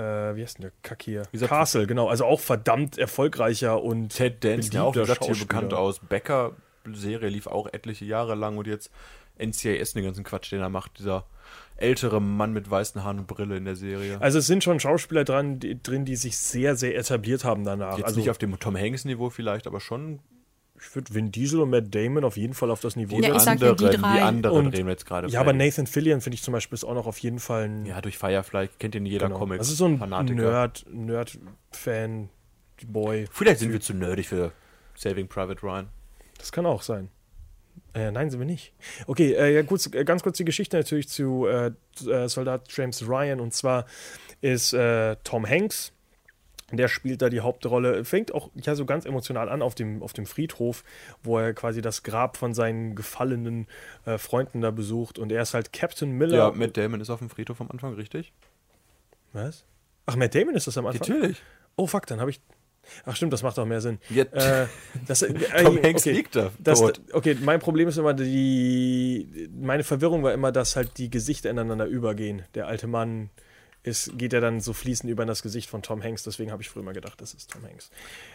Äh, 0.00 0.36
wie 0.36 0.42
heißt 0.42 0.58
denn 0.58 0.62
der 0.62 0.72
Kack 0.82 1.02
hier? 1.02 1.22
Castle, 1.46 1.86
genau. 1.86 2.08
Also 2.08 2.24
auch 2.24 2.40
verdammt 2.40 2.96
erfolgreicher 2.96 3.82
und. 3.82 4.10
Ted 4.10 4.42
Danson, 4.42 4.72
ja 4.72 4.82
auch, 4.82 4.94
gesagt, 4.94 5.24
hier 5.24 5.34
bekannt 5.34 5.74
aus. 5.74 6.00
Becker-Serie 6.00 7.28
lief 7.28 7.46
auch 7.46 7.66
etliche 7.72 8.06
Jahre 8.06 8.34
lang 8.34 8.56
und 8.56 8.66
jetzt 8.66 8.90
NCIS, 9.38 9.92
den 9.92 10.04
ganzen 10.04 10.24
Quatsch, 10.24 10.50
den 10.52 10.60
er 10.60 10.70
macht. 10.70 10.98
Dieser 10.98 11.26
ältere 11.76 12.20
Mann 12.20 12.52
mit 12.52 12.70
weißen 12.70 13.04
Haaren 13.04 13.20
und 13.20 13.26
Brille 13.26 13.56
in 13.56 13.64
der 13.64 13.76
Serie. 13.76 14.20
Also 14.20 14.38
es 14.38 14.46
sind 14.46 14.64
schon 14.64 14.80
Schauspieler 14.80 15.24
dran, 15.24 15.60
die, 15.60 15.82
drin, 15.82 16.04
die 16.04 16.16
sich 16.16 16.38
sehr, 16.38 16.76
sehr 16.76 16.96
etabliert 16.96 17.44
haben 17.44 17.64
danach. 17.64 17.96
Jetzt 17.96 18.06
also 18.06 18.20
nicht 18.20 18.30
auf 18.30 18.38
dem 18.38 18.58
Tom 18.58 18.76
Hanks-Niveau 18.76 19.30
vielleicht, 19.30 19.66
aber 19.66 19.80
schon 19.80 20.20
ich 20.82 20.94
würde 20.94 21.14
Vin 21.14 21.30
Diesel 21.30 21.60
und 21.60 21.70
Matt 21.70 21.94
Damon 21.94 22.24
auf 22.24 22.36
jeden 22.36 22.54
Fall 22.54 22.70
auf 22.70 22.80
das 22.80 22.96
Niveau 22.96 23.18
Ja, 23.20 23.34
ich 23.36 23.42
sag 23.42 23.60
ja, 23.60 23.74
die 23.74 23.84
anderen, 23.84 24.00
drei. 24.02 24.22
anderen 24.22 24.56
Und- 24.66 24.72
reden 24.74 24.86
wir 24.86 24.92
jetzt 24.92 25.06
gerade. 25.06 25.28
Ja, 25.28 25.40
aber. 25.40 25.52
Nathan 25.52 25.86
Fillion 25.86 26.20
finde 26.20 26.34
ich 26.34 26.42
zum 26.42 26.52
Beispiel 26.52 26.74
ist 26.76 26.84
auch 26.84 26.94
noch 26.94 27.06
auf 27.06 27.18
jeden 27.18 27.38
Fall 27.38 27.64
ein 27.64 27.86
Ja, 27.86 28.00
durch 28.00 28.16
Firefly 28.18 28.68
kennt 28.78 28.94
ihn 28.94 29.06
jeder 29.06 29.26
genau. 29.28 29.38
Comic. 29.38 29.58
Das 29.58 29.68
ist 29.68 29.76
so 29.78 29.86
ein 29.86 29.98
Fanatiker. 29.98 30.40
Nerd, 30.40 30.86
Nerd-Fan, 30.90 32.28
Boy. 32.86 33.26
Vielleicht 33.30 33.60
sind 33.60 33.72
wir 33.72 33.80
zu 33.80 33.94
nerdig 33.94 34.28
für 34.28 34.52
Saving 34.96 35.28
Private 35.28 35.62
Ryan. 35.62 35.88
Das 36.38 36.50
kann 36.52 36.64
auch 36.66 36.82
sein. 36.82 37.08
Äh, 37.92 38.10
nein, 38.10 38.30
sind 38.30 38.38
wir 38.40 38.46
nicht. 38.46 38.72
Okay, 39.06 39.32
äh, 39.32 39.54
ja, 39.54 39.62
kurz, 39.62 39.86
äh, 39.92 40.04
ganz 40.04 40.22
kurz 40.22 40.36
die 40.36 40.44
Geschichte 40.44 40.76
natürlich 40.76 41.08
zu 41.08 41.46
äh, 41.46 41.72
äh, 42.08 42.28
Soldat 42.28 42.66
James 42.74 43.06
Ryan. 43.06 43.40
Und 43.40 43.52
zwar 43.52 43.84
ist 44.40 44.72
äh, 44.72 45.16
Tom 45.24 45.46
Hanks, 45.46 45.92
der 46.78 46.88
spielt 46.88 47.22
da 47.22 47.28
die 47.28 47.40
Hauptrolle, 47.40 48.04
fängt 48.04 48.32
auch 48.32 48.50
ja 48.54 48.74
so 48.74 48.84
ganz 48.84 49.04
emotional 49.04 49.48
an 49.48 49.62
auf 49.62 49.74
dem, 49.74 50.02
auf 50.02 50.12
dem 50.12 50.26
Friedhof, 50.26 50.84
wo 51.22 51.38
er 51.38 51.52
quasi 51.54 51.82
das 51.82 52.02
Grab 52.02 52.36
von 52.36 52.54
seinen 52.54 52.94
gefallenen 52.94 53.66
äh, 54.04 54.18
Freunden 54.18 54.60
da 54.60 54.70
besucht. 54.70 55.18
Und 55.18 55.32
er 55.32 55.42
ist 55.42 55.54
halt 55.54 55.72
Captain 55.72 56.10
Miller. 56.10 56.38
Ja, 56.38 56.50
Matt 56.52 56.76
Damon 56.76 57.00
ist 57.00 57.10
auf 57.10 57.18
dem 57.18 57.30
Friedhof 57.30 57.60
am 57.60 57.70
Anfang, 57.70 57.94
richtig? 57.94 58.32
Was? 59.32 59.64
Ach, 60.06 60.16
Matt 60.16 60.34
Damon 60.34 60.54
ist 60.54 60.66
das 60.66 60.76
am 60.78 60.86
Anfang? 60.86 61.08
Natürlich. 61.08 61.42
Oh, 61.76 61.86
fuck, 61.86 62.06
dann 62.06 62.20
habe 62.20 62.30
ich. 62.30 62.40
Ach, 63.04 63.14
stimmt, 63.14 63.32
das 63.32 63.42
macht 63.42 63.58
auch 63.58 63.66
mehr 63.66 63.80
Sinn. 63.80 63.98
Ja, 64.08 64.24
Äh, 64.24 64.66
das, 65.06 65.22
äh, 65.22 65.32
Tom 65.62 65.78
äh, 65.78 65.82
Hanks 65.82 66.02
okay. 66.02 66.12
liegt 66.12 66.36
da. 66.36 66.50
Das, 66.58 66.82
okay, 67.12 67.36
mein 67.40 67.60
Problem 67.60 67.88
ist 67.88 67.98
immer 67.98 68.14
die. 68.14 69.48
Meine 69.52 69.84
Verwirrung 69.84 70.22
war 70.22 70.32
immer, 70.32 70.52
dass 70.52 70.76
halt 70.76 70.98
die 70.98 71.10
Gesichter 71.10 71.50
ineinander 71.50 71.86
übergehen. 71.86 72.42
Der 72.54 72.66
alte 72.66 72.86
Mann 72.86 73.30
ist, 73.82 74.18
geht 74.18 74.32
ja 74.32 74.40
dann 74.40 74.60
so 74.60 74.72
fließend 74.72 75.10
über 75.10 75.22
in 75.22 75.28
das 75.28 75.42
Gesicht 75.42 75.68
von 75.68 75.82
Tom 75.82 76.02
Hanks. 76.02 76.22
Deswegen 76.22 76.52
habe 76.52 76.62
ich 76.62 76.68
früher 76.68 76.82
mal 76.82 76.94
gedacht, 76.94 77.20
das 77.20 77.34
ist 77.34 77.50
Tom 77.50 77.64
Hanks. 77.64 77.90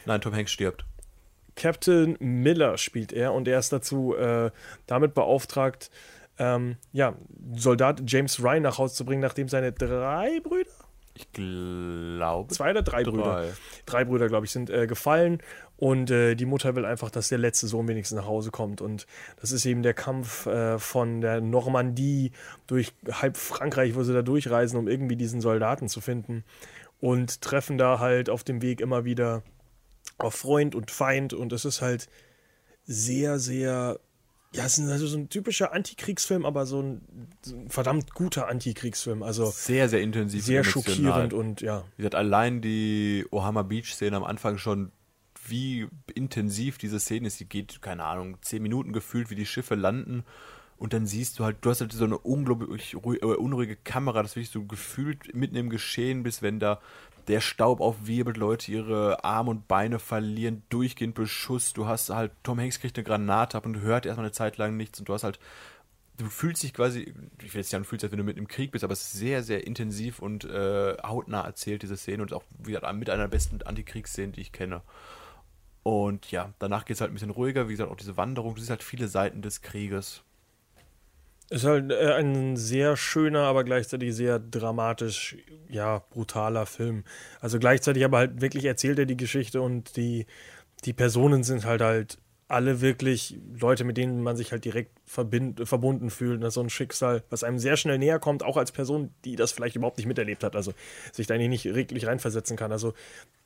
Nein, 0.05 0.21
Tom 0.21 0.33
Hanks 0.33 0.51
stirbt. 0.51 0.85
Captain 1.55 2.17
Miller 2.19 2.77
spielt 2.77 3.13
er 3.13 3.33
und 3.33 3.47
er 3.47 3.59
ist 3.59 3.71
dazu 3.71 4.15
äh, 4.15 4.51
damit 4.87 5.13
beauftragt, 5.13 5.89
ähm, 6.37 6.75
ja, 6.91 7.15
Soldat 7.55 8.03
James 8.05 8.43
Ryan 8.43 8.63
nach 8.63 8.77
Hause 8.77 8.95
zu 8.95 9.05
bringen, 9.05 9.21
nachdem 9.21 9.47
seine 9.47 9.71
drei 9.71 10.41
Brüder, 10.41 10.69
Ich 11.17 11.31
glaube. 11.31 12.53
zwei 12.53 12.71
oder 12.71 12.81
drei 12.81 13.03
Brüder, 13.03 13.23
Drei. 13.23 13.53
drei 13.85 14.05
Brüder, 14.05 14.27
glaube 14.27 14.45
ich, 14.45 14.51
sind 14.51 14.69
äh, 14.69 14.85
gefallen 14.85 15.41
und 15.77 16.11
äh, 16.11 16.35
die 16.35 16.45
Mutter 16.45 16.75
will 16.75 16.85
einfach, 16.85 17.09
dass 17.09 17.29
der 17.29 17.37
letzte 17.37 17.67
Sohn 17.67 17.87
wenigstens 17.87 18.17
nach 18.17 18.27
Hause 18.27 18.51
kommt 18.51 18.81
und 18.81 19.07
das 19.39 19.51
ist 19.51 19.65
eben 19.65 19.81
der 19.81 19.93
Kampf 19.93 20.45
äh, 20.45 20.77
von 20.77 21.21
der 21.21 21.39
Normandie 21.39 22.31
durch 22.67 22.93
halb 23.09 23.37
Frankreich, 23.37 23.95
wo 23.95 24.03
sie 24.03 24.13
da 24.13 24.21
durchreisen, 24.21 24.77
um 24.77 24.87
irgendwie 24.89 25.15
diesen 25.15 25.39
Soldaten 25.39 25.87
zu 25.87 26.01
finden 26.01 26.43
und 26.99 27.41
treffen 27.41 27.77
da 27.77 27.99
halt 27.99 28.29
auf 28.29 28.43
dem 28.43 28.61
Weg 28.61 28.81
immer 28.81 29.05
wieder 29.05 29.41
auf 30.17 30.35
Freund 30.35 30.75
und 30.75 30.91
Feind 30.91 31.33
und 31.33 31.53
es 31.53 31.63
ist 31.65 31.81
halt 31.81 32.09
sehr, 32.85 33.39
sehr 33.39 33.99
ja, 34.55 34.65
es 34.65 34.77
ist 34.77 34.89
also 34.89 35.07
so 35.07 35.17
ein 35.17 35.29
typischer 35.29 35.73
Antikriegsfilm, 35.73 36.45
aber 36.45 36.65
so 36.65 36.81
ein, 36.81 37.01
so 37.41 37.55
ein 37.55 37.69
verdammt 37.69 38.13
guter 38.13 38.47
Antikriegsfilm, 38.47 39.21
also 39.23 39.45
Sehr, 39.51 39.89
sehr 39.89 40.01
intensiv. 40.01 40.43
sehr 40.43 40.61
emotional. 40.61 40.83
schockierend 40.95 41.33
und 41.33 41.61
ja, 41.61 41.83
Wie 41.95 42.01
gesagt, 42.03 42.15
allein 42.15 42.61
die 42.61 43.25
Ohama 43.31 43.63
Beach-Szene 43.63 44.15
am 44.15 44.23
Anfang 44.23 44.57
schon, 44.57 44.91
wie 45.47 45.87
intensiv 46.15 46.77
diese 46.77 46.99
Szene 46.99 47.27
ist. 47.27 47.39
Die 47.39 47.47
geht, 47.47 47.81
keine 47.81 48.05
Ahnung, 48.05 48.37
zehn 48.41 48.63
Minuten 48.63 48.93
gefühlt, 48.93 49.29
wie 49.29 49.35
die 49.35 49.45
Schiffe 49.45 49.75
landen. 49.75 50.23
Und 50.77 50.91
dann 50.93 51.05
siehst 51.05 51.39
du 51.39 51.43
halt, 51.45 51.57
du 51.61 51.69
hast 51.69 51.81
halt 51.81 51.93
so 51.93 52.03
eine 52.03 52.17
unglaublich 52.17 52.95
ruhig, 52.95 53.23
unruhige 53.23 53.75
Kamera, 53.75 54.21
dass 54.23 54.35
wirklich 54.35 54.49
so 54.49 54.63
gefühlt 54.65 55.33
mitten 55.35 55.55
im 55.55 55.69
Geschehen 55.69 56.23
bist, 56.23 56.41
wenn 56.41 56.59
da 56.59 56.81
der 57.27 57.41
Staub 57.41 57.81
aufwirbelt, 57.81 58.37
Leute 58.37 58.71
ihre 58.71 59.23
Arme 59.23 59.51
und 59.51 59.67
Beine 59.67 59.99
verlieren, 59.99 60.63
durchgehend 60.69 61.15
Beschuss. 61.15 61.73
Du 61.73 61.87
hast 61.87 62.09
halt, 62.09 62.31
Tom 62.43 62.59
Hanks 62.59 62.79
kriegt 62.79 62.97
eine 62.97 63.03
Granate 63.03 63.57
ab 63.57 63.65
und 63.65 63.81
hört 63.81 64.05
erstmal 64.05 64.25
eine 64.25 64.31
Zeit 64.31 64.57
lang 64.57 64.77
nichts 64.77 64.99
und 64.99 65.09
du 65.09 65.13
hast 65.13 65.23
halt 65.23 65.39
du 66.17 66.29
fühlst 66.29 66.63
dich 66.63 66.73
quasi, 66.73 67.13
ich 67.41 67.53
will 67.53 67.61
jetzt 67.61 67.69
sagen, 67.69 67.83
du 67.83 67.89
fühlst, 67.89 68.03
als 68.03 68.11
wenn 68.11 68.17
du 68.17 68.23
mit 68.23 68.37
im 68.37 68.47
Krieg 68.47 68.71
bist, 68.71 68.83
aber 68.83 68.93
es 68.93 69.01
ist 69.01 69.13
sehr, 69.13 69.43
sehr 69.43 69.65
intensiv 69.67 70.19
und 70.19 70.45
äh, 70.45 70.97
hautnah 71.03 71.41
erzählt, 71.41 71.83
diese 71.83 71.97
Szene 71.97 72.23
und 72.23 72.33
auch 72.33 72.43
wieder 72.57 72.91
mit 72.93 73.09
einer 73.09 73.23
der 73.23 73.29
besten 73.29 73.61
Antikriegsszenen, 73.61 74.31
die 74.31 74.41
ich 74.41 74.51
kenne. 74.51 74.81
Und 75.83 76.31
ja, 76.31 76.53
danach 76.59 76.85
geht 76.85 76.95
es 76.95 77.01
halt 77.01 77.11
ein 77.11 77.13
bisschen 77.13 77.29
ruhiger, 77.29 77.67
wie 77.67 77.73
gesagt, 77.73 77.91
auch 77.91 77.97
diese 77.97 78.17
Wanderung, 78.17 78.55
du 78.55 78.59
siehst 78.59 78.71
halt 78.71 78.83
viele 78.83 79.07
Seiten 79.07 79.41
des 79.41 79.61
Krieges. 79.61 80.23
Ist 81.49 81.65
halt 81.65 81.91
äh, 81.91 82.13
ein 82.13 82.57
sehr 82.57 82.97
schöner, 82.97 83.41
aber 83.41 83.63
gleichzeitig 83.63 84.15
sehr 84.15 84.39
dramatisch, 84.39 85.37
ja, 85.69 85.99
brutaler 86.09 86.65
Film. 86.65 87.03
Also 87.39 87.59
gleichzeitig 87.59 88.03
aber 88.03 88.17
halt 88.19 88.41
wirklich 88.41 88.65
erzählt 88.65 88.99
er 88.99 89.05
die 89.05 89.17
Geschichte 89.17 89.61
und 89.61 89.95
die, 89.97 90.25
die 90.85 90.93
Personen 90.93 91.43
sind 91.43 91.65
halt 91.65 91.81
halt 91.81 92.17
alle 92.47 92.79
wirklich 92.81 93.39
Leute, 93.59 93.83
mit 93.83 93.97
denen 93.97 94.21
man 94.21 94.37
sich 94.37 94.51
halt 94.51 94.65
direkt 94.65 94.99
verbind, 95.05 95.67
verbunden 95.67 96.11
fühlt. 96.11 96.43
Das 96.43 96.49
ist 96.49 96.53
so 96.55 96.61
ein 96.61 96.69
Schicksal, 96.69 97.23
was 97.29 97.43
einem 97.43 97.57
sehr 97.57 97.75
schnell 97.75 97.97
näher 97.97 98.19
kommt, 98.19 98.43
auch 98.43 98.57
als 98.57 98.71
Person, 98.71 99.11
die 99.23 99.35
das 99.35 99.51
vielleicht 99.51 99.75
überhaupt 99.75 99.97
nicht 99.97 100.05
miterlebt 100.05 100.43
hat. 100.43 100.55
Also 100.55 100.73
sich 101.11 101.25
da 101.25 101.37
nicht 101.37 101.65
wirklich 101.65 102.05
reinversetzen 102.05 102.55
kann. 102.55 102.71
Also 102.71 102.93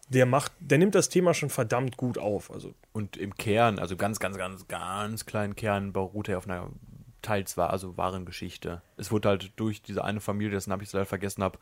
der 0.10 0.26
macht, 0.26 0.52
der 0.60 0.80
nimmt 0.80 0.96
das 0.96 1.08
Thema 1.08 1.34
schon 1.34 1.50
verdammt 1.50 1.96
gut 1.96 2.18
auf. 2.18 2.52
Also 2.52 2.74
Und 2.92 3.16
im 3.16 3.36
Kern, 3.36 3.80
also 3.80 3.96
ganz, 3.96 4.20
ganz, 4.20 4.38
ganz, 4.38 4.68
ganz 4.68 5.26
kleinen 5.26 5.56
Kern, 5.56 5.94
beruht 5.94 6.28
er 6.28 6.38
auf 6.38 6.50
einer 6.50 6.70
teils 7.22 7.58
war, 7.58 7.70
also 7.70 7.98
wahren 7.98 8.26
Geschichte. 8.26 8.82
Es 8.98 9.12
wurde 9.12 9.30
halt 9.30 9.52
durch 9.56 9.82
diese 9.82 10.04
eine 10.04 10.20
Familie, 10.20 10.52
dessen 10.52 10.72
habe 10.72 10.84
ich 10.84 10.92
leider 10.92 11.06
vergessen 11.06 11.44
habe, 11.44 11.60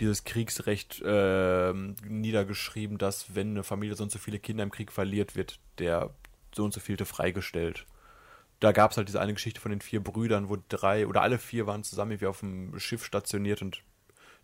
dieses 0.00 0.24
Kriegsrecht 0.24 1.02
ähm, 1.04 1.96
niedergeschrieben, 2.06 2.98
dass 2.98 3.34
wenn 3.34 3.50
eine 3.50 3.64
Familie 3.64 3.96
so 3.96 4.04
und 4.04 4.12
so 4.12 4.18
viele 4.18 4.38
Kinder 4.38 4.62
im 4.62 4.70
Krieg 4.70 4.92
verliert, 4.92 5.34
wird 5.34 5.58
der 5.78 6.10
so 6.54 6.64
und 6.64 6.72
so 6.72 6.80
vielte 6.80 7.04
freigestellt. 7.04 7.86
Da 8.60 8.72
gab 8.72 8.90
es 8.90 8.96
halt 8.96 9.08
diese 9.08 9.20
eine 9.20 9.34
Geschichte 9.34 9.60
von 9.60 9.70
den 9.70 9.80
vier 9.80 10.02
Brüdern, 10.02 10.48
wo 10.48 10.56
drei 10.68 11.06
oder 11.06 11.22
alle 11.22 11.38
vier 11.38 11.66
waren 11.66 11.84
zusammen 11.84 12.12
irgendwie 12.12 12.26
auf 12.26 12.40
dem 12.40 12.78
Schiff 12.78 13.04
stationiert 13.04 13.62
und 13.62 13.82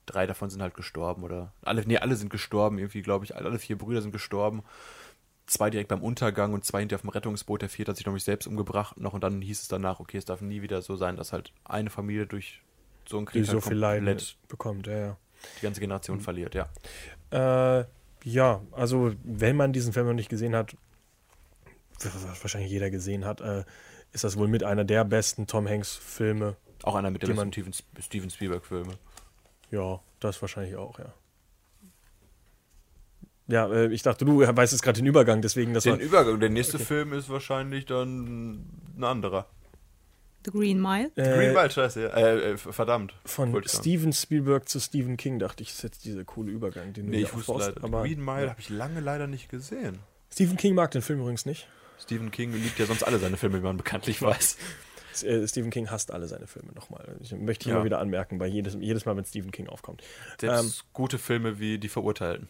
drei 0.07 0.27
davon 0.27 0.51
sind 0.51 0.63
halt 0.63 0.75
gestorben 0.75 1.23
oder 1.23 1.53
alle, 1.63 1.83
nee, 1.87 1.99
alle 1.99 2.17
sind 2.17 2.31
gestorben, 2.31 2.79
irgendwie, 2.79 3.03
glaube 3.03 3.25
ich, 3.25 3.35
alle 3.35 3.59
vier 3.59 3.79
Brüder 3.79 4.03
sind 4.03 4.13
gestorben. 4.13 4.63
Zwei 5.47 5.69
direkt 5.69 5.89
beim 5.89 6.03
Untergang 6.03 6.55
und 6.55 6.65
zwei 6.65 6.81
hinter 6.81 6.97
auf 6.97 7.03
dem 7.03 7.11
Rettungsboot. 7.11 7.63
Der 7.63 7.69
vierte 7.69 7.91
hat 7.91 7.97
sich 7.97 8.07
nämlich 8.07 8.25
selbst 8.25 8.47
umgebracht 8.47 8.99
noch 8.99 9.13
und 9.13 9.23
dann 9.23 9.43
hieß 9.43 9.63
es 9.63 9.69
danach, 9.69 10.01
okay, 10.01 10.17
es 10.17 10.25
darf 10.25 10.41
nie 10.41 10.63
wieder 10.63 10.81
so 10.81 10.97
sein, 10.97 11.17
dass 11.17 11.33
halt 11.33 11.53
eine 11.65 11.91
Familie 11.91 12.27
durch 12.27 12.63
so 13.07 13.19
einen 13.19 13.27
die 13.27 13.33
Krieg 13.33 13.47
so 13.47 13.55
halt 13.55 13.65
viel 13.65 13.77
Leiden 13.77 14.07
komplett 14.07 14.37
bekommt, 14.49 14.87
ja, 14.87 14.97
ja. 14.97 15.17
die 15.59 15.63
ganze 15.63 15.81
Generation 15.81 16.21
verliert, 16.21 16.55
ja. 16.55 16.69
Äh, 17.31 17.85
ja, 18.25 18.63
also 18.73 19.13
wenn 19.23 19.57
man 19.57 19.75
diesen 19.75 19.93
Film 19.93 20.07
noch 20.07 20.15
nicht 20.15 20.31
gesehen 20.31 20.57
hat, 20.57 20.77
was 22.01 22.43
wahrscheinlich 22.43 22.71
jeder 22.71 22.91
gesehen 22.91 23.25
hat, 23.27 23.41
äh, 23.43 23.65
ist 24.13 24.25
das 24.25 24.39
wohl 24.39 24.49
mit 24.49 24.65
einer 24.65 24.85
der 24.85 25.05
besten 25.05 25.47
Tom 25.47 25.69
Hanks-Filme. 25.69 26.57
Auch 26.83 26.95
einer 26.95 27.11
mit 27.11 27.23
Die 27.23 27.27
der 27.27 27.35
besten 27.35 27.73
Steven 28.01 28.31
Spielberg-Filme. 28.31 28.95
Ja, 29.71 30.01
das 30.21 30.41
wahrscheinlich 30.41 30.77
auch, 30.77 30.99
ja. 30.99 31.13
Ja, 33.47 33.71
äh, 33.71 33.89
ich 33.93 34.03
dachte, 34.03 34.25
du 34.25 34.41
weißt 34.41 34.73
jetzt 34.73 34.83
gerade 34.83 34.97
den 35.01 35.07
Übergang, 35.07 35.43
deswegen 35.43 35.75
das 35.75 35.85
Den 35.85 35.95
war. 35.95 36.01
Übergang, 36.01 36.41
der 36.41 36.51
nächste 36.51 36.79
Film 36.79 37.13
ist 37.13 37.29
wahrscheinlich 37.29 37.85
dann 37.87 38.65
ein 38.97 39.05
anderer. 39.05 39.47
The 40.47 40.51
Green 40.51 40.81
Mile. 40.81 41.11
Äh, 41.17 41.23
Green 41.37 41.53
Mile, 41.55 41.71
scheiße, 41.71 42.03
ja. 42.03 42.09
Äh, 42.09 42.53
äh, 42.53 42.57
verdammt. 42.59 43.15
Von 43.25 43.55
ich. 43.63 43.71
Steven 43.71 44.13
Spielberg 44.13 44.69
zu 44.69 44.79
Stephen 44.79 45.17
King 45.17 45.39
dachte 45.39 45.63
ich, 45.63 45.71
ist 45.71 45.83
jetzt 45.83 46.05
dieser 46.05 46.25
coole 46.25 46.51
Übergang, 46.53 46.93
den 46.93 47.07
du 47.07 47.11
Nee, 47.13 47.23
ich 47.23 47.35
wusste 47.35 47.53
aufbaust, 47.53 47.75
leider. 47.77 47.85
aber 47.85 48.03
Green 48.03 48.23
Mile 48.25 48.45
ja. 48.45 48.51
habe 48.51 48.61
ich 48.61 48.69
lange 48.69 49.01
leider 49.01 49.27
nicht 49.27 49.49
gesehen. 49.49 49.99
Stephen 50.33 50.57
King 50.57 50.75
mag 50.75 50.91
den 50.91 51.01
Film 51.03 51.21
übrigens 51.21 51.47
nicht. 51.47 51.67
Stephen 51.99 52.31
King 52.31 52.53
liebt 52.53 52.79
ja 52.79 52.87
sonst 52.87 53.05
alle 53.05 53.19
seine 53.19 53.37
Filme, 53.37 53.59
wie 53.59 53.63
man 53.65 53.77
bekanntlich 53.77 54.21
weiß. 54.21 54.57
Äh, 55.23 55.47
Stephen 55.47 55.71
King 55.71 55.91
hasst 55.91 56.11
alle 56.11 56.27
seine 56.29 56.47
Filme 56.47 56.73
nochmal. 56.73 57.17
Ich 57.23 57.33
möchte 57.33 57.65
hier 57.65 57.75
Ja. 57.75 57.79
mal 57.79 57.85
wieder 57.85 58.01
anmerken, 58.01 58.39
bei 58.39 58.47
jedes, 58.47 58.77
jedes 58.81 59.07
Mal, 59.07 59.17
wenn 59.17 59.25
Stephen 59.25 59.53
King 59.53 59.69
aufkommt. 59.69 60.03
Selbst 60.41 60.63
Ähm, 60.65 60.73
gute 60.93 61.19
Filme 61.19 61.59
wie 61.61 61.79
Die 61.79 61.89
Verurteilten. 61.89 62.49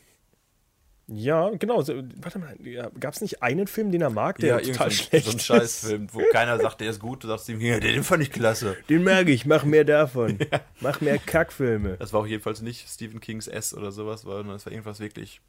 Ja, 1.06 1.50
genau. 1.50 1.82
So, 1.82 2.02
warte 2.22 2.38
mal, 2.38 2.56
ja, 2.62 2.90
gab 2.98 3.12
es 3.14 3.20
nicht 3.20 3.42
einen 3.42 3.66
Film, 3.66 3.92
den 3.92 4.00
er 4.00 4.10
mag, 4.10 4.38
der 4.38 4.60
irgend 4.60 4.76
total 4.76 4.90
so 4.90 5.02
ein- 5.02 5.06
schlecht 5.06 5.24
So 5.26 5.30
ein 5.32 5.36
ist? 5.36 5.44
Scheißfilm, 5.44 6.08
wo 6.12 6.22
keiner 6.32 6.58
sagt, 6.58 6.80
der 6.80 6.90
ist 6.90 6.98
gut, 7.00 7.22
du 7.24 7.28
sagst 7.28 7.44
Stephen 7.44 7.60
King, 7.60 7.68
ja, 7.72 7.80
den 7.80 8.02
fand 8.04 8.22
ich 8.22 8.30
klasse. 8.32 8.76
Den 8.88 9.04
mag 9.04 9.28
ich, 9.28 9.44
mach 9.44 9.64
mehr 9.64 9.84
davon. 9.84 10.38
Mach 10.80 11.00
mehr 11.00 11.18
Kackfilme. 11.18 11.96
Das 11.98 12.12
war 12.12 12.20
auch 12.20 12.26
jedenfalls 12.26 12.60
nicht 12.62 12.88
Stephen 12.88 13.20
Kings 13.20 13.46
S 13.48 13.74
oder 13.74 13.92
sowas, 13.92 14.22
sondern 14.22 14.48
das 14.48 14.64
war 14.66 14.72
irgendwas 14.72 15.00
wirklich. 15.00 15.40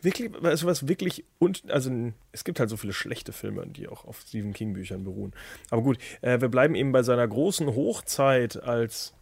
Wirklich, 0.00 0.30
also 0.42 0.66
was 0.66 0.86
wirklich 0.88 1.24
und 1.38 1.68
also 1.70 1.90
es 2.30 2.44
gibt 2.44 2.60
halt 2.60 2.70
so 2.70 2.76
viele 2.76 2.92
schlechte 2.92 3.32
Filme, 3.32 3.66
die 3.66 3.88
auch 3.88 4.04
auf 4.04 4.20
Stephen 4.26 4.52
King 4.52 4.74
Büchern 4.74 5.02
beruhen. 5.04 5.32
Aber 5.70 5.82
gut, 5.82 5.98
äh, 6.20 6.40
wir 6.40 6.48
bleiben 6.48 6.74
eben 6.74 6.92
bei 6.92 7.02
seiner 7.02 7.26
großen 7.26 7.66
Hochzeit 7.74 8.62
als 8.62 9.12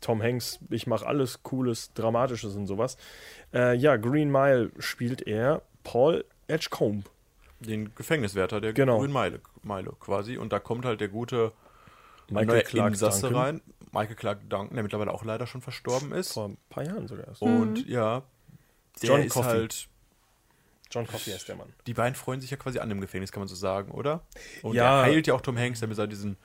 Tom 0.00 0.22
Hanks. 0.22 0.58
Ich 0.70 0.86
mache 0.86 1.06
alles 1.06 1.42
Cooles, 1.42 1.92
Dramatisches 1.94 2.54
und 2.56 2.66
sowas. 2.66 2.96
Äh, 3.52 3.74
ja, 3.76 3.96
Green 3.96 4.30
Mile 4.30 4.70
spielt 4.78 5.26
er 5.26 5.62
Paul 5.84 6.24
Edgecombe. 6.46 7.08
Den 7.60 7.94
Gefängniswärter 7.94 8.60
der 8.60 8.72
Genau. 8.72 8.98
Grünen 8.98 9.12
Meile, 9.12 9.40
Meile 9.62 9.92
quasi. 9.98 10.36
Und 10.38 10.52
da 10.52 10.60
kommt 10.60 10.84
halt 10.84 11.00
der 11.00 11.08
gute 11.08 11.52
Michael 12.30 12.62
Clark 12.62 12.88
Insasse 12.92 13.22
Duncan. 13.22 13.40
rein. 13.42 13.60
Michael 13.90 14.16
Clark 14.16 14.48
Duncan, 14.50 14.74
der 14.74 14.82
mittlerweile 14.82 15.12
auch 15.12 15.24
leider 15.24 15.46
schon 15.46 15.60
verstorben 15.62 16.12
ist. 16.12 16.32
Vor 16.34 16.48
ein 16.50 16.58
paar 16.68 16.84
Jahren 16.84 17.08
sogar 17.08 17.26
erst. 17.26 17.40
Und 17.42 17.86
ja, 17.88 18.22
der 19.02 19.08
John 19.08 19.22
ist 19.22 19.32
Coffey. 19.32 19.48
halt. 19.48 19.88
John 20.90 21.06
Coffey 21.06 21.32
ist 21.32 21.48
der 21.48 21.56
Mann. 21.56 21.72
Die 21.86 21.94
beiden 21.94 22.14
freuen 22.14 22.40
sich 22.40 22.50
ja 22.50 22.56
quasi 22.56 22.78
an 22.78 22.90
im 22.90 23.00
Gefängnis, 23.00 23.32
kann 23.32 23.40
man 23.40 23.48
so 23.48 23.54
sagen, 23.56 23.90
oder? 23.92 24.22
Und 24.62 24.74
Ja. 24.74 25.00
er 25.00 25.02
heilt 25.06 25.26
ja 25.26 25.34
auch 25.34 25.40
Tom 25.40 25.58
Hanks, 25.58 25.80
damit 25.80 25.98
er 25.98 26.06
diesen 26.06 26.36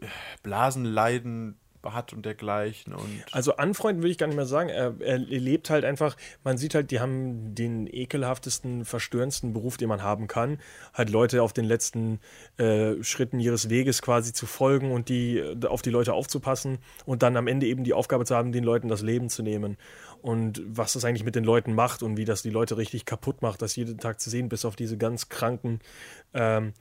äh, 0.00 0.06
Blasenleiden 0.42 1.58
hat 1.84 2.12
und 2.12 2.24
dergleichen. 2.24 2.92
Und 2.92 3.24
Also 3.32 3.56
anfreunden 3.56 4.02
würde 4.02 4.10
ich 4.10 4.18
gar 4.18 4.26
nicht 4.26 4.36
mehr 4.36 4.46
sagen. 4.46 4.68
Er, 4.68 4.94
er 5.00 5.18
lebt 5.18 5.70
halt 5.70 5.84
einfach, 5.84 6.16
man 6.44 6.58
sieht 6.58 6.74
halt, 6.74 6.90
die 6.90 7.00
haben 7.00 7.54
den 7.54 7.86
ekelhaftesten, 7.86 8.84
verstörendsten 8.84 9.52
Beruf, 9.52 9.76
den 9.76 9.88
man 9.88 10.02
haben 10.02 10.26
kann. 10.26 10.58
Halt 10.94 11.10
Leute 11.10 11.42
auf 11.42 11.52
den 11.52 11.64
letzten 11.64 12.20
äh, 12.56 13.02
Schritten 13.02 13.40
ihres 13.40 13.70
Weges 13.70 14.02
quasi 14.02 14.32
zu 14.32 14.46
folgen 14.46 14.92
und 14.92 15.08
die 15.08 15.38
äh, 15.38 15.66
auf 15.66 15.82
die 15.82 15.90
Leute 15.90 16.12
aufzupassen 16.14 16.78
und 17.06 17.22
dann 17.22 17.36
am 17.36 17.46
Ende 17.46 17.66
eben 17.66 17.84
die 17.84 17.94
Aufgabe 17.94 18.24
zu 18.24 18.36
haben, 18.36 18.52
den 18.52 18.64
Leuten 18.64 18.88
das 18.88 19.02
Leben 19.02 19.28
zu 19.28 19.42
nehmen. 19.42 19.76
Und 20.20 20.62
was 20.66 20.94
das 20.94 21.04
eigentlich 21.04 21.24
mit 21.24 21.36
den 21.36 21.44
Leuten 21.44 21.74
macht 21.74 22.02
und 22.02 22.16
wie 22.16 22.24
das 22.24 22.42
die 22.42 22.50
Leute 22.50 22.76
richtig 22.76 23.04
kaputt 23.04 23.40
macht, 23.40 23.62
das 23.62 23.76
jeden 23.76 23.98
Tag 23.98 24.20
zu 24.20 24.30
sehen, 24.30 24.48
bis 24.48 24.64
auf 24.64 24.74
diese 24.74 24.98
ganz 24.98 25.28
kranken 25.28 25.80
ähm, 26.34 26.72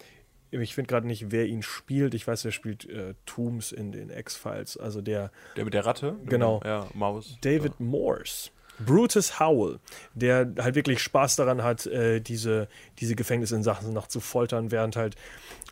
ich 0.52 0.76
finde 0.76 0.88
gerade 0.88 1.08
nicht, 1.08 1.32
wer 1.32 1.46
ihn 1.46 1.64
spielt. 1.64 2.14
Ich 2.14 2.28
weiß, 2.28 2.46
wer 2.46 2.52
spielt 2.52 2.90
äh, 2.90 3.14
Tooms 3.26 3.72
in 3.72 3.92
den 3.92 4.10
X-Files. 4.10 4.78
Also 4.78 5.02
der 5.02 5.32
der 5.56 5.66
mit 5.66 5.74
der 5.74 5.86
Ratte? 5.86 6.16
Genau. 6.26 6.62
Ja, 6.64 6.88
Maus. 6.94 7.38
David 7.42 7.80
Morse. 7.80 8.50
Brutus 8.80 9.40
Howell, 9.40 9.80
der 10.14 10.54
halt 10.60 10.76
wirklich 10.76 11.02
Spaß 11.02 11.36
daran 11.36 11.64
hat, 11.64 11.88
äh, 11.88 12.20
diese, 12.20 12.68
diese 13.00 13.16
Gefängnisinsassen 13.16 13.92
noch 13.92 14.08
zu 14.08 14.20
foltern, 14.20 14.72
während 14.72 14.96
halt 14.96 15.16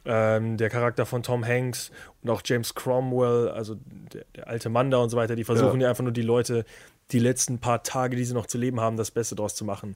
ähm, 0.05 0.57
der 0.57 0.69
Charakter 0.69 1.05
von 1.05 1.23
Tom 1.23 1.45
Hanks 1.45 1.91
und 2.23 2.29
auch 2.29 2.41
James 2.43 2.73
Cromwell, 2.73 3.49
also 3.49 3.75
der, 4.13 4.25
der 4.35 4.47
alte 4.47 4.69
Mann 4.69 4.91
da 4.91 4.97
und 4.97 5.09
so 5.09 5.17
weiter, 5.17 5.35
die 5.35 5.43
versuchen 5.43 5.81
ja. 5.81 5.89
einfach 5.89 6.03
nur 6.03 6.13
die 6.13 6.23
Leute, 6.23 6.65
die 7.11 7.19
letzten 7.19 7.59
paar 7.59 7.83
Tage, 7.83 8.15
die 8.15 8.25
sie 8.25 8.33
noch 8.33 8.47
zu 8.47 8.57
leben 8.57 8.79
haben, 8.79 8.97
das 8.97 9.11
Beste 9.11 9.35
draus 9.35 9.55
zu 9.55 9.65
machen. 9.65 9.95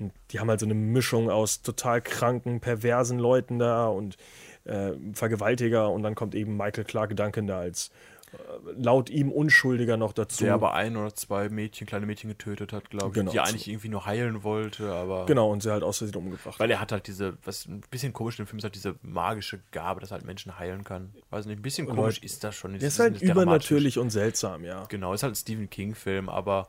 Und 0.00 0.12
die 0.30 0.40
haben 0.40 0.48
halt 0.48 0.60
so 0.60 0.66
eine 0.66 0.74
Mischung 0.74 1.30
aus 1.30 1.62
total 1.62 2.00
kranken, 2.02 2.60
perversen 2.60 3.18
Leuten 3.18 3.58
da 3.58 3.86
und 3.88 4.16
äh, 4.64 4.92
Vergewaltiger 5.14 5.90
und 5.90 6.02
dann 6.02 6.14
kommt 6.14 6.34
eben 6.34 6.56
Michael 6.56 6.84
Clark 6.84 7.16
Duncan 7.16 7.46
da 7.46 7.58
als 7.60 7.90
äh, 8.32 8.36
laut 8.76 9.08
ihm 9.08 9.32
Unschuldiger 9.32 9.96
noch 9.96 10.12
dazu. 10.12 10.44
Der 10.44 10.52
aber 10.52 10.74
ein 10.74 10.96
oder 10.98 11.14
zwei 11.14 11.48
Mädchen, 11.48 11.86
kleine 11.86 12.04
Mädchen 12.04 12.28
getötet 12.28 12.74
hat, 12.74 12.90
glaube 12.90 13.06
ich, 13.08 13.12
Genau. 13.14 13.30
die 13.30 13.38
er 13.38 13.44
eigentlich 13.44 13.66
irgendwie 13.68 13.88
nur 13.88 14.04
heilen 14.04 14.42
wollte, 14.42 14.92
aber. 14.92 15.24
Genau, 15.24 15.50
und 15.50 15.62
sie 15.62 15.70
halt 15.72 15.82
aus 15.82 15.98
Versehen 15.98 16.16
umgebracht. 16.16 16.60
Weil 16.60 16.70
er 16.70 16.80
hat 16.80 16.92
halt 16.92 17.06
diese, 17.06 17.38
was 17.44 17.66
ein 17.66 17.80
bisschen 17.90 18.12
komisch 18.12 18.38
im 18.38 18.46
Film 18.46 18.58
ist, 18.58 18.64
halt 18.64 18.74
diese 18.74 18.96
magische 19.00 19.60
Gabe, 19.72 20.00
dass 20.02 20.10
er 20.10 20.16
halt 20.18 20.26
Menschen 20.26 20.58
heilen 20.58 20.84
kann. 20.84 21.14
Weiß 21.30 21.46
nicht, 21.46 21.58
ein 21.58 21.62
bisschen 21.62 21.86
komisch 21.86 22.16
Leute- 22.16 22.26
ist 22.26 22.44
das 22.44 22.54
schon. 22.54 22.72
Der 22.72 22.80
Das 22.80 22.92
ist 22.92 22.98
halt 23.00 23.22
übernatürlich 23.22 23.98
und 23.98 24.10
seltsam, 24.10 24.62
ja. 24.64 24.84
Genau, 24.90 25.14
ist 25.14 25.22
halt 25.22 25.32
ein 25.32 25.36
Stephen 25.36 25.70
King-Film, 25.70 26.28
aber 26.28 26.68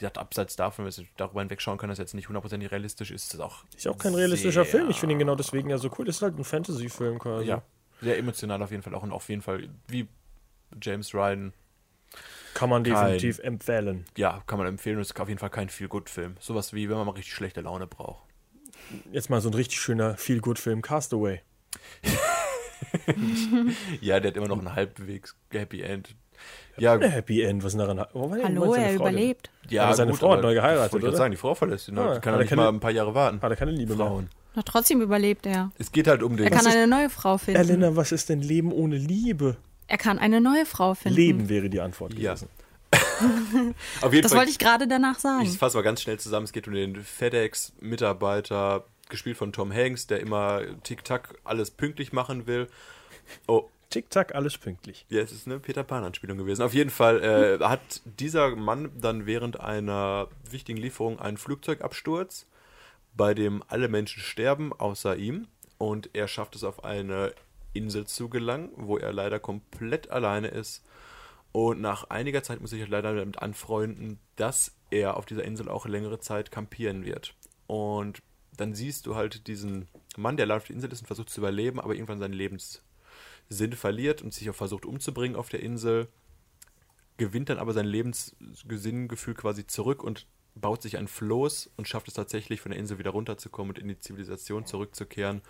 gesagt, 0.00 0.18
abseits 0.18 0.56
davon, 0.56 0.84
wenn 0.84 0.96
wir 0.96 1.04
darüber 1.16 1.40
hinwegschauen 1.40 1.78
können, 1.78 1.90
dass 1.90 1.98
jetzt 1.98 2.14
nicht 2.14 2.28
hundertprozentig 2.28 2.70
realistisch 2.70 3.10
ist, 3.10 3.22
ist 3.24 3.34
das 3.34 3.40
auch. 3.40 3.64
Ist 3.76 3.86
auch 3.88 3.96
kein 3.98 4.14
realistischer 4.14 4.64
Film. 4.64 4.90
Ich 4.90 4.98
finde 5.00 5.14
ihn 5.14 5.18
genau 5.20 5.36
deswegen 5.36 5.70
ja 5.70 5.78
so 5.78 5.90
cool. 5.98 6.04
Das 6.06 6.16
ist 6.16 6.22
halt 6.22 6.36
ein 6.38 6.44
Fantasy-Film 6.44 7.18
quasi. 7.18 7.46
Ja, 7.46 7.62
sehr 8.02 8.18
emotional 8.18 8.62
auf 8.62 8.70
jeden 8.70 8.82
Fall 8.82 8.94
auch 8.94 9.02
und 9.02 9.12
auf 9.12 9.28
jeden 9.28 9.42
Fall, 9.42 9.68
wie 9.88 10.08
James 10.82 11.14
Ryan, 11.14 11.52
Kann 12.54 12.68
man 12.70 12.82
Kein- 12.82 12.94
definitiv 13.12 13.38
empfehlen. 13.38 14.04
ja, 14.16 14.42
kann 14.46 14.58
man 14.58 14.66
empfehlen, 14.66 14.96
und 14.96 15.02
ist 15.02 15.18
auf 15.20 15.28
jeden 15.28 15.38
Fall 15.38 15.50
kein 15.50 15.68
Feel-Good-Film. 15.68 16.36
Sowas 16.40 16.72
wie, 16.72 16.88
wenn 16.88 16.96
man 16.96 17.06
mal 17.06 17.12
richtig 17.12 17.34
schlechte 17.34 17.60
Laune 17.60 17.86
braucht. 17.86 18.24
Jetzt 19.12 19.30
mal 19.30 19.40
so 19.40 19.48
ein 19.48 19.54
richtig 19.54 19.80
schöner 19.80 20.16
Feel-Good-Film, 20.16 20.82
Castaway. 20.82 21.42
Ja, 24.00 24.20
der 24.20 24.30
hat 24.30 24.36
immer 24.36 24.48
noch 24.48 24.58
ein 24.58 24.74
halbwegs 24.74 25.36
Happy 25.52 25.82
End. 25.82 26.14
Ja, 26.76 26.94
Ein 26.94 27.02
Happy 27.10 27.42
End, 27.42 27.62
was 27.62 27.74
ist 27.74 27.78
denn 27.78 27.86
daran? 27.96 28.06
War 28.14 28.36
denn- 28.36 28.44
Hallo, 28.44 28.72
er 28.74 28.80
Frau 28.80 28.84
denn? 28.86 28.94
überlebt. 28.96 29.50
ja 29.68 29.84
aber 29.84 29.94
seine 29.94 30.14
Frau 30.14 30.32
hat 30.32 30.42
neu 30.42 30.54
geheiratet, 30.54 30.92
wollte 30.92 30.96
ich 30.96 31.00
gerade 31.02 31.08
oder? 31.10 31.16
sagen, 31.18 31.30
die 31.32 31.36
Frau 31.36 31.54
verlässt 31.54 31.88
ihn. 31.88 31.98
Ah, 31.98 32.04
halt. 32.04 32.14
hat 32.16 32.22
kann 32.22 32.34
er 32.34 32.38
nicht 32.40 32.48
keine- 32.48 32.62
mal 32.62 32.68
ein 32.68 32.80
paar 32.80 32.90
Jahre 32.90 33.14
warten. 33.14 33.42
Hat 33.42 33.50
er 33.50 33.56
keine 33.56 33.72
Liebe 33.72 33.94
Frauen. 33.96 34.24
mehr? 34.24 34.30
Na, 34.54 34.62
trotzdem 34.62 35.00
überlebt 35.02 35.46
er. 35.46 35.70
Es 35.78 35.92
geht 35.92 36.06
halt 36.08 36.22
um 36.22 36.36
den. 36.36 36.46
Er 36.46 36.50
kann 36.50 36.66
eine 36.66 36.86
neue 36.86 37.10
Frau 37.10 37.38
finden. 37.38 37.60
Elena, 37.60 37.94
was 37.96 38.12
ist 38.12 38.28
denn 38.30 38.40
Leben 38.40 38.72
ohne 38.72 38.96
Liebe? 38.96 39.56
Er 39.88 39.98
kann 39.98 40.18
eine 40.18 40.40
neue 40.40 40.64
Frau 40.66 40.94
finden. 40.94 41.16
Leben 41.16 41.48
wäre 41.48 41.68
die 41.68 41.80
Antwort 41.80 42.14
Ja. 42.14 42.30
gewesen. 42.34 42.48
auf 44.00 44.12
jeden 44.12 44.22
Das 44.22 44.32
Fall, 44.32 44.38
wollte 44.40 44.50
ich 44.50 44.58
gerade 44.58 44.88
danach 44.88 45.18
sagen. 45.18 45.42
Ich 45.44 45.58
fasse 45.58 45.76
mal 45.76 45.82
ganz 45.82 46.00
schnell 46.02 46.18
zusammen. 46.18 46.44
Es 46.44 46.52
geht 46.52 46.66
um 46.66 46.74
den 46.74 46.96
FedEx-Mitarbeiter, 47.80 48.84
gespielt 49.08 49.36
von 49.36 49.52
Tom 49.52 49.72
Hanks, 49.72 50.06
der 50.06 50.20
immer 50.20 50.62
Tic-Tac 50.82 51.34
alles 51.44 51.70
pünktlich 51.70 52.12
machen 52.12 52.46
will. 52.46 52.68
Oh, 53.46 53.68
Tick-Tack, 53.90 54.34
alles 54.34 54.56
pünktlich. 54.56 55.04
ja, 55.08 55.20
es 55.20 55.32
ist 55.32 55.46
eine 55.46 55.58
Peter 55.58 55.82
Pan-Anspielung 55.82 56.38
gewesen. 56.38 56.62
Auf 56.62 56.74
jeden 56.74 56.90
Fall 56.90 57.22
äh, 57.22 57.64
hat 57.64 57.80
dieser 58.04 58.54
Mann 58.56 58.90
dann 59.00 59.26
während 59.26 59.60
einer 59.60 60.28
wichtigen 60.48 60.78
Lieferung 60.78 61.18
einen 61.18 61.36
Flugzeugabsturz, 61.36 62.46
bei 63.16 63.34
dem 63.34 63.62
alle 63.66 63.88
Menschen 63.88 64.22
sterben, 64.22 64.72
außer 64.72 65.16
ihm. 65.16 65.48
Und 65.78 66.10
er 66.12 66.28
schafft 66.28 66.54
es 66.56 66.64
auf 66.64 66.84
eine 66.84 67.32
Insel 67.72 68.06
zu 68.06 68.28
gelangen, 68.28 68.70
wo 68.76 68.96
er 68.96 69.12
leider 69.12 69.40
komplett 69.40 70.10
alleine 70.10 70.48
ist. 70.48 70.84
Und 71.52 71.80
nach 71.80 72.10
einiger 72.10 72.42
Zeit 72.42 72.60
muss 72.60 72.72
ich 72.72 72.80
halt 72.80 72.90
leider 72.90 73.14
damit 73.14 73.40
anfreunden, 73.40 74.20
dass 74.36 74.76
er 74.90 75.16
auf 75.16 75.26
dieser 75.26 75.44
Insel 75.44 75.68
auch 75.68 75.86
längere 75.86 76.20
Zeit 76.20 76.50
kampieren 76.50 77.04
wird. 77.04 77.34
Und 77.66 78.22
dann 78.56 78.74
siehst 78.74 79.06
du 79.06 79.16
halt 79.16 79.46
diesen 79.46 79.88
Mann, 80.16 80.36
der 80.36 80.44
allein 80.44 80.58
auf 80.58 80.66
der 80.66 80.76
Insel 80.76 80.92
ist 80.92 81.00
und 81.00 81.06
versucht 81.06 81.30
zu 81.30 81.40
überleben, 81.40 81.80
aber 81.80 81.94
irgendwann 81.94 82.20
seinen 82.20 82.34
Lebenssinn 83.50 83.72
verliert 83.72 84.22
und 84.22 84.32
sich 84.32 84.48
auch 84.48 84.54
versucht 84.54 84.86
umzubringen 84.86 85.36
auf 85.36 85.48
der 85.48 85.60
Insel, 85.60 86.08
gewinnt 87.16 87.48
dann 87.48 87.58
aber 87.58 87.72
sein 87.72 87.86
Lebenssinngefühl 87.86 89.34
quasi 89.34 89.66
zurück 89.66 90.02
und 90.02 90.26
baut 90.54 90.82
sich 90.82 90.96
ein 90.96 91.08
Floß 91.08 91.70
und 91.76 91.88
schafft 91.88 92.08
es 92.08 92.14
tatsächlich, 92.14 92.60
von 92.60 92.70
der 92.70 92.78
Insel 92.78 92.98
wieder 92.98 93.10
runterzukommen 93.10 93.70
und 93.70 93.78
in 93.78 93.88
die 93.88 93.98
Zivilisation 93.98 94.66
zurückzukehren, 94.66 95.42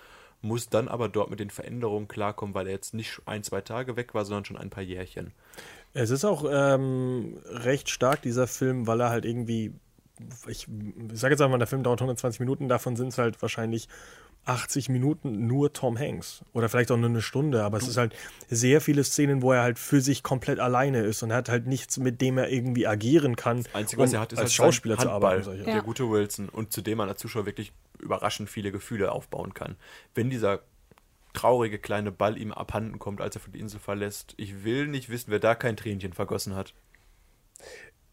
muss 0.42 0.68
dann 0.68 0.88
aber 0.88 1.08
dort 1.08 1.30
mit 1.30 1.40
den 1.40 1.50
Veränderungen 1.50 2.08
klarkommen, 2.08 2.54
weil 2.54 2.66
er 2.66 2.72
jetzt 2.72 2.94
nicht 2.94 3.20
ein, 3.26 3.42
zwei 3.42 3.60
Tage 3.60 3.96
weg 3.96 4.14
war, 4.14 4.24
sondern 4.24 4.46
schon 4.46 4.56
ein 4.56 4.70
paar 4.70 4.82
Jährchen. 4.82 5.32
Es 5.92 6.10
ist 6.10 6.24
auch 6.24 6.44
ähm, 6.50 7.38
recht 7.46 7.90
stark, 7.90 8.22
dieser 8.22 8.46
Film, 8.46 8.86
weil 8.86 9.00
er 9.00 9.10
halt 9.10 9.24
irgendwie, 9.24 9.74
ich, 10.48 10.66
ich 10.66 11.20
sage 11.20 11.34
jetzt 11.34 11.40
einfach 11.40 11.50
mal, 11.50 11.58
der 11.58 11.66
Film 11.66 11.82
dauert 11.82 12.00
120 12.00 12.40
Minuten, 12.40 12.68
davon 12.68 12.96
sind 12.96 13.08
es 13.08 13.18
halt 13.18 13.40
wahrscheinlich 13.42 13.88
80 14.46 14.88
Minuten 14.88 15.46
nur 15.46 15.72
Tom 15.72 15.98
Hanks. 15.98 16.42
Oder 16.52 16.68
vielleicht 16.68 16.90
auch 16.90 16.96
nur 16.96 17.08
eine 17.08 17.22
Stunde, 17.22 17.62
aber 17.62 17.78
es 17.78 17.86
ist 17.86 17.96
halt 17.96 18.14
sehr 18.48 18.80
viele 18.80 19.04
Szenen, 19.04 19.42
wo 19.42 19.52
er 19.52 19.62
halt 19.62 19.78
für 19.78 20.00
sich 20.00 20.22
komplett 20.22 20.58
alleine 20.58 21.02
ist 21.02 21.22
und 21.22 21.30
er 21.30 21.36
hat 21.36 21.48
halt 21.48 21.66
nichts, 21.66 21.98
mit 21.98 22.20
dem 22.20 22.38
er 22.38 22.48
irgendwie 22.48 22.86
agieren 22.86 23.36
kann, 23.36 23.62
Das 23.64 23.74
Einzige, 23.74 24.02
was 24.02 24.10
um 24.10 24.14
er 24.16 24.20
hat, 24.20 24.32
ist 24.32 24.38
als 24.38 24.50
halt 24.50 24.56
sein 24.56 24.66
Schauspieler 24.66 24.98
zu 24.98 25.10
arbeiten. 25.10 25.42
Solche. 25.44 25.64
Der 25.64 25.74
Ja. 25.74 25.80
gute 25.80 26.10
Wilson 26.10 26.48
und 26.48 26.72
zu 26.72 26.80
dem 26.80 26.98
man 26.98 27.08
als 27.08 27.20
Zuschauer 27.20 27.46
wirklich 27.46 27.72
überraschend 28.00 28.48
viele 28.48 28.72
Gefühle 28.72 29.12
aufbauen 29.12 29.54
kann. 29.54 29.76
Wenn 30.14 30.30
dieser 30.30 30.60
traurige 31.32 31.78
kleine 31.78 32.10
Ball 32.10 32.36
ihm 32.36 32.52
abhanden 32.52 32.98
kommt, 32.98 33.20
als 33.20 33.36
er 33.36 33.40
von 33.40 33.52
die 33.52 33.60
Insel 33.60 33.78
verlässt, 33.78 34.34
ich 34.36 34.64
will 34.64 34.88
nicht 34.88 35.10
wissen, 35.10 35.30
wer 35.30 35.38
da 35.38 35.54
kein 35.54 35.76
Tränchen 35.76 36.12
vergossen 36.12 36.56
hat. 36.56 36.74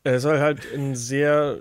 Es 0.03 0.21
soll 0.21 0.39
halt 0.39 0.71
ein 0.73 0.95
sehr, 0.95 1.59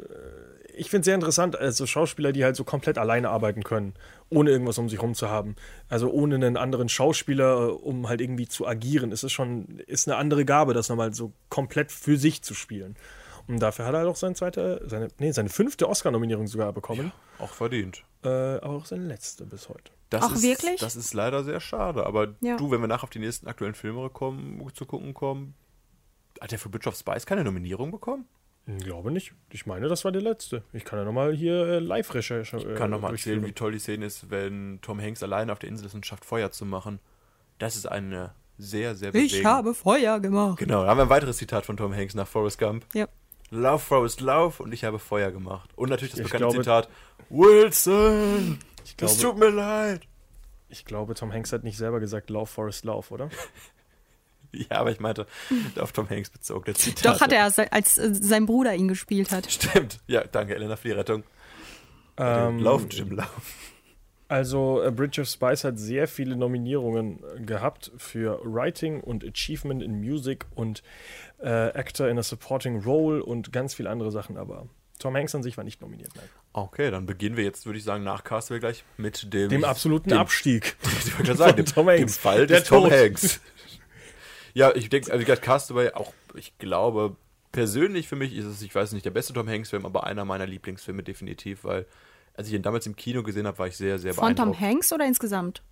ich 0.74 0.90
finde 0.90 1.00
es 1.00 1.04
sehr 1.06 1.14
interessant, 1.14 1.56
also 1.56 1.86
Schauspieler, 1.86 2.32
die 2.32 2.44
halt 2.44 2.56
so 2.56 2.64
komplett 2.64 2.98
alleine 2.98 3.30
arbeiten 3.30 3.62
können, 3.64 3.94
ohne 4.31 4.51
irgendwas 4.51 4.79
um 4.79 4.89
sich 4.89 5.01
rum 5.01 5.14
zu 5.14 5.29
haben. 5.31 5.57
Also 5.89 6.11
ohne 6.11 6.35
einen 6.35 6.57
anderen 6.57 6.89
Schauspieler, 6.89 7.68
äh, 7.68 7.70
um 7.72 8.09
halt 8.09 8.20
irgendwie 8.20 8.49
zu 8.49 8.66
agieren. 8.66 9.12
Es 9.12 9.24
ist 9.24 9.33
schon, 9.33 9.79
ist 9.87 10.09
eine 10.09 10.16
andere 10.16 10.45
Gabe, 10.45 10.74
das 10.74 10.89
nochmal 10.89 11.14
so 11.14 11.33
komplett 11.49 11.93
für 11.93 12.16
sich 12.16 12.43
zu 12.43 12.55
spielen. 12.55 12.97
Und 13.49 13.61
dafür 13.61 13.85
hat 13.87 13.95
er 13.95 13.99
halt 14.01 14.09
auch 14.09 14.16
seine 14.16 14.35
zweite, 14.35 14.83
seine, 14.87 15.09
nee, 15.18 15.31
seine 15.31 15.49
fünfte 15.49 15.89
Oscar-Nominierung 15.89 16.49
sogar 16.49 16.72
bekommen. 16.72 17.12
Auch 17.39 17.53
verdient. 17.53 18.05
Äh, 18.24 18.29
aber 18.29 18.70
auch 18.74 18.87
seine 18.87 19.05
letzte 19.05 19.47
bis 19.47 19.68
heute. 19.68 19.93
Das 20.11 20.24
Ach, 20.24 20.35
ist, 20.35 20.43
wirklich? 20.43 20.81
Das 20.81 20.97
ist 20.97 21.14
leider 21.14 21.45
sehr 21.45 21.61
schade. 21.61 22.07
Aber 22.07 22.35
Ja. 22.41 22.57
du, 22.57 22.70
wenn 22.70 22.81
wir 22.81 22.89
nachher 22.89 23.05
auf 23.05 23.11
die 23.11 23.18
nächsten 23.20 23.47
aktuellen 23.47 23.74
Filme 23.74 24.11
kommen, 24.11 24.61
zu 24.74 24.87
gucken 24.87 25.14
kommen, 25.14 25.55
hat 26.41 26.51
der 26.51 26.59
für 26.59 26.68
Bridge 26.68 26.89
of 26.89 26.97
Spice 26.97 27.24
keine 27.27 27.45
Nominierung 27.45 27.93
bekommen? 27.93 28.27
Ich 28.66 28.82
glaube 28.84 29.12
nicht. 29.12 29.32
Ich 29.50 29.64
meine, 29.66 29.86
das 29.88 30.04
war 30.04 30.10
der 30.12 30.22
letzte. 30.22 30.62
Ich 30.72 30.84
kann 30.84 30.98
ja 30.98 31.04
nochmal 31.04 31.32
hier 31.34 31.54
äh, 31.66 31.78
Live-Recherche. 31.78 32.56
Ich 32.56 32.74
kann 32.74 32.90
nochmal 32.90 33.12
erzählen, 33.12 33.44
wie 33.46 33.52
toll 33.52 33.72
die 33.72 33.78
Szene 33.78 34.06
ist, 34.06 34.28
wenn 34.30 34.80
Tom 34.82 35.00
Hanks 35.00 35.22
alleine 35.22 35.52
auf 35.52 35.60
der 35.60 35.68
Insel 35.68 35.86
ist 35.86 35.94
und 35.94 36.04
schafft, 36.04 36.24
Feuer 36.24 36.50
zu 36.50 36.64
machen. 36.64 36.98
Das 37.58 37.76
ist 37.76 37.86
eine 37.86 38.32
sehr, 38.58 38.96
sehr 38.96 39.14
Ich 39.14 39.32
bewegende- 39.32 39.48
habe 39.48 39.74
Feuer 39.74 40.18
gemacht. 40.18 40.58
Genau, 40.58 40.82
da 40.82 40.88
haben 40.90 40.98
wir 40.98 41.02
ein 41.04 41.10
weiteres 41.10 41.36
Zitat 41.36 41.64
von 41.64 41.76
Tom 41.76 41.94
Hanks 41.94 42.14
nach 42.14 42.26
Forrest 42.26 42.58
Gump. 42.58 42.84
Ja. 42.92 43.06
Lauf, 43.50 43.84
Forrest, 43.84 44.20
lauf 44.20 44.58
und 44.58 44.72
ich 44.74 44.82
habe 44.84 44.98
Feuer 44.98 45.30
gemacht. 45.30 45.70
Und 45.76 45.90
natürlich 45.90 46.10
das 46.12 46.20
Ich 46.20 46.24
bekannte 46.24 46.46
glaube- 46.48 46.64
Zitat: 46.64 46.88
Wilson, 47.30 48.58
Ich 48.84 48.90
es 48.90 48.96
glaube, 48.96 49.14
tut 49.22 49.38
mir 49.38 49.50
leid. 49.50 50.00
ich 50.68 50.84
glaube, 50.84 51.14
Tom 51.14 51.32
Hanks 51.32 51.52
hat 51.52 51.62
nicht 51.62 51.76
selber 51.76 52.00
gesagt, 52.00 52.30
Lauf, 52.30 52.50
Forrest, 52.50 52.84
Lauf, 52.84 53.12
oder? 53.12 53.28
Ja, 54.70 54.78
aber 54.78 54.90
ich 54.90 55.00
meinte, 55.00 55.26
auf 55.78 55.92
Tom 55.92 56.09
Hanks 56.09 56.30
bezogen, 56.30 56.64
der 56.64 56.74
Zitat. 56.74 57.04
Doch 57.04 57.20
hat 57.20 57.32
er, 57.32 57.44
als 57.44 57.98
äh, 57.98 58.14
sein 58.14 58.46
Bruder 58.46 58.74
ihn 58.74 58.88
gespielt 58.88 59.30
hat. 59.30 59.50
Stimmt. 59.50 60.00
Ja, 60.07 60.24
danke, 60.24 60.54
Elena, 60.54 60.76
für 60.76 60.88
die 60.88 60.94
Rettung. 60.94 61.24
Ähm, 62.16 62.59
lauf, 62.59 62.86
Jim, 62.90 63.11
lauf. 63.11 63.28
Also, 64.28 64.82
äh, 64.82 64.90
Bridge 64.90 65.20
of 65.20 65.28
Spice 65.28 65.64
hat 65.64 65.78
sehr 65.78 66.09
viele 66.09 66.36
Nominierungen 66.36 67.20
gehabt 67.44 67.92
für 67.96 68.40
Writing 68.42 69.00
und 69.00 69.24
Achievement 69.24 69.82
in 69.82 70.00
Music 70.00 70.46
und 70.54 70.82
äh, 71.38 71.48
Actor 71.48 72.09
in 72.09 72.18
a 72.18 72.22
Supporting 72.22 72.82
Role 72.82 73.22
und 73.22 73.52
ganz 73.52 73.74
viele 73.74 73.90
andere 73.90 74.11
Sachen, 74.11 74.36
aber 74.36 74.66
Tom 74.98 75.14
Hanks 75.14 75.34
an 75.34 75.42
sich 75.42 75.57
war 75.57 75.64
nicht 75.64 75.80
nominiert. 75.80 76.11
Nein. 76.16 76.24
Okay, 76.52 76.90
dann 76.90 77.07
beginnen 77.07 77.36
wir 77.36 77.44
jetzt, 77.44 77.66
würde 77.66 77.78
ich 77.78 77.84
sagen, 77.84 78.02
nach 78.02 78.24
Castaway 78.24 78.61
gleich 78.61 78.82
mit 78.96 79.32
dem... 79.32 79.50
Dem 79.50 79.64
absoluten 79.64 80.11
dem, 80.11 80.18
Abstieg. 80.18 80.76
Ich 81.07 81.16
wollte 81.18 81.36
sagen, 81.36 81.57
dem, 81.57 81.66
Tom 81.66 81.86
dem 81.86 82.00
Hanks. 82.00 82.16
Fall 82.16 82.46
Der 82.46 82.61
des 82.61 82.68
Tom 82.68 82.84
Tod. 82.84 82.92
Hanks. 82.92 83.40
Ja, 84.57 84.74
ich 84.74 84.88
denke, 84.88 85.12
also 85.12 85.20
wie 85.20 85.26
gesagt, 85.26 85.42
Castaway 85.42 85.90
auch, 85.92 86.14
ich 86.32 86.57
glaube, 86.57 87.14
persönlich 87.52 88.09
für 88.09 88.16
mich 88.16 88.34
ist 88.34 88.46
es, 88.46 88.62
ich 88.62 88.74
weiß 88.74 88.92
nicht, 88.92 89.04
der 89.04 89.11
beste 89.11 89.34
Tom 89.34 89.46
Hanks-Film, 89.46 89.84
aber 89.84 90.04
einer 90.04 90.24
meiner 90.24 90.46
Lieblingsfilme 90.46 91.02
definitiv, 91.02 91.64
weil 91.64 91.84
als 92.32 92.48
ich 92.48 92.54
ihn 92.54 92.62
damals 92.62 92.86
im 92.86 92.96
Kino 92.96 93.22
gesehen 93.22 93.46
habe, 93.46 93.59
war 93.59 93.66
ich 93.66 93.76
sehr, 93.76 93.98
sehr 93.98 94.14
Von 94.14 94.34
Tom 94.34 94.52
beeindruckt. 94.52 94.61
Hanks 94.62 94.92
oder 94.94 95.07
insgesamt? 95.07 95.62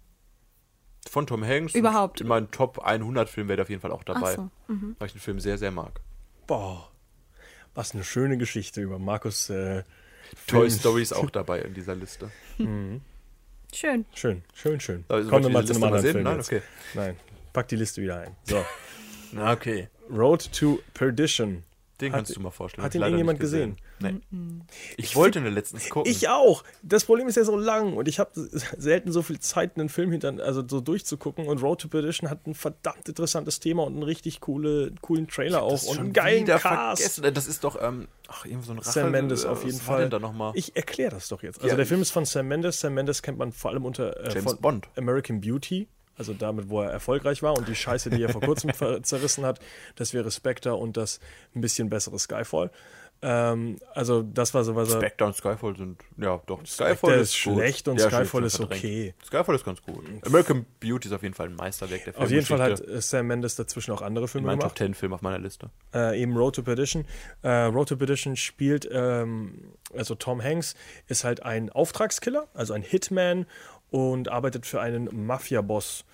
Von 1.09 1.27
Tom 1.27 1.43
Hanks. 1.43 1.75
Überhaupt. 1.75 2.21
In 2.21 2.27
meinen 2.27 2.51
Top 2.51 2.79
100 2.79 3.27
Filmen 3.31 3.49
wäre 3.49 3.57
der 3.57 3.63
auf 3.63 3.71
jeden 3.71 3.81
Fall 3.81 3.91
auch 3.91 4.05
dabei. 4.05 4.35
So, 4.35 4.51
mhm. 4.69 4.97
Weil 4.99 5.07
ich 5.07 5.15
den 5.15 5.23
Film 5.23 5.41
sehr, 5.41 5.57
sehr 5.57 5.71
mag. 5.71 6.03
Boah, 6.47 6.91
was 7.75 7.95
eine 7.95 8.05
schöne 8.05 8.37
Geschichte 8.37 8.83
über 8.83 8.99
Markus. 8.99 9.49
Äh, 9.49 9.85
Toy 10.47 10.69
Film. 10.69 10.71
Story 10.71 11.03
ist 11.03 11.15
auch 11.15 11.31
dabei 11.31 11.63
in 11.63 11.73
dieser 11.73 11.95
Liste. 11.95 12.31
Schön. 12.59 13.01
Schön, 14.13 14.45
schön, 14.53 14.79
schön. 14.79 15.05
Also, 15.09 15.31
Kommen 15.31 15.45
wir 15.45 15.51
mal 15.51 15.65
zu 15.65 15.73
einem 15.73 15.85
anderen 15.85 16.05
Film? 16.05 16.23
Nein, 16.23 16.41
okay. 16.41 16.63
Nein, 16.93 17.17
pack 17.55 17.69
die 17.69 17.77
Liste 17.77 18.03
wieder 18.03 18.19
ein. 18.19 18.37
So, 18.45 18.63
Na, 19.33 19.53
okay. 19.53 19.89
Road 20.11 20.53
to 20.53 20.81
Perdition. 20.93 21.65
Den 22.01 22.11
Hat- 22.13 22.19
kannst 22.19 22.35
du 22.37 22.41
mal 22.41 22.51
vorstellen. 22.51 22.85
hat 22.85 22.93
ich 22.93 23.01
ihn 23.01 23.05
irgendjemand 23.05 23.39
nicht 23.39 23.43
gesehen? 23.51 23.77
Nee. 24.01 24.17
Ich 24.97 25.15
wollte 25.15 25.39
ihn 25.39 25.47
letztens 25.47 25.89
gucken. 25.89 26.11
Ich 26.11 26.29
auch. 26.29 26.65
Das 26.83 27.05
Problem 27.05 27.29
ist 27.29 27.37
ja 27.37 27.45
so 27.45 27.57
lang 27.57 27.95
und 27.97 28.09
ich 28.09 28.19
habe 28.19 28.31
selten 28.35 29.13
so 29.13 29.23
viel 29.23 29.39
Zeit, 29.39 29.77
einen 29.79 29.89
Film 29.89 30.11
hinter, 30.11 30.35
also 30.45 30.65
so 30.69 30.81
durchzugucken. 30.81 31.47
Und 31.47 31.63
Road 31.63 31.81
to 31.83 31.89
Perdition 31.89 32.29
hat 32.29 32.45
ein 32.49 32.55
verdammt 32.55 33.09
interessantes 33.09 33.61
Thema 33.61 33.85
und 33.85 33.93
einen 33.95 34.03
richtig 34.03 34.41
coole, 34.41 34.91
coolen 35.03 35.29
Trailer 35.29 35.63
auch 35.63 35.71
Das 35.71 35.85
und 35.85 36.01
einen 36.01 36.13
geilen 36.13 36.45
Cast. 36.47 36.63
vergessen. 37.01 37.33
Das 37.33 37.47
ist 37.47 37.63
doch, 37.63 37.81
ähm, 37.81 38.09
ach, 38.27 38.45
irgendwie 38.45 38.67
so 38.67 38.73
ein 38.73 38.79
Rache. 38.81 38.91
Sam 38.91 39.13
Mendes 39.13 39.45
äh, 39.45 39.49
auf 39.49 39.65
jeden 39.65 39.79
was 39.79 39.87
war 39.87 39.97
Fall. 39.99 40.09
da 40.11 40.19
nochmal? 40.19 40.51
Ich 40.57 40.75
erkläre 40.75 41.13
das 41.13 41.29
doch 41.29 41.45
jetzt. 41.45 41.59
Also 41.59 41.69
Ja, 41.69 41.77
der 41.77 41.85
ich- 41.85 41.89
Film 41.89 42.03
ist 42.03 42.11
von 42.11 42.25
Sam 42.25 42.49
Mendes. 42.49 42.81
Sam 42.81 42.95
Mendes 42.95 43.23
kennt 43.23 43.39
man 43.39 43.53
vor 43.53 43.71
allem 43.71 43.85
unter 43.85 44.17
äh, 44.25 44.35
James 44.35 44.57
Bond. 44.57 44.89
American 44.97 45.41
Beauty. 45.41 45.87
Also 46.17 46.33
damit, 46.35 46.69
wo 46.69 46.81
er 46.83 46.91
erfolgreich 46.91 47.43
war 47.43 47.57
und 47.57 47.67
die 47.69 47.75
Scheiße, 47.75 48.11
die 48.11 48.23
er 48.23 48.29
vor 48.29 48.41
kurzem 48.41 48.71
zerrissen 49.03 49.45
hat, 49.45 49.61
das 49.97 50.15
wäre 50.15 50.31
Spectre 50.31 50.75
und 50.75 50.97
das 50.97 51.21
ein 51.55 51.61
bisschen 51.61 51.91
bessere 51.91 52.19
Skyfall. 52.19 52.71
Ähm, 53.23 53.79
also 53.95 54.23
das 54.23 54.53
war 54.53 54.65
so 54.65 54.75
was. 54.75 54.93
Spectre 54.93 55.25
und 55.27 55.35
Skyfall 55.35 55.75
sind, 55.77 56.03
ja, 56.19 56.43
doch. 56.47 56.61
Spectre 56.67 57.15
ist 57.15 57.33
gut. 57.43 57.55
schlecht 57.55 57.89
und 57.89 57.99
Ja, 57.99 58.09
Skyfall 58.11 58.45
ist 58.45 58.61
okay. 58.61 59.15
Skyfall 59.25 59.55
ist 59.55 59.65
ganz 59.65 59.81
gut. 59.81 60.05
American 60.27 60.67
Beauty 60.79 61.09
ist 61.09 61.15
auf 61.15 61.23
jeden 61.23 61.35
Fall 61.35 61.47
ein 61.49 61.55
Meisterwerk 61.55 62.05
der 62.05 62.19
Auf 62.19 62.31
jeden 62.31 62.45
Fall 62.45 62.61
hat 62.61 62.79
Filmgeschichte. 62.79 63.01
Sam 63.01 63.27
Mendes 63.29 63.57
dazwischen 63.57 63.93
auch 63.93 64.03
andere 64.03 64.29
Filme 64.29 64.49
mein 64.49 64.59
Top 64.59 64.75
gemacht. 64.75 64.79
10 64.79 64.95
Film 64.95 65.15
auf 65.15 65.23
meiner 65.23 65.39
Liste. 65.39 65.71
äh, 65.95 66.21
eben 66.21 66.37
Road 66.37 66.57
to 66.57 66.63
Perdition. 66.63 67.07
Äh, 67.43 67.49
Road 67.49 67.89
to 67.89 67.97
Perdition 67.97 68.37
spielt, 68.37 68.87
ähm, 68.93 69.73
also 69.97 70.15
Tom 70.17 70.43
Hanks 70.43 70.75
ist 71.07 71.25
halt 71.25 71.43
ein 71.43 71.71
Auftragskiller, 71.71 72.49
also 72.53 72.75
ein 72.75 72.83
Hitman 72.83 73.47
und 73.95 74.29
arbeitet 74.29 74.67
für 74.67 74.81
einen 74.81 75.09
Mafia-Boss. 75.25 76.05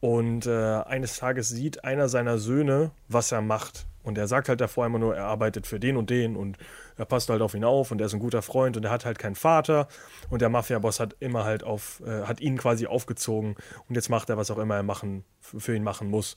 Und 0.00 0.44
äh, 0.44 0.82
eines 0.82 1.16
Tages 1.16 1.48
sieht 1.48 1.82
einer 1.82 2.10
seiner 2.10 2.36
Söhne, 2.36 2.90
was 3.08 3.32
er 3.32 3.40
macht. 3.40 3.86
Und 4.02 4.18
er 4.18 4.28
sagt 4.28 4.50
halt 4.50 4.60
davor 4.60 4.84
immer 4.84 4.98
nur, 4.98 5.16
er 5.16 5.24
arbeitet 5.24 5.66
für 5.66 5.80
den 5.80 5.96
und 5.96 6.10
den 6.10 6.36
und 6.36 6.58
er 6.98 7.06
passt 7.06 7.30
halt 7.30 7.40
auf 7.40 7.54
ihn 7.54 7.64
auf 7.64 7.90
und 7.90 8.02
er 8.02 8.08
ist 8.08 8.12
ein 8.12 8.20
guter 8.20 8.42
Freund 8.42 8.76
und 8.76 8.84
er 8.84 8.90
hat 8.90 9.06
halt 9.06 9.18
keinen 9.18 9.34
Vater. 9.34 9.88
Und 10.28 10.42
der 10.42 10.50
Mafia-Boss 10.50 11.00
hat 11.00 11.16
immer 11.20 11.44
halt 11.44 11.64
auf, 11.64 12.02
äh, 12.04 12.24
hat 12.24 12.42
ihn 12.42 12.58
quasi 12.58 12.86
aufgezogen 12.86 13.56
und 13.88 13.94
jetzt 13.94 14.10
macht 14.10 14.28
er, 14.28 14.36
was 14.36 14.50
auch 14.50 14.58
immer 14.58 14.76
er 14.76 14.82
machen, 14.82 15.24
für 15.40 15.74
ihn 15.74 15.84
machen 15.84 16.10
muss. 16.10 16.36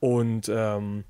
Und 0.00 0.50
ähm, 0.50 1.04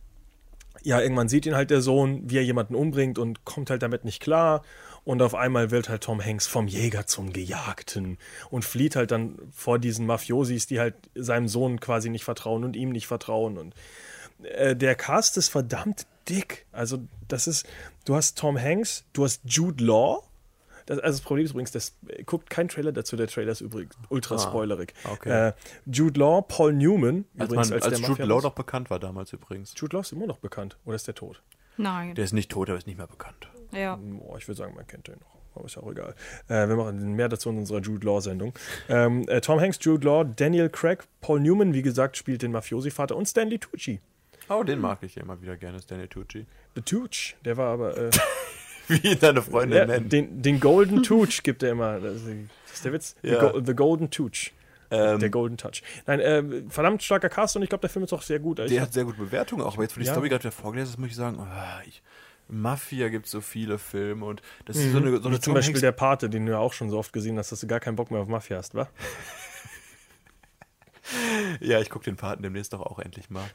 ja, 0.85 1.01
irgendwann 1.01 1.29
sieht 1.29 1.47
ihn 1.47 1.57
halt 1.57 1.71
der 1.71 1.81
Sohn, 1.81 2.31
wie 2.31 2.37
er 2.37 2.45
jemanden 2.45 2.77
umbringt 2.77 3.19
und 3.19 3.45
kommt 3.45 3.71
halt 3.71 3.83
damit 3.83 4.05
nicht 4.05 4.23
klar. 4.23 4.63
Und 5.07 5.23
auf 5.23 5.37
einmal 5.37 5.71
wird 5.71 5.89
halt 5.89 6.03
Tom 6.03 6.21
Hanks 6.23 6.49
vom 6.49 6.67
Jäger 6.67 7.07
zum 7.07 7.33
Gejagten 7.33 8.19
und 8.51 8.65
flieht 8.65 8.97
halt 8.97 9.13
dann 9.13 9.39
vor 9.53 9.79
diesen 9.79 10.05
Mafiosis, 10.05 10.67
die 10.67 10.81
halt 10.81 10.97
seinem 11.15 11.47
Sohn 11.47 11.79
quasi 11.79 12.11
nicht 12.11 12.25
vertrauen 12.25 12.65
und 12.65 12.75
ihm 12.75 12.91
nicht 12.91 13.07
vertrauen. 13.07 13.57
Und 13.57 13.77
äh, 14.43 14.75
der 14.75 14.97
Cast 14.97 15.37
ist 15.37 15.49
verdammt 15.49 16.09
dick. 16.29 16.67
Also, 16.73 16.99
das 17.29 17.47
ist, 17.47 17.69
du 18.05 18.17
hast 18.17 18.37
Tom 18.37 18.59
Hanks, 18.59 19.05
du 19.13 19.23
hast 19.23 19.43
Jude 19.45 19.85
Law. 19.85 20.25
Das, 20.87 20.99
also 20.99 21.19
das 21.19 21.25
Problem 21.25 21.45
ist 21.45 21.53
übrigens, 21.53 21.71
das 21.71 21.95
äh, 22.09 22.25
guckt 22.25 22.51
kein 22.51 22.67
Trailer 22.67 22.91
dazu, 22.91 23.15
der 23.15 23.29
Trailer 23.29 23.53
ist 23.53 23.61
übrigens 23.61 23.95
ultra 24.09 24.41
spoilerig. 24.41 24.93
okay. 25.05 25.51
Äh, 25.51 25.53
Jude 25.87 26.19
Law, 26.19 26.43
Paul 26.43 26.73
Newman, 26.73 27.27
Als, 27.39 27.51
übrigens 27.51 27.71
man, 27.71 27.81
als, 27.81 27.85
als 27.85 28.01
Jude. 28.01 28.25
Law 28.25 28.41
noch 28.41 28.55
bekannt 28.55 28.91
war 28.91 28.99
damals 28.99 29.33
übrigens. 29.33 29.73
Jude 29.77 29.95
Law 29.95 30.01
ist 30.01 30.11
immer 30.11 30.27
noch 30.27 30.39
bekannt. 30.39 30.77
Oder 30.85 30.97
ist 30.97 31.07
der 31.07 31.15
tot? 31.15 31.43
Nein. 31.77 32.15
Der 32.15 32.25
ist 32.25 32.33
nicht 32.33 32.51
tot, 32.51 32.69
aber 32.69 32.79
ist 32.79 32.87
nicht 32.87 32.99
mehr 32.99 33.07
bekannt. 33.07 33.49
Ja. 33.73 33.97
Boah, 34.01 34.39
ich 34.39 34.47
würde 34.49 34.59
sagen, 34.59 34.75
man 34.75 34.87
kennt 34.87 35.09
den 35.09 35.19
noch. 35.21 35.37
Aber 35.55 35.65
ist 35.67 35.77
ja 35.77 35.83
auch 35.83 35.91
egal. 35.91 36.15
Äh, 36.49 36.69
wir 36.69 36.77
machen 36.77 37.15
mehr 37.15 37.29
dazu 37.29 37.49
in 37.51 37.59
unserer 37.59 37.81
Jude 37.81 38.05
Law-Sendung. 38.07 38.53
Ähm, 38.89 39.27
äh, 39.29 39.41
Tom 39.41 39.59
Hanks, 39.61 39.79
Jude 39.81 40.05
Law, 40.07 40.25
Daniel 40.25 40.69
Craig, 40.69 41.05
Paul 41.21 41.41
Newman, 41.41 41.73
wie 41.73 41.83
gesagt, 41.83 42.17
spielt 42.17 42.43
den 42.43 42.53
Mafiosi-Vater 42.53 43.17
und 43.17 43.27
Stanley 43.27 43.59
Tucci. 43.59 44.01
Oh, 44.49 44.63
den 44.63 44.81
mag 44.81 44.99
ich 45.03 45.15
ja 45.17 45.23
immer 45.23 45.41
wieder 45.41 45.57
gerne, 45.57 45.81
Stanley 45.81 46.09
Tucci. 46.09 46.47
The 46.75 46.83
Tucci, 46.83 47.35
der 47.45 47.57
war 47.57 47.73
aber. 47.73 47.97
Äh, 47.97 48.11
Wie 48.89 48.99
ihn 49.13 49.19
deine 49.19 49.43
Freunde 49.43 49.79
Ja, 49.79 49.87
nennen. 49.87 50.09
den, 50.09 50.43
den 50.43 50.61
Golden 50.61 51.03
Touch 51.03 51.43
gibt 51.43 51.63
er 51.65 51.71
immer. 51.73 51.99
Das 51.99 52.23
ist, 52.23 52.85
der 52.85 52.93
Witz. 52.93 53.17
Ja. 53.23 53.41
The, 53.41 53.53
Go 53.53 53.61
the 53.67 53.75
Golden 53.75 54.11
Touch. 54.11 54.53
Ähm, 54.97 55.21
der 55.21 55.31
Golden 55.31 55.57
Touch. 55.57 55.83
Nein, 56.07 56.21
ähm, 56.23 56.71
verdammt 56.71 57.03
starker 57.03 57.29
Cast 57.29 57.57
und 57.57 57.63
ich 57.63 57.69
glaube, 57.69 57.81
der 57.83 57.91
Film 57.91 58.05
ist 58.05 58.13
auch 58.13 58.23
sehr 58.23 58.39
gut. 58.39 58.61
Also 58.61 58.73
Der 58.73 58.83
hat 58.83 58.93
sehr 58.93 59.05
gute 59.05 59.19
Bewertungen 59.19 59.63
auch, 59.63 59.75
aber 59.75 59.83
jetzt, 59.83 59.97
wo 59.97 60.01
die 60.01 60.07
Ja. 60.07 60.13
Story 60.13 60.29
gerade 60.29 60.45
wieder 60.45 60.53
vorgelesen 60.53 60.93
ist, 60.95 60.99
muss 60.99 61.09
ich 61.09 61.17
sagen, 61.17 61.39
ah, 61.41 61.81
ich, 61.87 62.03
Mafia 62.49 63.09
gibt 63.09 63.27
so 63.27 63.41
viele 63.41 63.79
Filme 63.79 64.25
und 64.25 64.41
das 64.67 64.77
ist 64.77 64.93
so 64.93 64.99
eine, 64.99 65.11
so 65.21 65.29
eine 65.29 65.37
Mhm. 65.37 65.43
zum 65.43 65.55
Beispiel 65.55 65.75
Hanks- 65.75 65.81
der 65.81 65.93
Pate, 65.93 66.31
den 66.31 66.47
du 66.47 66.53
ja 66.53 66.59
auch 66.59 66.73
schon 66.73 66.91
so 66.91 66.99
oft 66.99 67.13
gesehen 67.13 67.39
hast, 67.39 67.51
dass 67.53 67.61
du 67.61 67.67
gar 67.67 67.81
keinen 67.81 67.97
Bock 67.97 68.11
mehr 68.11 68.21
auf 68.21 68.29
Mafia 68.29 68.57
hast, 68.59 68.75
wa? 68.75 68.89
Ja, 71.61 71.81
ich 71.81 71.89
gucke 71.91 72.05
den 72.05 72.17
Paten 72.17 72.43
demnächst 72.43 72.73
doch 72.73 72.81
auch 72.81 72.99
endlich 72.99 73.31
mal. 73.31 73.49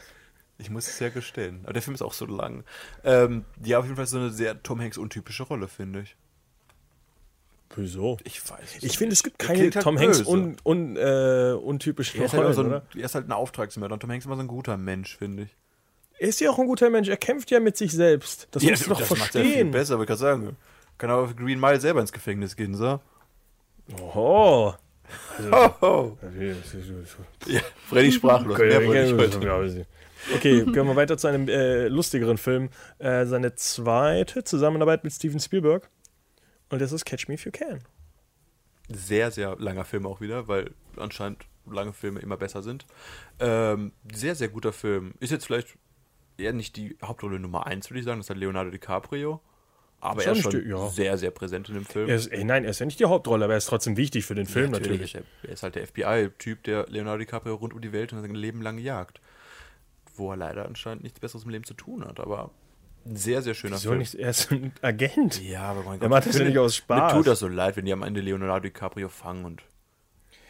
Ich 0.58 0.70
muss 0.70 0.88
es 0.88 1.00
ja 1.00 1.10
gestehen. 1.10 1.62
Aber 1.64 1.74
der 1.74 1.82
Film 1.82 1.96
ist 1.96 2.02
auch 2.02 2.14
so 2.14 2.26
lang. 2.26 2.64
Ähm, 3.04 3.46
ja, 3.64 3.80
auf 3.80 3.86
jeden 3.86 3.98
Fall 3.98 4.08
so 4.08 4.18
eine 4.18 4.30
sehr 4.30 4.62
Tom 4.64 4.80
Hanks 4.80 4.98
untypische 4.98 5.44
Rolle, 5.44 5.68
finde 5.68 6.02
ich. 6.02 6.16
Wieso? 7.76 8.18
Ich 8.24 8.42
weiß 8.50 8.78
es 8.78 8.84
Ich 8.84 8.98
finde, 8.98 9.14
es 9.14 9.24
gibt 9.24 9.40
keine 9.40 9.60
halt 9.60 9.82
Tom 9.82 9.98
Hanks 9.98 10.22
un, 10.26 10.58
un, 10.64 10.98
äh, 10.98 11.54
untypischen 11.54 12.20
Er 12.20 12.26
ist, 12.26 12.34
halt 12.34 12.44
Rollen, 12.44 12.54
immer 12.54 12.54
so 12.54 12.62
ein, 12.62 12.68
oder? 12.68 12.86
er 12.96 13.06
ist 13.06 13.16
halt 13.16 13.28
ein 13.28 13.32
Auftragsmörder. 13.32 13.94
Und 13.94 14.00
Tom 14.02 14.12
Hanks 14.12 14.24
ist 14.24 14.28
immer 14.28 14.36
so 14.36 14.42
ein 14.42 14.48
guter 14.48 14.78
Mensch, 14.78 15.18
finde 15.18 15.44
ich. 15.44 15.50
Er 16.20 16.28
ist 16.28 16.40
ja 16.40 16.52
auch 16.52 16.60
ein 16.60 16.68
guter 16.68 16.90
Mensch. 16.90 17.08
Er 17.08 17.18
kämpft 17.18 17.50
ja 17.50 17.60
mit 17.60 17.78
sich 17.78 17.92
selbst. 17.94 18.48
Das 18.52 18.62
musst 18.64 18.86
du 18.86 18.90
doch 18.90 19.00
macht 19.00 19.12
er 19.12 19.16
viel 19.16 19.18
verstehen. 19.18 19.72
besser, 19.72 19.96
würde 19.96 20.04
ich 20.04 20.08
gerade 20.08 20.20
sagen. 20.20 20.58
Kann 20.98 21.10
aber 21.10 21.30
für 21.30 21.36
Green 21.36 21.60
Mile 21.60 21.80
selber 21.80 22.02
ins 22.02 22.12
Gefängnis 22.12 22.56
gehen, 22.56 22.76
so. 22.76 23.00
Oho. 24.00 24.76
Oh, 25.82 26.18
Ja, 27.48 27.60
Freddy 27.88 28.12
sprachlos. 28.12 28.58
Mehr 28.58 28.86
wollte 28.86 29.04
ich 29.06 29.14
heute. 29.48 29.74
nicht. 29.74 29.90
Okay, 30.36 30.64
gehen 30.64 30.76
wir 30.88 30.96
weiter 30.96 31.18
zu 31.18 31.28
einem 31.28 31.48
äh, 31.50 31.88
lustigeren 31.88 32.38
Film. 32.38 32.70
Äh, 33.00 33.26
seine 33.26 33.56
zweite 33.56 34.44
Zusammenarbeit 34.44 35.04
mit 35.04 35.12
Steven 35.14 35.40
Spielberg. 35.40 35.90
Und 36.72 36.82
das 36.82 36.92
ist 36.92 37.06
Catch 37.06 37.28
Me 37.28 37.36
If 37.36 37.46
You 37.46 37.52
Can. 37.52 37.80
Sehr, 38.90 39.32
sehr 39.32 39.56
langer 39.58 39.86
Film 39.86 40.06
auch 40.08 40.22
wieder, 40.22 40.48
weil 40.48 40.72
anscheinend 40.98 41.46
lange 41.70 41.94
Filme 41.94 42.20
immer 42.20 42.38
besser 42.38 42.64
sind. 42.64 42.86
Ähm, 43.40 43.92
sehr, 44.12 44.36
sehr 44.36 44.50
guter 44.50 44.74
Film. 44.74 45.14
Ist 45.20 45.32
jetzt 45.32 45.46
vielleicht 45.46 45.78
eher 46.38 46.54
nicht 46.54 46.76
die 46.78 46.98
Hauptrolle 47.04 47.40
Nummer 47.40 47.68
1, 47.68 47.90
würde 47.90 48.00
ich 48.00 48.06
sagen. 48.06 48.20
Das 48.20 48.30
hat 48.30 48.38
Leonardo 48.38 48.72
DiCaprio. 48.72 49.42
Aber 50.00 50.24
er 50.24 50.32
ist 50.32 50.42
schon 50.42 50.68
ja. 50.68 50.90
sehr, 50.90 51.18
sehr 51.20 51.30
präsent 51.30 51.70
in 51.70 51.76
dem 51.76 51.86
Film. 51.86 52.10
Er 52.10 52.16
ist, 52.16 52.28
ey, 52.28 52.44
nein, 52.44 52.64
er 52.64 52.72
ist 52.72 52.80
ja 52.80 52.88
nicht 52.88 53.00
die 53.00 53.06
Hauptrolle, 53.06 53.46
aber 53.46 53.54
er 53.54 53.58
ist 53.58 53.68
trotzdem 53.68 53.98
wichtig 53.98 54.26
für 54.26 54.34
den 54.34 54.48
Film 54.48 54.72
natürlich. 54.72 55.14
Er 55.14 55.24
er 55.44 55.50
ist 55.50 55.62
halt 55.62 55.76
der 55.76 55.86
FBI-Typ, 55.86 56.64
der 56.64 56.88
Leonardo 56.88 57.20
DiCaprio 57.20 57.54
rund 57.54 57.74
um 57.74 57.82
die 57.82 57.94
Welt 57.94 58.12
und 58.12 58.22
sein 58.22 58.34
Leben 58.34 58.64
lang 58.64 58.80
jagt. 58.80 59.22
Wo 60.16 60.32
er 60.32 60.38
leider 60.38 60.66
anscheinend 60.66 61.04
nichts 61.04 61.20
Besseres 61.20 61.44
im 61.44 61.52
Leben 61.52 61.66
zu 61.66 61.76
tun 61.76 62.04
hat. 62.04 62.20
Aber 62.20 62.50
ein 63.06 63.16
sehr, 63.16 63.42
sehr 63.42 63.54
schöner 63.54 63.76
Wieso 63.78 63.90
Film. 63.90 64.00
nicht? 64.00 64.16
Er 64.16 64.30
ist 64.30 64.52
ein 64.52 64.72
Agent. 64.82 65.42
Ja, 65.42 65.64
aber 65.64 65.84
mein 65.84 66.02
Er 66.02 66.10
macht 66.10 66.26
das 66.28 66.38
ja 66.38 66.46
nicht 66.46 66.58
aus 66.58 66.76
Spaß. 66.76 67.14
Mir 67.14 67.18
tut 67.20 67.28
das 67.28 67.40
so 67.40 67.48
leid, 67.48 67.76
wenn 67.78 67.86
die 67.86 67.94
am 67.94 68.04
Ende 68.04 68.22
Leonardo 68.22 68.60
DiCaprio 68.60 69.10
fangen 69.10 69.46
und 69.46 69.62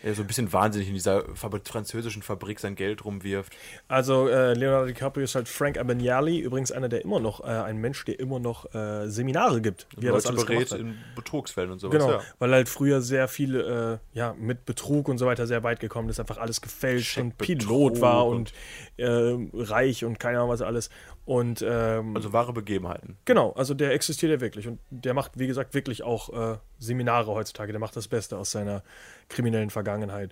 er 0.04 0.16
so 0.16 0.24
ein 0.24 0.28
bisschen 0.28 0.52
wahnsinnig 0.52 0.88
in 0.88 0.96
dieser 0.96 1.26
französischen 1.36 2.24
Fabrik 2.24 2.60
sein 2.60 2.74
Geld 2.74 3.06
rumwirft. 3.06 3.56
Also 3.88 4.28
äh, 4.30 4.56
Leonardo 4.56 4.88
DiCaprio 4.88 5.24
ist 5.26 5.36
halt 5.36 5.48
Frank 5.48 5.78
Abagnale, 5.78 6.38
übrigens 6.40 6.72
einer, 6.72 6.90
der 6.90 7.04
immer 7.04 7.20
noch, 7.20 7.42
äh, 7.44 7.48
ein 7.50 7.78
Mensch, 7.78 8.04
der 8.06 8.20
immer 8.20 8.40
noch 8.40 8.74
äh, 8.74 9.08
Seminare 9.12 9.62
gibt, 9.62 9.86
wie 9.98 10.08
er 10.08 10.14
das 10.14 10.26
alles 10.26 10.44
berät 10.44 10.72
in 10.72 10.98
Betrugsfällen 11.16 11.70
und 11.70 11.78
sowas. 11.78 12.00
Genau, 12.00 12.14
Ja. 12.14 12.22
weil 12.40 12.52
halt 12.52 12.68
früher 12.68 13.02
sehr 13.02 13.28
viele, 13.28 14.00
äh, 14.14 14.18
ja, 14.18 14.34
mit 14.40 14.66
Betrug 14.66 15.08
und 15.08 15.20
so 15.20 15.28
weiter 15.28 15.46
sehr 15.46 15.62
weit 15.62 15.80
gekommen 15.80 16.10
ist, 16.10 16.20
einfach 16.20 16.40
alles 16.40 16.62
gefälscht 16.62 17.20
und 17.20 17.36
Scheckbetrug 17.38 17.58
Pilot 17.94 18.02
war 18.02 18.26
und- 18.26 18.54
und 18.98 19.06
äh, 19.06 19.38
reich 19.54 20.04
und 20.04 20.20
keine 20.20 20.40
Ahnung 20.40 20.50
was 20.50 20.64
alles. 20.64 20.90
Und 21.26 21.64
ähm, 21.68 22.16
Also 22.16 22.34
wahre 22.34 22.52
Begebenheiten. 22.52 23.18
genau, 23.26 23.52
also 23.52 23.74
der 23.74 23.92
existiert 23.94 24.32
ja 24.32 24.42
wirklich 24.42 24.68
und 24.68 24.80
der 24.90 25.14
macht, 25.14 25.38
wie 25.38 25.48
gesagt, 25.48 25.74
wirklich 25.74 26.02
auch 26.04 26.30
äh, 26.54 26.58
Seminare 26.80 27.32
heutzutage. 27.32 27.72
Der 27.72 27.80
macht 27.80 27.96
das 27.96 28.08
Beste 28.08 28.38
aus 28.38 28.52
seiner 28.52 28.84
kriminellen 29.30 29.70
Vergangenheit. 29.70 30.32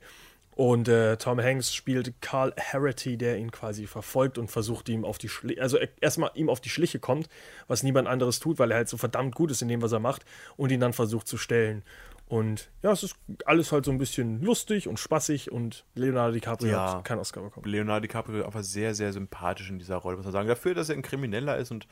Und 0.55 0.89
äh, 0.89 1.15
Tom 1.15 1.39
Hanks 1.39 1.73
spielt 1.73 2.21
Carl 2.21 2.53
Harity, 2.59 3.15
der 3.17 3.37
ihn 3.37 3.49
quasi 3.49 3.87
verfolgt 3.87 4.37
und 4.37 4.51
versucht 4.51 4.89
ihm 4.89 5.05
auf 5.05 5.17
die 5.17 5.29
Schliche, 5.29 5.61
also 5.61 5.77
er- 5.77 5.87
erstmal 6.01 6.31
ihm 6.33 6.49
auf 6.49 6.59
die 6.59 6.67
Schliche 6.69 6.99
kommt, 6.99 7.29
was 7.67 7.81
niemand 7.81 8.09
anderes 8.09 8.39
tut, 8.41 8.59
weil 8.59 8.71
er 8.71 8.77
halt 8.77 8.89
so 8.89 8.97
verdammt 8.97 9.35
gut 9.35 9.51
ist 9.51 9.61
in 9.61 9.69
dem, 9.69 9.81
was 9.81 9.93
er 9.93 9.99
macht 9.99 10.25
und 10.57 10.71
ihn 10.73 10.81
dann 10.81 10.91
versucht 10.91 11.29
zu 11.29 11.37
stellen. 11.37 11.81
Und 12.29 12.69
ja, 12.83 12.91
es 12.91 13.01
ist 13.03 13.15
alles 13.45 13.71
halt 13.71 13.85
so 13.85 13.91
ein 13.91 13.97
bisschen 13.97 14.41
lustig 14.43 14.87
und 14.87 14.99
spaßig 14.99 15.51
und 15.51 15.83
Leonardo 15.95 16.31
DiCaprio 16.33 16.71
Ja. 16.71 16.93
hat 16.97 17.03
keinen 17.05 17.19
Oscar 17.19 17.41
bekommen. 17.41 17.65
Leonardo 17.65 18.01
DiCaprio 18.01 18.45
einfach 18.45 18.63
sehr, 18.63 18.93
sehr 18.95 19.11
sympathisch 19.11 19.69
in 19.69 19.79
dieser 19.79 19.97
Rolle, 19.97 20.15
muss 20.15 20.25
man 20.25 20.31
sagen. 20.33 20.47
Dafür, 20.47 20.75
dass 20.75 20.89
er 20.89 20.95
ein 20.95 21.01
Krimineller 21.01 21.57
ist 21.57 21.71
und 21.71 21.87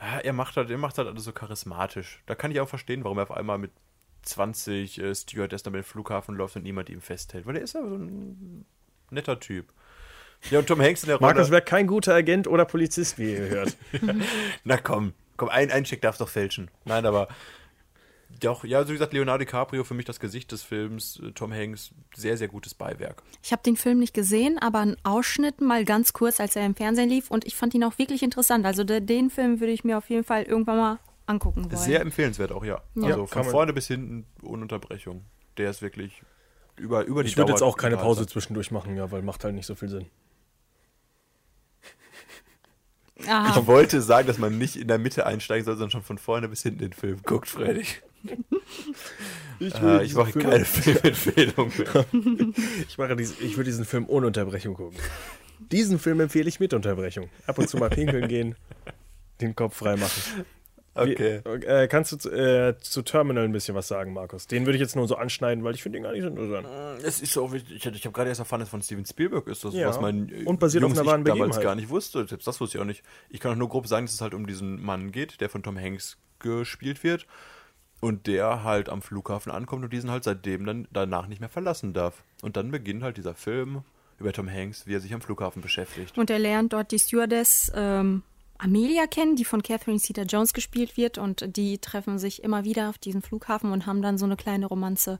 ja, 0.00 0.18
er 0.18 0.32
macht 0.32 0.56
halt, 0.56 0.68
er 0.68 0.78
macht 0.78 0.98
halt 0.98 1.06
alles 1.06 1.22
so 1.22 1.32
charismatisch. 1.32 2.22
Da 2.26 2.34
kann 2.34 2.50
ich 2.50 2.58
auch 2.60 2.68
verstehen, 2.68 3.04
warum 3.04 3.18
er 3.18 3.22
auf 3.22 3.30
einmal 3.30 3.56
mit 3.58 3.70
20 4.22 4.98
äh, 5.00 5.14
Stewardessen 5.14 5.68
über 5.68 5.78
den 5.78 5.84
Flughafen 5.84 6.34
läuft 6.34 6.56
und 6.56 6.62
niemand 6.64 6.90
ihm 6.90 7.00
festhält. 7.00 7.46
Weil 7.46 7.56
er 7.56 7.62
ist 7.62 7.74
ja 7.74 7.82
so 7.82 7.94
ein 7.94 8.64
netter 9.10 9.38
Typ. 9.38 9.72
Ja, 10.50 10.58
und 10.58 10.66
Tom 10.66 10.80
Hanks 10.80 11.04
in 11.04 11.08
der 11.08 11.18
Rolle. 11.18 11.34
Markus 11.34 11.52
wäre 11.52 11.62
kein 11.62 11.86
guter 11.86 12.14
Agent 12.14 12.48
oder 12.48 12.64
Polizist, 12.64 13.16
wie 13.18 13.32
ihr 13.32 13.48
hört. 13.48 13.76
Na 14.64 14.76
komm, 14.76 15.12
komm, 15.36 15.50
ein, 15.50 15.70
ein 15.70 15.84
Check 15.84 16.00
darfst 16.02 16.20
doch 16.20 16.28
fälschen. 16.28 16.68
Nein, 16.84 17.06
aber 17.06 17.28
doch, 18.44 18.64
ja, 18.64 18.82
so 18.82 18.88
wie 18.88 18.92
gesagt, 18.94 19.12
Leonardo 19.12 19.44
DiCaprio 19.44 19.84
für 19.84 19.94
mich 19.94 20.04
das 20.04 20.20
Gesicht 20.20 20.52
des 20.52 20.62
Films, 20.62 21.20
äh, 21.22 21.32
Tom 21.32 21.52
Hanks, 21.52 21.92
sehr, 22.14 22.36
sehr 22.36 22.48
gutes 22.48 22.74
Beiwerk. 22.74 23.22
Ich 23.42 23.52
habe 23.52 23.62
den 23.62 23.76
Film 23.76 23.98
nicht 23.98 24.14
gesehen, 24.14 24.58
aber 24.58 24.80
einen 24.80 24.96
Ausschnitt 25.04 25.60
mal 25.60 25.84
ganz 25.84 26.12
kurz, 26.12 26.40
als 26.40 26.56
er 26.56 26.66
im 26.66 26.74
Fernsehen 26.74 27.08
lief 27.08 27.30
und 27.30 27.46
ich 27.46 27.56
fand 27.56 27.74
ihn 27.74 27.84
auch 27.84 27.98
wirklich 27.98 28.22
interessant. 28.22 28.66
Also 28.66 28.84
de, 28.84 29.00
den 29.00 29.30
Film 29.30 29.60
würde 29.60 29.72
ich 29.72 29.84
mir 29.84 29.98
auf 29.98 30.10
jeden 30.10 30.24
Fall 30.24 30.42
irgendwann 30.42 30.76
mal 30.76 30.98
angucken 31.26 31.64
wollen. 31.64 31.76
Sehr 31.76 32.00
empfehlenswert 32.00 32.52
auch, 32.52 32.64
ja. 32.64 32.82
Ja. 32.94 33.08
Also 33.08 33.26
von 33.26 33.44
vorne 33.44 33.72
bis 33.72 33.86
hinten 33.86 34.26
ohne 34.42 34.62
Unterbrechung. 34.62 35.24
Der 35.56 35.70
ist 35.70 35.82
wirklich 35.82 36.22
über, 36.76 37.04
über 37.04 37.22
die 37.22 37.28
Ich 37.28 37.36
würde 37.36 37.52
jetzt 37.52 37.62
auch 37.62 37.76
keine 37.76 37.96
Pause 37.96 38.26
zwischendurch 38.26 38.70
machen, 38.70 38.96
ja, 38.96 39.10
weil 39.10 39.22
macht 39.22 39.44
halt 39.44 39.54
nicht 39.54 39.66
so 39.66 39.74
viel 39.74 39.88
Sinn. 39.88 40.06
Aha. 43.26 43.56
Ich 43.56 43.66
wollte 43.66 44.00
sagen, 44.02 44.26
dass 44.26 44.38
man 44.38 44.58
nicht 44.58 44.74
in 44.76 44.88
der 44.88 44.98
Mitte 44.98 45.26
einsteigen 45.26 45.64
soll, 45.64 45.74
sondern 45.74 45.90
schon 45.90 46.02
von 46.02 46.18
vorne 46.18 46.48
bis 46.48 46.62
hinten 46.62 46.80
den 46.80 46.92
Film 46.92 47.20
guckt, 47.22 47.48
Freddy. 47.48 47.86
Ich, 49.58 49.74
Äh, 49.74 50.04
ich 50.04 50.14
mache 50.14 50.38
keine 50.38 50.64
Filmempfehlung 50.64 51.72
mehr. 51.78 52.04
Ich, 52.88 52.98
mache 52.98 53.16
dies, 53.16 53.38
ich 53.40 53.56
würde 53.56 53.70
diesen 53.70 53.84
Film 53.84 54.06
ohne 54.08 54.26
Unterbrechung 54.26 54.74
gucken. 54.74 54.98
Diesen 55.70 55.98
Film 55.98 56.20
empfehle 56.20 56.48
ich 56.48 56.58
mit 56.60 56.74
Unterbrechung. 56.74 57.28
Ab 57.46 57.58
und 57.58 57.68
zu 57.68 57.76
mal 57.76 57.90
pinkeln 57.90 58.28
gehen, 58.28 58.56
den 59.40 59.54
Kopf 59.54 59.76
frei 59.76 59.96
machen. 59.96 60.44
Okay. 60.94 61.40
Wie, 61.44 61.64
äh, 61.64 61.88
kannst 61.88 62.12
du 62.12 62.16
zu, 62.18 62.30
äh, 62.30 62.76
zu 62.78 63.00
Terminal 63.00 63.44
ein 63.44 63.52
bisschen 63.52 63.74
was 63.74 63.88
sagen, 63.88 64.12
Markus? 64.12 64.46
Den 64.46 64.66
würde 64.66 64.76
ich 64.76 64.80
jetzt 64.82 64.94
nur 64.94 65.08
so 65.08 65.16
anschneiden, 65.16 65.64
weil 65.64 65.74
ich 65.74 65.82
finde 65.82 65.96
den 65.96 66.02
gar 66.02 66.12
nicht 66.12 66.20
so 66.22 66.28
interessant. 66.28 66.66
Es 67.02 67.22
ist 67.22 67.32
so. 67.32 67.50
Ich, 67.54 67.86
ich 67.86 68.04
habe 68.04 68.12
gerade 68.12 68.28
erst 68.28 68.40
erfahren, 68.40 68.60
dass 68.60 68.66
es 68.66 68.70
von 68.72 68.82
Steven 68.82 69.06
Spielberg 69.06 69.46
ist, 69.46 69.64
das, 69.64 69.72
Ja. 69.72 69.88
was 69.88 70.00
mein 70.02 70.28
äh, 70.28 70.44
Und 70.44 70.60
basiert 70.60 70.84
auf 70.84 70.90
junges 70.90 70.98
einer 70.98 71.06
wahren 71.10 71.22
Ich 71.26 71.32
damals 71.32 71.60
gar 71.60 71.74
nicht 71.76 71.88
wusste. 71.88 72.26
Selbst 72.28 72.46
das 72.46 72.60
wusste 72.60 72.76
ich 72.76 72.82
auch 72.82 72.86
nicht. 72.86 73.02
Ich 73.30 73.40
kann 73.40 73.52
auch 73.52 73.56
nur 73.56 73.70
grob 73.70 73.86
sagen, 73.86 74.04
dass 74.04 74.14
es 74.14 74.20
halt 74.20 74.34
um 74.34 74.46
diesen 74.46 74.82
Mann 74.82 75.12
geht, 75.12 75.40
der 75.40 75.48
von 75.48 75.62
Tom 75.62 75.78
Hanks 75.78 76.18
gespielt 76.40 77.02
wird 77.04 77.26
und 78.02 78.26
der 78.26 78.64
halt 78.64 78.88
am 78.90 79.00
Flughafen 79.00 79.50
ankommt 79.52 79.84
und 79.84 79.92
diesen 79.92 80.10
halt 80.10 80.24
seitdem 80.24 80.66
dann 80.66 80.88
danach 80.92 81.28
nicht 81.28 81.40
mehr 81.40 81.48
verlassen 81.48 81.94
darf. 81.94 82.22
Und 82.42 82.56
dann 82.56 82.70
beginnt 82.70 83.02
halt 83.02 83.16
dieser 83.16 83.34
Film 83.34 83.82
über 84.18 84.32
Tom 84.32 84.50
Hanks, 84.50 84.86
wie 84.86 84.94
er 84.94 85.00
sich 85.00 85.14
am 85.14 85.20
Flughafen 85.20 85.62
beschäftigt. 85.62 86.18
Und 86.18 86.28
er 86.28 86.38
lernt 86.40 86.72
dort 86.72 86.90
die 86.90 86.98
Stewardess 86.98 87.70
ähm, 87.74 88.22
Amelia 88.58 89.06
kennen, 89.06 89.36
die 89.36 89.44
von 89.44 89.62
Catherine 89.62 89.98
Zeta-Jones 90.00 90.52
gespielt 90.52 90.96
wird. 90.96 91.16
Und 91.16 91.56
die 91.56 91.78
treffen 91.78 92.18
sich 92.18 92.42
immer 92.42 92.64
wieder 92.64 92.88
auf 92.90 92.98
diesem 92.98 93.22
Flughafen 93.22 93.70
und 93.72 93.86
haben 93.86 94.02
dann 94.02 94.18
so 94.18 94.24
eine 94.24 94.36
kleine 94.36 94.66
Romanze. 94.66 95.18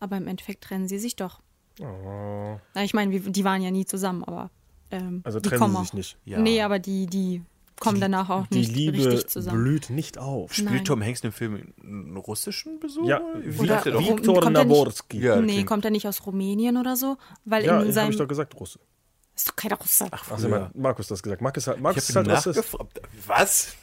Aber 0.00 0.16
im 0.16 0.26
Endeffekt 0.26 0.64
trennen 0.64 0.88
sie 0.88 0.98
sich 0.98 1.14
doch. 1.16 1.40
Oh. 1.80 2.58
Na, 2.74 2.82
Ich 2.84 2.94
meine, 2.94 3.12
wir- 3.12 3.30
die 3.32 3.44
waren 3.44 3.62
ja 3.62 3.70
nie 3.70 3.86
zusammen, 3.86 4.24
aber 4.24 4.50
ähm, 4.90 5.20
Also 5.24 5.38
die 5.40 5.48
trennen 5.48 5.60
kommen 5.60 5.74
sie 5.74 5.78
auch. 5.78 5.84
sich 5.84 5.94
nicht. 5.94 6.16
Ja. 6.24 6.38
Nee, 6.40 6.62
aber 6.62 6.78
die, 6.80 7.06
die 7.06 7.42
kommen 7.80 8.00
danach 8.00 8.28
auch 8.30 8.46
Die 8.48 8.58
nicht 8.58 8.74
Liebe 8.74 8.98
richtig 8.98 9.28
zusammen. 9.28 9.62
blüht 9.62 9.90
nicht 9.90 10.18
auf. 10.18 10.52
Spielt 10.54 10.70
Nein. 10.70 10.84
Tom 10.84 11.02
Hanks 11.02 11.20
in 11.20 11.30
dem 11.30 11.32
Film 11.34 11.72
einen 11.82 12.16
russischen 12.16 12.80
Besuch? 12.80 13.06
Ja, 13.08 13.20
wie 13.42 13.58
Oder? 13.60 13.84
Rum- 13.94 14.18
Viktor 14.18 14.50
Naworski. 14.50 15.18
Ja, 15.20 15.40
nee, 15.40 15.64
kommt 15.64 15.84
er 15.84 15.90
nicht 15.90 16.06
aus 16.06 16.24
Rumänien 16.26 16.76
oder 16.76 16.96
so? 16.96 17.16
Weil 17.44 17.64
Ja, 17.64 17.80
in 17.82 17.94
habe 17.96 18.10
ich 18.10 18.16
doch 18.18 18.28
gesagt, 18.28 18.54
Russe. 18.58 18.78
ist 19.34 19.48
doch 19.48 19.56
kein 19.56 19.72
Russe. 19.72 20.06
Ach, 20.10 20.30
Also 20.30 20.48
früher. 20.48 20.70
Markus 20.74 21.06
das 21.08 21.22
gesagt. 21.22 21.42
Markus, 21.42 21.66
ich 21.66 21.80
Markus 21.80 22.08
ist 22.08 22.16
habe 22.16 22.32
halt 22.32 22.44
nachgefragt. 22.44 23.00
Was? 23.26 23.74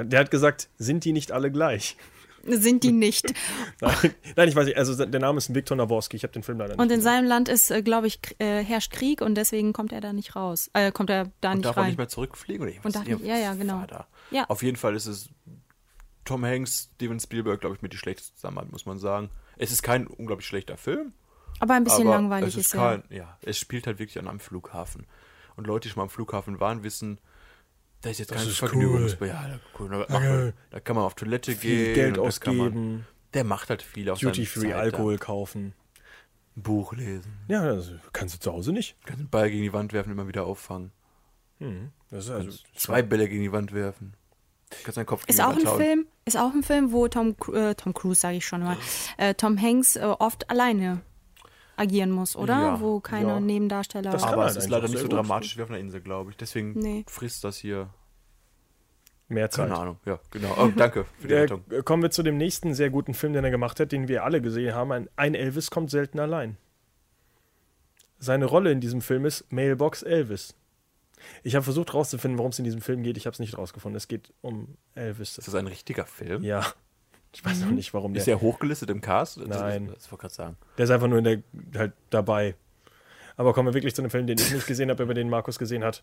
Der 0.00 0.20
hat 0.20 0.30
gesagt, 0.30 0.68
sind 0.78 1.04
die 1.04 1.12
nicht 1.12 1.32
alle 1.32 1.50
gleich? 1.50 1.96
Sind 2.44 2.82
die 2.84 2.92
nicht. 2.92 3.26
Nein, 3.80 4.14
nein, 4.36 4.48
ich 4.48 4.56
weiß 4.56 4.66
nicht. 4.66 4.76
Also 4.76 5.04
der 5.04 5.20
Name 5.20 5.38
ist 5.38 5.54
Viktor 5.54 5.76
Naworski. 5.76 6.16
Ich 6.16 6.22
habe 6.22 6.32
den 6.32 6.42
Film 6.42 6.58
leider 6.58 6.72
nicht 6.74 6.78
Und 6.80 6.84
in 6.90 6.98
gesehen. 6.98 7.02
seinem 7.02 7.26
Land 7.26 7.48
ist, 7.48 7.70
äh, 7.70 7.82
glaube 7.82 8.06
ich, 8.06 8.20
äh, 8.38 8.62
herrscht 8.64 8.92
Krieg 8.92 9.20
und 9.20 9.34
deswegen 9.34 9.72
kommt 9.72 9.92
er 9.92 10.00
da 10.00 10.12
nicht 10.12 10.36
raus. 10.36 10.70
Äh, 10.72 10.92
kommt 10.92 11.10
er 11.10 11.30
da 11.40 11.50
Und 11.50 11.58
nicht 11.58 11.64
darf 11.66 11.76
er 11.76 11.82
rein. 11.82 11.88
nicht 11.90 11.98
mehr 11.98 12.08
zurückfliegen? 12.08 12.62
Oder 12.62 12.70
ich 12.72 12.84
Und 12.84 12.94
darf 12.94 13.06
nicht- 13.06 13.24
ja, 13.24 13.36
ja, 13.36 13.54
genau. 13.54 13.84
Ja. 14.30 14.44
Auf 14.48 14.62
jeden 14.62 14.76
Fall 14.76 14.94
ist 14.96 15.06
es 15.06 15.28
Tom 16.24 16.44
Hanks, 16.44 16.90
Steven 16.94 17.18
Spielberg, 17.18 17.60
glaube 17.60 17.76
ich, 17.76 17.82
mit 17.82 17.92
die 17.92 17.96
schlechteste 17.96 18.34
Zusammenarbeit, 18.36 18.72
muss 18.72 18.86
man 18.86 18.98
sagen. 18.98 19.30
Es 19.56 19.72
ist 19.72 19.82
kein 19.82 20.06
unglaublich 20.06 20.46
schlechter 20.46 20.76
Film. 20.76 21.12
aber 21.58 21.74
ein 21.74 21.84
bisschen 21.84 22.06
aber 22.06 22.16
langweilig 22.16 22.48
es 22.50 22.56
ist, 22.56 22.66
ist 22.66 22.72
ja. 22.74 22.96
kein, 22.96 23.04
ja. 23.10 23.38
Es 23.42 23.58
spielt 23.58 23.86
halt 23.86 23.98
wirklich 23.98 24.18
an 24.18 24.28
einem 24.28 24.40
Flughafen. 24.40 25.06
Und 25.56 25.66
Leute, 25.66 25.88
die 25.88 25.92
schon 25.92 25.98
mal 26.00 26.04
am 26.04 26.10
Flughafen 26.10 26.60
waren, 26.60 26.82
wissen, 26.84 27.18
Das 28.02 28.12
ist 28.12 28.18
jetzt 28.20 28.30
Das 28.30 28.38
kein 28.38 28.48
ist 28.48 28.58
Vergnügungs... 28.58 29.16
cool. 29.20 29.26
Ja, 29.28 29.46
da, 29.48 29.60
cool. 29.78 29.88
Da, 30.08 30.18
man, 30.18 30.52
da 30.70 30.80
kann 30.80 30.96
man 30.96 31.04
auf 31.04 31.14
Toilette 31.14 31.52
Viel 31.52 31.84
gehen. 31.86 31.94
Geld 31.94 32.16
da 32.16 32.22
kann 32.30 32.56
man- 32.56 32.66
ausgeben, 32.68 33.06
Der 33.34 33.44
macht 33.44 33.68
halt 33.70 33.82
viel 33.82 34.08
auf 34.10 34.18
Duty-Free 34.18 34.60
seine 34.60 34.72
Zeit 34.72 34.80
Alkohol 34.82 35.18
kaufen. 35.18 35.74
Da. 35.74 36.02
Buch 36.62 36.92
lesen. 36.94 37.32
Ja, 37.48 37.74
das 37.74 37.92
kannst 38.12 38.34
du 38.34 38.40
zu 38.40 38.52
Hause 38.52 38.72
nicht. 38.72 38.96
Kannst 39.04 39.20
den 39.20 39.28
Ball 39.30 39.50
gegen 39.50 39.62
die 39.62 39.72
Wand 39.72 39.92
werfen, 39.92 40.10
immer 40.12 40.26
wieder 40.28 40.44
auffangen. 40.46 40.92
Das 42.10 42.24
ist 42.24 42.30
also 42.30 42.50
Zwei 42.74 43.02
Bälle 43.02 43.28
gegen 43.28 43.42
die 43.42 43.52
Wand 43.52 43.72
werfen. 43.72 44.14
Kannst 44.82 44.96
deinen 44.96 45.06
Kopf 45.06 45.24
Ist 45.26 45.40
auch 45.40 45.50
ein. 45.54 45.60
Film, 45.60 46.06
ist 46.24 46.36
auch 46.38 46.52
ein 46.54 46.62
Film, 46.62 46.92
wo 46.92 47.06
Tom, 47.08 47.34
Cru- 47.36 47.54
äh, 47.70 47.74
Tom 47.74 47.92
Cruise, 47.92 48.20
sage 48.20 48.36
ich 48.38 48.46
schon 48.46 48.62
mal, 48.62 48.76
äh, 49.18 49.34
Tom 49.34 49.60
Hanks 49.60 49.96
äh, 49.96 50.00
oft 50.04 50.48
alleine 50.48 51.02
agieren 51.80 52.10
muss, 52.10 52.36
oder? 52.36 52.52
Ja, 52.54 52.80
wo 52.80 53.00
keine 53.00 53.28
ja. 53.28 53.40
Nebendarsteller. 53.40 54.10
Das 54.10 54.22
kann 54.22 54.34
Aber 54.34 54.42
halt 54.42 54.50
es 54.52 54.56
ist 54.58 54.62
eigentlich 54.64 54.70
leider 54.72 54.88
nicht 54.88 55.00
so 55.00 55.08
dramatisch 55.08 55.56
wie 55.56 55.62
auf 55.62 55.70
einer 55.70 55.78
Insel, 55.78 56.00
glaube 56.00 56.30
ich. 56.30 56.36
Deswegen 56.36 56.72
Nee. 56.78 57.04
frisst 57.08 57.42
das 57.44 57.56
hier. 57.56 57.88
mehr 59.28 59.48
Zeit. 59.48 59.68
Keine 59.68 59.78
Ahnung. 59.80 59.96
Ja, 60.06 60.18
genau. 60.32 60.54
Oh, 60.58 60.70
danke 60.76 61.04
für 61.20 61.28
die 61.28 61.34
Äh, 61.34 61.40
Rettung. 61.42 61.64
kommen 61.84 62.02
wir 62.02 62.10
zu 62.10 62.22
dem 62.24 62.36
nächsten 62.36 62.74
sehr 62.74 62.90
guten 62.90 63.14
Film, 63.14 63.32
den 63.32 63.44
er 63.44 63.50
gemacht 63.52 63.78
hat, 63.78 63.92
den 63.92 64.08
wir 64.08 64.24
alle 64.24 64.40
gesehen 64.42 64.74
haben. 64.74 64.90
Ein, 64.92 65.08
ein 65.16 65.34
Elvis 65.36 65.70
kommt 65.70 65.90
selten 65.90 66.18
allein. 66.18 66.56
Seine 68.18 68.44
Rolle 68.46 68.72
in 68.72 68.80
diesem 68.80 69.00
Film 69.00 69.24
ist 69.24 69.50
Mailbox 69.52 70.02
Elvis. 70.02 70.54
Ich 71.42 71.54
habe 71.54 71.62
versucht 71.62 71.94
rauszufinden, 71.94 72.38
worum 72.38 72.50
es 72.50 72.58
in 72.58 72.64
diesem 72.64 72.80
Film 72.80 73.02
geht. 73.02 73.16
Ich 73.16 73.26
habe 73.26 73.34
es 73.34 73.38
nicht 73.40 73.56
rausgefunden. 73.56 73.96
Es 73.96 74.08
geht 74.08 74.32
um 74.40 74.76
Elvis. 74.94 75.38
Ist 75.38 75.46
das 75.48 75.54
ein 75.54 75.66
richtiger 75.66 76.06
Film? 76.06 76.42
Ja. 76.42 76.66
Ich 77.32 77.44
weiß 77.44 77.60
noch 77.60 77.70
nicht, 77.70 77.94
warum 77.94 78.14
Ist 78.14 78.26
der. 78.26 78.36
der 78.36 78.42
hochgelistet 78.42 78.90
im 78.90 79.00
Cast? 79.00 79.36
Das- 79.38 79.46
Nein. 79.48 79.86
Das, 79.86 79.96
das 79.96 80.04
wollte 80.12 80.14
ich 80.14 80.20
gerade 80.20 80.34
sagen. 80.34 80.56
Der 80.78 80.84
ist 80.84 80.90
einfach 80.90 81.06
nur 81.08 81.18
in 81.18 81.24
der, 81.24 81.42
halt 81.78 81.92
dabei. 82.10 82.54
Aber 83.36 83.54
kommen 83.54 83.68
wir 83.68 83.74
wirklich 83.74 83.94
zu 83.94 84.02
einem 84.02 84.10
Film, 84.10 84.26
den 84.26 84.38
ich 84.38 84.52
nicht 84.52 84.66
gesehen 84.66 84.90
habe, 84.90 85.02
aber 85.02 85.14
den 85.14 85.30
Markus 85.30 85.58
gesehen 85.58 85.84
hat. 85.84 86.02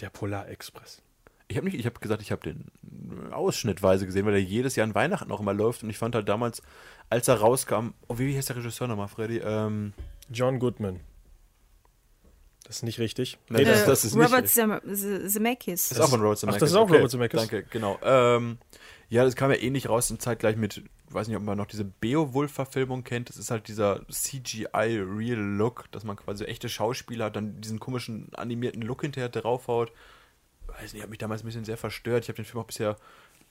Der 0.00 0.08
Polar 0.10 0.48
Express. 0.48 1.02
Ich 1.48 1.56
habe 1.56 1.66
nicht, 1.66 1.78
ich 1.78 1.84
habe 1.84 1.98
gesagt, 2.00 2.22
ich 2.22 2.32
habe 2.32 2.42
den 2.42 2.70
ausschnittweise 3.32 4.06
gesehen, 4.06 4.24
weil 4.24 4.32
der 4.32 4.42
jedes 4.42 4.74
Jahr 4.76 4.86
an 4.86 4.94
Weihnachten 4.94 5.30
auch 5.32 5.40
immer 5.40 5.52
läuft 5.52 5.82
und 5.82 5.90
ich 5.90 5.98
fand 5.98 6.14
halt 6.14 6.28
damals, 6.28 6.62
als 7.10 7.28
er 7.28 7.34
rauskam, 7.34 7.88
oh, 8.08 8.16
wie 8.18 8.34
heißt 8.36 8.48
der 8.48 8.56
Regisseur 8.56 8.88
nochmal, 8.88 9.08
Freddy? 9.08 9.38
Ähm, 9.38 9.92
John 10.30 10.58
Goodman. 10.60 11.00
Das 12.64 12.76
ist 12.76 12.82
nicht 12.84 13.00
richtig. 13.00 13.38
nee, 13.50 13.64
das, 13.64 13.84
das 13.84 14.04
ist 14.04 14.14
nicht. 14.14 14.24
Robert 14.24 14.48
Zem- 14.48 14.80
Z- 14.94 15.30
Zemeckis. 15.30 15.88
Das 15.90 15.98
ist 15.98 16.04
auch 16.04 16.08
von 16.08 16.20
Robert 16.22 16.38
Zemeckis. 16.38 16.56
Ach, 16.56 16.60
das 16.60 16.70
ist 16.70 16.76
auch 16.76 16.82
okay. 16.84 16.94
Robert 16.96 17.10
Zemeckis? 17.10 17.40
Danke, 17.40 17.64
genau. 17.68 17.98
Ähm, 18.02 18.58
ja, 19.12 19.24
das 19.24 19.36
kam 19.36 19.50
ja 19.50 19.58
ähnlich 19.58 19.90
raus 19.90 20.10
in 20.10 20.18
zeitgleich 20.18 20.56
mit, 20.56 20.82
weiß 21.10 21.28
nicht, 21.28 21.36
ob 21.36 21.42
man 21.42 21.58
noch 21.58 21.66
diese 21.66 21.84
Beowulf-Verfilmung 21.84 23.04
kennt. 23.04 23.28
Das 23.28 23.36
ist 23.36 23.50
halt 23.50 23.68
dieser 23.68 24.00
CGI-Real-Look, 24.08 25.92
dass 25.92 26.04
man 26.04 26.16
quasi 26.16 26.44
echte 26.44 26.70
Schauspieler 26.70 27.28
dann 27.30 27.60
diesen 27.60 27.78
komischen 27.78 28.34
animierten 28.34 28.80
Look 28.80 29.02
hinterher 29.02 29.28
draufhaut. 29.28 29.92
Weiß 30.66 30.94
nicht, 30.94 31.02
hat 31.02 31.10
mich 31.10 31.18
damals 31.18 31.42
ein 31.42 31.44
bisschen 31.44 31.66
sehr 31.66 31.76
verstört. 31.76 32.24
Ich 32.24 32.30
habe 32.30 32.36
den 32.36 32.46
Film 32.46 32.62
auch 32.62 32.66
bisher 32.66 32.96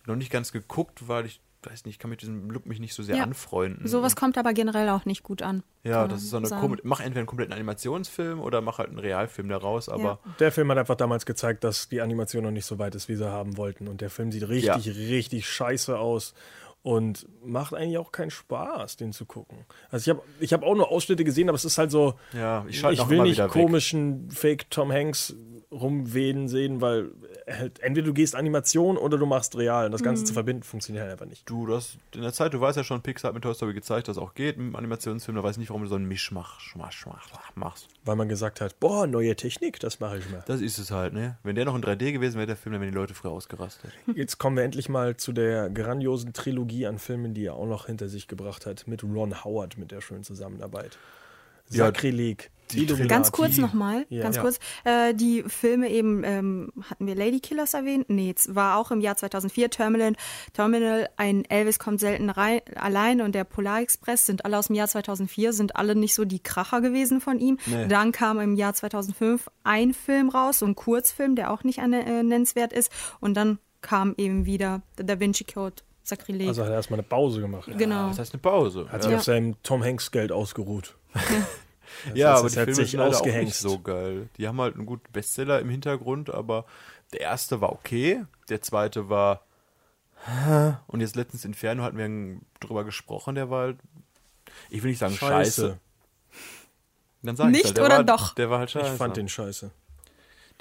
noch 0.07 0.15
nicht 0.15 0.31
ganz 0.31 0.51
geguckt, 0.51 1.07
weil 1.07 1.27
ich, 1.27 1.41
weiß 1.63 1.85
nicht, 1.85 1.95
ich 1.95 1.99
kann 1.99 2.09
mit 2.09 2.21
diesem 2.21 2.49
Look 2.49 2.65
mich 2.65 2.79
nicht 2.79 2.93
so 2.93 3.03
sehr 3.03 3.17
Ja. 3.17 3.23
anfreunden. 3.23 3.87
Sowas 3.87 4.15
kommt 4.15 4.37
aber 4.37 4.53
generell 4.53 4.89
auch 4.89 5.05
nicht 5.05 5.23
gut 5.23 5.41
an. 5.41 5.63
ja, 5.83 6.07
das 6.07 6.21
ist 6.23 6.29
so 6.31 6.37
eine 6.37 6.47
sagen. 6.47 6.61
Kom 6.61 6.77
mach 6.83 6.99
entweder 6.99 7.19
einen 7.19 7.27
kompletten 7.27 7.53
Animationsfilm 7.53 8.39
oder 8.39 8.61
mach 8.61 8.77
halt 8.79 8.89
einen 8.89 8.99
Realfilm 8.99 9.49
daraus, 9.49 9.89
aber 9.89 10.19
Der 10.39 10.51
Film 10.51 10.69
hat 10.71 10.77
einfach 10.77 10.95
damals 10.95 11.25
gezeigt, 11.25 11.63
dass 11.63 11.89
die 11.89 12.01
Animation 12.01 12.43
noch 12.43 12.51
nicht 12.51 12.65
so 12.65 12.79
weit 12.79 12.95
ist, 12.95 13.09
wie 13.09 13.15
sie 13.15 13.29
haben 13.29 13.57
wollten. 13.57 13.87
Und 13.87 14.01
der 14.01 14.09
Film 14.09 14.31
sieht 14.31 14.47
richtig, 14.47 14.85
Ja. 14.85 14.93
richtig 14.93 15.47
scheiße 15.49 15.97
aus. 15.97 16.33
Und 16.83 17.27
macht 17.45 17.75
eigentlich 17.75 17.99
auch 17.99 18.11
keinen 18.11 18.31
Spaß, 18.31 18.97
den 18.97 19.13
zu 19.13 19.25
gucken. 19.25 19.65
Also 19.91 20.09
ich 20.11 20.17
habe 20.17 20.27
ich 20.39 20.51
hab 20.51 20.63
auch 20.63 20.73
nur 20.75 20.89
Ausschnitte 20.89 21.23
gesehen, 21.23 21.47
aber 21.47 21.55
es 21.55 21.63
ist 21.63 21.77
halt 21.77 21.91
so, 21.91 22.15
Ja, 22.33 22.65
ich 22.67 22.79
schalte 22.79 22.99
ich 23.03 23.07
will 23.09 23.21
nicht 23.21 23.47
komischen 23.49 24.31
Fake 24.31 24.67
Tom 24.71 24.91
Hanks 24.91 25.35
rumweden 25.71 26.47
sehen, 26.49 26.81
weil 26.81 27.11
halt, 27.47 27.79
entweder 27.79 28.07
du 28.07 28.13
gehst 28.13 28.35
Animation 28.35 28.97
oder 28.97 29.17
du 29.17 29.25
machst 29.25 29.55
real. 29.57 29.85
Und 29.85 29.91
das 29.93 30.01
Mhm. 30.01 30.05
Ganze 30.05 30.23
zu 30.25 30.33
verbinden 30.33 30.63
funktioniert 30.63 31.03
halt 31.03 31.13
einfach 31.13 31.25
nicht. 31.25 31.49
Du, 31.49 31.65
das 31.65 31.97
in 32.13 32.21
der 32.21 32.33
Zeit, 32.33 32.53
du 32.53 32.59
weißt 32.59 32.77
ja 32.77 32.83
schon, 32.83 33.01
Pixar 33.01 33.29
hat 33.29 33.35
mit 33.35 33.43
Toy 33.43 33.53
Story 33.53 33.73
gezeigt, 33.73 34.07
dass 34.07 34.17
es 34.17 34.21
auch 34.21 34.33
geht 34.33 34.57
mit 34.57 34.75
Animationsfilm. 34.75 35.35
Da 35.35 35.43
weiß 35.43 35.55
ich 35.55 35.59
nicht, 35.59 35.69
warum 35.69 35.83
du 35.83 35.87
so 35.87 35.95
einen 35.95 36.07
Mischmach 36.07 36.59
schmach, 36.59 36.91
schmach, 36.91 37.27
machst. 37.55 37.87
Weil 38.03 38.15
man 38.15 38.27
gesagt 38.27 38.59
hat, 38.61 38.79
boah, 38.79 39.07
neue 39.07 39.35
Technik, 39.35 39.79
das 39.79 39.99
mache 39.99 40.17
ich 40.17 40.29
mal. 40.29 40.43
Das 40.45 40.59
ist 40.61 40.77
es 40.77 40.91
halt, 40.91 41.13
ne? 41.13 41.37
Wenn 41.43 41.55
der 41.55 41.65
noch 41.65 41.75
in 41.75 41.81
3D 41.81 42.11
gewesen 42.11 42.35
wäre, 42.35 42.47
der 42.47 42.55
Film, 42.57 42.73
dann 42.73 42.81
wären 42.81 42.91
die 42.91 42.97
Leute 42.97 43.13
früher 43.13 43.31
ausgerastet. 43.31 43.91
Jetzt 44.15 44.37
kommen 44.39 44.57
wir 44.57 44.63
endlich 44.63 44.89
mal 44.89 45.15
zu 45.15 45.31
der 45.31 45.69
grandiosen 45.69 46.33
Trilogie 46.33 46.85
an 46.87 46.99
Filmen, 46.99 47.33
die 47.33 47.45
er 47.45 47.55
auch 47.55 47.67
noch 47.67 47.85
hinter 47.85 48.09
sich 48.09 48.27
gebracht 48.27 48.65
hat, 48.65 48.87
mit 48.87 49.03
Ron 49.03 49.43
Howard, 49.45 49.77
mit 49.77 49.91
der 49.91 50.01
schönen 50.01 50.23
Zusammenarbeit. 50.23 50.97
Ja, 51.71 51.85
Sakrileg. 51.85 52.51
Ganz 53.07 53.33
kurz 53.33 53.57
nochmal, 53.57 54.05
Ja. 54.07 54.23
ganz 54.23 54.39
kurz. 54.39 54.57
Äh, 54.85 55.13
die 55.13 55.43
Filme 55.45 55.89
eben, 55.89 56.23
ähm, 56.23 56.71
hatten 56.89 57.05
wir 57.05 57.15
Lady 57.15 57.41
Killers 57.41 57.73
erwähnt? 57.73 58.05
Nee, 58.09 58.27
jetzt 58.27 58.55
war 58.55 58.77
auch 58.77 58.91
im 58.91 59.01
Jahr 59.01 59.17
2004 59.17 59.69
Terminal, 59.71 60.13
Terminal, 60.53 61.09
ein 61.17 61.43
Elvis 61.45 61.79
kommt 61.79 61.99
selten 61.99 62.29
rein, 62.29 62.61
allein 62.75 63.19
und 63.19 63.35
der 63.35 63.43
Polar 63.43 63.81
Express 63.81 64.25
sind 64.25 64.45
alle 64.45 64.57
aus 64.57 64.67
dem 64.67 64.77
Jahr 64.77 64.87
2004, 64.87 65.51
sind 65.51 65.75
alle 65.75 65.95
nicht 65.95 66.13
so 66.15 66.23
die 66.23 66.39
Kracher 66.39 66.79
gewesen 66.79 67.19
von 67.19 67.39
ihm. 67.39 67.57
Nee. 67.65 67.87
Dann 67.89 68.13
kam 68.13 68.39
im 68.39 68.55
Jahr 68.55 68.73
2005 68.73 69.49
ein 69.63 69.93
Film 69.93 70.29
raus, 70.29 70.59
so 70.59 70.65
ein 70.65 70.75
Kurzfilm, 70.75 71.35
der 71.35 71.51
auch 71.51 71.65
nicht 71.65 71.79
eine, 71.79 72.05
äh, 72.05 72.23
nennenswert 72.23 72.71
ist. 72.71 72.89
Und 73.19 73.35
dann 73.35 73.59
kam 73.81 74.13
eben 74.17 74.45
wieder 74.45 74.81
The 74.97 75.05
Da 75.05 75.19
Vinci 75.19 75.43
Code, 75.43 75.75
Sakrileg. 76.03 76.47
Also 76.47 76.63
hat 76.63 76.69
er 76.69 76.75
erstmal 76.75 76.99
eine 76.99 77.07
Pause 77.07 77.41
gemacht. 77.41 77.69
genau. 77.77 78.09
Das 78.09 78.19
heißt 78.19 78.33
eine 78.33 78.41
Pause. 78.41 78.87
Hat 78.89 79.03
sich 79.03 79.11
Ja. 79.11 79.17
auf 79.17 79.23
seinem 79.23 79.61
Tom 79.63 79.83
Hanks 79.83 80.11
Geld 80.11 80.31
ausgeruht. 80.31 80.95
ja, 82.13 82.31
heißt, 82.31 82.39
aber 82.39 82.47
es 82.47 82.53
die 82.53 82.59
hat 82.59 82.65
Filme 82.65 82.75
sich 82.75 82.91
sind 82.91 82.99
leider 82.99 83.17
auch 83.21 83.25
nicht 83.25 83.55
so 83.55 83.79
geil. 83.79 84.29
Die 84.37 84.47
haben 84.47 84.59
halt 84.59 84.75
einen 84.75 84.85
guten 84.85 85.11
Bestseller 85.11 85.59
im 85.59 85.69
Hintergrund, 85.69 86.29
aber 86.29 86.65
der 87.13 87.21
erste 87.21 87.61
war 87.61 87.71
okay, 87.71 88.23
der 88.49 88.61
zweite 88.61 89.09
war 89.09 89.45
und 90.87 91.01
jetzt 91.01 91.15
letztens 91.15 91.45
Inferno 91.45 91.81
hatten 91.83 91.97
wir 91.97 92.39
drüber 92.59 92.83
gesprochen, 92.83 93.33
der 93.33 93.49
war 93.49 93.61
halt, 93.63 93.77
ich 94.69 94.83
will 94.83 94.91
nicht 94.91 94.99
sagen 94.99 95.15
scheiße. 95.15 95.79
Dann 97.23 97.35
sag 97.35 97.49
Nicht 97.49 97.65
halt, 97.65 97.77
der 97.77 97.85
oder 97.85 97.97
war, 97.97 98.03
doch? 98.03 98.35
Der 98.35 98.49
war 98.49 98.59
halt 98.59 98.71
scheiße. 98.71 98.91
Ich 98.93 98.97
fand 98.97 99.17
den 99.17 99.29
scheiße. 99.29 99.71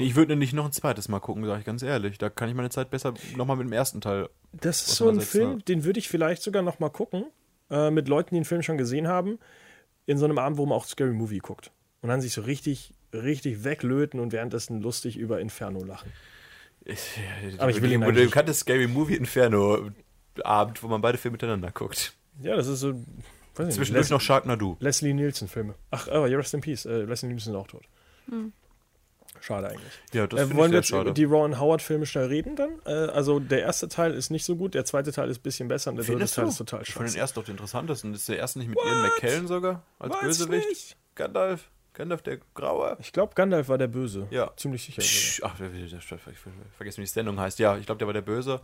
Nee, 0.01 0.07
Ich 0.07 0.17
würde 0.17 0.37
nicht 0.37 0.53
noch 0.53 0.65
ein 0.65 0.73
zweites 0.73 1.09
Mal 1.09 1.21
gucken, 1.21 1.45
sage 1.45 1.61
ich 1.61 1.67
ganz 1.67 1.83
ehrlich. 1.83 2.19
Da 2.19 2.31
kann 2.31 2.49
ich 2.49 2.55
meine 2.55 2.71
Zeit 2.71 2.91
besser 2.91 3.15
nochmal 3.37 3.57
mit 3.57 3.67
dem 3.67 3.73
ersten 3.73 4.01
Teil. 4.01 4.29
Das 4.53 4.81
ist 4.83 4.97
so 4.97 5.09
ein 5.09 5.21
Film, 5.21 5.65
den 5.65 5.85
würde 5.85 5.99
ich 5.99 6.09
vielleicht 6.09 6.43
sogar 6.43 6.63
noch 6.63 6.79
mal 6.79 6.89
gucken, 6.91 7.27
äh, 7.71 7.91
mit 7.91 8.09
Leuten, 8.09 8.35
die 8.35 8.41
den 8.41 8.45
Film 8.45 8.63
schon 8.63 8.79
gesehen 8.79 9.09
haben, 9.09 9.39
in 10.07 10.19
so 10.19 10.25
einem 10.25 10.39
Abend, 10.39 10.59
wo 10.59 10.67
man 10.67 10.77
auch 10.77 10.87
Scary 10.87 11.13
Movie 11.13 11.39
guckt. 11.39 11.71
Und 12.03 12.09
dann 12.09 12.21
sich 12.21 12.33
so 12.33 12.41
richtig, 12.41 12.95
richtig 13.13 13.63
weglöten 13.63 14.21
und 14.21 14.33
währenddessen 14.33 14.81
lustig 14.81 15.17
über 15.19 15.41
Inferno 15.41 15.85
lachen. 15.85 16.11
Aber 17.59 17.71
ich 17.71 17.83
will 17.83 17.93
ihn 17.93 18.01
Du 18.01 18.31
kanntest 18.31 18.61
Scary 18.61 18.87
Movie 18.87 19.17
Inferno 19.17 19.91
Abend, 20.43 20.83
wo 20.83 20.89
man 20.89 21.01
beide 21.01 21.19
Filme 21.19 21.35
miteinander 21.35 21.71
guckt. 21.71 22.15
Ja, 22.43 22.57
das 22.57 22.69
ist 22.69 22.81
so. 22.81 22.95
Zwischendurch 23.55 24.09
noch 24.09 24.21
Sharknado. 24.21 24.79
Leslie 24.81 25.13
Nielsen-Filme. 25.13 25.75
Ach, 25.91 26.09
aber 26.09 26.29
ja, 26.29 26.39
Rest 26.39 26.55
in 26.55 26.63
Peace. 26.63 26.87
Äh, 26.87 27.03
Leslie 27.03 27.29
Nielsen 27.29 27.53
ist 27.53 27.59
auch 27.59 27.67
tot. 27.67 27.85
Schade 29.41 29.69
eigentlich. 29.69 29.93
Ja, 30.13 30.27
das 30.27 30.41
Äh, 30.41 30.55
wollen 30.55 30.71
wir 30.73 30.79
jetzt 30.81 30.91
über 30.91 31.11
die 31.13 31.25
Ron 31.25 31.59
Howard-Filme 31.59 32.05
schnell 32.07 32.27
reden 32.27 32.57
dann? 32.57 32.71
Äh, 32.85 33.11
also 33.11 33.41
der 33.41 33.63
erste 33.63 33.89
Teil 33.89 34.13
ist 34.13 34.31
nicht 34.31 34.45
so 34.45 34.57
gut, 34.57 34.75
der 34.75 34.85
zweite 34.85 35.13
Teil 35.13 35.31
ist 35.31 35.39
ein 35.39 35.43
bisschen 35.43 35.69
besser 35.69 35.91
und 35.91 35.97
der 35.97 36.05
dritte 36.05 36.19
Findest 36.19 36.35
Teil 36.37 36.45
du? 36.45 36.51
ist 36.51 36.57
total 36.59 36.83
Ich 36.83 36.93
fand 36.93 37.05
den 37.05 37.09
scheiße. 37.09 37.19
ersten 37.19 37.41
doch 37.41 37.45
den 37.47 37.53
interessantesten. 37.53 38.15
Ist 38.15 38.29
der 38.29 38.39
erste 38.39 38.59
nicht 38.59 38.69
mit 38.69 38.79
Ian 38.85 39.03
McKellen 39.03 39.47
sogar 39.47 39.83
als 39.99 40.13
Was 40.15 40.21
Bösewicht. 40.21 40.97
Gandalf. 41.15 41.69
Gandalf 41.93 42.23
der 42.23 42.39
Graue. 42.55 42.97
Ich 43.01 43.13
glaube, 43.13 43.35
Gandalf 43.35 43.69
war 43.69 43.77
der 43.79 43.89
Böse. 43.89 44.27
Ja. 44.31 44.53
Ziemlich 44.57 44.85
sicher. 44.85 45.03
Psch, 45.03 45.41
Ach, 45.43 45.55
wer 45.59 45.73
will 45.73 45.89
das? 45.89 46.05
Ich 46.05 46.07
vergesse, 46.77 46.99
wie 46.99 47.03
die 47.03 47.07
Sendung 47.07 47.39
heißt. 47.41 47.59
Ja, 47.59 47.77
ich 47.77 47.87
glaube, 47.87 47.99
der 47.99 48.07
war 48.07 48.15
der 48.15 48.21
Böse. 48.23 48.61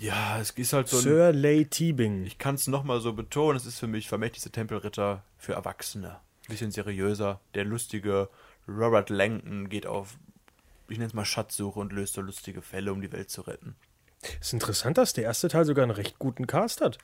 Ja, 0.00 0.38
es 0.40 0.50
ist 0.50 0.72
halt 0.72 0.88
so 0.88 0.96
ein. 0.98 1.02
Sir 1.02 1.32
Lay 1.32 1.64
Teabing. 1.66 2.24
Ich 2.24 2.38
kann 2.38 2.54
es 2.54 2.66
nochmal 2.68 3.00
so 3.00 3.12
betonen, 3.12 3.56
es 3.56 3.66
ist 3.66 3.78
für 3.78 3.86
mich 3.86 4.08
vermächtigste 4.08 4.50
Tempelritter 4.50 5.22
für 5.38 5.52
Erwachsene. 5.54 6.18
Bisschen 6.48 6.70
seriöser. 6.70 7.40
Der 7.54 7.64
lustige 7.64 8.28
Robert 8.70 9.10
Langton 9.10 9.68
geht 9.68 9.86
auf, 9.86 10.16
ich 10.88 10.98
nenne 10.98 11.08
es 11.08 11.14
mal 11.14 11.24
Schatzsuche 11.24 11.78
und 11.80 11.92
löst 11.92 12.14
so 12.14 12.20
lustige 12.20 12.62
Fälle, 12.62 12.92
um 12.92 13.00
die 13.00 13.12
Welt 13.12 13.30
zu 13.30 13.42
retten. 13.42 13.74
Ist 14.40 14.52
interessant, 14.52 14.98
dass 14.98 15.12
der 15.12 15.24
erste 15.24 15.48
Teil 15.48 15.64
sogar 15.64 15.82
einen 15.82 15.92
recht 15.92 16.18
guten 16.18 16.46
Cast 16.46 16.80
hat. 16.80 16.98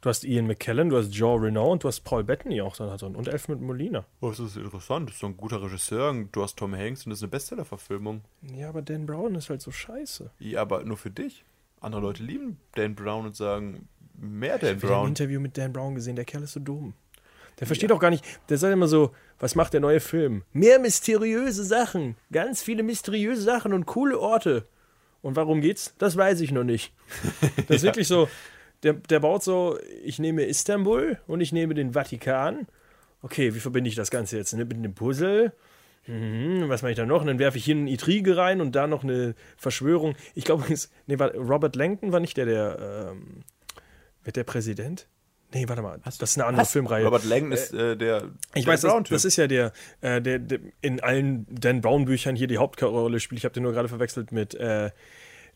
Du 0.00 0.08
hast 0.08 0.24
Ian 0.24 0.48
McKellen, 0.48 0.88
du 0.88 0.96
hast 0.96 1.14
Joe 1.14 1.40
Renault 1.40 1.70
und 1.70 1.84
du 1.84 1.88
hast 1.88 2.00
Paul 2.00 2.24
Bettany 2.24 2.60
auch 2.60 2.74
da 2.76 2.96
drin 2.96 3.14
und 3.14 3.28
Alfred 3.28 3.60
Molina. 3.60 4.04
Oh, 4.20 4.30
das 4.30 4.40
ist 4.40 4.56
interessant. 4.56 5.08
Das 5.08 5.14
ist 5.14 5.20
so 5.20 5.28
ein 5.28 5.36
guter 5.36 5.62
Regisseur. 5.62 6.12
Du 6.32 6.42
hast 6.42 6.56
Tom 6.58 6.74
Hanks 6.74 7.06
und 7.06 7.10
das 7.10 7.20
ist 7.20 7.22
eine 7.22 7.30
Bestseller-Verfilmung. 7.30 8.22
Ja, 8.52 8.68
aber 8.68 8.82
Dan 8.82 9.06
Brown 9.06 9.36
ist 9.36 9.48
halt 9.48 9.62
so 9.62 9.70
scheiße. 9.70 10.30
Ja, 10.40 10.62
aber 10.62 10.82
nur 10.82 10.96
für 10.96 11.10
dich. 11.10 11.44
Andere 11.80 12.00
Leute 12.02 12.24
lieben 12.24 12.58
Dan 12.74 12.96
Brown 12.96 13.26
und 13.26 13.36
sagen, 13.36 13.86
mehr 14.14 14.58
Dan 14.58 14.76
Ich 14.78 14.82
habe 14.82 14.86
ein 14.86 14.88
Brown. 14.98 15.08
Interview 15.08 15.38
mit 15.38 15.56
Dan 15.56 15.72
Brown 15.72 15.94
gesehen, 15.94 16.16
der 16.16 16.24
Kerl 16.24 16.42
ist 16.42 16.54
so 16.54 16.60
dumm. 16.60 16.94
Der 17.62 17.68
versteht 17.68 17.92
auch 17.92 18.00
gar 18.00 18.10
nicht, 18.10 18.24
der 18.48 18.58
sagt 18.58 18.72
immer 18.72 18.88
so, 18.88 19.12
was 19.38 19.54
macht 19.54 19.72
der 19.72 19.78
neue 19.78 20.00
Film? 20.00 20.42
Mehr 20.52 20.80
mysteriöse 20.80 21.62
Sachen, 21.62 22.16
ganz 22.32 22.60
viele 22.60 22.82
mysteriöse 22.82 23.42
Sachen 23.42 23.72
und 23.72 23.86
coole 23.86 24.18
Orte. 24.18 24.66
Und 25.20 25.36
warum 25.36 25.60
geht's? 25.60 25.94
Das 25.98 26.16
weiß 26.16 26.40
ich 26.40 26.50
noch 26.50 26.64
nicht. 26.64 26.92
Das 27.68 27.76
ist 27.76 27.82
wirklich 27.84 28.08
so, 28.08 28.28
der, 28.82 28.94
der 28.94 29.20
baut 29.20 29.44
so, 29.44 29.78
ich 30.02 30.18
nehme 30.18 30.42
Istanbul 30.42 31.20
und 31.28 31.40
ich 31.40 31.52
nehme 31.52 31.74
den 31.74 31.92
Vatikan. 31.92 32.66
Okay, 33.22 33.54
wie 33.54 33.60
verbinde 33.60 33.86
ich 33.86 33.94
das 33.94 34.10
Ganze 34.10 34.38
jetzt? 34.38 34.52
Mit 34.54 34.72
einem 34.72 34.94
Puzzle? 34.94 35.52
hm, 36.06 36.68
was 36.68 36.82
mache 36.82 36.90
ich 36.90 36.96
da 36.96 37.06
noch? 37.06 37.20
Und 37.20 37.28
dann 37.28 37.38
werfe 37.38 37.58
ich 37.58 37.64
hier 37.64 37.76
eine 37.76 37.88
Intrige 37.88 38.36
rein 38.36 38.60
und 38.60 38.74
da 38.74 38.88
noch 38.88 39.04
eine 39.04 39.36
Verschwörung. 39.56 40.16
Ich 40.34 40.44
glaube, 40.44 40.64
nee, 41.06 41.14
Robert 41.14 41.76
Langton 41.76 42.10
war 42.10 42.18
nicht 42.18 42.36
der, 42.36 42.46
der, 42.46 43.12
ähm, 43.12 43.44
wird 44.24 44.34
der 44.34 44.42
Präsident? 44.44 45.06
Nee, 45.54 45.68
warte 45.68 45.82
mal, 45.82 46.00
das 46.04 46.18
ist 46.20 46.38
eine 46.38 46.46
andere 46.46 46.64
Filmreihe. 46.64 47.04
Robert 47.04 47.24
Langdon 47.24 47.52
ist 47.52 47.74
äh, 47.74 47.96
der 47.96 48.30
Ich 48.54 48.66
weiß, 48.66 48.80
das, 48.80 49.08
das 49.08 49.24
ist 49.24 49.36
ja 49.36 49.46
der, 49.46 49.72
äh, 50.00 50.22
der, 50.22 50.38
der 50.38 50.60
in 50.80 51.00
allen 51.00 51.46
Dan 51.50 51.80
Brown 51.80 52.06
Büchern 52.06 52.36
hier 52.36 52.46
die 52.46 52.58
Hauptrolle 52.58 53.20
spielt. 53.20 53.38
Ich 53.38 53.44
habe 53.44 53.52
den 53.52 53.62
nur 53.62 53.72
gerade 53.72 53.88
verwechselt 53.88 54.32
mit 54.32 54.54
äh, 54.54 54.90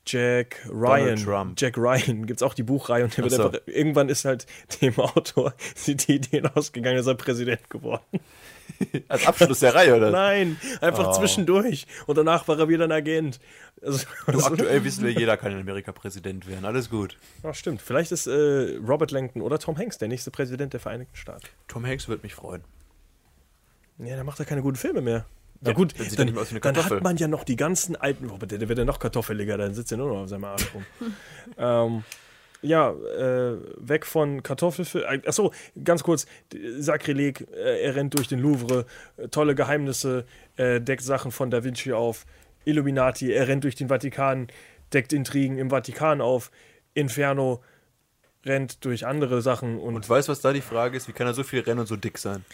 Jack 0.07 0.65
Ryan. 0.71 1.17
Trump. 1.17 1.61
Jack 1.61 1.77
Ryan 1.77 2.27
gibt 2.27 2.41
es 2.41 2.43
auch 2.43 2.55
die 2.55 2.63
Buchreihe 2.63 3.05
und 3.05 3.17
der 3.17 3.29
so. 3.31 3.47
einfach, 3.47 3.61
irgendwann 3.67 4.09
ist 4.09 4.25
halt 4.25 4.47
dem 4.81 4.99
Autor 4.99 5.53
die 5.87 5.93
Ideen 6.15 6.47
ausgegangen, 6.47 6.99
ist 6.99 7.07
er 7.07 7.15
Präsident 7.15 7.69
geworden. 7.71 8.05
Als 9.09 9.27
Abschluss 9.27 9.61
der 9.61 9.75
Reihe, 9.75 9.97
oder? 9.97 10.11
Nein, 10.11 10.59
einfach 10.81 11.09
Oh. 11.09 11.13
zwischendurch. 11.13 11.87
Und 12.07 12.19
danach 12.19 12.47
war 12.49 12.59
er 12.59 12.69
wieder 12.69 12.85
ein 12.85 12.93
Agent. 12.93 13.39
Also, 13.83 14.07
Du, 14.27 14.41
aktuell 14.45 14.85
wissen 14.85 15.05
wir, 15.05 15.13
jeder 15.13 15.37
kann 15.37 15.53
in 15.53 15.61
Amerika 15.61 15.93
Präsident 15.93 16.47
werden. 16.49 16.65
Alles 16.65 16.91
gut. 16.91 17.17
Ach, 17.43 17.55
stimmt. 17.55 17.81
Vielleicht 17.81 18.11
ist 18.13 18.27
äh, 18.27 18.77
Robert 18.87 19.13
Langton 19.13 19.41
oder 19.43 19.59
Tom 19.59 19.77
Hanks 19.79 19.99
der 19.99 20.09
nächste 20.09 20.31
Präsident 20.31 20.73
der 20.73 20.81
Vereinigten 20.81 21.17
Staaten. 21.17 21.47
Tom 21.69 21.87
Hanks 21.87 22.09
wird 22.09 22.23
mich 22.23 22.35
freuen. 22.35 22.65
Ja, 23.99 24.17
dann 24.17 24.27
macht 24.27 24.41
er 24.41 24.45
keine 24.47 24.63
guten 24.63 24.77
Filme 24.77 25.01
mehr. 25.01 25.25
Na 25.61 25.71
Ja, 25.71 25.75
gut, 25.75 25.95
dann 25.99 26.07
er 26.07 26.17
dann, 26.17 26.35
dann 26.35 26.61
Kartoffel. 26.61 26.97
hat 26.97 27.05
man 27.05 27.17
ja 27.17 27.29
noch 27.29 27.45
die 27.45 27.57
ganzen 27.57 27.97
alten, 27.97 28.31
oh, 28.31 28.39
der, 28.39 28.59
der 28.59 28.69
wird 28.69 28.79
ja 28.79 28.85
noch 28.85 28.99
kartoffeliger, 28.99 29.57
dann 29.59 29.75
sitzt 29.75 29.93
er 29.93 29.99
nur 29.99 30.09
noch 30.09 30.23
auf 30.23 30.29
seinem 30.29 30.45
Arsch 30.45 30.75
rum. 30.75 30.85
ähm, 31.59 32.05
ja, 32.63 32.91
äh, 32.91 33.57
weg 33.77 34.07
von 34.07 34.43
Kartoffelfilm. 34.43 35.23
Achso, 35.27 35.53
ganz 35.83 36.03
kurz, 36.03 36.27
Sakrileg, 36.79 37.47
äh, 37.53 37.83
er 37.83 37.95
rennt 37.97 38.17
durch 38.17 38.29
den 38.29 38.41
Louvre, 38.41 38.87
äh, 39.17 39.29
tolle 39.29 39.55
Geheimnisse, 39.55 40.25
äh, 40.57 40.81
deckt 40.81 41.03
Sachen 41.03 41.31
von 41.31 41.51
Da 41.51 41.65
Vinci 41.65 41.93
auf, 41.93 42.27
Illuminati, 42.65 43.33
er 43.33 43.49
rennt 43.49 43.65
durch 43.65 43.77
den 43.77 43.89
Vatikan, 43.89 44.49
deckt 44.93 45.13
Intrigen 45.13 45.59
im 45.59 45.71
Vatikan 45.71 46.21
auf, 46.21 46.51
Inferno 46.95 47.63
rennt 48.45 48.85
durch 48.85 49.07
andere 49.07 49.43
Sachen 49.43 49.79
und, 49.79 49.95
Und 49.95 50.09
weißt 50.09 50.29
du, 50.29 50.33
was 50.33 50.41
da 50.41 50.53
die 50.53 50.61
Frage 50.61 50.97
ist? 50.97 51.09
Wie 51.09 51.13
kann 51.13 51.27
er 51.27 51.35
so 51.35 51.43
viel 51.43 51.61
rennen 51.61 51.81
und 51.81 51.87
so 51.87 51.97
dick 51.97 52.19
sein? 52.19 52.45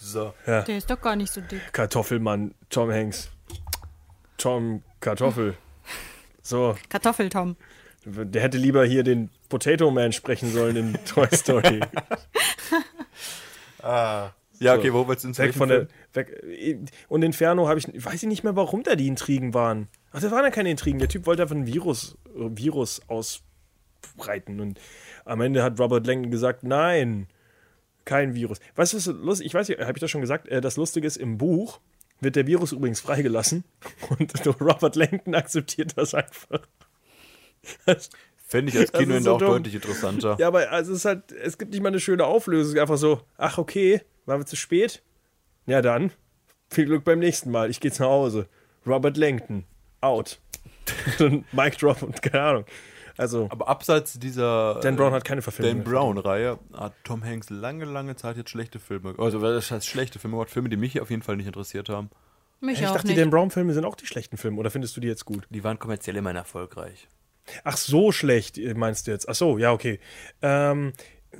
So. 0.00 0.32
Der 0.46 0.68
ist 0.68 0.88
doch 0.90 1.00
gar 1.00 1.16
nicht 1.16 1.32
so 1.32 1.40
dick. 1.40 1.72
Kartoffelmann, 1.72 2.54
Tom 2.70 2.90
Hanks. 2.90 3.28
Tom 4.36 4.82
Kartoffel. 5.00 5.54
So, 6.40 6.76
Kartoffeltom. 6.88 7.56
der 8.06 8.40
hätte 8.40 8.56
lieber 8.56 8.82
hier 8.86 9.02
den 9.02 9.28
Potato 9.50 9.90
Man 9.90 10.12
sprechen 10.12 10.50
sollen 10.50 10.76
in 10.76 10.92
Toy 11.04 11.28
Story. 11.30 11.80
Ja, 13.82 14.32
So. 14.52 14.72
okay, 14.72 14.92
wo 14.92 15.06
willst 15.06 15.24
du 15.24 15.28
ins 15.28 15.38
weg 15.38 15.54
von 15.54 15.68
der. 15.68 15.88
Weg, 16.14 16.34
und 17.08 17.22
Inferno 17.22 17.68
habe 17.68 17.78
ich. 17.78 17.86
Weiß 18.04 18.14
ich 18.22 18.28
nicht 18.28 18.44
mehr, 18.44 18.56
warum 18.56 18.82
da 18.82 18.96
die 18.96 19.06
Intrigen 19.06 19.54
waren. 19.54 19.88
Ach, 20.10 20.20
das 20.20 20.30
waren 20.32 20.42
ja 20.44 20.50
keine 20.50 20.70
Intrigen. 20.70 20.98
Der 20.98 21.08
Typ 21.08 21.26
wollte 21.26 21.42
einfach 21.42 21.54
ein 21.54 21.66
Virus, 21.66 22.16
Virus 22.34 23.00
ausbreiten. 23.08 24.60
Und 24.60 24.80
am 25.24 25.40
Ende 25.42 25.62
hat 25.62 25.78
Robert 25.78 26.06
Langdon 26.06 26.30
gesagt: 26.32 26.64
Nein, 26.64 27.28
kein 28.08 28.34
Virus. 28.34 28.58
Weißt 28.74 28.92
du, 28.92 28.96
was 28.96 29.06
lustig 29.06 29.46
Ich 29.46 29.54
weiß 29.54 29.68
nicht, 29.68 29.80
habe 29.80 29.92
ich 29.94 30.00
das 30.00 30.10
schon 30.10 30.20
gesagt? 30.22 30.48
Äh, 30.48 30.60
Das 30.60 30.76
Lustige 30.76 31.06
ist, 31.06 31.16
im 31.16 31.38
Buch 31.38 31.80
wird 32.20 32.34
der 32.36 32.46
Virus 32.46 32.72
übrigens 32.72 33.00
freigelassen. 33.00 33.64
Und 34.18 34.32
Robert 34.60 34.96
Langdon 34.96 35.34
akzeptiert 35.34 35.92
das 35.96 36.14
einfach. 36.14 36.60
Das- 37.86 38.10
Fände 38.50 38.72
ich 38.72 38.78
als 38.78 38.92
Kinoende 38.92 39.24
so 39.24 39.34
auch 39.34 39.38
dumm. 39.38 39.48
deutlich 39.48 39.74
interessanter. 39.74 40.36
Ja, 40.40 40.46
aber 40.48 40.70
also 40.72 40.92
es 40.92 41.00
ist 41.00 41.04
halt, 41.04 41.32
es 41.32 41.58
gibt 41.58 41.72
nicht 41.72 41.82
mal 41.82 41.88
eine 41.90 42.00
schöne 42.00 42.24
Auflösung. 42.24 42.78
Einfach 42.80 42.96
so, 42.96 43.20
ach 43.36 43.58
okay, 43.58 44.00
waren 44.24 44.40
wir 44.40 44.46
zu 44.46 44.56
spät? 44.56 45.02
Ja 45.66 45.82
dann, 45.82 46.12
viel 46.70 46.86
Glück 46.86 47.04
beim 47.04 47.18
nächsten 47.18 47.50
Mal. 47.50 47.68
Ich 47.68 47.78
gehe 47.78 47.90
jetzt 47.90 47.98
nach 48.00 48.06
Hause. 48.06 48.48
Robert 48.86 49.18
Langton, 49.18 49.64
out. 50.00 50.40
Mike 51.52 51.76
Drop 51.76 52.02
und 52.02 52.22
keine 52.22 52.42
Ahnung. 52.42 52.64
Also, 53.18 53.48
Aber 53.50 53.68
abseits 53.68 54.18
dieser 54.18 54.78
Dan 54.80 54.96
Brown 54.96 55.12
hat 55.12 55.24
keine 55.24 55.42
Verfilmung 55.42 55.84
Dan 55.84 55.92
Brown-Reihe 55.92 56.58
hat 56.72 56.94
Tom 57.04 57.24
Hanks 57.24 57.50
lange, 57.50 57.84
lange 57.84 58.16
Zeit 58.16 58.36
jetzt 58.36 58.50
schlechte 58.50 58.78
Filme. 58.78 59.14
Also, 59.18 59.40
das 59.40 59.70
heißt 59.70 59.86
schlechte 59.86 60.18
Filme, 60.18 60.36
gemacht, 60.36 60.50
Filme, 60.50 60.68
die 60.68 60.76
mich 60.76 61.00
auf 61.00 61.10
jeden 61.10 61.22
Fall 61.22 61.36
nicht 61.36 61.46
interessiert 61.46 61.88
haben. 61.88 62.10
Mich 62.60 62.80
ich 62.80 62.86
auch 62.86 62.92
dachte, 62.92 63.08
die 63.08 63.14
nicht. 63.14 63.20
Dan 63.20 63.30
Brown-Filme 63.30 63.74
sind 63.74 63.84
auch 63.84 63.96
die 63.96 64.06
schlechten 64.06 64.36
Filme. 64.36 64.58
Oder 64.58 64.70
findest 64.70 64.96
du 64.96 65.00
die 65.00 65.08
jetzt 65.08 65.24
gut? 65.24 65.46
Die 65.50 65.64
waren 65.64 65.78
kommerziell 65.78 66.16
immerhin 66.16 66.36
erfolgreich. 66.36 67.08
Ach, 67.64 67.76
so 67.76 68.12
schlecht 68.12 68.58
äh, 68.58 68.74
meinst 68.74 69.06
du 69.06 69.10
jetzt? 69.10 69.28
Ach 69.28 69.34
so, 69.34 69.58
ja, 69.58 69.72
okay. 69.72 70.00
Ähm, 70.42 70.92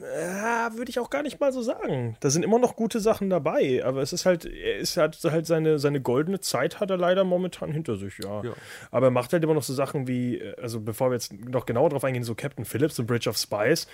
äh, 0.02 0.76
würde 0.76 0.90
ich 0.90 0.98
auch 0.98 1.10
gar 1.10 1.22
nicht 1.22 1.40
mal 1.40 1.52
so 1.52 1.62
sagen. 1.62 2.16
Da 2.20 2.30
sind 2.30 2.42
immer 2.42 2.58
noch 2.58 2.76
gute 2.76 3.00
Sachen 3.00 3.30
dabei, 3.30 3.82
aber 3.84 4.02
es 4.02 4.12
ist 4.12 4.26
halt, 4.26 4.44
er 4.44 4.76
ist 4.78 4.96
halt, 4.96 5.18
halt 5.24 5.46
seine, 5.46 5.78
seine 5.78 6.00
goldene 6.00 6.40
Zeit 6.40 6.80
hat 6.80 6.90
er 6.90 6.96
leider 6.96 7.24
momentan 7.24 7.72
hinter 7.72 7.96
sich, 7.96 8.14
ja. 8.22 8.42
Ja. 8.42 8.52
Aber 8.90 9.06
er 9.08 9.10
macht 9.10 9.32
halt 9.32 9.42
immer 9.44 9.54
noch 9.54 9.62
so 9.62 9.74
Sachen 9.74 10.06
wie, 10.08 10.38
äh, 10.38 10.54
also 10.60 10.80
bevor 10.80 11.10
wir 11.10 11.14
jetzt 11.14 11.32
noch 11.32 11.66
genauer 11.66 11.90
drauf 11.90 12.04
eingehen, 12.04 12.24
so 12.24 12.34
Captain 12.34 12.64
Phillips 12.64 12.98
und 12.98 13.06
Bridge 13.06 13.28
of 13.28 13.36
Spies 13.36 13.86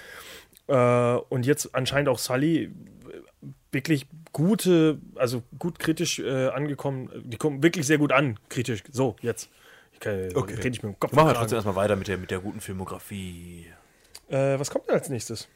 äh, 0.66 0.74
und 1.28 1.46
jetzt 1.46 1.74
anscheinend 1.74 2.08
auch 2.08 2.18
Sully, 2.18 2.64
äh, 2.64 2.70
wirklich 3.72 4.06
gute, 4.32 4.98
also 5.16 5.42
gut 5.58 5.78
kritisch 5.78 6.18
äh, 6.18 6.48
angekommen, 6.48 7.10
die 7.24 7.36
kommen 7.36 7.62
wirklich 7.62 7.86
sehr 7.86 7.98
gut 7.98 8.12
an, 8.12 8.38
kritisch. 8.48 8.82
So, 8.90 9.16
jetzt. 9.20 9.50
Ich 9.92 10.00
kann, 10.00 10.28
Okay. 10.34 10.54
rede 10.54 10.68
ich 10.70 10.82
mir 10.82 10.88
im 10.90 10.98
Kopf. 10.98 11.12
Machen 11.12 11.28
wir 11.28 11.34
trotzdem 11.34 11.56
erstmal 11.56 11.76
weiter 11.76 11.96
mit 11.96 12.08
der, 12.08 12.18
mit 12.18 12.30
der 12.30 12.40
guten 12.40 12.60
Filmografie. 12.60 13.66
Äh, 14.28 14.58
was 14.58 14.70
kommt 14.70 14.88
denn 14.88 14.94
als 14.94 15.08
nächstes? 15.08 15.48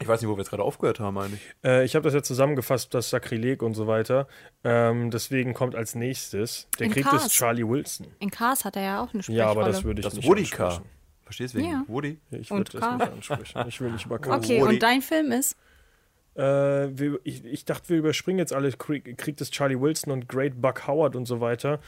Ich 0.00 0.06
weiß 0.06 0.20
nicht, 0.20 0.28
wo 0.30 0.34
wir 0.36 0.38
jetzt 0.42 0.50
gerade 0.50 0.62
aufgehört 0.62 1.00
haben, 1.00 1.18
eigentlich. 1.18 1.40
Äh, 1.64 1.84
ich 1.84 1.94
habe 1.96 2.04
das 2.04 2.14
ja 2.14 2.22
zusammengefasst, 2.22 2.94
das 2.94 3.10
Sakrileg 3.10 3.62
und 3.62 3.74
so 3.74 3.86
weiter. 3.88 4.28
Ähm, 4.62 5.10
deswegen 5.10 5.54
kommt 5.54 5.74
als 5.74 5.94
nächstes 5.96 6.68
der 6.78 6.86
In 6.86 6.92
Krieg 6.92 7.04
Cars. 7.04 7.24
des 7.24 7.32
Charlie 7.32 7.66
Wilson. 7.68 8.06
In 8.20 8.30
Cars 8.30 8.64
hat 8.64 8.76
er 8.76 8.82
ja 8.82 9.02
auch 9.02 9.12
eine 9.12 9.22
Sprechrolle. 9.22 9.38
Ja, 9.44 9.50
aber 9.50 9.64
das 9.64 9.82
würde 9.84 10.00
ich 10.00 10.04
Das 10.06 10.14
nicht 10.14 10.26
Woody 10.28 10.44
Car. 10.44 10.66
ansprechen. 10.68 10.90
Verstehst 11.24 11.54
du 11.54 11.58
wegen 11.58 11.68
Ja. 11.70 11.84
Woody? 11.88 12.18
Ich 12.30 12.50
würde 12.50 12.70
das 12.70 12.80
Car. 12.80 12.96
nicht 12.96 13.12
ansprechen. 13.12 13.64
Ich 13.68 13.80
will 13.80 13.90
nicht 13.90 14.06
über 14.06 14.18
Car. 14.20 14.38
Okay, 14.38 14.60
Woody. 14.60 14.74
und 14.74 14.82
dein 14.82 15.02
Film 15.02 15.32
ist? 15.32 15.56
Äh, 16.36 16.42
wir, 16.96 17.18
ich, 17.24 17.44
ich 17.44 17.64
dachte, 17.64 17.88
wir 17.88 17.96
überspringen 17.98 18.38
jetzt 18.38 18.52
alle 18.52 18.70
Krieg, 18.70 19.18
Krieg 19.18 19.36
des 19.36 19.50
Charlie 19.50 19.80
Wilson 19.80 20.12
und 20.12 20.28
Great 20.28 20.60
Buck 20.62 20.86
Howard 20.86 21.16
und 21.16 21.26
so 21.26 21.40
weiter. 21.40 21.80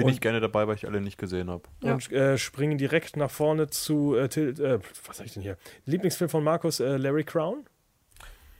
Bin 0.00 0.08
Und- 0.08 0.12
ich 0.14 0.20
gerne 0.20 0.40
dabei, 0.40 0.66
weil 0.66 0.74
ich 0.76 0.86
alle 0.86 1.00
nicht 1.00 1.18
gesehen 1.18 1.50
habe. 1.50 1.62
Ja. 1.82 1.92
Und 1.94 2.10
äh, 2.12 2.36
springen 2.38 2.78
direkt 2.78 3.16
nach 3.16 3.30
vorne 3.30 3.68
zu, 3.68 4.14
äh, 4.16 4.28
Til, 4.28 4.60
äh, 4.60 4.78
was 5.06 5.18
sag 5.18 5.26
ich 5.26 5.34
denn 5.34 5.42
hier? 5.42 5.56
Lieblingsfilm 5.86 6.28
von 6.30 6.42
Markus, 6.44 6.80
äh, 6.80 6.96
Larry 6.96 7.24
Crown? 7.24 7.64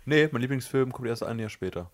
Nee, 0.05 0.29
mein 0.33 0.41
Lieblingsfilm 0.41 0.93
kommt 0.93 1.09
erst 1.09 1.23
ein 1.23 1.39
Jahr 1.39 1.51
später. 1.51 1.91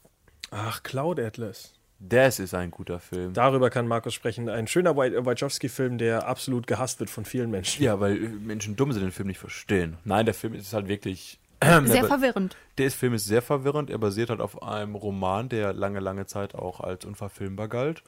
Ach, 0.51 0.82
Cloud 0.82 1.18
Atlas. 1.20 1.73
Das 1.98 2.39
ist 2.40 2.52
ein 2.55 2.70
guter 2.70 3.01
Film. 3.01 3.32
Darüber 3.32 3.70
kann 3.70 3.89
Markus 3.89 4.12
sprechen. 4.14 4.48
Ein 4.51 4.66
schöner 4.66 4.93
Waj- 4.97 5.24
Wachowski-Film, 5.24 5.97
der 5.98 6.27
absolut 6.28 6.66
gehasst 6.66 7.01
wird 7.01 7.09
von 7.09 7.24
vielen 7.24 7.51
Menschen. 7.51 7.82
Ja, 7.82 7.98
weil 8.01 8.16
äh, 8.23 8.28
Menschen 8.28 8.77
dumm 8.77 8.93
sind, 8.93 9.02
den 9.02 9.12
Film 9.12 9.28
nicht 9.28 9.39
verstehen. 9.39 9.97
Nein, 10.05 10.27
der 10.27 10.35
Film 10.35 10.55
ist 10.55 10.73
halt 10.73 10.89
wirklich. 10.89 11.40
Sehr 11.64 11.81
der, 11.86 12.05
verwirrend. 12.05 12.55
der 12.77 12.90
Film 12.90 13.14
ist 13.14 13.24
sehr 13.24 13.40
verwirrend. 13.40 13.89
Er 13.89 13.97
basiert 13.97 14.28
halt 14.28 14.43
auf 14.43 14.62
einem 14.62 14.94
Roman, 14.94 15.48
der 15.48 15.73
lange, 15.73 16.01
lange 16.01 16.27
Zeit 16.27 16.55
auch 16.55 16.81
als 16.81 17.06
unverfilmbar 17.06 17.68
galt. 17.68 18.02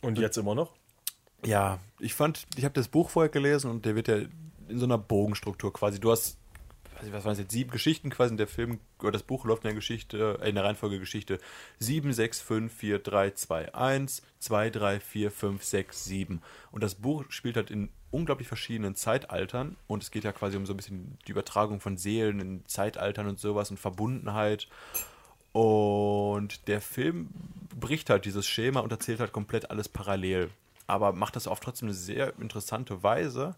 Und 0.00 0.18
jetzt 0.18 0.38
immer 0.38 0.54
noch? 0.54 0.72
Ja, 1.44 1.78
ich 1.98 2.14
fand, 2.14 2.46
ich 2.56 2.64
habe 2.64 2.74
das 2.74 2.88
Buch 2.88 3.10
vorher 3.10 3.30
gelesen 3.30 3.70
und 3.70 3.84
der 3.84 3.94
wird 3.94 4.08
ja 4.08 4.16
in 4.68 4.78
so 4.78 4.86
einer 4.86 4.98
Bogenstruktur 4.98 5.72
quasi. 5.72 6.00
Du 6.00 6.10
hast, 6.10 6.38
weiß 6.96 7.06
ich, 7.06 7.12
was 7.12 7.24
waren 7.24 7.32
das 7.32 7.38
jetzt, 7.38 7.52
sieben 7.52 7.70
Geschichten 7.70 8.10
quasi 8.10 8.32
in 8.32 8.38
der 8.38 8.46
Film, 8.46 8.80
oder 9.00 9.12
das 9.12 9.22
Buch 9.22 9.44
läuft 9.44 9.64
in 9.64 9.68
der 9.68 9.74
Geschichte, 9.74 10.38
äh, 10.40 10.48
in 10.48 10.54
der 10.54 10.64
Reihenfolge 10.64 10.98
Geschichte 10.98 11.38
7, 11.78 12.12
6, 12.12 12.40
5, 12.40 12.72
4, 12.72 12.98
3, 12.98 13.30
2, 13.32 13.74
1, 13.74 14.22
2, 14.38 14.70
3, 14.70 15.00
4, 15.00 15.30
5, 15.30 15.62
6, 15.64 16.04
7. 16.04 16.42
Und 16.70 16.82
das 16.82 16.94
Buch 16.94 17.24
spielt 17.28 17.56
halt 17.56 17.70
in 17.70 17.90
unglaublich 18.10 18.48
verschiedenen 18.48 18.94
Zeitaltern 18.94 19.76
und 19.88 20.02
es 20.02 20.12
geht 20.12 20.24
ja 20.24 20.32
quasi 20.32 20.56
um 20.56 20.66
so 20.66 20.72
ein 20.72 20.76
bisschen 20.76 21.18
die 21.26 21.32
Übertragung 21.32 21.80
von 21.80 21.96
Seelen 21.96 22.38
in 22.38 22.66
Zeitaltern 22.66 23.26
und 23.26 23.38
sowas 23.38 23.70
und 23.70 23.78
Verbundenheit. 23.78 24.68
Und 25.52 26.66
der 26.68 26.80
Film 26.80 27.28
bricht 27.78 28.10
halt 28.10 28.24
dieses 28.24 28.46
Schema 28.46 28.80
und 28.80 28.92
erzählt 28.92 29.20
halt 29.20 29.32
komplett 29.32 29.70
alles 29.70 29.88
parallel. 29.88 30.50
Aber 30.86 31.12
macht 31.12 31.36
das 31.36 31.46
auf 31.46 31.60
trotzdem 31.60 31.88
eine 31.88 31.94
sehr 31.94 32.38
interessante 32.38 33.02
Weise. 33.02 33.54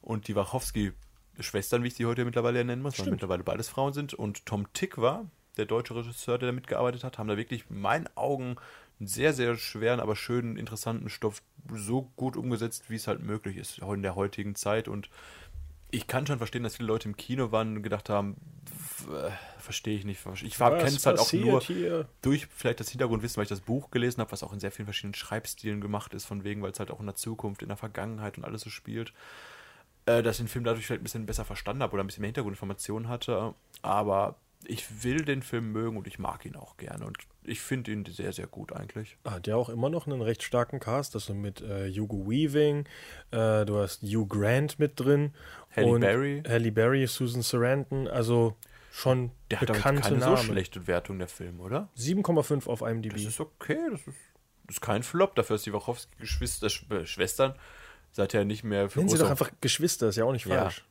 Und 0.00 0.28
die 0.28 0.34
Wachowski-Schwestern, 0.34 1.82
wie 1.82 1.88
ich 1.88 1.94
sie 1.94 2.06
heute 2.06 2.24
mittlerweile 2.24 2.64
nennen 2.64 2.82
muss, 2.82 2.98
weil 2.98 3.10
mittlerweile 3.10 3.44
beides 3.44 3.68
Frauen 3.68 3.92
sind, 3.92 4.14
und 4.14 4.46
Tom 4.46 4.72
Tick 4.72 4.98
war, 4.98 5.26
der 5.56 5.66
deutsche 5.66 5.94
Regisseur, 5.94 6.38
der 6.38 6.48
da 6.48 6.52
mitgearbeitet 6.52 7.04
hat, 7.04 7.18
haben 7.18 7.28
da 7.28 7.36
wirklich 7.36 7.64
in 7.68 7.80
meinen 7.80 8.08
Augen 8.16 8.56
einen 8.98 9.06
sehr, 9.06 9.32
sehr 9.32 9.56
schweren, 9.56 10.00
aber 10.00 10.16
schönen, 10.16 10.56
interessanten 10.56 11.08
Stoff 11.08 11.42
so 11.72 12.10
gut 12.16 12.36
umgesetzt, 12.36 12.88
wie 12.88 12.96
es 12.96 13.06
halt 13.06 13.22
möglich 13.22 13.56
ist 13.56 13.78
in 13.78 14.02
der 14.02 14.16
heutigen 14.16 14.54
Zeit. 14.54 14.88
Und 14.88 15.10
ich 15.92 16.06
kann 16.06 16.26
schon 16.26 16.38
verstehen, 16.38 16.62
dass 16.62 16.76
viele 16.76 16.88
Leute 16.88 17.08
im 17.08 17.16
Kino 17.16 17.52
waren 17.52 17.76
und 17.76 17.82
gedacht 17.82 18.08
haben, 18.08 18.36
äh, 19.12 19.30
verstehe 19.60 19.96
ich 19.96 20.04
nicht. 20.04 20.20
Ich 20.42 20.56
kenne 20.56 20.84
es 20.86 21.04
halt 21.06 21.20
auch 21.20 21.32
nur 21.34 21.60
hier? 21.60 22.08
durch 22.22 22.46
vielleicht 22.46 22.80
das 22.80 22.88
Hintergrundwissen, 22.88 23.36
weil 23.36 23.44
ich 23.44 23.50
das 23.50 23.60
Buch 23.60 23.90
gelesen 23.90 24.20
habe, 24.20 24.32
was 24.32 24.42
auch 24.42 24.54
in 24.54 24.58
sehr 24.58 24.72
vielen 24.72 24.86
verschiedenen 24.86 25.14
Schreibstilen 25.14 25.82
gemacht 25.82 26.14
ist, 26.14 26.24
von 26.24 26.44
wegen, 26.44 26.62
weil 26.62 26.72
es 26.72 26.80
halt 26.80 26.90
auch 26.90 26.98
in 26.98 27.06
der 27.06 27.14
Zukunft, 27.14 27.62
in 27.62 27.68
der 27.68 27.76
Vergangenheit 27.76 28.38
und 28.38 28.44
alles 28.44 28.62
so 28.62 28.70
spielt, 28.70 29.12
äh, 30.06 30.22
dass 30.22 30.36
ich 30.36 30.46
den 30.46 30.48
Film 30.48 30.64
dadurch 30.64 30.86
vielleicht 30.86 31.02
ein 31.02 31.04
bisschen 31.04 31.26
besser 31.26 31.44
verstanden 31.44 31.82
habe 31.82 31.92
oder 31.92 32.02
ein 32.02 32.06
bisschen 32.06 32.22
mehr 32.22 32.28
Hintergrundinformationen 32.28 33.08
hatte. 33.08 33.54
Aber 33.82 34.36
ich 34.64 35.04
will 35.04 35.26
den 35.26 35.42
Film 35.42 35.72
mögen 35.72 35.98
und 35.98 36.06
ich 36.06 36.18
mag 36.18 36.46
ihn 36.46 36.56
auch 36.56 36.78
gerne. 36.78 37.04
Und 37.04 37.18
ich 37.44 37.60
finde 37.60 37.90
ihn 37.92 38.04
sehr, 38.04 38.32
sehr 38.32 38.46
gut 38.46 38.72
eigentlich. 38.72 39.16
Hat 39.24 39.46
ja 39.46 39.56
auch 39.56 39.68
immer 39.68 39.90
noch 39.90 40.06
einen 40.06 40.22
recht 40.22 40.42
starken 40.42 40.80
Cast. 40.80 41.14
Ist 41.14 41.28
mit 41.30 41.60
äh, 41.60 41.90
Hugo 41.92 42.28
Weaving, 42.28 42.86
äh, 43.30 43.64
du 43.64 43.76
hast 43.78 44.02
Hugh 44.02 44.26
Grant 44.26 44.78
mit 44.78 44.98
drin. 44.98 45.32
Halle 45.74 45.86
und 45.86 46.00
Berry. 46.00 46.42
Halle 46.46 46.72
Berry, 46.72 47.06
Susan 47.06 47.42
Sarandon, 47.42 48.06
also 48.08 48.56
schon 48.92 49.30
Der 49.50 49.60
hat 49.60 49.68
bekannte 49.72 50.02
keine 50.02 50.18
Namen. 50.18 50.36
so 50.36 50.42
schlechte 50.42 50.86
Wertung, 50.86 51.18
der 51.18 51.28
Film, 51.28 51.60
oder? 51.60 51.88
7,5 51.96 52.66
auf 52.68 52.82
IMDb. 52.82 53.12
Das 53.14 53.22
ist 53.24 53.40
okay, 53.40 53.78
das 53.90 54.00
ist, 54.00 54.08
das 54.66 54.76
ist 54.76 54.80
kein 54.80 55.02
Flop. 55.02 55.34
Dafür 55.34 55.56
ist 55.56 55.64
die 55.66 55.72
Wachowski-Geschwister, 55.72 56.66
äh, 56.90 57.06
Schwestern, 57.06 57.54
seither 58.10 58.44
nicht 58.44 58.64
mehr 58.64 58.90
für 58.90 58.98
Nennen 58.98 59.08
sie 59.08 59.18
doch 59.18 59.30
einfach 59.30 59.50
Geschwister, 59.60 60.08
ist 60.08 60.16
ja 60.16 60.24
auch 60.24 60.32
nicht 60.32 60.44
falsch. 60.46 60.78
ja. 60.78 60.84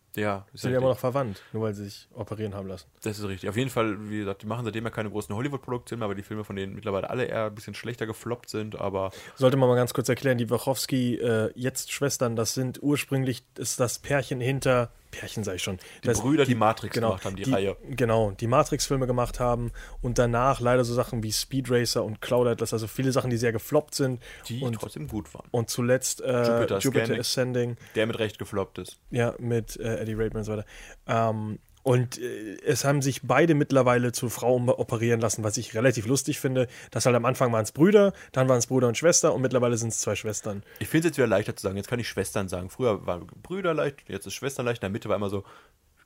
Ist 0.54 0.62
Sind 0.62 0.72
ja 0.72 0.78
immer 0.80 0.90
noch 0.90 1.00
verwandt, 1.00 1.42
nur 1.54 1.64
weil 1.64 1.74
sie 1.74 1.86
sich 1.86 2.08
operieren 2.14 2.54
haben 2.54 2.68
lassen. 2.68 2.88
Das 3.04 3.18
ist 3.18 3.28
richtig. 3.28 3.50
Auf 3.50 3.56
jeden 3.56 3.70
Fall, 3.70 4.10
wie 4.10 4.20
gesagt, 4.20 4.42
die 4.42 4.46
machen 4.46 4.66
seitdem 4.66 4.84
ja 4.84 4.90
keine 4.90 5.10
großen 5.10 5.34
Hollywood-Produktionen 5.34 6.00
mehr, 6.00 6.10
weil 6.10 6.16
die 6.16 6.24
Filme 6.24 6.44
von 6.44 6.56
denen 6.56 6.76
mittlerweile 6.76 7.10
alle 7.10 7.26
eher 7.26 7.46
ein 7.46 7.56
bisschen 7.56 7.74
schlechter 7.74 8.06
gefloppt 8.06 8.50
sind, 8.50 8.80
aber 8.80 9.12
Sollte 9.36 9.58
man 9.58 9.70
mal 9.70 9.76
ganz 9.76 9.94
kurz 9.94 10.10
erklären, 10.10 10.38
die 10.38 10.50
Wachowski 10.50 11.16
äh, 11.16 11.52
jetzt 11.56 11.92
Schwestern, 11.92 12.36
das 12.36 12.54
sind 12.54 12.82
ursprünglich 12.82 13.44
ist 13.58 13.80
das 13.80 14.00
Pärchen 14.00 14.42
hinter 14.42 14.92
Pärchen 15.12 15.44
sage 15.44 15.58
ich 15.58 15.64
schon. 15.64 15.78
Die 16.04 16.08
das, 16.08 16.22
Brüder, 16.22 16.46
die 16.46 16.56
Matrix 16.56 16.96
gemacht 16.96 17.26
haben, 17.26 17.36
die 17.36 17.44
Reihe. 17.44 17.78
Genau, 17.90 18.32
die 18.32 18.48
Matrix-Filme 18.48 19.08
gemacht 19.08 19.40
haben 19.40 19.72
und 20.02 20.18
danach 20.18 20.60
leider 20.60 20.84
so 20.84 20.94
Sachen 20.94 21.22
wie 21.24 21.32
Speed 21.32 21.70
Racer 21.70 22.04
und 22.04 22.22
Cloud 22.22 22.48
Atlas, 22.48 22.74
also 22.74 22.88
viele 22.88 23.12
Sachen, 23.12 23.30
die 23.30 23.38
sehr 23.38 23.52
gefloppt 23.52 23.94
sind. 23.96 24.22
die 24.48 24.62
und, 24.62 24.74
trotzdem 24.74 25.08
gut 25.08 25.34
waren. 25.34 25.48
und 25.52 25.70
zuletzt 25.70 26.22
äh, 26.22 26.48
Jupiter 26.48 26.80
Jupiter. 26.80 27.20
Ascending, 27.20 27.78
Der 27.96 28.08
mit 28.08 28.18
Recht 28.20 28.40
gefloppt 28.40 28.78
ist. 28.80 28.98
ja, 29.12 29.36
mit 29.38 29.78
äh, 29.78 29.98
Eddie 30.02 30.14
Raidman 30.14 30.40
und 30.42 30.46
so 30.46 30.54
weiter. 30.54 30.66
Ähm, 31.08 31.60
und 31.84 32.20
äh, 32.20 32.58
es 32.66 32.86
haben 32.86 33.02
sich 33.02 33.22
beide 33.24 33.56
mittlerweile 33.56 34.12
zu 34.12 34.30
Frauen 34.30 34.70
operieren 34.70 35.20
lassen, 35.20 35.44
was 35.44 35.58
ich 35.58 35.74
relativ 35.74 36.06
lustig 36.06 36.40
finde. 36.40 36.68
Das 36.92 37.06
halt 37.06 37.16
am 37.16 37.26
Anfang 37.26 37.52
waren 37.52 37.64
es 37.64 37.72
Brüder, 37.72 38.14
dann 38.32 38.48
waren 38.50 38.60
es 38.60 38.68
Bruder 38.68 38.88
und 38.88 38.98
Schwester 38.98 39.34
und 39.34 39.42
mittlerweile 39.42 39.78
sind 39.78 39.90
es 39.90 40.00
zwei 40.00 40.16
Schwestern. 40.16 40.64
Ich 40.80 40.88
finde 40.88 41.08
es 41.08 41.12
jetzt 41.12 41.18
wieder 41.18 41.28
leichter 41.28 41.56
zu 41.56 41.64
sagen. 41.64 41.78
Jetzt 41.78 41.90
kann 41.90 42.00
ich 42.00 42.08
Schwestern 42.08 42.48
sagen. 42.50 42.70
Früher 42.70 43.06
waren 43.06 43.28
Brüder 43.42 43.74
leicht, 43.74 44.08
jetzt 44.08 44.28
ist 44.28 44.34
Schwestern 44.34 44.66
leicht. 44.66 44.82
In 44.82 44.88
der 44.88 44.90
Mitte 44.92 45.10
war 45.10 45.16
immer 45.16 45.30
so 45.30 45.44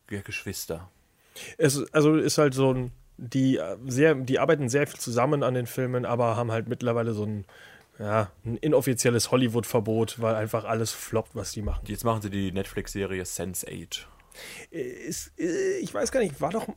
ja, 0.09 0.21
Geschwister. 0.21 0.89
Es 1.57 1.83
also 1.93 2.15
ist 2.15 2.37
halt 2.37 2.53
so 2.53 2.73
ein, 2.73 2.91
die 3.17 3.59
sehr, 3.85 4.15
die 4.15 4.39
arbeiten 4.39 4.69
sehr 4.69 4.87
viel 4.87 4.99
zusammen 4.99 5.43
an 5.43 5.53
den 5.53 5.67
Filmen, 5.67 6.05
aber 6.05 6.35
haben 6.37 6.51
halt 6.51 6.69
mittlerweile 6.69 7.13
so 7.13 7.25
ein, 7.25 7.45
ja, 7.99 8.31
ein 8.45 8.57
inoffizielles 8.57 9.31
Hollywood-Verbot, 9.31 10.21
weil 10.21 10.35
einfach 10.35 10.63
alles 10.63 10.91
floppt, 10.91 11.35
was 11.35 11.51
die 11.51 11.61
machen. 11.61 11.83
Jetzt 11.87 12.03
machen 12.05 12.21
sie 12.21 12.29
die 12.29 12.51
Netflix-Serie 12.51 13.23
Sense8. 13.23 14.05
Ist, 14.71 15.31
äh, 15.39 15.77
ich 15.77 15.93
weiß 15.93 16.11
gar 16.11 16.19
nicht, 16.19 16.41
war 16.41 16.51
doch, 16.51 16.67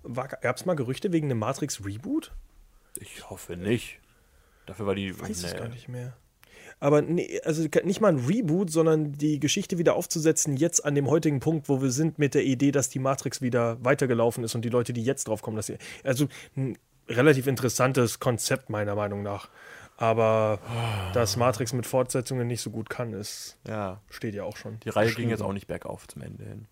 gab 0.40 0.56
es 0.56 0.66
mal 0.66 0.74
Gerüchte 0.74 1.12
wegen 1.12 1.26
einem 1.26 1.39
Matrix-Reboot? 1.39 2.32
Ich 3.01 3.28
hoffe 3.30 3.56
nicht. 3.56 4.01
Dafür 4.66 4.86
war 4.86 4.94
die. 4.94 5.18
Weiß 5.18 5.30
es 5.44 5.52
nee. 5.52 5.59
gar 5.59 5.68
nicht 5.68 5.89
mehr. 5.89 6.16
Aber 6.80 7.02
nee, 7.02 7.40
also 7.44 7.66
nicht 7.85 8.01
mal 8.01 8.12
ein 8.12 8.24
Reboot, 8.24 8.70
sondern 8.70 9.12
die 9.12 9.40
Geschichte 9.40 9.78
wieder 9.78 9.97
aufzusetzen, 9.97 10.56
jetzt 10.56 10.85
an 10.85 10.94
dem 10.94 11.09
heutigen 11.09 11.40
Punkt, 11.40 11.68
wo 11.68 11.82
wir 11.82 11.90
sind, 11.90 12.18
mit 12.18 12.35
der 12.35 12.44
Idee, 12.44 12.70
dass 12.70 12.89
die 12.89 13.01
Matrix 13.01 13.43
wieder 13.43 13.82
weitergelaufen 13.85 14.44
ist 14.44 14.55
und 14.55 14.64
die 14.64 14.68
Leute, 14.68 14.93
die 14.93 15.02
jetzt 15.02 15.26
drauf 15.26 15.43
kommen, 15.43 15.56
dass 15.56 15.66
sie. 15.66 15.78
Also 16.05 16.28
ein 16.56 16.78
relativ 17.09 17.47
interessantes 17.47 18.20
Konzept, 18.20 18.70
meiner 18.70 18.94
Meinung 18.94 19.22
nach. 19.22 19.48
Aber 19.97 20.60
dass 21.12 21.36
Matrix 21.36 21.72
mit 21.72 21.85
Fortsetzungen 21.85 22.47
nicht 22.47 22.60
so 22.60 22.70
gut 22.70 22.89
kann, 22.89 23.12
ist, 23.12 23.59
Ja. 23.66 24.01
steht 24.09 24.35
ja 24.35 24.44
auch 24.44 24.56
schon. 24.56 24.78
Die 24.80 24.90
Reihe 24.90 25.12
ging 25.12 25.30
jetzt 25.30 25.43
auch 25.43 25.52
nicht 25.52 25.66
bergauf 25.66 26.06
zum 26.06 26.22
Ende 26.22 26.44
hin. 26.44 26.68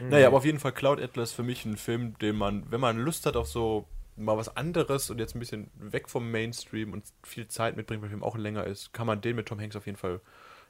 Naja, 0.00 0.26
aber 0.28 0.38
auf 0.38 0.44
jeden 0.44 0.58
Fall 0.58 0.72
Cloud 0.72 1.00
Atlas 1.00 1.32
für 1.32 1.42
mich 1.42 1.64
ein 1.64 1.76
Film, 1.76 2.18
den 2.18 2.36
man, 2.36 2.64
wenn 2.70 2.80
man 2.80 2.98
Lust 2.98 3.26
hat 3.26 3.36
auf 3.36 3.48
so 3.48 3.86
mal 4.16 4.36
was 4.36 4.56
anderes 4.56 5.10
und 5.10 5.18
jetzt 5.18 5.34
ein 5.34 5.38
bisschen 5.38 5.70
weg 5.74 6.08
vom 6.08 6.30
Mainstream 6.30 6.92
und 6.92 7.04
viel 7.22 7.48
Zeit 7.48 7.76
mitbringt, 7.76 8.02
weil 8.02 8.08
der 8.08 8.18
Film 8.18 8.22
auch 8.22 8.36
länger 8.36 8.64
ist, 8.64 8.92
kann 8.92 9.06
man 9.06 9.20
den 9.20 9.36
mit 9.36 9.46
Tom 9.46 9.60
Hanks 9.60 9.76
auf 9.76 9.86
jeden 9.86 9.98
Fall 9.98 10.20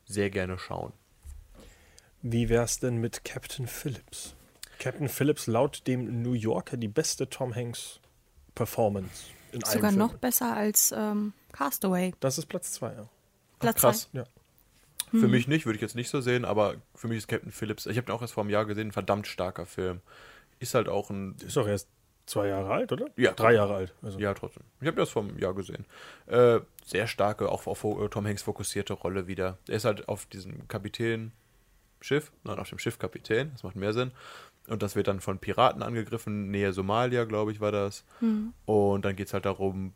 sehr 0.05 0.31
gerne 0.31 0.59
schauen. 0.59 0.93
Wie 2.23 2.49
wär's 2.49 2.79
denn 2.79 2.99
mit 2.99 3.25
Captain 3.25 3.67
Phillips? 3.67 4.35
Captain 4.79 5.09
Phillips 5.09 5.47
laut 5.47 5.87
dem 5.87 6.23
New 6.23 6.33
Yorker 6.33 6.77
die 6.77 6.89
beste 6.89 7.29
Tom 7.29 7.55
Hanks 7.55 8.01
Performance 8.55 9.27
in 9.53 9.63
allen 9.65 9.73
Sogar 9.73 9.93
noch 9.93 10.15
besser 10.15 10.57
als 10.57 10.93
ähm, 10.97 11.33
Castaway. 11.53 12.15
Das 12.21 12.39
ist 12.39 12.47
Platz 12.47 12.73
zwei, 12.73 12.93
ja. 12.95 13.09
Platz 13.59 13.81
Krass. 13.81 14.09
Ja. 14.13 14.25
Für 15.21 15.29
mich 15.29 15.47
nicht, 15.47 15.67
würde 15.67 15.77
ich 15.77 15.83
jetzt 15.83 15.95
nicht 15.95 16.09
so 16.09 16.21
sehen, 16.21 16.45
aber 16.45 16.77
für 16.95 17.07
mich 17.07 17.19
ist 17.19 17.29
Captain 17.29 17.53
Phillips, 17.53 17.87
ich 17.87 17.97
habe 17.99 18.07
den 18.07 18.15
auch 18.15 18.23
erst 18.23 18.35
vor 18.35 18.43
einem 18.43 18.51
Jahr 18.51 18.65
gesehen, 18.65 18.89
ein 18.89 18.93
verdammt 18.93 19.27
starker 19.27 19.67
Film. 19.67 20.01
Ist 20.59 20.75
halt 20.75 20.89
auch 20.89 21.11
ein 21.11 21.37
Ist 21.45 21.57
doch 21.57 21.69
erst 21.69 21.89
zwei 22.27 22.49
Jahre 22.49 22.73
alt, 22.73 22.93
oder? 22.93 23.07
Ja. 23.17 23.33
Drei 23.33 23.55
Jahre 23.55 23.75
alt. 23.75 23.95
Also. 24.03 24.19
Ja, 24.19 24.33
trotzdem. 24.35 24.63
Ich 24.81 24.87
habe 24.87 24.97
das 24.97 25.11
vor 25.11 25.23
einem 25.23 25.39
Jahr 25.39 25.55
gesehen. 25.55 25.85
Äh, 26.27 26.61
sehr 26.85 27.07
starke, 27.07 27.51
auch 27.51 27.67
auf 27.67 27.85
äh, 27.85 28.09
Tom 28.09 28.27
Hanks 28.27 28.43
fokussierte 28.43 28.95
Rolle 28.95 29.27
wieder. 29.27 29.59
Er 29.69 29.77
ist 29.77 29.85
halt 29.85 30.09
auf 30.09 30.27
diesem 30.27 30.67
Kapitän-Schiff, 30.69 32.33
nein, 32.45 32.59
auf 32.59 32.69
dem 32.69 32.79
Schiff 32.79 32.99
Kapitän, 32.99 33.51
das 33.53 33.65
macht 33.65 33.77
mehr 33.77 33.93
Sinn. 33.93 34.13
Und 34.69 34.83
das 34.83 34.95
wird 34.95 35.09
dann 35.09 35.21
von 35.21 35.39
Piraten 35.39 35.83
angegriffen, 35.83 36.51
Nähe 36.51 36.73
Somalia, 36.73 37.25
glaube 37.25 37.51
ich, 37.51 37.61
war 37.61 37.73
das. 37.73 38.05
Und 38.65 39.05
dann 39.05 39.17
geht 39.17 39.27
es 39.27 39.35
halt 39.35 39.45
darum, 39.45 39.93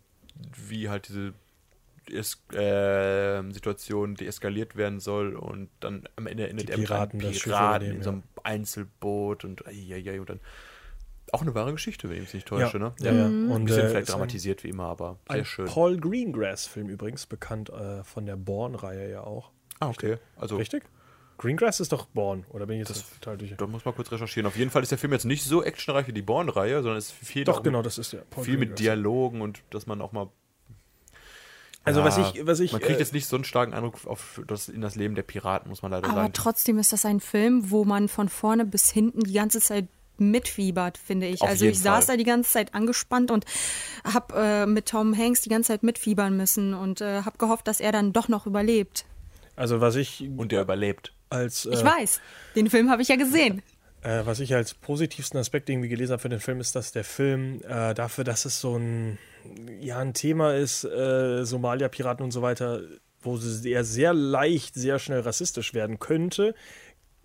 wie 0.68 0.88
halt 0.88 1.08
diese 1.08 1.32
es 2.10 2.42
äh, 2.52 3.42
Situation 3.52 4.14
deeskaliert 4.14 4.76
werden 4.76 5.00
soll 5.00 5.34
und 5.36 5.68
dann 5.80 6.08
am 6.16 6.26
Ende 6.26 6.48
endet 6.48 6.70
er 6.70 6.78
mit 6.78 6.86
Piraten 6.88 7.20
einem 7.20 7.32
das 7.32 7.42
Piraten 7.42 7.90
in 7.90 8.02
so 8.02 8.10
einem 8.10 8.22
Einzelboot 8.42 9.44
und, 9.44 9.66
eieiei, 9.66 10.20
und 10.20 10.30
dann 10.30 10.40
auch 11.32 11.42
eine 11.42 11.54
wahre 11.54 11.72
Geschichte, 11.72 12.08
wenn 12.08 12.16
ich 12.18 12.22
mich 12.22 12.34
nicht 12.34 12.46
täusche, 12.48 12.78
ne? 12.78 12.92
Ja, 13.00 13.12
ja. 13.12 13.26
Ein 13.26 13.50
Und, 13.50 13.64
bisschen 13.64 13.86
äh, 13.86 13.88
vielleicht 13.88 14.08
ein- 14.08 14.12
dramatisiert 14.12 14.62
wie 14.62 14.68
immer, 14.68 14.84
aber 14.84 15.18
Ein 15.26 15.38
sehr 15.38 15.44
schön. 15.44 15.66
Paul 15.66 15.96
Greengrass-Film 15.98 16.88
übrigens, 16.88 17.26
bekannt 17.26 17.68
äh, 17.70 18.04
von 18.04 18.26
der 18.26 18.36
Bourne-Reihe 18.36 19.10
ja 19.10 19.22
auch. 19.22 19.50
Ah, 19.80 19.88
okay. 19.88 20.18
Also, 20.36 20.56
Richtig? 20.56 20.84
Greengrass 21.38 21.80
ist 21.80 21.92
doch 21.92 22.06
Bourne, 22.06 22.44
oder 22.50 22.64
bin 22.66 22.80
ich 22.80 22.88
jetzt 22.88 23.04
total 23.20 23.36
durch? 23.36 23.54
da 23.56 23.66
muss 23.66 23.84
man 23.84 23.94
kurz 23.94 24.10
recherchieren. 24.10 24.46
Auf 24.46 24.56
jeden 24.56 24.70
Fall 24.70 24.82
ist 24.82 24.90
der 24.92 24.96
Film 24.98 25.12
jetzt 25.12 25.24
nicht 25.26 25.44
so 25.44 25.62
actionreich 25.62 26.06
wie 26.06 26.12
die 26.12 26.22
Bourne-Reihe, 26.22 26.76
sondern 26.82 26.96
es 26.96 27.06
ist 27.06 27.12
viel, 27.12 27.44
Doch, 27.44 27.62
genau, 27.62 27.82
das 27.82 27.98
ist 27.98 28.12
der. 28.14 28.20
Paul 28.30 28.44
viel 28.44 28.56
mit. 28.56 28.78
Dialogen 28.78 29.42
und 29.42 29.62
dass 29.70 29.86
man 29.86 30.00
auch 30.00 30.12
mal. 30.12 30.28
Also, 31.86 32.04
was 32.04 32.16
Ja, 32.18 32.32
ich, 32.34 32.46
was 32.46 32.60
ich. 32.60 32.72
man 32.72 32.80
kriegt 32.82 32.96
äh, 32.96 33.00
jetzt 33.00 33.12
nicht 33.14 33.26
so 33.26 33.36
einen 33.36 33.44
starken 33.44 33.72
Eindruck 33.72 34.06
auf 34.06 34.40
das, 34.46 34.68
in 34.68 34.80
das 34.82 34.96
Leben 34.96 35.14
der 35.14 35.22
Piraten, 35.22 35.68
muss 35.70 35.82
man 35.82 35.90
leider 35.92 36.08
Aber 36.08 36.22
sagen. 36.22 36.32
trotzdem 36.34 36.78
ist 36.78 36.92
das 36.92 37.04
ein 37.06 37.20
Film, 37.20 37.70
wo 37.70 37.84
man 37.84 38.08
von 38.08 38.28
vorne 38.28 38.64
bis 38.66 38.90
hinten 38.90 39.20
die 39.20 39.32
ganze 39.32 39.60
Zeit 39.60 39.86
mitfiebert, 40.18 40.98
finde 40.98 41.26
ich. 41.26 41.42
Auf 41.42 41.48
also 41.48 41.64
ich 41.66 41.78
saß 41.80 42.06
Fall. 42.06 42.16
da 42.16 42.18
die 42.18 42.24
ganze 42.28 42.50
Zeit 42.50 42.74
angespannt 42.74 43.30
und 43.30 43.44
habe 44.04 44.34
äh, 44.34 44.66
mit 44.66 44.86
Tom 44.86 45.16
Hanks 45.16 45.42
die 45.42 45.48
ganze 45.48 45.68
Zeit 45.68 45.82
mitfiebern 45.82 46.36
müssen 46.36 46.74
und 46.74 47.00
äh, 47.00 47.22
habe 47.22 47.38
gehofft, 47.38 47.68
dass 47.68 47.80
er 47.80 47.92
dann 47.92 48.12
doch 48.12 48.28
noch 48.28 48.46
überlebt. 48.46 49.04
Also, 49.56 49.80
was 49.80 49.94
ich 49.96 50.28
Und 50.36 50.52
der 50.52 50.62
überlebt. 50.62 51.12
als. 51.30 51.66
Äh, 51.66 51.74
Ich 51.74 51.84
weiß, 51.84 52.20
den 52.56 52.68
Film 52.70 52.90
habe 52.90 53.02
ich 53.02 53.08
ja 53.08 53.16
gesehen. 53.16 53.62
Äh, 54.02 54.24
was 54.24 54.40
ich 54.40 54.54
als 54.54 54.74
positivsten 54.74 55.38
Aspekt 55.40 55.68
irgendwie 55.68 55.88
gelesen 55.88 56.12
habe 56.12 56.22
für 56.22 56.28
den 56.28 56.40
Film, 56.40 56.60
ist, 56.60 56.76
dass 56.76 56.92
der 56.92 57.04
Film 57.04 57.60
äh, 57.68 57.94
dafür, 57.94 58.24
dass 58.24 58.44
es 58.44 58.60
so 58.60 58.76
ein, 58.76 59.18
ja, 59.80 59.98
ein 59.98 60.14
Thema 60.14 60.54
ist, 60.54 60.84
äh, 60.84 61.44
Somalia-Piraten 61.44 62.24
und 62.24 62.30
so 62.30 62.42
weiter, 62.42 62.80
wo 63.20 63.36
sie- 63.36 63.72
er 63.72 63.84
sehr 63.84 64.14
leicht, 64.14 64.74
sehr 64.74 64.98
schnell 64.98 65.20
rassistisch 65.20 65.74
werden 65.74 65.98
könnte, 65.98 66.54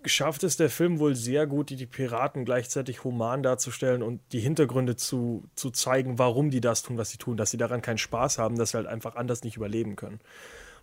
schafft 0.04 0.42
es 0.42 0.56
der 0.56 0.68
Film 0.68 0.98
wohl 0.98 1.14
sehr 1.14 1.46
gut, 1.46 1.70
die, 1.70 1.76
die 1.76 1.86
Piraten 1.86 2.44
gleichzeitig 2.44 3.04
human 3.04 3.42
darzustellen 3.42 4.02
und 4.02 4.20
die 4.32 4.40
Hintergründe 4.40 4.96
zu, 4.96 5.44
zu 5.54 5.70
zeigen, 5.70 6.18
warum 6.18 6.50
die 6.50 6.60
das 6.60 6.82
tun, 6.82 6.98
was 6.98 7.10
sie 7.10 7.18
tun, 7.18 7.36
dass 7.36 7.50
sie 7.52 7.56
daran 7.56 7.82
keinen 7.82 7.98
Spaß 7.98 8.38
haben, 8.38 8.56
dass 8.58 8.70
sie 8.70 8.78
halt 8.78 8.88
einfach 8.88 9.14
anders 9.14 9.44
nicht 9.44 9.56
überleben 9.56 9.94
können. 9.94 10.18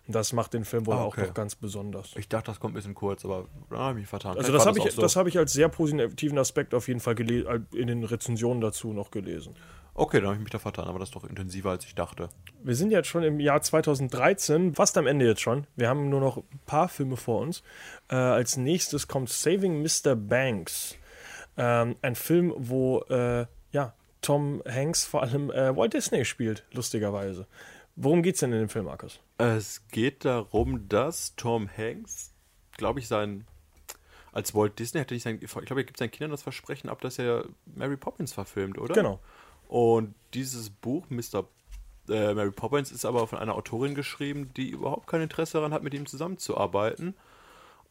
Und 0.06 0.14
das 0.14 0.32
macht 0.32 0.54
den 0.54 0.64
Film 0.64 0.86
wohl 0.86 0.94
Ah, 0.94 1.02
auch 1.02 1.08
okay. 1.18 1.26
noch 1.26 1.34
ganz 1.34 1.54
besonders. 1.54 2.12
Ich 2.16 2.28
dachte, 2.28 2.46
das 2.50 2.58
kommt 2.58 2.72
ein 2.72 2.76
bisschen 2.76 2.94
kurz, 2.94 3.24
aber 3.26 3.46
da 3.68 3.76
habe 3.76 3.98
ich 3.98 4.02
mich 4.04 4.08
vertan. 4.08 4.38
Also 4.38 4.50
das 4.52 4.64
habe 4.64 4.78
ich, 4.78 4.84
auch 4.86 4.90
so. 4.90 5.02
das 5.02 5.14
habe 5.16 5.28
ich 5.28 5.36
als 5.38 5.52
sehr 5.52 5.68
positiven 5.68 6.38
Aspekt 6.38 6.72
auf 6.72 6.88
jeden 6.88 7.00
Fall 7.00 7.14
äh, 7.20 7.60
in 7.76 7.86
den 7.88 8.02
Rezensionen 8.04 8.62
dazu 8.62 8.94
noch 8.94 9.10
gelesen. 9.10 9.54
Okay, 9.94 10.18
dann 10.18 10.26
habe 10.26 10.36
ich 10.36 10.42
mich 10.42 10.50
da 10.50 10.58
vertan, 10.58 10.86
aber 10.86 10.98
das 10.98 11.08
ist 11.08 11.14
doch 11.14 11.24
intensiver, 11.24 11.70
als 11.70 11.84
ich 11.84 11.94
dachte. 11.94 12.28
Wir 12.62 12.74
sind 12.74 12.90
jetzt 12.90 13.08
schon 13.08 13.22
im 13.22 13.40
Jahr 13.40 13.60
2013, 13.60 14.74
fast 14.74 14.96
am 14.96 15.06
Ende 15.06 15.26
jetzt 15.26 15.40
schon. 15.40 15.66
Wir 15.76 15.88
haben 15.88 16.08
nur 16.08 16.20
noch 16.20 16.38
ein 16.38 16.60
paar 16.66 16.88
Filme 16.88 17.16
vor 17.16 17.40
uns. 17.40 17.62
Äh, 18.08 18.14
als 18.14 18.56
nächstes 18.56 19.08
kommt 19.08 19.28
Saving 19.28 19.82
Mr. 19.82 20.14
Banks. 20.14 20.96
Ähm, 21.56 21.96
ein 22.02 22.14
Film, 22.14 22.54
wo 22.56 23.00
äh, 23.08 23.46
ja, 23.72 23.94
Tom 24.22 24.62
Hanks 24.68 25.04
vor 25.04 25.22
allem 25.22 25.50
äh, 25.50 25.76
Walt 25.76 25.94
Disney 25.94 26.24
spielt, 26.24 26.64
lustigerweise. 26.72 27.46
Worum 27.96 28.22
geht's 28.22 28.40
denn 28.40 28.52
in 28.52 28.60
dem 28.60 28.68
Film, 28.68 28.86
Markus? 28.86 29.20
Es 29.38 29.86
geht 29.88 30.24
darum, 30.24 30.88
dass 30.88 31.34
Tom 31.36 31.68
Hanks, 31.76 32.32
glaube 32.76 33.00
ich, 33.00 33.08
sein. 33.08 33.46
Als 34.32 34.54
Walt 34.54 34.78
Disney 34.78 35.00
hatte 35.00 35.14
ich 35.14 35.22
sein. 35.22 35.38
Ich 35.42 35.50
glaube, 35.50 35.80
er 35.80 35.84
gibt 35.84 35.98
seinen 35.98 36.10
Kindern 36.10 36.30
das 36.30 36.42
Versprechen 36.42 36.88
ab, 36.88 37.00
dass 37.00 37.18
er 37.18 37.46
Mary 37.66 37.96
Poppins 37.96 38.32
verfilmt, 38.32 38.78
oder? 38.78 38.94
Genau. 38.94 39.20
Und 39.70 40.16
dieses 40.34 40.68
Buch, 40.68 41.06
Mr. 41.10 41.46
Äh, 42.08 42.34
Mary 42.34 42.50
Poppins, 42.50 42.90
ist 42.90 43.04
aber 43.04 43.28
von 43.28 43.38
einer 43.38 43.54
Autorin 43.54 43.94
geschrieben, 43.94 44.50
die 44.56 44.70
überhaupt 44.70 45.06
kein 45.06 45.20
Interesse 45.20 45.58
daran 45.58 45.72
hat, 45.72 45.84
mit 45.84 45.94
ihm 45.94 46.06
zusammenzuarbeiten. 46.06 47.14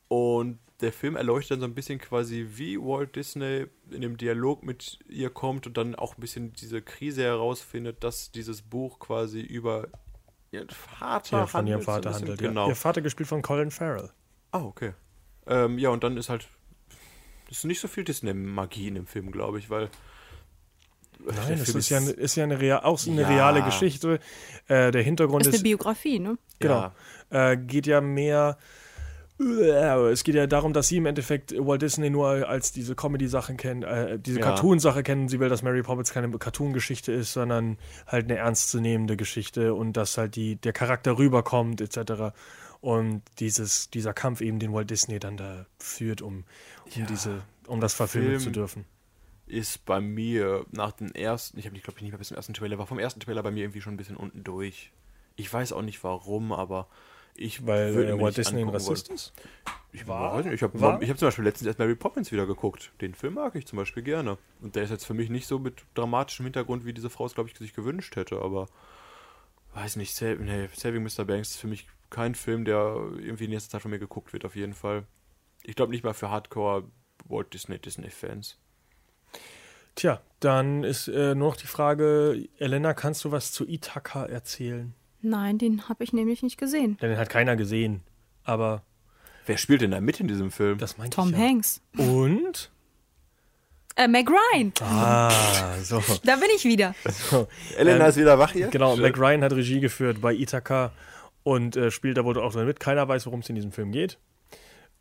Und 0.09 0.59
der 0.81 0.91
Film 0.91 1.15
erleuchtet 1.15 1.51
dann 1.51 1.59
so 1.61 1.65
ein 1.67 1.75
bisschen 1.75 1.97
quasi, 1.97 2.47
wie 2.55 2.77
Walt 2.77 3.15
Disney 3.15 3.67
in 3.91 4.01
dem 4.01 4.17
Dialog 4.17 4.61
mit 4.61 4.99
ihr 5.07 5.29
kommt 5.29 5.67
und 5.67 5.77
dann 5.77 5.95
auch 5.95 6.17
ein 6.17 6.21
bisschen 6.21 6.51
diese 6.51 6.81
Krise 6.81 7.23
herausfindet, 7.23 8.03
dass 8.03 8.31
dieses 8.31 8.61
Buch 8.61 8.99
quasi 8.99 9.39
über 9.39 9.87
ihren 10.51 10.69
Vater 10.69 11.37
Ja, 11.37 11.47
von 11.47 11.65
ihrem 11.65 11.77
handelt, 11.77 11.79
ein 11.79 11.81
Vater 11.85 12.09
bisschen. 12.09 12.21
handelt. 12.27 12.39
Genau. 12.41 12.63
Ja. 12.63 12.69
Ihr 12.69 12.75
Vater 12.75 13.01
gespielt 13.01 13.29
von 13.29 13.41
Colin 13.41 13.71
Farrell. 13.71 14.09
Ah, 14.51 14.63
okay. 14.63 14.93
Ähm, 15.47 15.79
ja, 15.79 15.91
und 15.91 16.03
dann 16.03 16.17
ist 16.17 16.27
halt. 16.27 16.49
Es 17.49 17.59
ist 17.59 17.63
nicht 17.63 17.79
so 17.79 17.87
viel 17.87 18.03
Disney-Magie 18.03 18.89
in 18.89 18.95
dem 18.95 19.07
Film, 19.07 19.31
glaube 19.31 19.59
ich, 19.59 19.69
weil. 19.69 19.89
Nein, 21.25 21.59
das 21.59 21.69
ist 21.69 21.89
ja, 21.89 21.97
eine- 21.97 22.11
ist 22.11 22.35
ja 22.35 22.43
eine, 22.45 22.59
rea 22.59 22.83
auch 22.83 22.97
so 22.97 23.11
eine 23.11 23.21
Ja. 23.23 23.27
reale 23.29 23.61
Geschichte. 23.63 24.19
Äh, 24.67 24.91
der 24.91 25.01
Hintergrund 25.03 25.41
Ist 25.41 25.49
ist, 25.49 25.53
eine 25.55 25.63
Biografie, 25.63 26.19
ne? 26.19 26.37
genau, 26.59 26.91
äh, 27.29 27.57
geht 27.57 27.87
ja 27.87 28.01
mehr. 28.01 28.57
äh, 29.39 30.11
Es 30.11 30.23
geht 30.23 30.35
ja 30.35 30.47
darum, 30.47 30.73
dass 30.73 30.87
sie 30.89 30.97
im 30.97 31.05
Endeffekt 31.05 31.53
Walt 31.57 31.81
Disney 31.81 32.09
nur 32.09 32.47
als 32.49 32.71
diese 32.73 32.93
Comedy-Sache 32.95 33.55
kennt, 33.55 33.83
äh, 33.85 34.19
diese 34.19 34.39
Ja. 34.39 34.45
Cartoon-Sache 34.47 35.01
kennen. 35.03 35.29
Sie 35.29 35.39
will, 35.39 35.47
dass 35.49 35.61
Mary 35.63 35.81
Poppins 35.81 36.11
keine 36.11 36.29
Cartoon-Geschichte 36.29 37.11
ist, 37.13 37.33
sondern 37.33 37.77
halt 38.05 38.25
eine 38.25 38.35
ernstzunehmende 38.37 39.15
Geschichte 39.15 39.73
und 39.75 39.93
dass 39.93 40.17
halt 40.17 40.35
die, 40.35 40.55
der 40.57 40.73
Charakter 40.73 41.17
rüberkommt, 41.17 41.79
etc. 41.79 42.33
Und 42.81 43.21
dieses, 43.39 43.89
dieser 43.89 44.13
Kampf 44.13 44.41
eben, 44.41 44.59
den 44.59 44.73
Walt 44.73 44.89
Disney 44.89 45.19
dann 45.19 45.37
da 45.37 45.65
führt, 45.79 46.21
um, 46.21 46.43
um 46.95 47.05
diese, 47.07 47.41
um 47.67 47.79
das 47.79 47.93
verfilmen 47.93 48.31
Film- 48.31 48.41
zu 48.41 48.51
dürfen. 48.51 48.85
Ist 49.49 49.85
bei 49.85 49.99
mir 49.99 50.65
nach 50.71 50.91
dem 50.91 51.11
ersten. 51.11 51.57
Ich 51.57 51.65
habe 51.65 51.75
die, 51.75 51.81
glaube 51.81 51.97
ich, 51.97 52.03
nicht 52.03 52.11
mehr 52.11 52.19
bis 52.19 52.27
zum 52.29 52.37
ersten 52.37 52.53
Trailer. 52.53 52.77
War 52.77 52.85
vom 52.85 52.99
ersten 52.99 53.19
Trailer 53.19 53.43
bei 53.43 53.51
mir 53.51 53.63
irgendwie 53.63 53.81
schon 53.81 53.95
ein 53.95 53.97
bisschen 53.97 54.15
unten 54.15 54.43
durch. 54.43 54.91
Ich 55.35 55.51
weiß 55.51 55.73
auch 55.73 55.81
nicht 55.81 56.03
warum, 56.03 56.51
aber 56.51 56.87
ich. 57.35 57.65
Weil 57.65 57.95
würde 57.95 58.11
äh, 58.11 58.21
Walt 58.21 58.37
Disney 58.37 58.61
ein 58.61 58.69
Rassist 58.69 59.09
ist? 59.09 59.33
Ich 59.91 60.07
War? 60.07 60.35
weiß 60.35 60.45
nicht. 60.45 60.53
Ich 60.53 60.61
habe 60.61 60.99
ich 61.03 61.09
hab 61.09 61.17
zum 61.17 61.27
Beispiel 61.27 61.45
letztens 61.45 61.67
erst 61.67 61.79
Mary 61.79 61.95
Poppins 61.95 62.31
wieder 62.31 62.45
geguckt. 62.45 62.91
Den 63.01 63.15
Film 63.15 63.33
mag 63.33 63.55
ich 63.55 63.65
zum 63.65 63.77
Beispiel 63.77 64.03
gerne. 64.03 64.37
Und 64.61 64.75
der 64.75 64.83
ist 64.83 64.91
jetzt 64.91 65.05
für 65.05 65.15
mich 65.15 65.29
nicht 65.29 65.47
so 65.47 65.57
mit 65.57 65.81
dramatischem 65.95 66.45
Hintergrund, 66.45 66.85
wie 66.85 66.93
diese 66.93 67.09
Frau 67.09 67.25
es, 67.25 67.33
glaube 67.33 67.49
ich, 67.49 67.57
sich 67.57 67.73
gewünscht 67.73 68.15
hätte. 68.15 68.41
Aber 68.41 68.67
weiß 69.73 69.95
nicht, 69.95 70.13
Sa 70.13 70.35
nee, 70.35 70.69
Saving 70.75 71.03
Mr. 71.03 71.25
Banks 71.25 71.51
ist 71.51 71.57
für 71.57 71.67
mich 71.67 71.87
kein 72.09 72.35
Film, 72.35 72.65
der 72.65 72.95
irgendwie 73.17 73.45
in 73.45 73.51
nächster 73.51 73.71
Zeit 73.71 73.81
von 73.81 73.91
mir 73.91 73.99
geguckt 73.99 74.33
wird, 74.33 74.45
auf 74.45 74.55
jeden 74.55 74.73
Fall. 74.73 75.05
Ich 75.63 75.75
glaube 75.75 75.91
nicht 75.91 76.03
mal 76.03 76.13
für 76.13 76.29
Hardcore 76.29 76.83
Walt 77.25 77.53
Disney 77.53 77.79
Disney-Fans. 77.79 78.57
Tja, 79.99 80.21
dann 80.39 80.85
ist 80.85 81.09
äh, 81.09 81.35
nur 81.35 81.49
noch 81.49 81.57
die 81.57 81.67
Frage, 81.67 82.47
Elena, 82.57 82.93
kannst 82.93 83.25
du 83.25 83.33
was 83.33 83.51
zu 83.51 83.67
Ithaka 83.67 84.23
erzählen? 84.27 84.93
Nein, 85.21 85.57
den 85.57 85.89
habe 85.89 86.05
ich 86.05 86.13
nämlich 86.13 86.41
nicht 86.41 86.57
gesehen. 86.57 86.95
Denn 87.01 87.09
den 87.09 87.19
hat 87.19 87.29
keiner 87.29 87.57
gesehen. 87.57 87.99
Aber 88.45 88.83
Wer 89.45 89.57
spielt 89.57 89.81
denn 89.81 89.91
da 89.91 89.99
mit 89.99 90.21
in 90.21 90.29
diesem 90.29 90.51
Film? 90.51 90.77
das 90.77 90.97
meinte 90.97 91.15
Tom 91.17 91.31
ich 91.31 91.35
ja. 91.35 91.39
Hanks. 91.39 91.81
Und? 91.97 92.71
Äh, 93.97 94.07
Meg 94.07 94.29
Ryan. 94.29 94.71
Ah, 94.79 95.75
so. 95.83 96.01
Da 96.23 96.37
bin 96.37 96.47
ich 96.55 96.63
wieder. 96.63 96.95
Elena 97.77 98.05
Ähm, 98.05 98.09
ist 98.09 98.15
wieder 98.15 98.39
wach 98.39 98.53
hier? 98.53 98.69
Genau, 98.69 98.93
Schön. 98.95 99.01
Mac 99.01 99.17
Ryan 99.17 99.43
hat 99.43 99.51
Regie 99.51 99.81
geführt 99.81 100.21
bei 100.21 100.33
Ithaka 100.33 100.93
und 101.43 101.75
äh, 101.75 101.91
spielt 101.91 102.15
da 102.15 102.23
wohl 102.23 102.39
auch 102.39 102.53
drin 102.53 102.65
mit. 102.65 102.79
Keiner 102.79 103.05
weiß, 103.05 103.25
worum 103.25 103.41
es 103.41 103.49
in 103.49 103.55
diesem 103.55 103.73
Film 103.73 103.91
geht. 103.91 104.17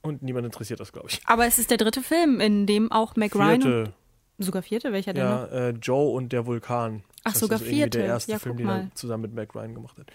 Und 0.02 0.22
niemand 0.22 0.44
interessiert 0.44 0.80
das, 0.80 0.92
glaube 0.92 1.08
ich. 1.10 1.20
Aber 1.24 1.46
es 1.46 1.60
ist 1.60 1.70
der 1.70 1.78
dritte 1.78 2.02
Film, 2.02 2.40
in 2.40 2.66
dem 2.66 2.90
auch 2.90 3.14
Meg 3.14 3.36
Ryan. 3.36 3.62
Vierte, 3.62 3.92
Sogar 4.38 4.62
vierte? 4.62 4.92
Welcher 4.92 5.12
denn 5.12 5.24
noch? 5.24 5.50
ja, 5.50 5.68
äh, 5.68 5.70
Joe 5.70 6.10
und 6.14 6.32
der 6.32 6.46
Vulkan. 6.46 7.02
Ach, 7.24 7.32
Das 7.32 7.40
sogar 7.40 7.60
ist 7.60 7.66
vierte. 7.66 7.98
der 7.98 8.06
erste 8.06 8.32
Ja, 8.32 8.38
Film, 8.38 8.56
guck 8.56 8.66
den 8.66 8.68
er 8.68 8.90
zusammen 8.94 9.22
mit 9.22 9.34
Mac 9.34 9.54
Ryan 9.54 9.74
gemacht 9.74 9.98
hat. 9.98 10.06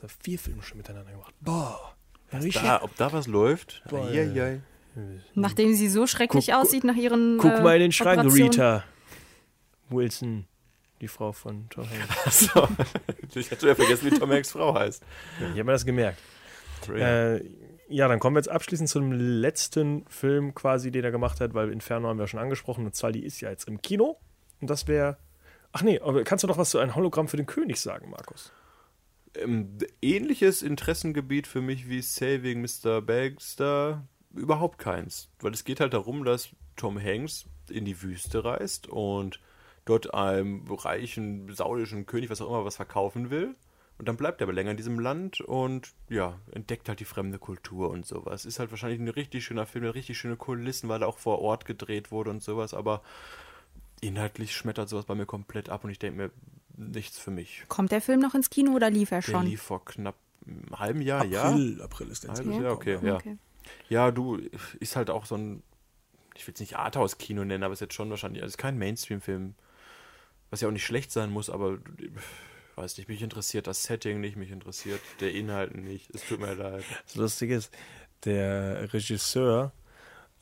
Also 0.00 0.14
vier 0.22 0.38
Filme 0.38 0.62
schon 0.62 0.78
miteinander 0.78 1.10
gemacht. 1.10 1.34
Boah. 1.40 1.94
Ja, 2.32 2.38
richtig. 2.38 2.62
Da, 2.62 2.82
ob 2.82 2.94
da 2.96 3.12
was 3.12 3.26
läuft? 3.26 3.82
Boah, 3.88 4.06
Eieiei. 4.06 4.60
Nachdem 5.34 5.74
sie 5.74 5.88
so 5.88 6.06
schrecklich 6.06 6.46
Guck- 6.48 6.54
aussieht 6.54 6.84
nach 6.84 6.94
ihren. 6.94 7.38
Guck 7.38 7.52
äh, 7.52 7.60
mal 7.62 7.74
in 7.76 7.82
den 7.82 7.92
Schrank, 7.92 8.18
Operationen. 8.20 8.50
Rita. 8.50 8.84
Wilson, 9.90 10.46
die 11.00 11.08
Frau 11.08 11.32
von 11.32 11.68
Tom 11.70 11.84
Hanks. 11.90 12.50
So. 12.54 12.68
Ich 13.34 13.50
hatte 13.50 13.66
ja 13.68 13.74
vergessen, 13.74 14.10
wie 14.10 14.18
Tom 14.18 14.30
Hanks 14.30 14.52
Frau 14.52 14.74
heißt. 14.74 15.02
Ja, 15.40 15.46
ich 15.46 15.50
habe 15.52 15.64
mir 15.64 15.72
das 15.72 15.84
gemerkt. 15.84 16.20
Ja. 16.88 17.34
Äh, 17.34 17.44
ja, 17.88 18.08
dann 18.08 18.18
kommen 18.18 18.36
wir 18.36 18.40
jetzt 18.40 18.50
abschließend 18.50 18.88
zum 18.88 19.12
letzten 19.12 20.04
Film 20.08 20.54
quasi, 20.54 20.90
den 20.90 21.04
er 21.04 21.10
gemacht 21.10 21.40
hat, 21.40 21.54
weil 21.54 21.70
Inferno 21.70 22.08
haben 22.08 22.18
wir 22.18 22.26
schon 22.26 22.40
angesprochen 22.40 22.86
und 22.86 22.94
zwar 22.94 23.12
die 23.12 23.24
ist 23.24 23.40
ja 23.40 23.50
jetzt 23.50 23.68
im 23.68 23.82
Kino. 23.82 24.18
Und 24.60 24.70
das 24.70 24.88
wäre. 24.88 25.18
Ach 25.72 25.82
nee, 25.82 26.00
aber 26.00 26.22
kannst 26.24 26.44
du 26.44 26.48
doch 26.48 26.58
was 26.58 26.70
zu 26.70 26.78
einem 26.78 26.94
Hologramm 26.94 27.28
für 27.28 27.36
den 27.36 27.46
König 27.46 27.80
sagen, 27.80 28.10
Markus? 28.10 28.52
ähm, 29.36 29.78
ähnliches 30.00 30.62
Interessengebiet 30.62 31.46
für 31.46 31.60
mich 31.60 31.88
wie 31.88 32.02
Saving 32.02 32.60
Mr. 32.60 33.00
Baxter 33.00 34.06
überhaupt 34.32 34.78
keins. 34.78 35.28
Weil 35.40 35.52
es 35.52 35.64
geht 35.64 35.80
halt 35.80 35.94
darum, 35.94 36.24
dass 36.24 36.50
Tom 36.76 37.00
Hanks 37.00 37.46
in 37.68 37.84
die 37.84 38.00
Wüste 38.02 38.44
reist 38.44 38.88
und 38.88 39.40
dort 39.84 40.14
einem 40.14 40.66
reichen, 40.68 41.52
saudischen 41.54 42.06
König, 42.06 42.30
was 42.30 42.40
auch 42.40 42.48
immer, 42.48 42.64
was 42.64 42.76
verkaufen 42.76 43.30
will. 43.30 43.54
Und 43.96 44.08
dann 44.08 44.16
bleibt 44.16 44.40
er 44.40 44.46
aber 44.46 44.52
länger 44.52 44.72
in 44.72 44.76
diesem 44.76 44.98
Land 44.98 45.40
und 45.40 45.92
ja, 46.08 46.38
entdeckt 46.50 46.88
halt 46.88 46.98
die 46.98 47.04
fremde 47.04 47.38
Kultur 47.38 47.90
und 47.90 48.04
sowas. 48.04 48.44
Ist 48.44 48.58
halt 48.58 48.70
wahrscheinlich 48.70 48.98
ein 49.00 49.08
richtig 49.08 49.44
schöner 49.44 49.66
Film, 49.66 49.84
mit 49.84 49.94
richtig 49.94 50.18
schöne 50.18 50.36
Kulissen, 50.36 50.88
weil 50.88 51.02
er 51.02 51.08
auch 51.08 51.18
vor 51.18 51.40
Ort 51.40 51.64
gedreht 51.64 52.10
wurde 52.10 52.30
und 52.30 52.42
sowas, 52.42 52.74
aber 52.74 53.02
inhaltlich 54.00 54.54
schmettert 54.54 54.88
sowas 54.88 55.04
bei 55.04 55.14
mir 55.14 55.26
komplett 55.26 55.68
ab 55.68 55.84
und 55.84 55.90
ich 55.90 55.98
denke 56.00 56.16
mir, 56.22 56.30
nichts 56.76 57.18
für 57.18 57.30
mich. 57.30 57.64
Kommt 57.68 57.92
der 57.92 58.00
Film 58.00 58.20
noch 58.20 58.34
ins 58.34 58.50
Kino 58.50 58.72
oder 58.72 58.90
lief 58.90 59.12
er 59.12 59.20
Der 59.20 59.30
schon? 59.32 59.46
lief 59.46 59.62
vor 59.62 59.84
knapp 59.84 60.16
einem 60.46 60.78
halben 60.78 61.00
Jahr, 61.00 61.22
April, 61.22 61.80
April 61.80 62.08
ist 62.08 62.24
der 62.24 62.30
ja. 62.32 62.36
ins 62.36 62.42
Kino 62.42 62.62
Jahr, 62.62 62.76
gekommen. 62.78 62.96
okay, 62.98 63.06
ja. 63.08 63.14
Okay. 63.16 63.38
Ja, 63.88 64.10
du, 64.10 64.40
ist 64.80 64.96
halt 64.96 65.08
auch 65.08 65.24
so 65.24 65.36
ein, 65.36 65.62
ich 66.36 66.46
will 66.46 66.52
es 66.52 66.60
nicht 66.60 66.76
Arthouse-Kino 66.76 67.44
nennen, 67.44 67.62
aber 67.62 67.72
es 67.72 67.78
ist 67.78 67.82
jetzt 67.82 67.94
schon 67.94 68.10
wahrscheinlich, 68.10 68.42
also 68.42 68.50
es 68.50 68.54
ist 68.54 68.58
kein 68.58 68.76
Mainstream-Film, 68.76 69.54
was 70.50 70.60
ja 70.60 70.68
auch 70.68 70.72
nicht 70.72 70.84
schlecht 70.84 71.12
sein 71.12 71.30
muss, 71.30 71.48
aber 71.48 71.78
weiß 72.76 72.98
nicht, 72.98 73.08
mich 73.08 73.22
interessiert 73.22 73.66
das 73.66 73.82
Setting 73.84 74.20
nicht, 74.20 74.36
mich 74.36 74.50
interessiert 74.50 75.00
der 75.20 75.32
Inhalt 75.32 75.74
nicht, 75.74 76.10
es 76.14 76.26
tut 76.26 76.40
mir 76.40 76.54
leid. 76.54 76.84
Das 77.06 77.14
Lustige 77.16 77.54
ist, 77.56 77.72
der 78.24 78.92
Regisseur, 78.92 79.72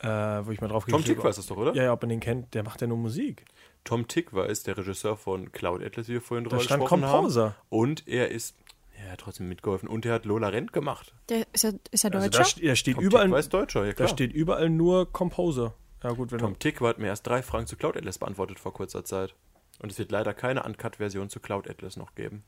äh, 0.01 0.07
wo 0.09 0.51
ich 0.51 0.61
mal 0.61 0.69
drauf 0.69 0.85
Tom 0.87 1.05
Tickwer 1.05 1.31
ist 1.31 1.37
das 1.39 1.47
doch, 1.47 1.57
oder? 1.57 1.75
Ja, 1.75 1.85
ja, 1.85 1.93
ob 1.93 2.03
man 2.03 2.09
den 2.11 2.21
kennt, 2.21 2.55
der 2.55 2.63
macht 2.63 2.81
ja 2.81 2.87
nur 2.87 2.97
Musik. 2.99 3.45
Tom 3.85 4.07
Tickwer 4.09 4.47
ist 4.47 4.67
der 4.67 4.77
Regisseur 4.79 5.17
von 5.17 5.51
Cloud 5.53 5.83
Atlas, 5.83 6.09
wie 6.09 6.13
wir 6.15 6.21
vorhin 6.21 6.45
Da 6.45 6.51
drüber 6.51 6.63
stand 6.63 6.83
gesprochen 6.83 7.03
Composer. 7.03 7.45
haben. 7.47 7.55
Und 7.69 8.07
er 8.07 8.31
ist, 8.31 8.57
ja, 8.97 9.07
er 9.07 9.13
hat 9.13 9.21
trotzdem 9.21 9.49
mitgeholfen 9.49 9.89
und 9.89 10.07
er 10.07 10.15
hat 10.15 10.25
Lola 10.25 10.49
Rent 10.49 10.73
gemacht. 10.73 11.15
Der, 11.29 11.47
ist, 11.53 11.65
er, 11.65 11.75
ist 11.91 12.05
er 12.05 12.15
Also 12.15 12.29
Deutscher? 12.29 12.39
da, 12.39 12.45
st- 12.49 12.67
da 12.69 12.77
steht 12.77 12.95
Tom 12.95 13.05
überall, 13.05 13.27
Tickwer 13.27 13.39
ist 13.41 13.53
Deutscher, 13.55 13.81
ja 13.83 13.89
da 13.91 13.95
klar. 13.95 14.09
steht 14.09 14.33
überall 14.33 14.71
nur 14.71 15.11
Composer. 15.13 15.75
Ja 16.05 16.11
gut, 16.13 16.31
wenn 16.33 16.39
Tom 16.39 16.59
Tickwer 16.59 16.89
hat 16.89 16.99
mir 16.99 17.09
erst 17.09 17.27
drei 17.27 17.43
Fragen 17.43 17.67
zu 17.67 17.77
Cloud 17.77 17.97
Atlas 17.97 18.19
beantwortet 18.19 18.59
vor 18.61 18.73
kurzer 18.73 19.05
Zeit. 19.05 19.35
Und 19.83 19.91
es 19.91 19.99
wird 19.99 20.13
leider 20.13 20.33
keine 20.33 20.63
Uncut-Version 20.63 21.29
zu 21.29 21.41
Cloud 21.41 21.69
Atlas 21.69 21.97
noch 21.97 22.15
geben. 22.15 22.45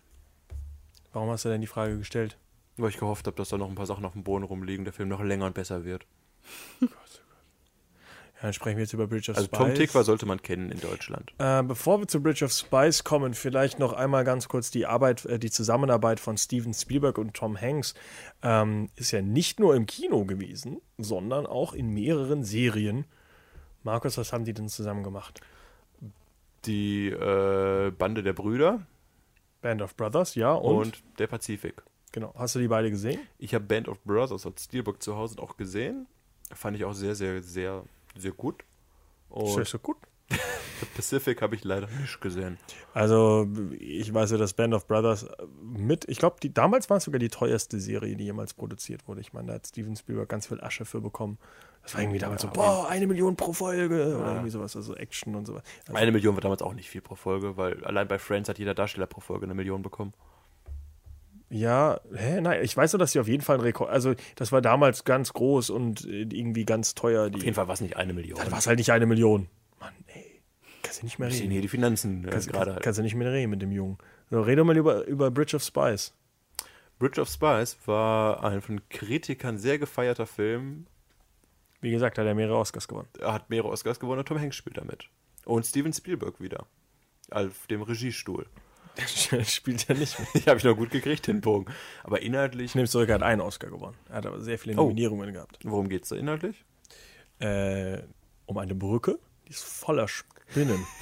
Warum 1.12 1.30
hast 1.30 1.44
du 1.44 1.48
denn 1.48 1.60
die 1.60 1.66
Frage 1.66 1.98
gestellt? 1.98 2.38
Weil 2.76 2.90
ich 2.90 2.98
gehofft 2.98 3.26
habe, 3.26 3.36
dass 3.36 3.48
da 3.48 3.58
noch 3.58 3.68
ein 3.68 3.74
paar 3.74 3.86
Sachen 3.86 4.04
auf 4.04 4.12
dem 4.12 4.24
Boden 4.24 4.44
rumliegen, 4.44 4.84
der 4.84 4.92
Film 4.92 5.08
noch 5.08 5.22
länger 5.22 5.46
und 5.46 5.54
besser 5.54 5.84
wird. 5.84 6.06
Ja, 6.80 6.88
dann 8.42 8.52
sprechen 8.52 8.76
wir 8.76 8.82
jetzt 8.82 8.92
über 8.92 9.06
Bridge 9.06 9.30
of 9.30 9.36
Also 9.36 9.46
Spies. 9.46 9.58
Tom 9.58 9.74
Tickwer 9.74 10.04
sollte 10.04 10.26
man 10.26 10.42
kennen 10.42 10.70
in 10.70 10.80
Deutschland. 10.80 11.32
Äh, 11.38 11.62
bevor 11.62 12.00
wir 12.00 12.08
zu 12.08 12.20
Bridge 12.20 12.44
of 12.44 12.52
Spies 12.52 13.04
kommen, 13.04 13.34
vielleicht 13.34 13.78
noch 13.78 13.92
einmal 13.92 14.24
ganz 14.24 14.48
kurz 14.48 14.70
die 14.70 14.86
Arbeit, 14.86 15.24
äh, 15.24 15.38
die 15.38 15.50
Zusammenarbeit 15.50 16.20
von 16.20 16.36
Steven 16.36 16.74
Spielberg 16.74 17.18
und 17.18 17.34
Tom 17.34 17.60
Hanks 17.60 17.94
ähm, 18.42 18.90
ist 18.96 19.12
ja 19.12 19.22
nicht 19.22 19.60
nur 19.60 19.74
im 19.76 19.86
Kino 19.86 20.24
gewesen, 20.24 20.80
sondern 20.98 21.46
auch 21.46 21.74
in 21.74 21.88
mehreren 21.88 22.44
Serien. 22.44 23.06
Markus, 23.82 24.18
was 24.18 24.32
haben 24.32 24.44
die 24.44 24.54
denn 24.54 24.68
zusammen 24.68 25.04
gemacht? 25.04 25.40
Die 26.66 27.08
äh, 27.08 27.90
Bande 27.90 28.22
der 28.22 28.32
Brüder 28.32 28.86
Band 29.64 29.80
of 29.80 29.96
Brothers, 29.96 30.34
ja, 30.34 30.52
und, 30.52 30.76
und, 30.76 31.02
der 31.18 31.26
Pazifik. 31.26 31.82
genau. 32.12 32.34
Hast 32.36 32.54
du 32.54 32.58
die 32.58 32.68
beide 32.68 32.90
gesehen? 32.90 33.18
Ich 33.38 33.54
habe 33.54 33.64
Band 33.64 33.88
of 33.88 33.98
Brothers 34.04 34.44
aus 34.44 34.62
Steelbook 34.62 35.02
zu 35.02 35.16
Hause 35.16 35.38
auch 35.38 35.56
gesehen. 35.56 36.06
Fand 36.52 36.76
ich 36.76 36.84
auch 36.84 36.92
sehr, 36.92 37.14
sehr, 37.14 37.42
sehr, 37.42 37.82
sehr 38.14 38.32
gut. 38.32 38.62
Und 39.30 39.66
so 39.66 39.78
gut? 39.78 39.96
The 40.28 40.86
Pacific 40.94 41.40
habe 41.40 41.54
ich 41.54 41.64
leider 41.64 41.88
nicht 42.00 42.20
gesehen. 42.20 42.58
Also, 42.92 43.48
ich 43.78 44.12
weiß 44.12 44.32
ja, 44.32 44.36
dass 44.36 44.52
Band 44.52 44.74
of 44.74 44.86
Brothers 44.86 45.22
äh, 45.22 45.46
mit, 45.62 46.06
ich 46.10 46.18
glaube, 46.18 46.36
damals 46.50 46.90
war 46.90 46.98
es 46.98 47.04
sogar 47.04 47.18
die 47.18 47.30
teuerste 47.30 47.80
Serie, 47.80 48.16
die 48.16 48.24
jemals 48.24 48.52
produziert 48.52 49.08
wurde. 49.08 49.22
Ich 49.22 49.32
meine, 49.32 49.48
da 49.48 49.54
hat 49.54 49.66
Steven 49.66 49.96
Spielberg 49.96 50.28
ganz 50.28 50.46
viel 50.46 50.60
Asche 50.60 50.84
für 50.84 51.00
bekommen. 51.00 51.38
Das 51.84 51.94
war 51.94 52.00
irgendwie 52.00 52.18
damals 52.18 52.42
so, 52.42 52.48
boah, 52.48 52.88
eine 52.88 53.06
Million 53.06 53.36
pro 53.36 53.52
Folge 53.52 54.16
oder 54.18 54.32
irgendwie 54.32 54.50
sowas, 54.50 54.74
also 54.74 54.96
Action 54.96 55.34
und 55.36 55.46
sowas. 55.46 55.62
Also, 55.86 55.94
Eine 55.98 56.12
Million 56.12 56.34
war 56.34 56.40
damals 56.40 56.62
auch 56.62 56.72
nicht 56.74 56.88
viel 56.88 57.02
pro 57.02 57.14
Folge, 57.14 57.56
weil 57.56 57.84
allein 57.84 58.08
bei 58.08 58.18
Friends 58.18 58.48
hat 58.48 58.58
jeder 58.58 58.74
Darsteller 58.74 59.06
pro 59.06 59.20
Folge 59.20 59.44
eine 59.44 59.54
Million 59.54 59.82
bekommen. 59.82 60.12
ja, 61.50 62.00
hä, 62.14 62.40
nein, 62.40 62.64
ich 62.64 62.76
weiß 62.76 62.92
nur, 62.94 62.98
dass 62.98 63.12
sie 63.12 63.20
auf 63.20 63.28
jeden 63.28 63.42
Fall 63.42 63.58
ein 63.58 63.60
Rekord, 63.60 63.90
also 63.90 64.14
das 64.34 64.50
war 64.50 64.62
damals 64.62 65.04
ganz 65.04 65.32
groß 65.34 65.70
und 65.70 66.04
äh, 66.06 66.22
irgendwie 66.22 66.64
ganz 66.64 66.94
teuer. 66.94 67.30
Auf 67.32 67.42
jeden 67.42 67.54
Fall 67.54 67.68
war 67.68 67.74
es 67.74 67.80
nicht 67.80 67.96
eine 67.96 68.12
Million. 68.14 68.38
Dann 68.38 68.50
war 68.50 68.58
es 68.58 68.66
halt 68.66 68.78
nicht 68.78 68.90
eine 68.90 69.06
Million. 69.06 69.48
Mann, 69.78 69.92
ey, 70.06 70.40
kannst 70.82 71.02
du 71.02 71.04
nicht 71.06 71.18
mehr 71.18 71.30
reden. 71.30 71.50
hier 71.50 71.60
die 71.60 71.68
Finanzen 71.68 72.24
äh, 72.26 72.30
Kannst, 72.30 72.48
gerade. 72.48 72.70
kannst, 72.72 72.82
kannst 72.84 72.98
du 72.98 73.02
nicht 73.02 73.14
mehr 73.14 73.30
reden 73.30 73.50
mit 73.50 73.60
dem 73.60 73.70
Jungen. 73.72 73.98
So, 74.30 74.40
rede 74.40 74.64
mal 74.64 74.76
über, 74.76 75.04
über 75.04 75.30
Bridge 75.30 75.54
of 75.54 75.62
Spies. 75.62 76.14
Bridge 76.98 77.20
of 77.20 77.28
Spies 77.28 77.76
war 77.84 78.42
ein 78.42 78.62
von 78.62 78.80
Kritikern 78.88 79.58
sehr 79.58 79.78
gefeierter 79.78 80.26
Film. 80.26 80.86
Wie 81.84 81.90
gesagt, 81.90 82.16
hat 82.18 82.24
er 82.26 82.34
mehrere 82.34 82.56
Oscars 82.56 82.88
gewonnen. 82.88 83.08
Er 83.20 83.34
hat 83.34 83.50
mehrere 83.50 83.68
Oscars 83.68 84.00
gewonnen 84.00 84.20
und 84.20 84.26
Tom 84.26 84.40
Hanks 84.40 84.56
spielt 84.56 84.78
damit. 84.78 85.08
Und 85.44 85.66
Steven 85.66 85.92
Spielberg 85.92 86.40
wieder. 86.40 86.66
Auf 87.30 87.66
dem 87.68 87.82
Regiestuhl. 87.82 88.46
Spielt 89.44 89.88
er 89.90 89.96
nicht 89.96 90.18
mit. 90.18 90.28
Ich 90.34 90.48
habe 90.48 90.56
ich 90.58 90.64
noch 90.64 90.76
gut 90.76 90.90
gekriegt, 90.90 91.26
den 91.26 91.40
Bogen. 91.40 91.66
Aber 92.04 92.22
inhaltlich, 92.22 92.66
Ich 92.70 92.74
nehme 92.74 92.84
es 92.84 92.90
zurück, 92.92 93.08
er 93.08 93.16
hat 93.16 93.22
einen 93.22 93.40
Oscar 93.42 93.68
gewonnen. 93.68 93.96
Er 94.08 94.16
hat 94.16 94.26
aber 94.26 94.40
sehr 94.40 94.58
viele 94.58 94.74
Oh. 94.76 94.82
Nominierungen 94.84 95.32
gehabt. 95.32 95.58
worum 95.64 95.88
geht's 95.88 96.08
da 96.08 96.16
inhaltlich? 96.16 96.64
Äh, 97.40 97.98
um 98.46 98.56
eine 98.58 98.74
Brücke, 98.74 99.18
die 99.46 99.50
ist 99.50 99.64
voller 99.64 100.08
Spinnen. 100.08 100.84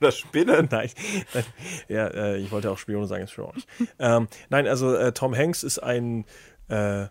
Das 0.00 0.18
Spinnen. 0.18 0.68
Nein, 0.72 0.90
nein. 1.32 1.44
Ja, 1.88 2.08
äh, 2.08 2.38
ich 2.38 2.50
wollte 2.50 2.70
auch 2.70 2.78
Spione 2.78 3.06
sagen, 3.06 3.24
ist 3.24 3.30
schon. 3.30 3.52
Ähm, 4.00 4.26
nein, 4.50 4.66
also 4.66 4.92
äh, 4.94 5.12
Tom 5.12 5.34
Hanks 5.36 5.62
ist 5.62 5.78
ein, 5.78 6.26
äh, 6.68 7.06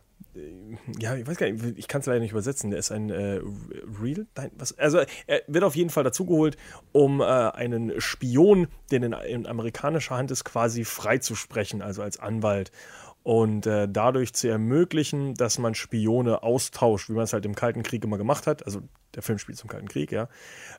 ja, 0.99 1.15
ich 1.15 1.27
weiß 1.27 1.37
gar 1.37 1.49
nicht, 1.49 1.77
ich 1.77 1.87
kann 1.87 2.01
es 2.01 2.07
leider 2.07 2.19
nicht 2.19 2.31
übersetzen. 2.31 2.71
Der 2.71 2.79
ist 2.79 2.91
ein 2.91 3.09
äh, 3.09 3.39
Real, 4.01 4.25
nein, 4.35 4.51
was? 4.55 4.77
Also 4.77 4.99
er 5.27 5.41
wird 5.47 5.63
auf 5.63 5.75
jeden 5.75 5.89
Fall 5.89 6.03
dazugeholt, 6.03 6.57
um 6.91 7.21
äh, 7.21 7.23
einen 7.23 7.99
Spion, 8.01 8.67
der 8.91 9.03
in, 9.03 9.13
in 9.13 9.45
amerikanischer 9.45 10.15
Hand 10.15 10.31
ist, 10.31 10.43
quasi 10.43 10.85
freizusprechen, 10.85 11.81
also 11.81 12.01
als 12.01 12.19
Anwalt. 12.19 12.71
Und 13.23 13.65
äh, 13.67 13.87
dadurch 13.89 14.33
zu 14.33 14.49
ermöglichen, 14.49 15.33
dass 15.35 15.57
man 15.57 15.75
Spione 15.75 16.43
austauscht, 16.43 17.09
wie 17.09 17.13
man 17.13 17.23
es 17.23 17.33
halt 17.33 17.45
im 17.45 17.55
Kalten 17.55 17.83
Krieg 17.83 18.03
immer 18.03 18.17
gemacht 18.17 18.47
hat. 18.47 18.65
Also 18.65 18.81
der 19.15 19.23
Film 19.23 19.39
spielt 19.39 19.57
zum 19.57 19.69
Kalten 19.69 19.87
Krieg, 19.87 20.11
ja. 20.11 20.27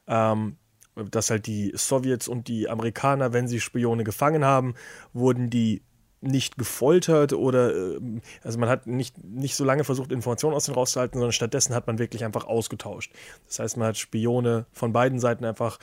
Ähm, 0.07 0.59
dass 0.95 1.31
halt 1.31 1.47
die 1.47 1.73
Sowjets 1.75 2.29
und 2.29 2.49
die 2.49 2.69
Amerikaner, 2.69 3.33
wenn 3.33 3.49
sie 3.49 3.61
Spione 3.61 4.05
gefangen 4.05 4.45
haben, 4.45 4.75
wurden 5.13 5.51
die 5.51 5.83
nicht 6.25 6.59
gefoltert 6.59 7.33
oder 7.33 7.75
ähm, 7.75 8.21
also 8.43 8.59
man 8.59 8.69
hat 8.69 8.87
nicht, 8.87 9.23
nicht 9.23 9.57
so 9.57 9.65
lange 9.65 9.85
versucht, 9.85 10.13
Informationen 10.13 10.55
aus 10.55 10.65
denen 10.65 10.77
rauszuhalten, 10.77 11.19
sondern 11.19 11.33
stattdessen 11.33 11.75
hat 11.75 11.87
man 11.87 11.99
wirklich 11.99 12.25
einfach 12.25 12.45
ausgetauscht. 12.47 13.13
Das 13.47 13.59
heißt, 13.59 13.77
man 13.77 13.89
hat 13.89 13.97
Spione 13.97 14.67
von 14.73 14.93
beiden 14.93 15.19
Seiten 15.19 15.45
einfach 15.45 15.79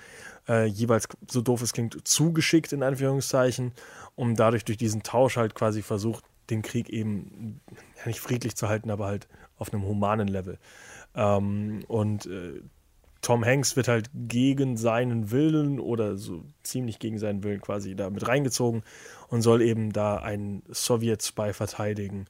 äh, 0.48 0.66
jeweils, 0.66 1.08
so 1.30 1.42
doof 1.42 1.62
es 1.62 1.74
klingt, 1.74 2.08
zugeschickt, 2.08 2.74
in 2.74 2.84
Anführungszeichen, 2.84 3.74
um 4.16 4.36
dadurch 4.36 4.66
durch 4.66 4.78
diesen 4.78 5.04
Tausch 5.04 5.38
halt 5.38 5.56
quasi 5.56 5.82
versucht, 5.82 6.24
den 6.50 6.62
Krieg 6.62 6.90
eben 6.90 7.62
ja, 7.98 8.08
nicht 8.08 8.20
friedlich 8.20 8.56
zu 8.56 8.68
halten, 8.68 8.90
aber 8.90 9.06
halt 9.06 9.28
auf 9.58 9.74
einem 9.74 9.84
humanen 9.84 10.28
Level. 10.28 10.58
Ähm, 11.16 11.84
und 11.88 12.26
äh, 12.26 12.62
Tom 13.22 13.46
Hanks 13.46 13.76
wird 13.76 13.88
halt 13.88 14.10
gegen 14.14 14.78
seinen 14.78 15.32
Willen 15.32 15.80
oder 15.80 16.18
so 16.18 16.44
ziemlich 16.64 17.00
gegen 17.00 17.20
seinen 17.20 17.44
Willen 17.44 17.62
quasi 17.62 17.96
da 17.96 18.10
mit 18.10 18.28
reingezogen 18.28 18.84
und 19.28 19.42
soll 19.42 19.62
eben 19.62 19.94
da 19.94 20.18
einen 20.18 20.64
Sowjet-Spy 20.72 21.54
verteidigen 21.54 22.26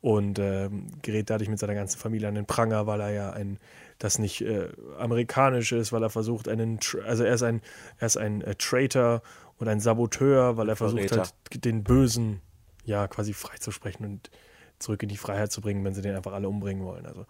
und 0.00 0.38
ähm, 0.38 0.86
gerät 1.02 1.30
dadurch 1.30 1.48
mit 1.50 1.58
seiner 1.58 1.74
ganzen 1.74 1.98
Familie 1.98 2.28
an 2.28 2.36
den 2.36 2.46
Pranger, 2.46 2.86
weil 2.86 3.00
er 3.00 3.10
ja 3.10 3.30
ein 3.30 3.58
das 3.98 4.18
nicht 4.18 4.42
äh, 4.42 4.68
amerikanisch 4.98 5.72
ist, 5.72 5.92
weil 5.92 6.02
er 6.02 6.10
versucht 6.10 6.48
einen, 6.48 6.78
also 7.06 7.24
er 7.24 7.34
ist 7.34 7.42
ein, 7.42 7.62
er 7.98 8.06
ist 8.06 8.16
ein 8.16 8.42
äh, 8.42 8.54
Traitor 8.54 9.22
und 9.58 9.68
ein 9.68 9.80
Saboteur, 9.80 10.56
weil 10.56 10.68
er 10.68 10.76
versucht 10.76 11.08
Verräter. 11.08 11.30
halt 11.50 11.64
den 11.64 11.82
Bösen 11.82 12.40
ja 12.84 13.08
quasi 13.08 13.32
freizusprechen 13.32 14.04
und 14.04 14.30
zurück 14.78 15.02
in 15.02 15.08
die 15.08 15.16
Freiheit 15.16 15.50
zu 15.50 15.60
bringen, 15.60 15.82
wenn 15.84 15.94
sie 15.94 16.02
den 16.02 16.14
einfach 16.14 16.34
alle 16.34 16.48
umbringen 16.48 16.84
wollen. 16.84 17.06
Also 17.06 17.24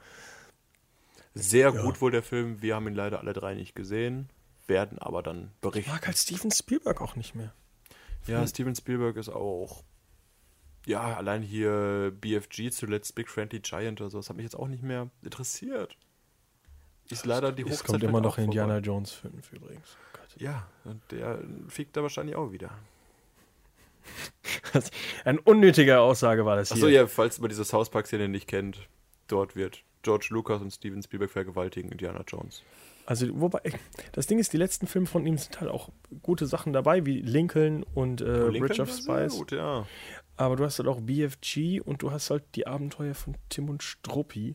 Sehr 1.38 1.70
gut 1.70 2.00
wohl 2.00 2.10
der 2.10 2.22
Film. 2.22 2.62
Wir 2.62 2.74
haben 2.74 2.88
ihn 2.88 2.94
leider 2.94 3.20
alle 3.20 3.34
drei 3.34 3.54
nicht 3.54 3.74
gesehen, 3.74 4.30
werden 4.66 4.98
aber 4.98 5.22
dann 5.22 5.50
ich 5.54 5.60
berichten. 5.60 5.90
mag 5.90 6.06
halt 6.06 6.16
Steven 6.16 6.50
Spielberg 6.50 7.02
auch 7.02 7.14
nicht 7.14 7.34
mehr. 7.34 7.52
Ja, 8.26 8.46
Steven 8.46 8.74
Spielberg 8.74 9.16
ist 9.16 9.28
auch. 9.28 9.84
Ja, 10.86 11.14
allein 11.16 11.42
hier 11.42 12.12
BFG 12.20 12.70
zuletzt, 12.70 13.14
Big 13.14 13.28
Friendly 13.28 13.60
Giant 13.60 14.00
oder 14.00 14.08
so, 14.08 14.18
das 14.18 14.30
hat 14.30 14.36
mich 14.36 14.44
jetzt 14.44 14.56
auch 14.56 14.68
nicht 14.68 14.82
mehr 14.82 15.10
interessiert. 15.22 15.96
Ist 17.10 17.26
leider 17.26 17.52
die 17.52 17.62
Es 17.62 17.70
Hochzeit 17.70 17.86
kommt 17.86 18.02
immer 18.02 18.14
halt 18.14 18.24
noch 18.24 18.38
auch 18.38 18.38
Indiana 18.38 18.74
vorbei. 18.74 18.86
Jones 18.86 19.12
5 19.12 19.52
übrigens. 19.52 19.96
Oh. 20.14 20.42
Ja, 20.42 20.66
und 20.84 21.02
der 21.10 21.40
fliegt 21.68 21.96
da 21.96 22.02
wahrscheinlich 22.02 22.36
auch 22.36 22.50
wieder. 22.50 22.70
Eine 25.24 25.40
unnötige 25.42 26.00
Aussage 26.00 26.44
war 26.46 26.56
das 26.56 26.68
hier. 26.68 26.76
Achso, 26.76 26.88
ja, 26.88 27.06
falls 27.06 27.38
man 27.40 27.48
diese 27.48 27.64
South 27.64 27.90
Park-Szene 27.90 28.28
nicht 28.28 28.46
kennt, 28.46 28.88
dort 29.28 29.54
wird 29.56 29.82
George 30.06 30.28
Lucas 30.30 30.62
und 30.62 30.70
Steven 30.70 31.02
Spielberg 31.02 31.32
vergewaltigen 31.32 31.90
Indiana 31.90 32.22
Jones. 32.24 32.62
Also, 33.06 33.26
wobei, 33.40 33.60
das 34.12 34.28
Ding 34.28 34.38
ist, 34.38 34.52
die 34.52 34.56
letzten 34.56 34.86
Filme 34.86 35.08
von 35.08 35.26
ihm 35.26 35.36
sind 35.36 35.60
halt 35.60 35.68
auch 35.68 35.88
gute 36.22 36.46
Sachen 36.46 36.72
dabei, 36.72 37.04
wie 37.04 37.20
Lincoln 37.20 37.82
und 37.94 38.20
äh, 38.20 38.48
Lincoln 38.48 38.68
Bridge 38.68 38.82
of 38.82 38.90
Spies. 38.92 39.32
Gut, 39.36 39.50
ja. 39.50 39.84
Aber 40.36 40.54
du 40.54 40.64
hast 40.64 40.78
halt 40.78 40.88
auch 40.88 41.00
BFG 41.00 41.80
und 41.80 42.02
du 42.02 42.12
hast 42.12 42.30
halt 42.30 42.44
die 42.54 42.68
Abenteuer 42.68 43.14
von 43.14 43.34
Tim 43.48 43.68
und 43.68 43.82
Struppi. 43.82 44.54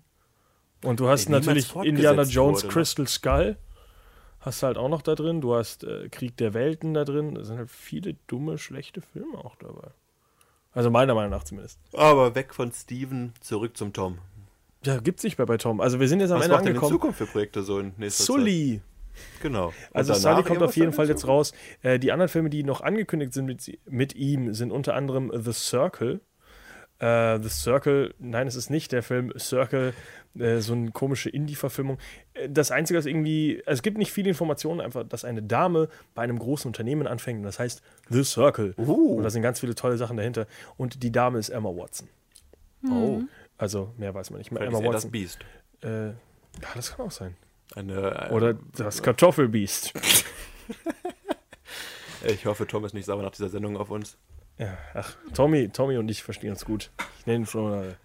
Und 0.86 1.02
du 1.02 1.10
hast 1.10 1.28
niemals 1.28 1.48
natürlich 1.48 1.76
Indiana 1.76 2.24
Jones 2.24 2.64
wurde, 2.64 2.68
ne? 2.68 2.74
Crystal 2.74 3.08
Skull. 3.08 3.58
Hast 4.40 4.64
du 4.64 4.68
halt 4.68 4.78
auch 4.78 4.90
noch 4.90 5.02
da 5.02 5.16
drin. 5.16 5.42
Du 5.42 5.54
hast 5.54 5.84
äh, 5.84 6.08
Krieg 6.08 6.38
der 6.38 6.54
Welten 6.54 6.94
da 6.94 7.04
drin. 7.04 7.36
Da 7.36 7.44
sind 7.44 7.58
halt 7.58 7.70
viele 7.70 8.16
dumme, 8.28 8.58
schlechte 8.58 9.02
Filme 9.02 9.38
auch 9.38 9.58
dabei. 9.58 9.92
Also 10.74 10.90
meiner 10.90 11.14
Meinung 11.14 11.32
nach 11.32 11.44
zumindest. 11.44 11.80
Aber 11.94 12.34
weg 12.36 12.54
von 12.54 12.72
Steven, 12.72 13.34
zurück 13.42 13.76
zum 13.76 13.92
Tom. 13.92 14.20
Ja, 14.84 15.00
gibt's 15.00 15.24
nicht 15.24 15.38
mehr 15.38 15.46
bei 15.46 15.58
Tom. 15.58 15.80
Also 15.82 16.00
wir 16.00 16.08
sind 16.08 16.20
jetzt 16.22 16.32
am 16.32 16.40
Was 16.40 16.46
Ende 16.46 16.56
macht 16.56 16.66
denn 16.66 16.72
in 16.72 16.78
angekommen. 16.78 16.92
Zukunft 17.00 17.18
für 17.20 17.26
Projekte 17.28 17.62
so 17.62 17.80
in 17.80 17.94
nächster 17.98 18.24
Sully. 18.24 18.82
Zeit? 19.14 19.42
Genau. 19.44 19.74
Also 19.94 20.14
Und 20.14 20.20
Sully 20.20 20.44
kommt 20.44 20.64
auf 20.64 20.76
jeden 20.76 20.94
Fall 20.94 21.08
jetzt 21.08 21.28
raus. 21.28 21.54
Äh, 21.84 22.00
die 22.00 22.12
anderen 22.12 22.30
Filme, 22.30 22.50
die 22.50 22.64
noch 22.64 22.82
angekündigt 22.82 23.34
sind 23.34 23.46
mit, 23.46 23.80
mit 23.90 24.16
ihm, 24.16 24.54
sind 24.54 24.72
unter 24.72 24.96
anderem 24.96 25.32
The 25.36 25.52
Circle. 25.54 26.22
Äh, 27.00 27.40
The 27.42 27.50
Circle, 27.50 28.14
nein, 28.20 28.48
es 28.48 28.56
ist 28.56 28.70
nicht 28.70 28.92
der 28.92 29.04
Film 29.04 29.34
Circle, 29.38 29.94
äh, 30.40 30.60
so 30.60 30.74
eine 30.74 30.92
komische 30.92 31.30
Indie-Verfilmung. 31.30 31.98
Äh, 32.34 32.50
Das 32.50 32.72
Einzige, 32.72 32.98
was 32.98 33.06
irgendwie, 33.06 33.62
also 33.66 33.80
es 33.80 33.82
gibt 33.84 33.98
nicht 33.98 34.12
viele 34.12 34.30
Informationen, 34.30 34.82
einfach, 34.82 35.04
dass 35.08 35.26
eine 35.26 35.44
Dame 35.44 35.90
bei 36.16 36.22
einem 36.22 36.40
großen 36.40 36.70
Unternehmen 36.70 37.06
anfängt 37.06 37.40
und 37.40 37.44
das 37.44 37.60
heißt 37.60 37.82
The 38.10 38.24
Circle. 38.24 38.74
Uh. 38.78 39.16
Und 39.18 39.24
da 39.24 39.30
sind 39.30 39.42
ganz 39.42 39.60
viele 39.60 39.76
tolle 39.76 39.98
Sachen 39.98 40.18
dahinter. 40.18 40.48
Und 40.78 41.04
die 41.04 41.12
Dame 41.12 41.38
ist 41.38 41.50
Emma 41.50 41.70
Watson. 41.70 42.08
Oh, 42.90 43.22
Also 43.62 43.94
mehr 43.96 44.12
weiß 44.14 44.32
man 44.32 44.40
nicht 44.40 44.52
mehr. 44.52 44.60
vielleicht 44.62 44.74
Emma 44.74 44.80
ist 44.80 44.86
er 44.86 44.92
das 44.92 45.04
Watson. 45.04 45.12
Beast. 45.12 45.40
Äh, 45.84 46.08
ja, 46.08 46.14
das 46.74 46.96
kann 46.96 47.06
auch 47.06 47.12
sein. 47.12 47.38
Eine, 47.76 48.30
äh, 48.30 48.34
Oder 48.34 48.56
das 48.76 49.02
Kartoffelbiest. 49.02 49.94
Ich 52.24 52.46
hoffe, 52.46 52.68
Tom 52.68 52.86
ist 52.86 52.94
nicht 52.94 53.06
sauer 53.06 53.24
nach 53.24 53.32
dieser 53.32 53.50
Sendung 53.50 53.78
auf 53.78 53.90
uns. 53.90 54.16
Ja, 54.60 54.78
ach, 54.94 55.18
Tommy, 55.34 55.70
Tommy 55.70 55.98
und 55.98 56.08
ich 56.12 56.22
verstehen 56.22 56.52
uns 56.52 56.64
gut. 56.64 56.92
Ich 57.18 57.26
nenne 57.26 57.40
ihn 57.40 57.46
schon 57.48 57.96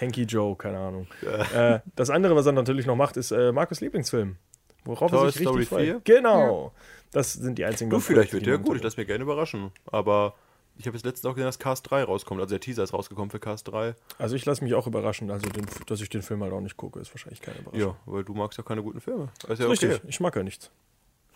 Hanky 0.00 0.22
Joe, 0.22 0.56
keine 0.56 0.78
Ahnung. 0.78 1.06
Äh, 1.54 1.80
das 1.96 2.08
andere, 2.08 2.34
was 2.34 2.46
er 2.46 2.52
natürlich 2.52 2.86
noch 2.86 2.96
macht, 2.96 3.18
ist 3.18 3.32
äh, 3.32 3.52
Markus 3.52 3.82
Lieblingsfilm. 3.82 4.36
Worauf 4.84 5.10
Toy 5.10 5.26
er 5.26 5.32
sich 5.32 5.42
Story 5.42 5.58
richtig 5.58 5.68
freut. 5.68 5.84
4? 5.84 6.00
Genau. 6.04 6.72
Das 7.12 7.34
sind 7.34 7.58
die 7.58 7.66
einzigen 7.66 7.90
Du, 7.90 8.00
vielleicht 8.00 8.32
wird 8.32 8.46
der 8.46 8.56
gut. 8.56 8.78
Ich 8.78 8.82
lasse 8.82 8.98
mir 8.98 9.04
gerne 9.04 9.22
überraschen. 9.22 9.70
Aber 9.84 10.34
ich 10.78 10.86
habe 10.86 10.96
jetzt 10.96 11.04
letztens 11.04 11.26
auch 11.26 11.34
gesehen, 11.34 11.46
dass 11.46 11.58
Cast 11.58 11.90
3 11.90 12.04
rauskommt. 12.04 12.40
Also 12.40 12.50
der 12.50 12.60
Teaser 12.60 12.82
ist 12.82 12.92
rausgekommen 12.92 13.30
für 13.30 13.40
Cast 13.40 13.68
3. 13.68 13.94
Also 14.18 14.36
ich 14.36 14.44
lasse 14.44 14.62
mich 14.62 14.74
auch 14.74 14.86
überraschen. 14.86 15.30
Also, 15.30 15.48
den, 15.48 15.66
dass 15.86 16.00
ich 16.00 16.08
den 16.08 16.22
Film 16.22 16.42
halt 16.42 16.52
auch 16.52 16.60
nicht 16.60 16.76
gucke, 16.76 17.00
ist 17.00 17.12
wahrscheinlich 17.14 17.40
keine 17.40 17.58
Überraschung. 17.58 17.88
Ja, 17.88 17.96
weil 18.04 18.24
du 18.24 18.34
magst 18.34 18.58
ja 18.58 18.64
keine 18.64 18.82
guten 18.82 19.00
Filme. 19.00 19.28
Ist 19.48 19.60
ja 19.60 19.66
Richtig, 19.66 19.94
okay. 19.94 20.06
ich 20.06 20.20
mag 20.20 20.36
ja 20.36 20.42
nichts. 20.42 20.70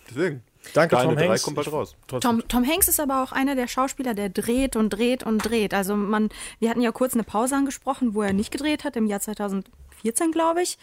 Deswegen. 0.09 0.43
Danke, 0.75 0.97
Deine 0.97 1.09
Tom 1.09 1.17
3 1.17 1.29
Hanks. 1.29 1.43
kommt 1.43 1.57
bald 1.57 1.73
raus. 1.73 1.97
Tom, 2.07 2.47
Tom 2.49 2.67
Hanks 2.67 2.89
ist 2.89 3.01
aber 3.01 3.23
auch 3.23 3.33
einer 3.33 3.55
der 3.55 3.69
Schauspieler, 3.69 4.15
der 4.15 4.29
dreht 4.29 4.77
und 4.77 4.91
dreht 4.91 5.23
und 5.23 5.39
dreht. 5.39 5.73
Also 5.73 5.95
man, 5.97 6.29
wir 6.59 6.69
hatten 6.69 6.81
ja 6.81 6.93
kurz 6.93 7.15
eine 7.15 7.23
Pause 7.23 7.57
angesprochen, 7.57 8.15
wo 8.15 8.23
er 8.23 8.33
nicht 8.33 8.51
gedreht 8.51 8.85
hat, 8.85 8.97
im 8.97 9.07
Jahr 9.07 9.21
2014, 9.21 10.33
glaube 10.33 10.63
ich. 10.63 10.79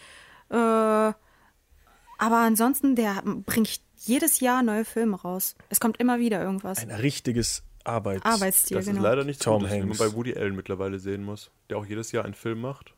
Äh, 0.49 0.55
aber 0.55 1.15
ansonsten, 2.19 2.95
der 2.95 3.21
bringt 3.45 3.81
jedes 3.97 4.39
Jahr 4.39 4.63
neue 4.63 4.85
Filme 4.85 5.19
raus. 5.19 5.55
Es 5.69 5.79
kommt 5.79 5.99
immer 5.99 6.19
wieder 6.19 6.41
irgendwas. 6.41 6.79
Ein 6.79 6.91
richtiges 6.91 7.63
Arbeits... 7.87 8.25
Arbeitstier, 8.25 8.77
Das 8.77 8.85
genau. 8.85 8.97
ist 8.99 9.03
leider 9.03 9.23
nicht 9.23 9.41
Tom 9.41 9.61
so, 9.61 9.67
wie 9.67 9.79
man 9.79 9.81
Hanks. 9.89 9.97
bei 9.99 10.13
Woody 10.13 10.35
Allen 10.35 10.55
mittlerweile 10.55 10.99
sehen 10.99 11.23
muss. 11.23 11.51
Der 11.69 11.77
auch 11.77 11.85
jedes 11.85 12.11
Jahr 12.11 12.25
einen 12.25 12.33
Film 12.33 12.61
macht. 12.61 12.93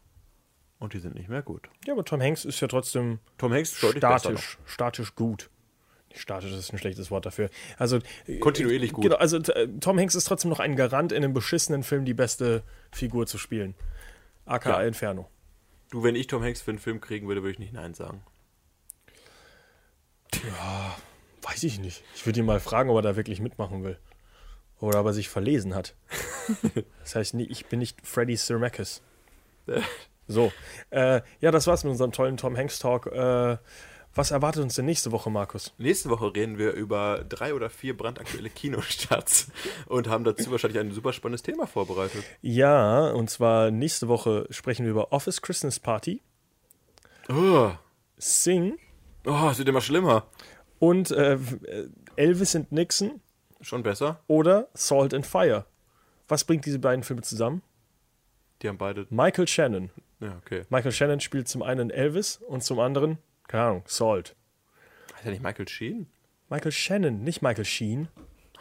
Und 0.80 0.94
die 0.94 1.00
sind 1.00 1.16
nicht 1.16 1.30
mehr 1.30 1.42
gut. 1.42 1.70
Ja, 1.86 1.94
aber 1.94 2.06
Tom 2.06 2.22
Hanks 2.22 2.46
ist 2.46 2.60
ja 2.62 2.68
trotzdem 2.68 3.20
Tom 3.38 3.52
Hanks 3.54 3.76
statisch, 3.78 4.58
statisch 4.66 5.16
gut. 5.16 5.50
Nicht 6.10 6.22
Statisch 6.22 6.52
ist 6.52 6.72
ein 6.74 6.78
schlechtes 6.80 7.12
Wort 7.12 7.26
dafür. 7.26 7.50
Also 7.78 8.00
äh, 8.26 8.40
Kontinuierlich 8.40 8.94
gut. 8.94 9.04
Genau, 9.04 9.18
also 9.18 9.38
äh, 9.38 9.68
Tom 9.80 10.00
Hanks 10.00 10.16
ist 10.16 10.24
trotzdem 10.26 10.50
noch 10.50 10.60
ein 10.60 10.76
Garant, 10.76 11.12
in 11.12 11.24
einem 11.24 11.34
beschissenen 11.34 11.84
Film 11.84 12.06
die 12.06 12.14
beste 12.14 12.64
Figur 12.92 13.28
zu 13.28 13.38
spielen. 13.38 13.76
AKA 14.46 14.82
Ja. 14.82 14.88
Inferno. 14.88 15.30
Du, 15.92 16.02
wenn 16.04 16.16
ich 16.16 16.28
Tom 16.28 16.44
Hanks 16.44 16.62
für 16.62 16.72
einen 16.72 16.80
Film 16.80 17.02
kriegen 17.02 17.28
würde, 17.28 17.42
würde 17.44 17.54
ich 17.54 17.60
nicht 17.60 17.74
Nein 17.74 17.94
sagen. 17.94 18.24
Weiß 21.42 21.64
ich 21.64 21.80
nicht. 21.80 22.04
Ich 22.16 22.26
würde 22.26 22.40
ihn 22.40 22.46
mal 22.46 22.60
fragen, 22.60 22.90
ob 22.90 22.98
er 22.98 23.02
da 23.02 23.16
wirklich 23.16 23.40
mitmachen 23.42 23.84
will. 23.84 23.98
Oder 24.80 25.02
ob 25.02 25.08
er 25.08 25.14
sich 25.14 25.30
verlesen 25.30 25.76
hat. 25.76 25.96
das 27.04 27.16
heißt, 27.16 27.34
ich 27.36 27.66
bin 27.66 27.80
nicht 27.80 28.06
Freddy 28.06 28.36
Sermakis. 28.36 29.02
So. 30.32 30.52
Äh, 30.92 31.22
ja, 31.42 31.50
das 31.50 31.66
war's 31.66 31.84
mit 31.84 31.90
unserem 31.90 32.12
tollen 32.12 32.38
Tom 32.38 32.56
Hanks 32.56 32.78
Talk. 32.78 33.08
Äh, 33.08 33.58
was 34.14 34.32
erwartet 34.32 34.64
uns 34.64 34.76
denn 34.76 34.86
nächste 34.86 35.12
Woche, 35.12 35.30
Markus? 35.30 35.74
Nächste 35.78 36.10
Woche 36.10 36.34
reden 36.36 36.58
wir 36.58 36.74
über 36.74 37.24
drei 37.28 37.54
oder 37.54 37.70
vier 37.70 37.96
brandaktuelle 37.98 38.50
Kinostarts 38.50 39.52
und 39.88 40.08
haben 40.08 40.24
dazu 40.24 40.52
wahrscheinlich 40.52 40.80
ein 40.80 40.92
super 40.92 41.14
spannendes 41.14 41.44
Thema 41.44 41.68
vorbereitet. 41.68 42.24
Ja, 42.42 43.10
und 43.10 43.30
zwar 43.30 43.72
nächste 43.72 44.08
Woche 44.08 44.48
sprechen 44.50 44.86
wir 44.86 44.92
über 44.92 45.12
Office 45.12 45.42
Christmas 45.42 45.80
Party. 45.80 46.22
Oh, 47.30 47.72
Sing 48.18 48.78
oh 49.26 49.50
es 49.52 49.58
wird 49.60 49.70
immer 49.70 49.82
schlimmer. 49.82 50.28
und 50.80 51.12
äh, 51.12 51.38
Elvis 52.16 52.56
and 52.56 52.72
Nixon 52.72 53.22
Schon 53.62 53.84
besser. 53.84 54.20
oder 54.28 54.68
Salt 54.74 55.14
and 55.14 55.26
Fire. 55.26 55.66
Was 56.28 56.44
bringt 56.44 56.66
diese 56.66 56.80
beiden 56.80 57.04
Filme 57.04 57.22
zusammen? 57.24 57.62
Die 58.62 58.68
haben 58.70 58.78
beide. 58.78 59.08
Michael 59.10 59.48
Shannon. 59.48 59.90
Ja, 60.20 60.36
okay. 60.38 60.64
Michael 60.70 60.92
Shannon 60.92 61.20
spielt 61.20 61.48
zum 61.48 61.62
einen 61.64 61.90
Elvis 61.90 62.38
und 62.38 62.64
zum 62.64 62.80
anderen, 62.80 63.18
keine 63.48 63.64
Ahnung, 63.64 63.84
Salt. 63.86 64.36
Hat 65.14 65.26
er 65.26 65.32
nicht 65.32 65.44
Michael 65.44 65.68
Sheen? 65.68 66.08
Michael 66.50 66.72
Shannon, 66.72 67.24
nicht 67.24 67.42
Michael 67.42 67.66
Sheen. 67.66 68.08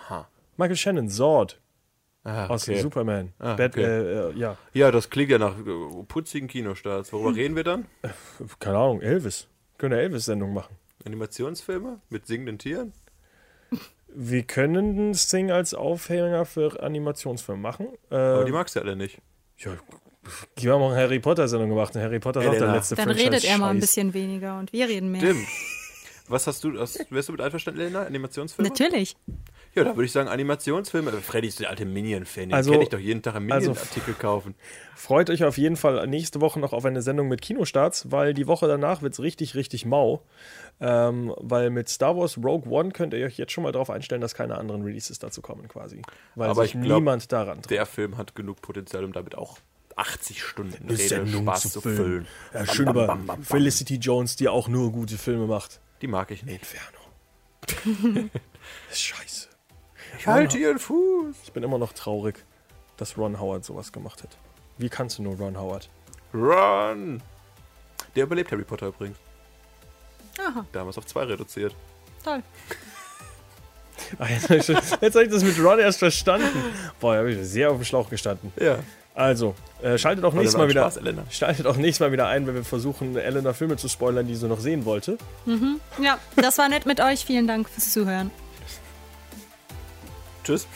Ha. 0.08 0.28
Michael 0.56 0.76
Shannon, 0.76 1.08
Sword 1.08 1.60
Ah, 2.24 2.46
aus 2.48 2.68
okay. 2.68 2.80
Superman. 2.80 3.32
Ah, 3.38 3.54
Bat- 3.54 3.72
okay. 3.72 3.82
äh, 3.84 4.28
äh, 4.30 4.32
ja, 4.34 4.56
Ja, 4.74 4.90
das 4.90 5.08
klingt 5.08 5.30
ja 5.30 5.38
nach 5.38 5.56
äh, 5.58 6.02
putzigen 6.06 6.46
Kinostarts. 6.48 7.12
Worüber 7.12 7.34
reden 7.36 7.56
wir 7.56 7.64
dann? 7.64 7.86
keine 8.58 8.76
Ahnung, 8.76 9.00
Elvis. 9.00 9.48
Können 9.78 9.94
eine 9.94 10.02
Elvis-Sendung 10.02 10.52
machen. 10.52 10.76
Animationsfilme 11.06 12.00
mit 12.10 12.26
singenden 12.26 12.58
Tieren? 12.58 12.92
Wir 14.14 14.42
können 14.42 15.14
Sing 15.14 15.50
als 15.50 15.74
Aufhänger 15.74 16.44
für 16.44 16.82
Animationsfilme 16.82 17.60
machen. 17.60 17.88
Äh, 18.10 18.16
Aber 18.16 18.44
die 18.44 18.52
magst 18.52 18.76
du 18.76 18.80
alle 18.80 18.96
nicht. 18.96 19.18
ja, 19.58 19.72
die 20.58 20.68
haben 20.68 20.82
auch 20.82 20.90
eine 20.92 21.00
Harry 21.00 21.20
Potter-Sendung 21.20 21.68
gemacht. 21.70 21.94
Und 21.94 22.02
Harry 22.02 22.18
Potter 22.18 22.40
ist 22.40 22.48
auch 22.48 22.52
der 22.52 22.72
letzte 22.72 22.94
Dann 22.96 23.06
Franchise 23.06 23.26
redet 23.26 23.44
er 23.44 23.58
mal 23.58 23.70
ein 23.70 23.80
bisschen 23.80 24.12
weniger 24.14 24.58
und 24.58 24.72
wir 24.72 24.88
reden 24.88 25.10
mehr. 25.10 25.20
Stimmt. 25.20 25.46
Was 26.28 26.46
hast 26.46 26.62
du, 26.62 26.78
hast, 26.78 27.10
wärst 27.10 27.28
du 27.28 27.32
mit 27.32 27.40
einverstanden, 27.40 27.80
Elena? 27.80 28.02
Animationsfilme? 28.02 28.68
Natürlich. 28.68 29.16
Ja, 29.74 29.84
da 29.84 29.90
würde 29.94 30.06
ich 30.06 30.12
sagen 30.12 30.28
Animationsfilme. 30.28 31.12
Freddy 31.12 31.48
ist 31.48 31.60
der 31.60 31.70
alte 31.70 31.84
Minion-Fan. 31.84 32.48
Den 32.48 32.54
Also- 32.54 32.72
kann 32.72 32.80
ich 32.82 32.88
doch 32.88 32.98
jeden 32.98 33.22
Tag 33.22 33.36
einen 33.36 33.50
also- 33.52 33.70
Minion-Artikel 33.70 34.14
kaufen. 34.14 34.54
Freut 34.96 35.30
euch 35.30 35.44
auf 35.44 35.56
jeden 35.58 35.76
Fall 35.76 36.04
nächste 36.08 36.40
Woche 36.40 36.58
noch 36.58 36.72
auf 36.72 36.84
eine 36.84 37.00
Sendung 37.02 37.28
mit 37.28 37.40
Kinostarts, 37.42 38.10
weil 38.10 38.34
die 38.34 38.46
Woche 38.46 38.66
danach 38.66 39.02
wird 39.02 39.12
es 39.12 39.20
richtig, 39.20 39.54
richtig 39.54 39.84
mau. 39.86 40.22
Ähm, 40.80 41.32
weil 41.38 41.70
mit 41.70 41.88
Star 41.88 42.16
Wars 42.16 42.36
Rogue 42.38 42.70
One 42.70 42.90
könnt 42.92 43.12
ihr 43.14 43.24
euch 43.26 43.36
jetzt 43.36 43.52
schon 43.52 43.62
mal 43.64 43.72
darauf 43.72 43.90
einstellen, 43.90 44.20
dass 44.20 44.34
keine 44.34 44.56
anderen 44.58 44.82
Releases 44.82 45.18
dazu 45.18 45.42
kommen 45.42 45.68
quasi. 45.68 46.02
Weil 46.34 46.50
Aber 46.50 46.62
sich 46.62 46.74
ich 46.74 46.80
glaub, 46.82 46.98
niemand 47.00 47.30
daran 47.32 47.62
traut. 47.62 47.70
Der 47.70 47.86
Film 47.86 48.16
hat 48.16 48.34
genug 48.34 48.60
Potenzial, 48.62 49.04
um 49.04 49.12
damit 49.12 49.36
auch 49.36 49.58
80 49.96 50.42
Stunden 50.42 50.76
Eine 50.84 50.92
Rede 50.92 51.08
Sendung 51.08 51.42
Spaß 51.42 51.62
zu 51.62 51.68
zu 51.70 51.80
füllen. 51.80 51.96
füllen. 51.96 52.26
Ja, 52.54 52.58
Bam, 52.64 52.74
schön 52.74 52.84
bam, 52.86 52.94
über 52.94 53.06
bam. 53.16 53.42
Felicity 53.42 53.96
Jones, 53.96 54.36
die 54.36 54.48
auch 54.48 54.68
nur 54.68 54.92
gute 54.92 55.18
Filme 55.18 55.46
macht. 55.46 55.80
Die 56.00 56.06
mag 56.06 56.30
ich 56.30 56.44
nicht. 56.44 56.60
Inferno. 56.60 56.98
das 57.66 57.74
ist 58.92 59.00
scheiße. 59.02 59.47
Ich 60.18 60.26
halte 60.26 60.58
ihren 60.58 60.78
Fuß. 60.78 61.34
Ich 61.44 61.52
bin 61.52 61.62
immer 61.62 61.78
noch 61.78 61.92
traurig, 61.92 62.44
dass 62.96 63.16
Ron 63.18 63.40
Howard 63.40 63.64
sowas 63.64 63.92
gemacht 63.92 64.22
hat. 64.22 64.30
Wie 64.78 64.88
kannst 64.88 65.18
du 65.18 65.22
nur 65.22 65.36
Ron 65.36 65.58
Howard? 65.58 65.88
Run! 66.34 67.22
Der 68.14 68.24
überlebt 68.24 68.50
Harry 68.52 68.64
Potter 68.64 68.86
übrigens. 68.88 69.18
Aha, 70.38 70.64
Damals 70.72 70.98
auf 70.98 71.06
zwei 71.06 71.24
reduziert. 71.24 71.74
toll. 72.24 72.42
Ah, 74.18 74.26
Jetzt 74.28 74.48
habe 74.48 75.24
ich 75.24 75.30
das 75.30 75.42
mit 75.42 75.58
Ron 75.62 75.80
erst 75.80 75.98
verstanden. 75.98 76.46
Boah, 77.00 77.14
da 77.14 77.18
habe 77.18 77.32
ich 77.32 77.46
sehr 77.46 77.68
auf 77.70 77.76
dem 77.76 77.84
Schlauch 77.84 78.08
gestanden. 78.08 78.52
Ja. 78.58 78.78
Also, 79.12 79.56
äh, 79.82 79.98
schaltet 79.98 80.24
auch 80.24 80.32
nächstes 80.32 80.56
Mal 80.56 80.68
wieder. 80.68 80.88
Spaß? 80.88 81.00
Schaltet 81.30 81.66
auch 81.66 81.76
nächstes 81.76 82.00
Mal 82.06 82.12
wieder 82.12 82.28
ein, 82.28 82.46
wenn 82.46 82.54
wir 82.54 82.64
versuchen, 82.64 83.16
Elena 83.16 83.52
Filme 83.52 83.76
zu 83.76 83.88
spoilern, 83.88 84.26
die 84.28 84.36
sie 84.36 84.46
noch 84.46 84.60
sehen 84.60 84.84
wollte. 84.84 85.18
Ja, 86.00 86.16
das 86.36 86.56
war 86.58 86.68
nett 86.68 86.86
mit 86.86 87.00
euch. 87.00 87.24
Vielen 87.24 87.48
Dank 87.48 87.68
fürs 87.68 87.92
Zuhören. 87.92 88.30
Tschüss. 90.48 90.66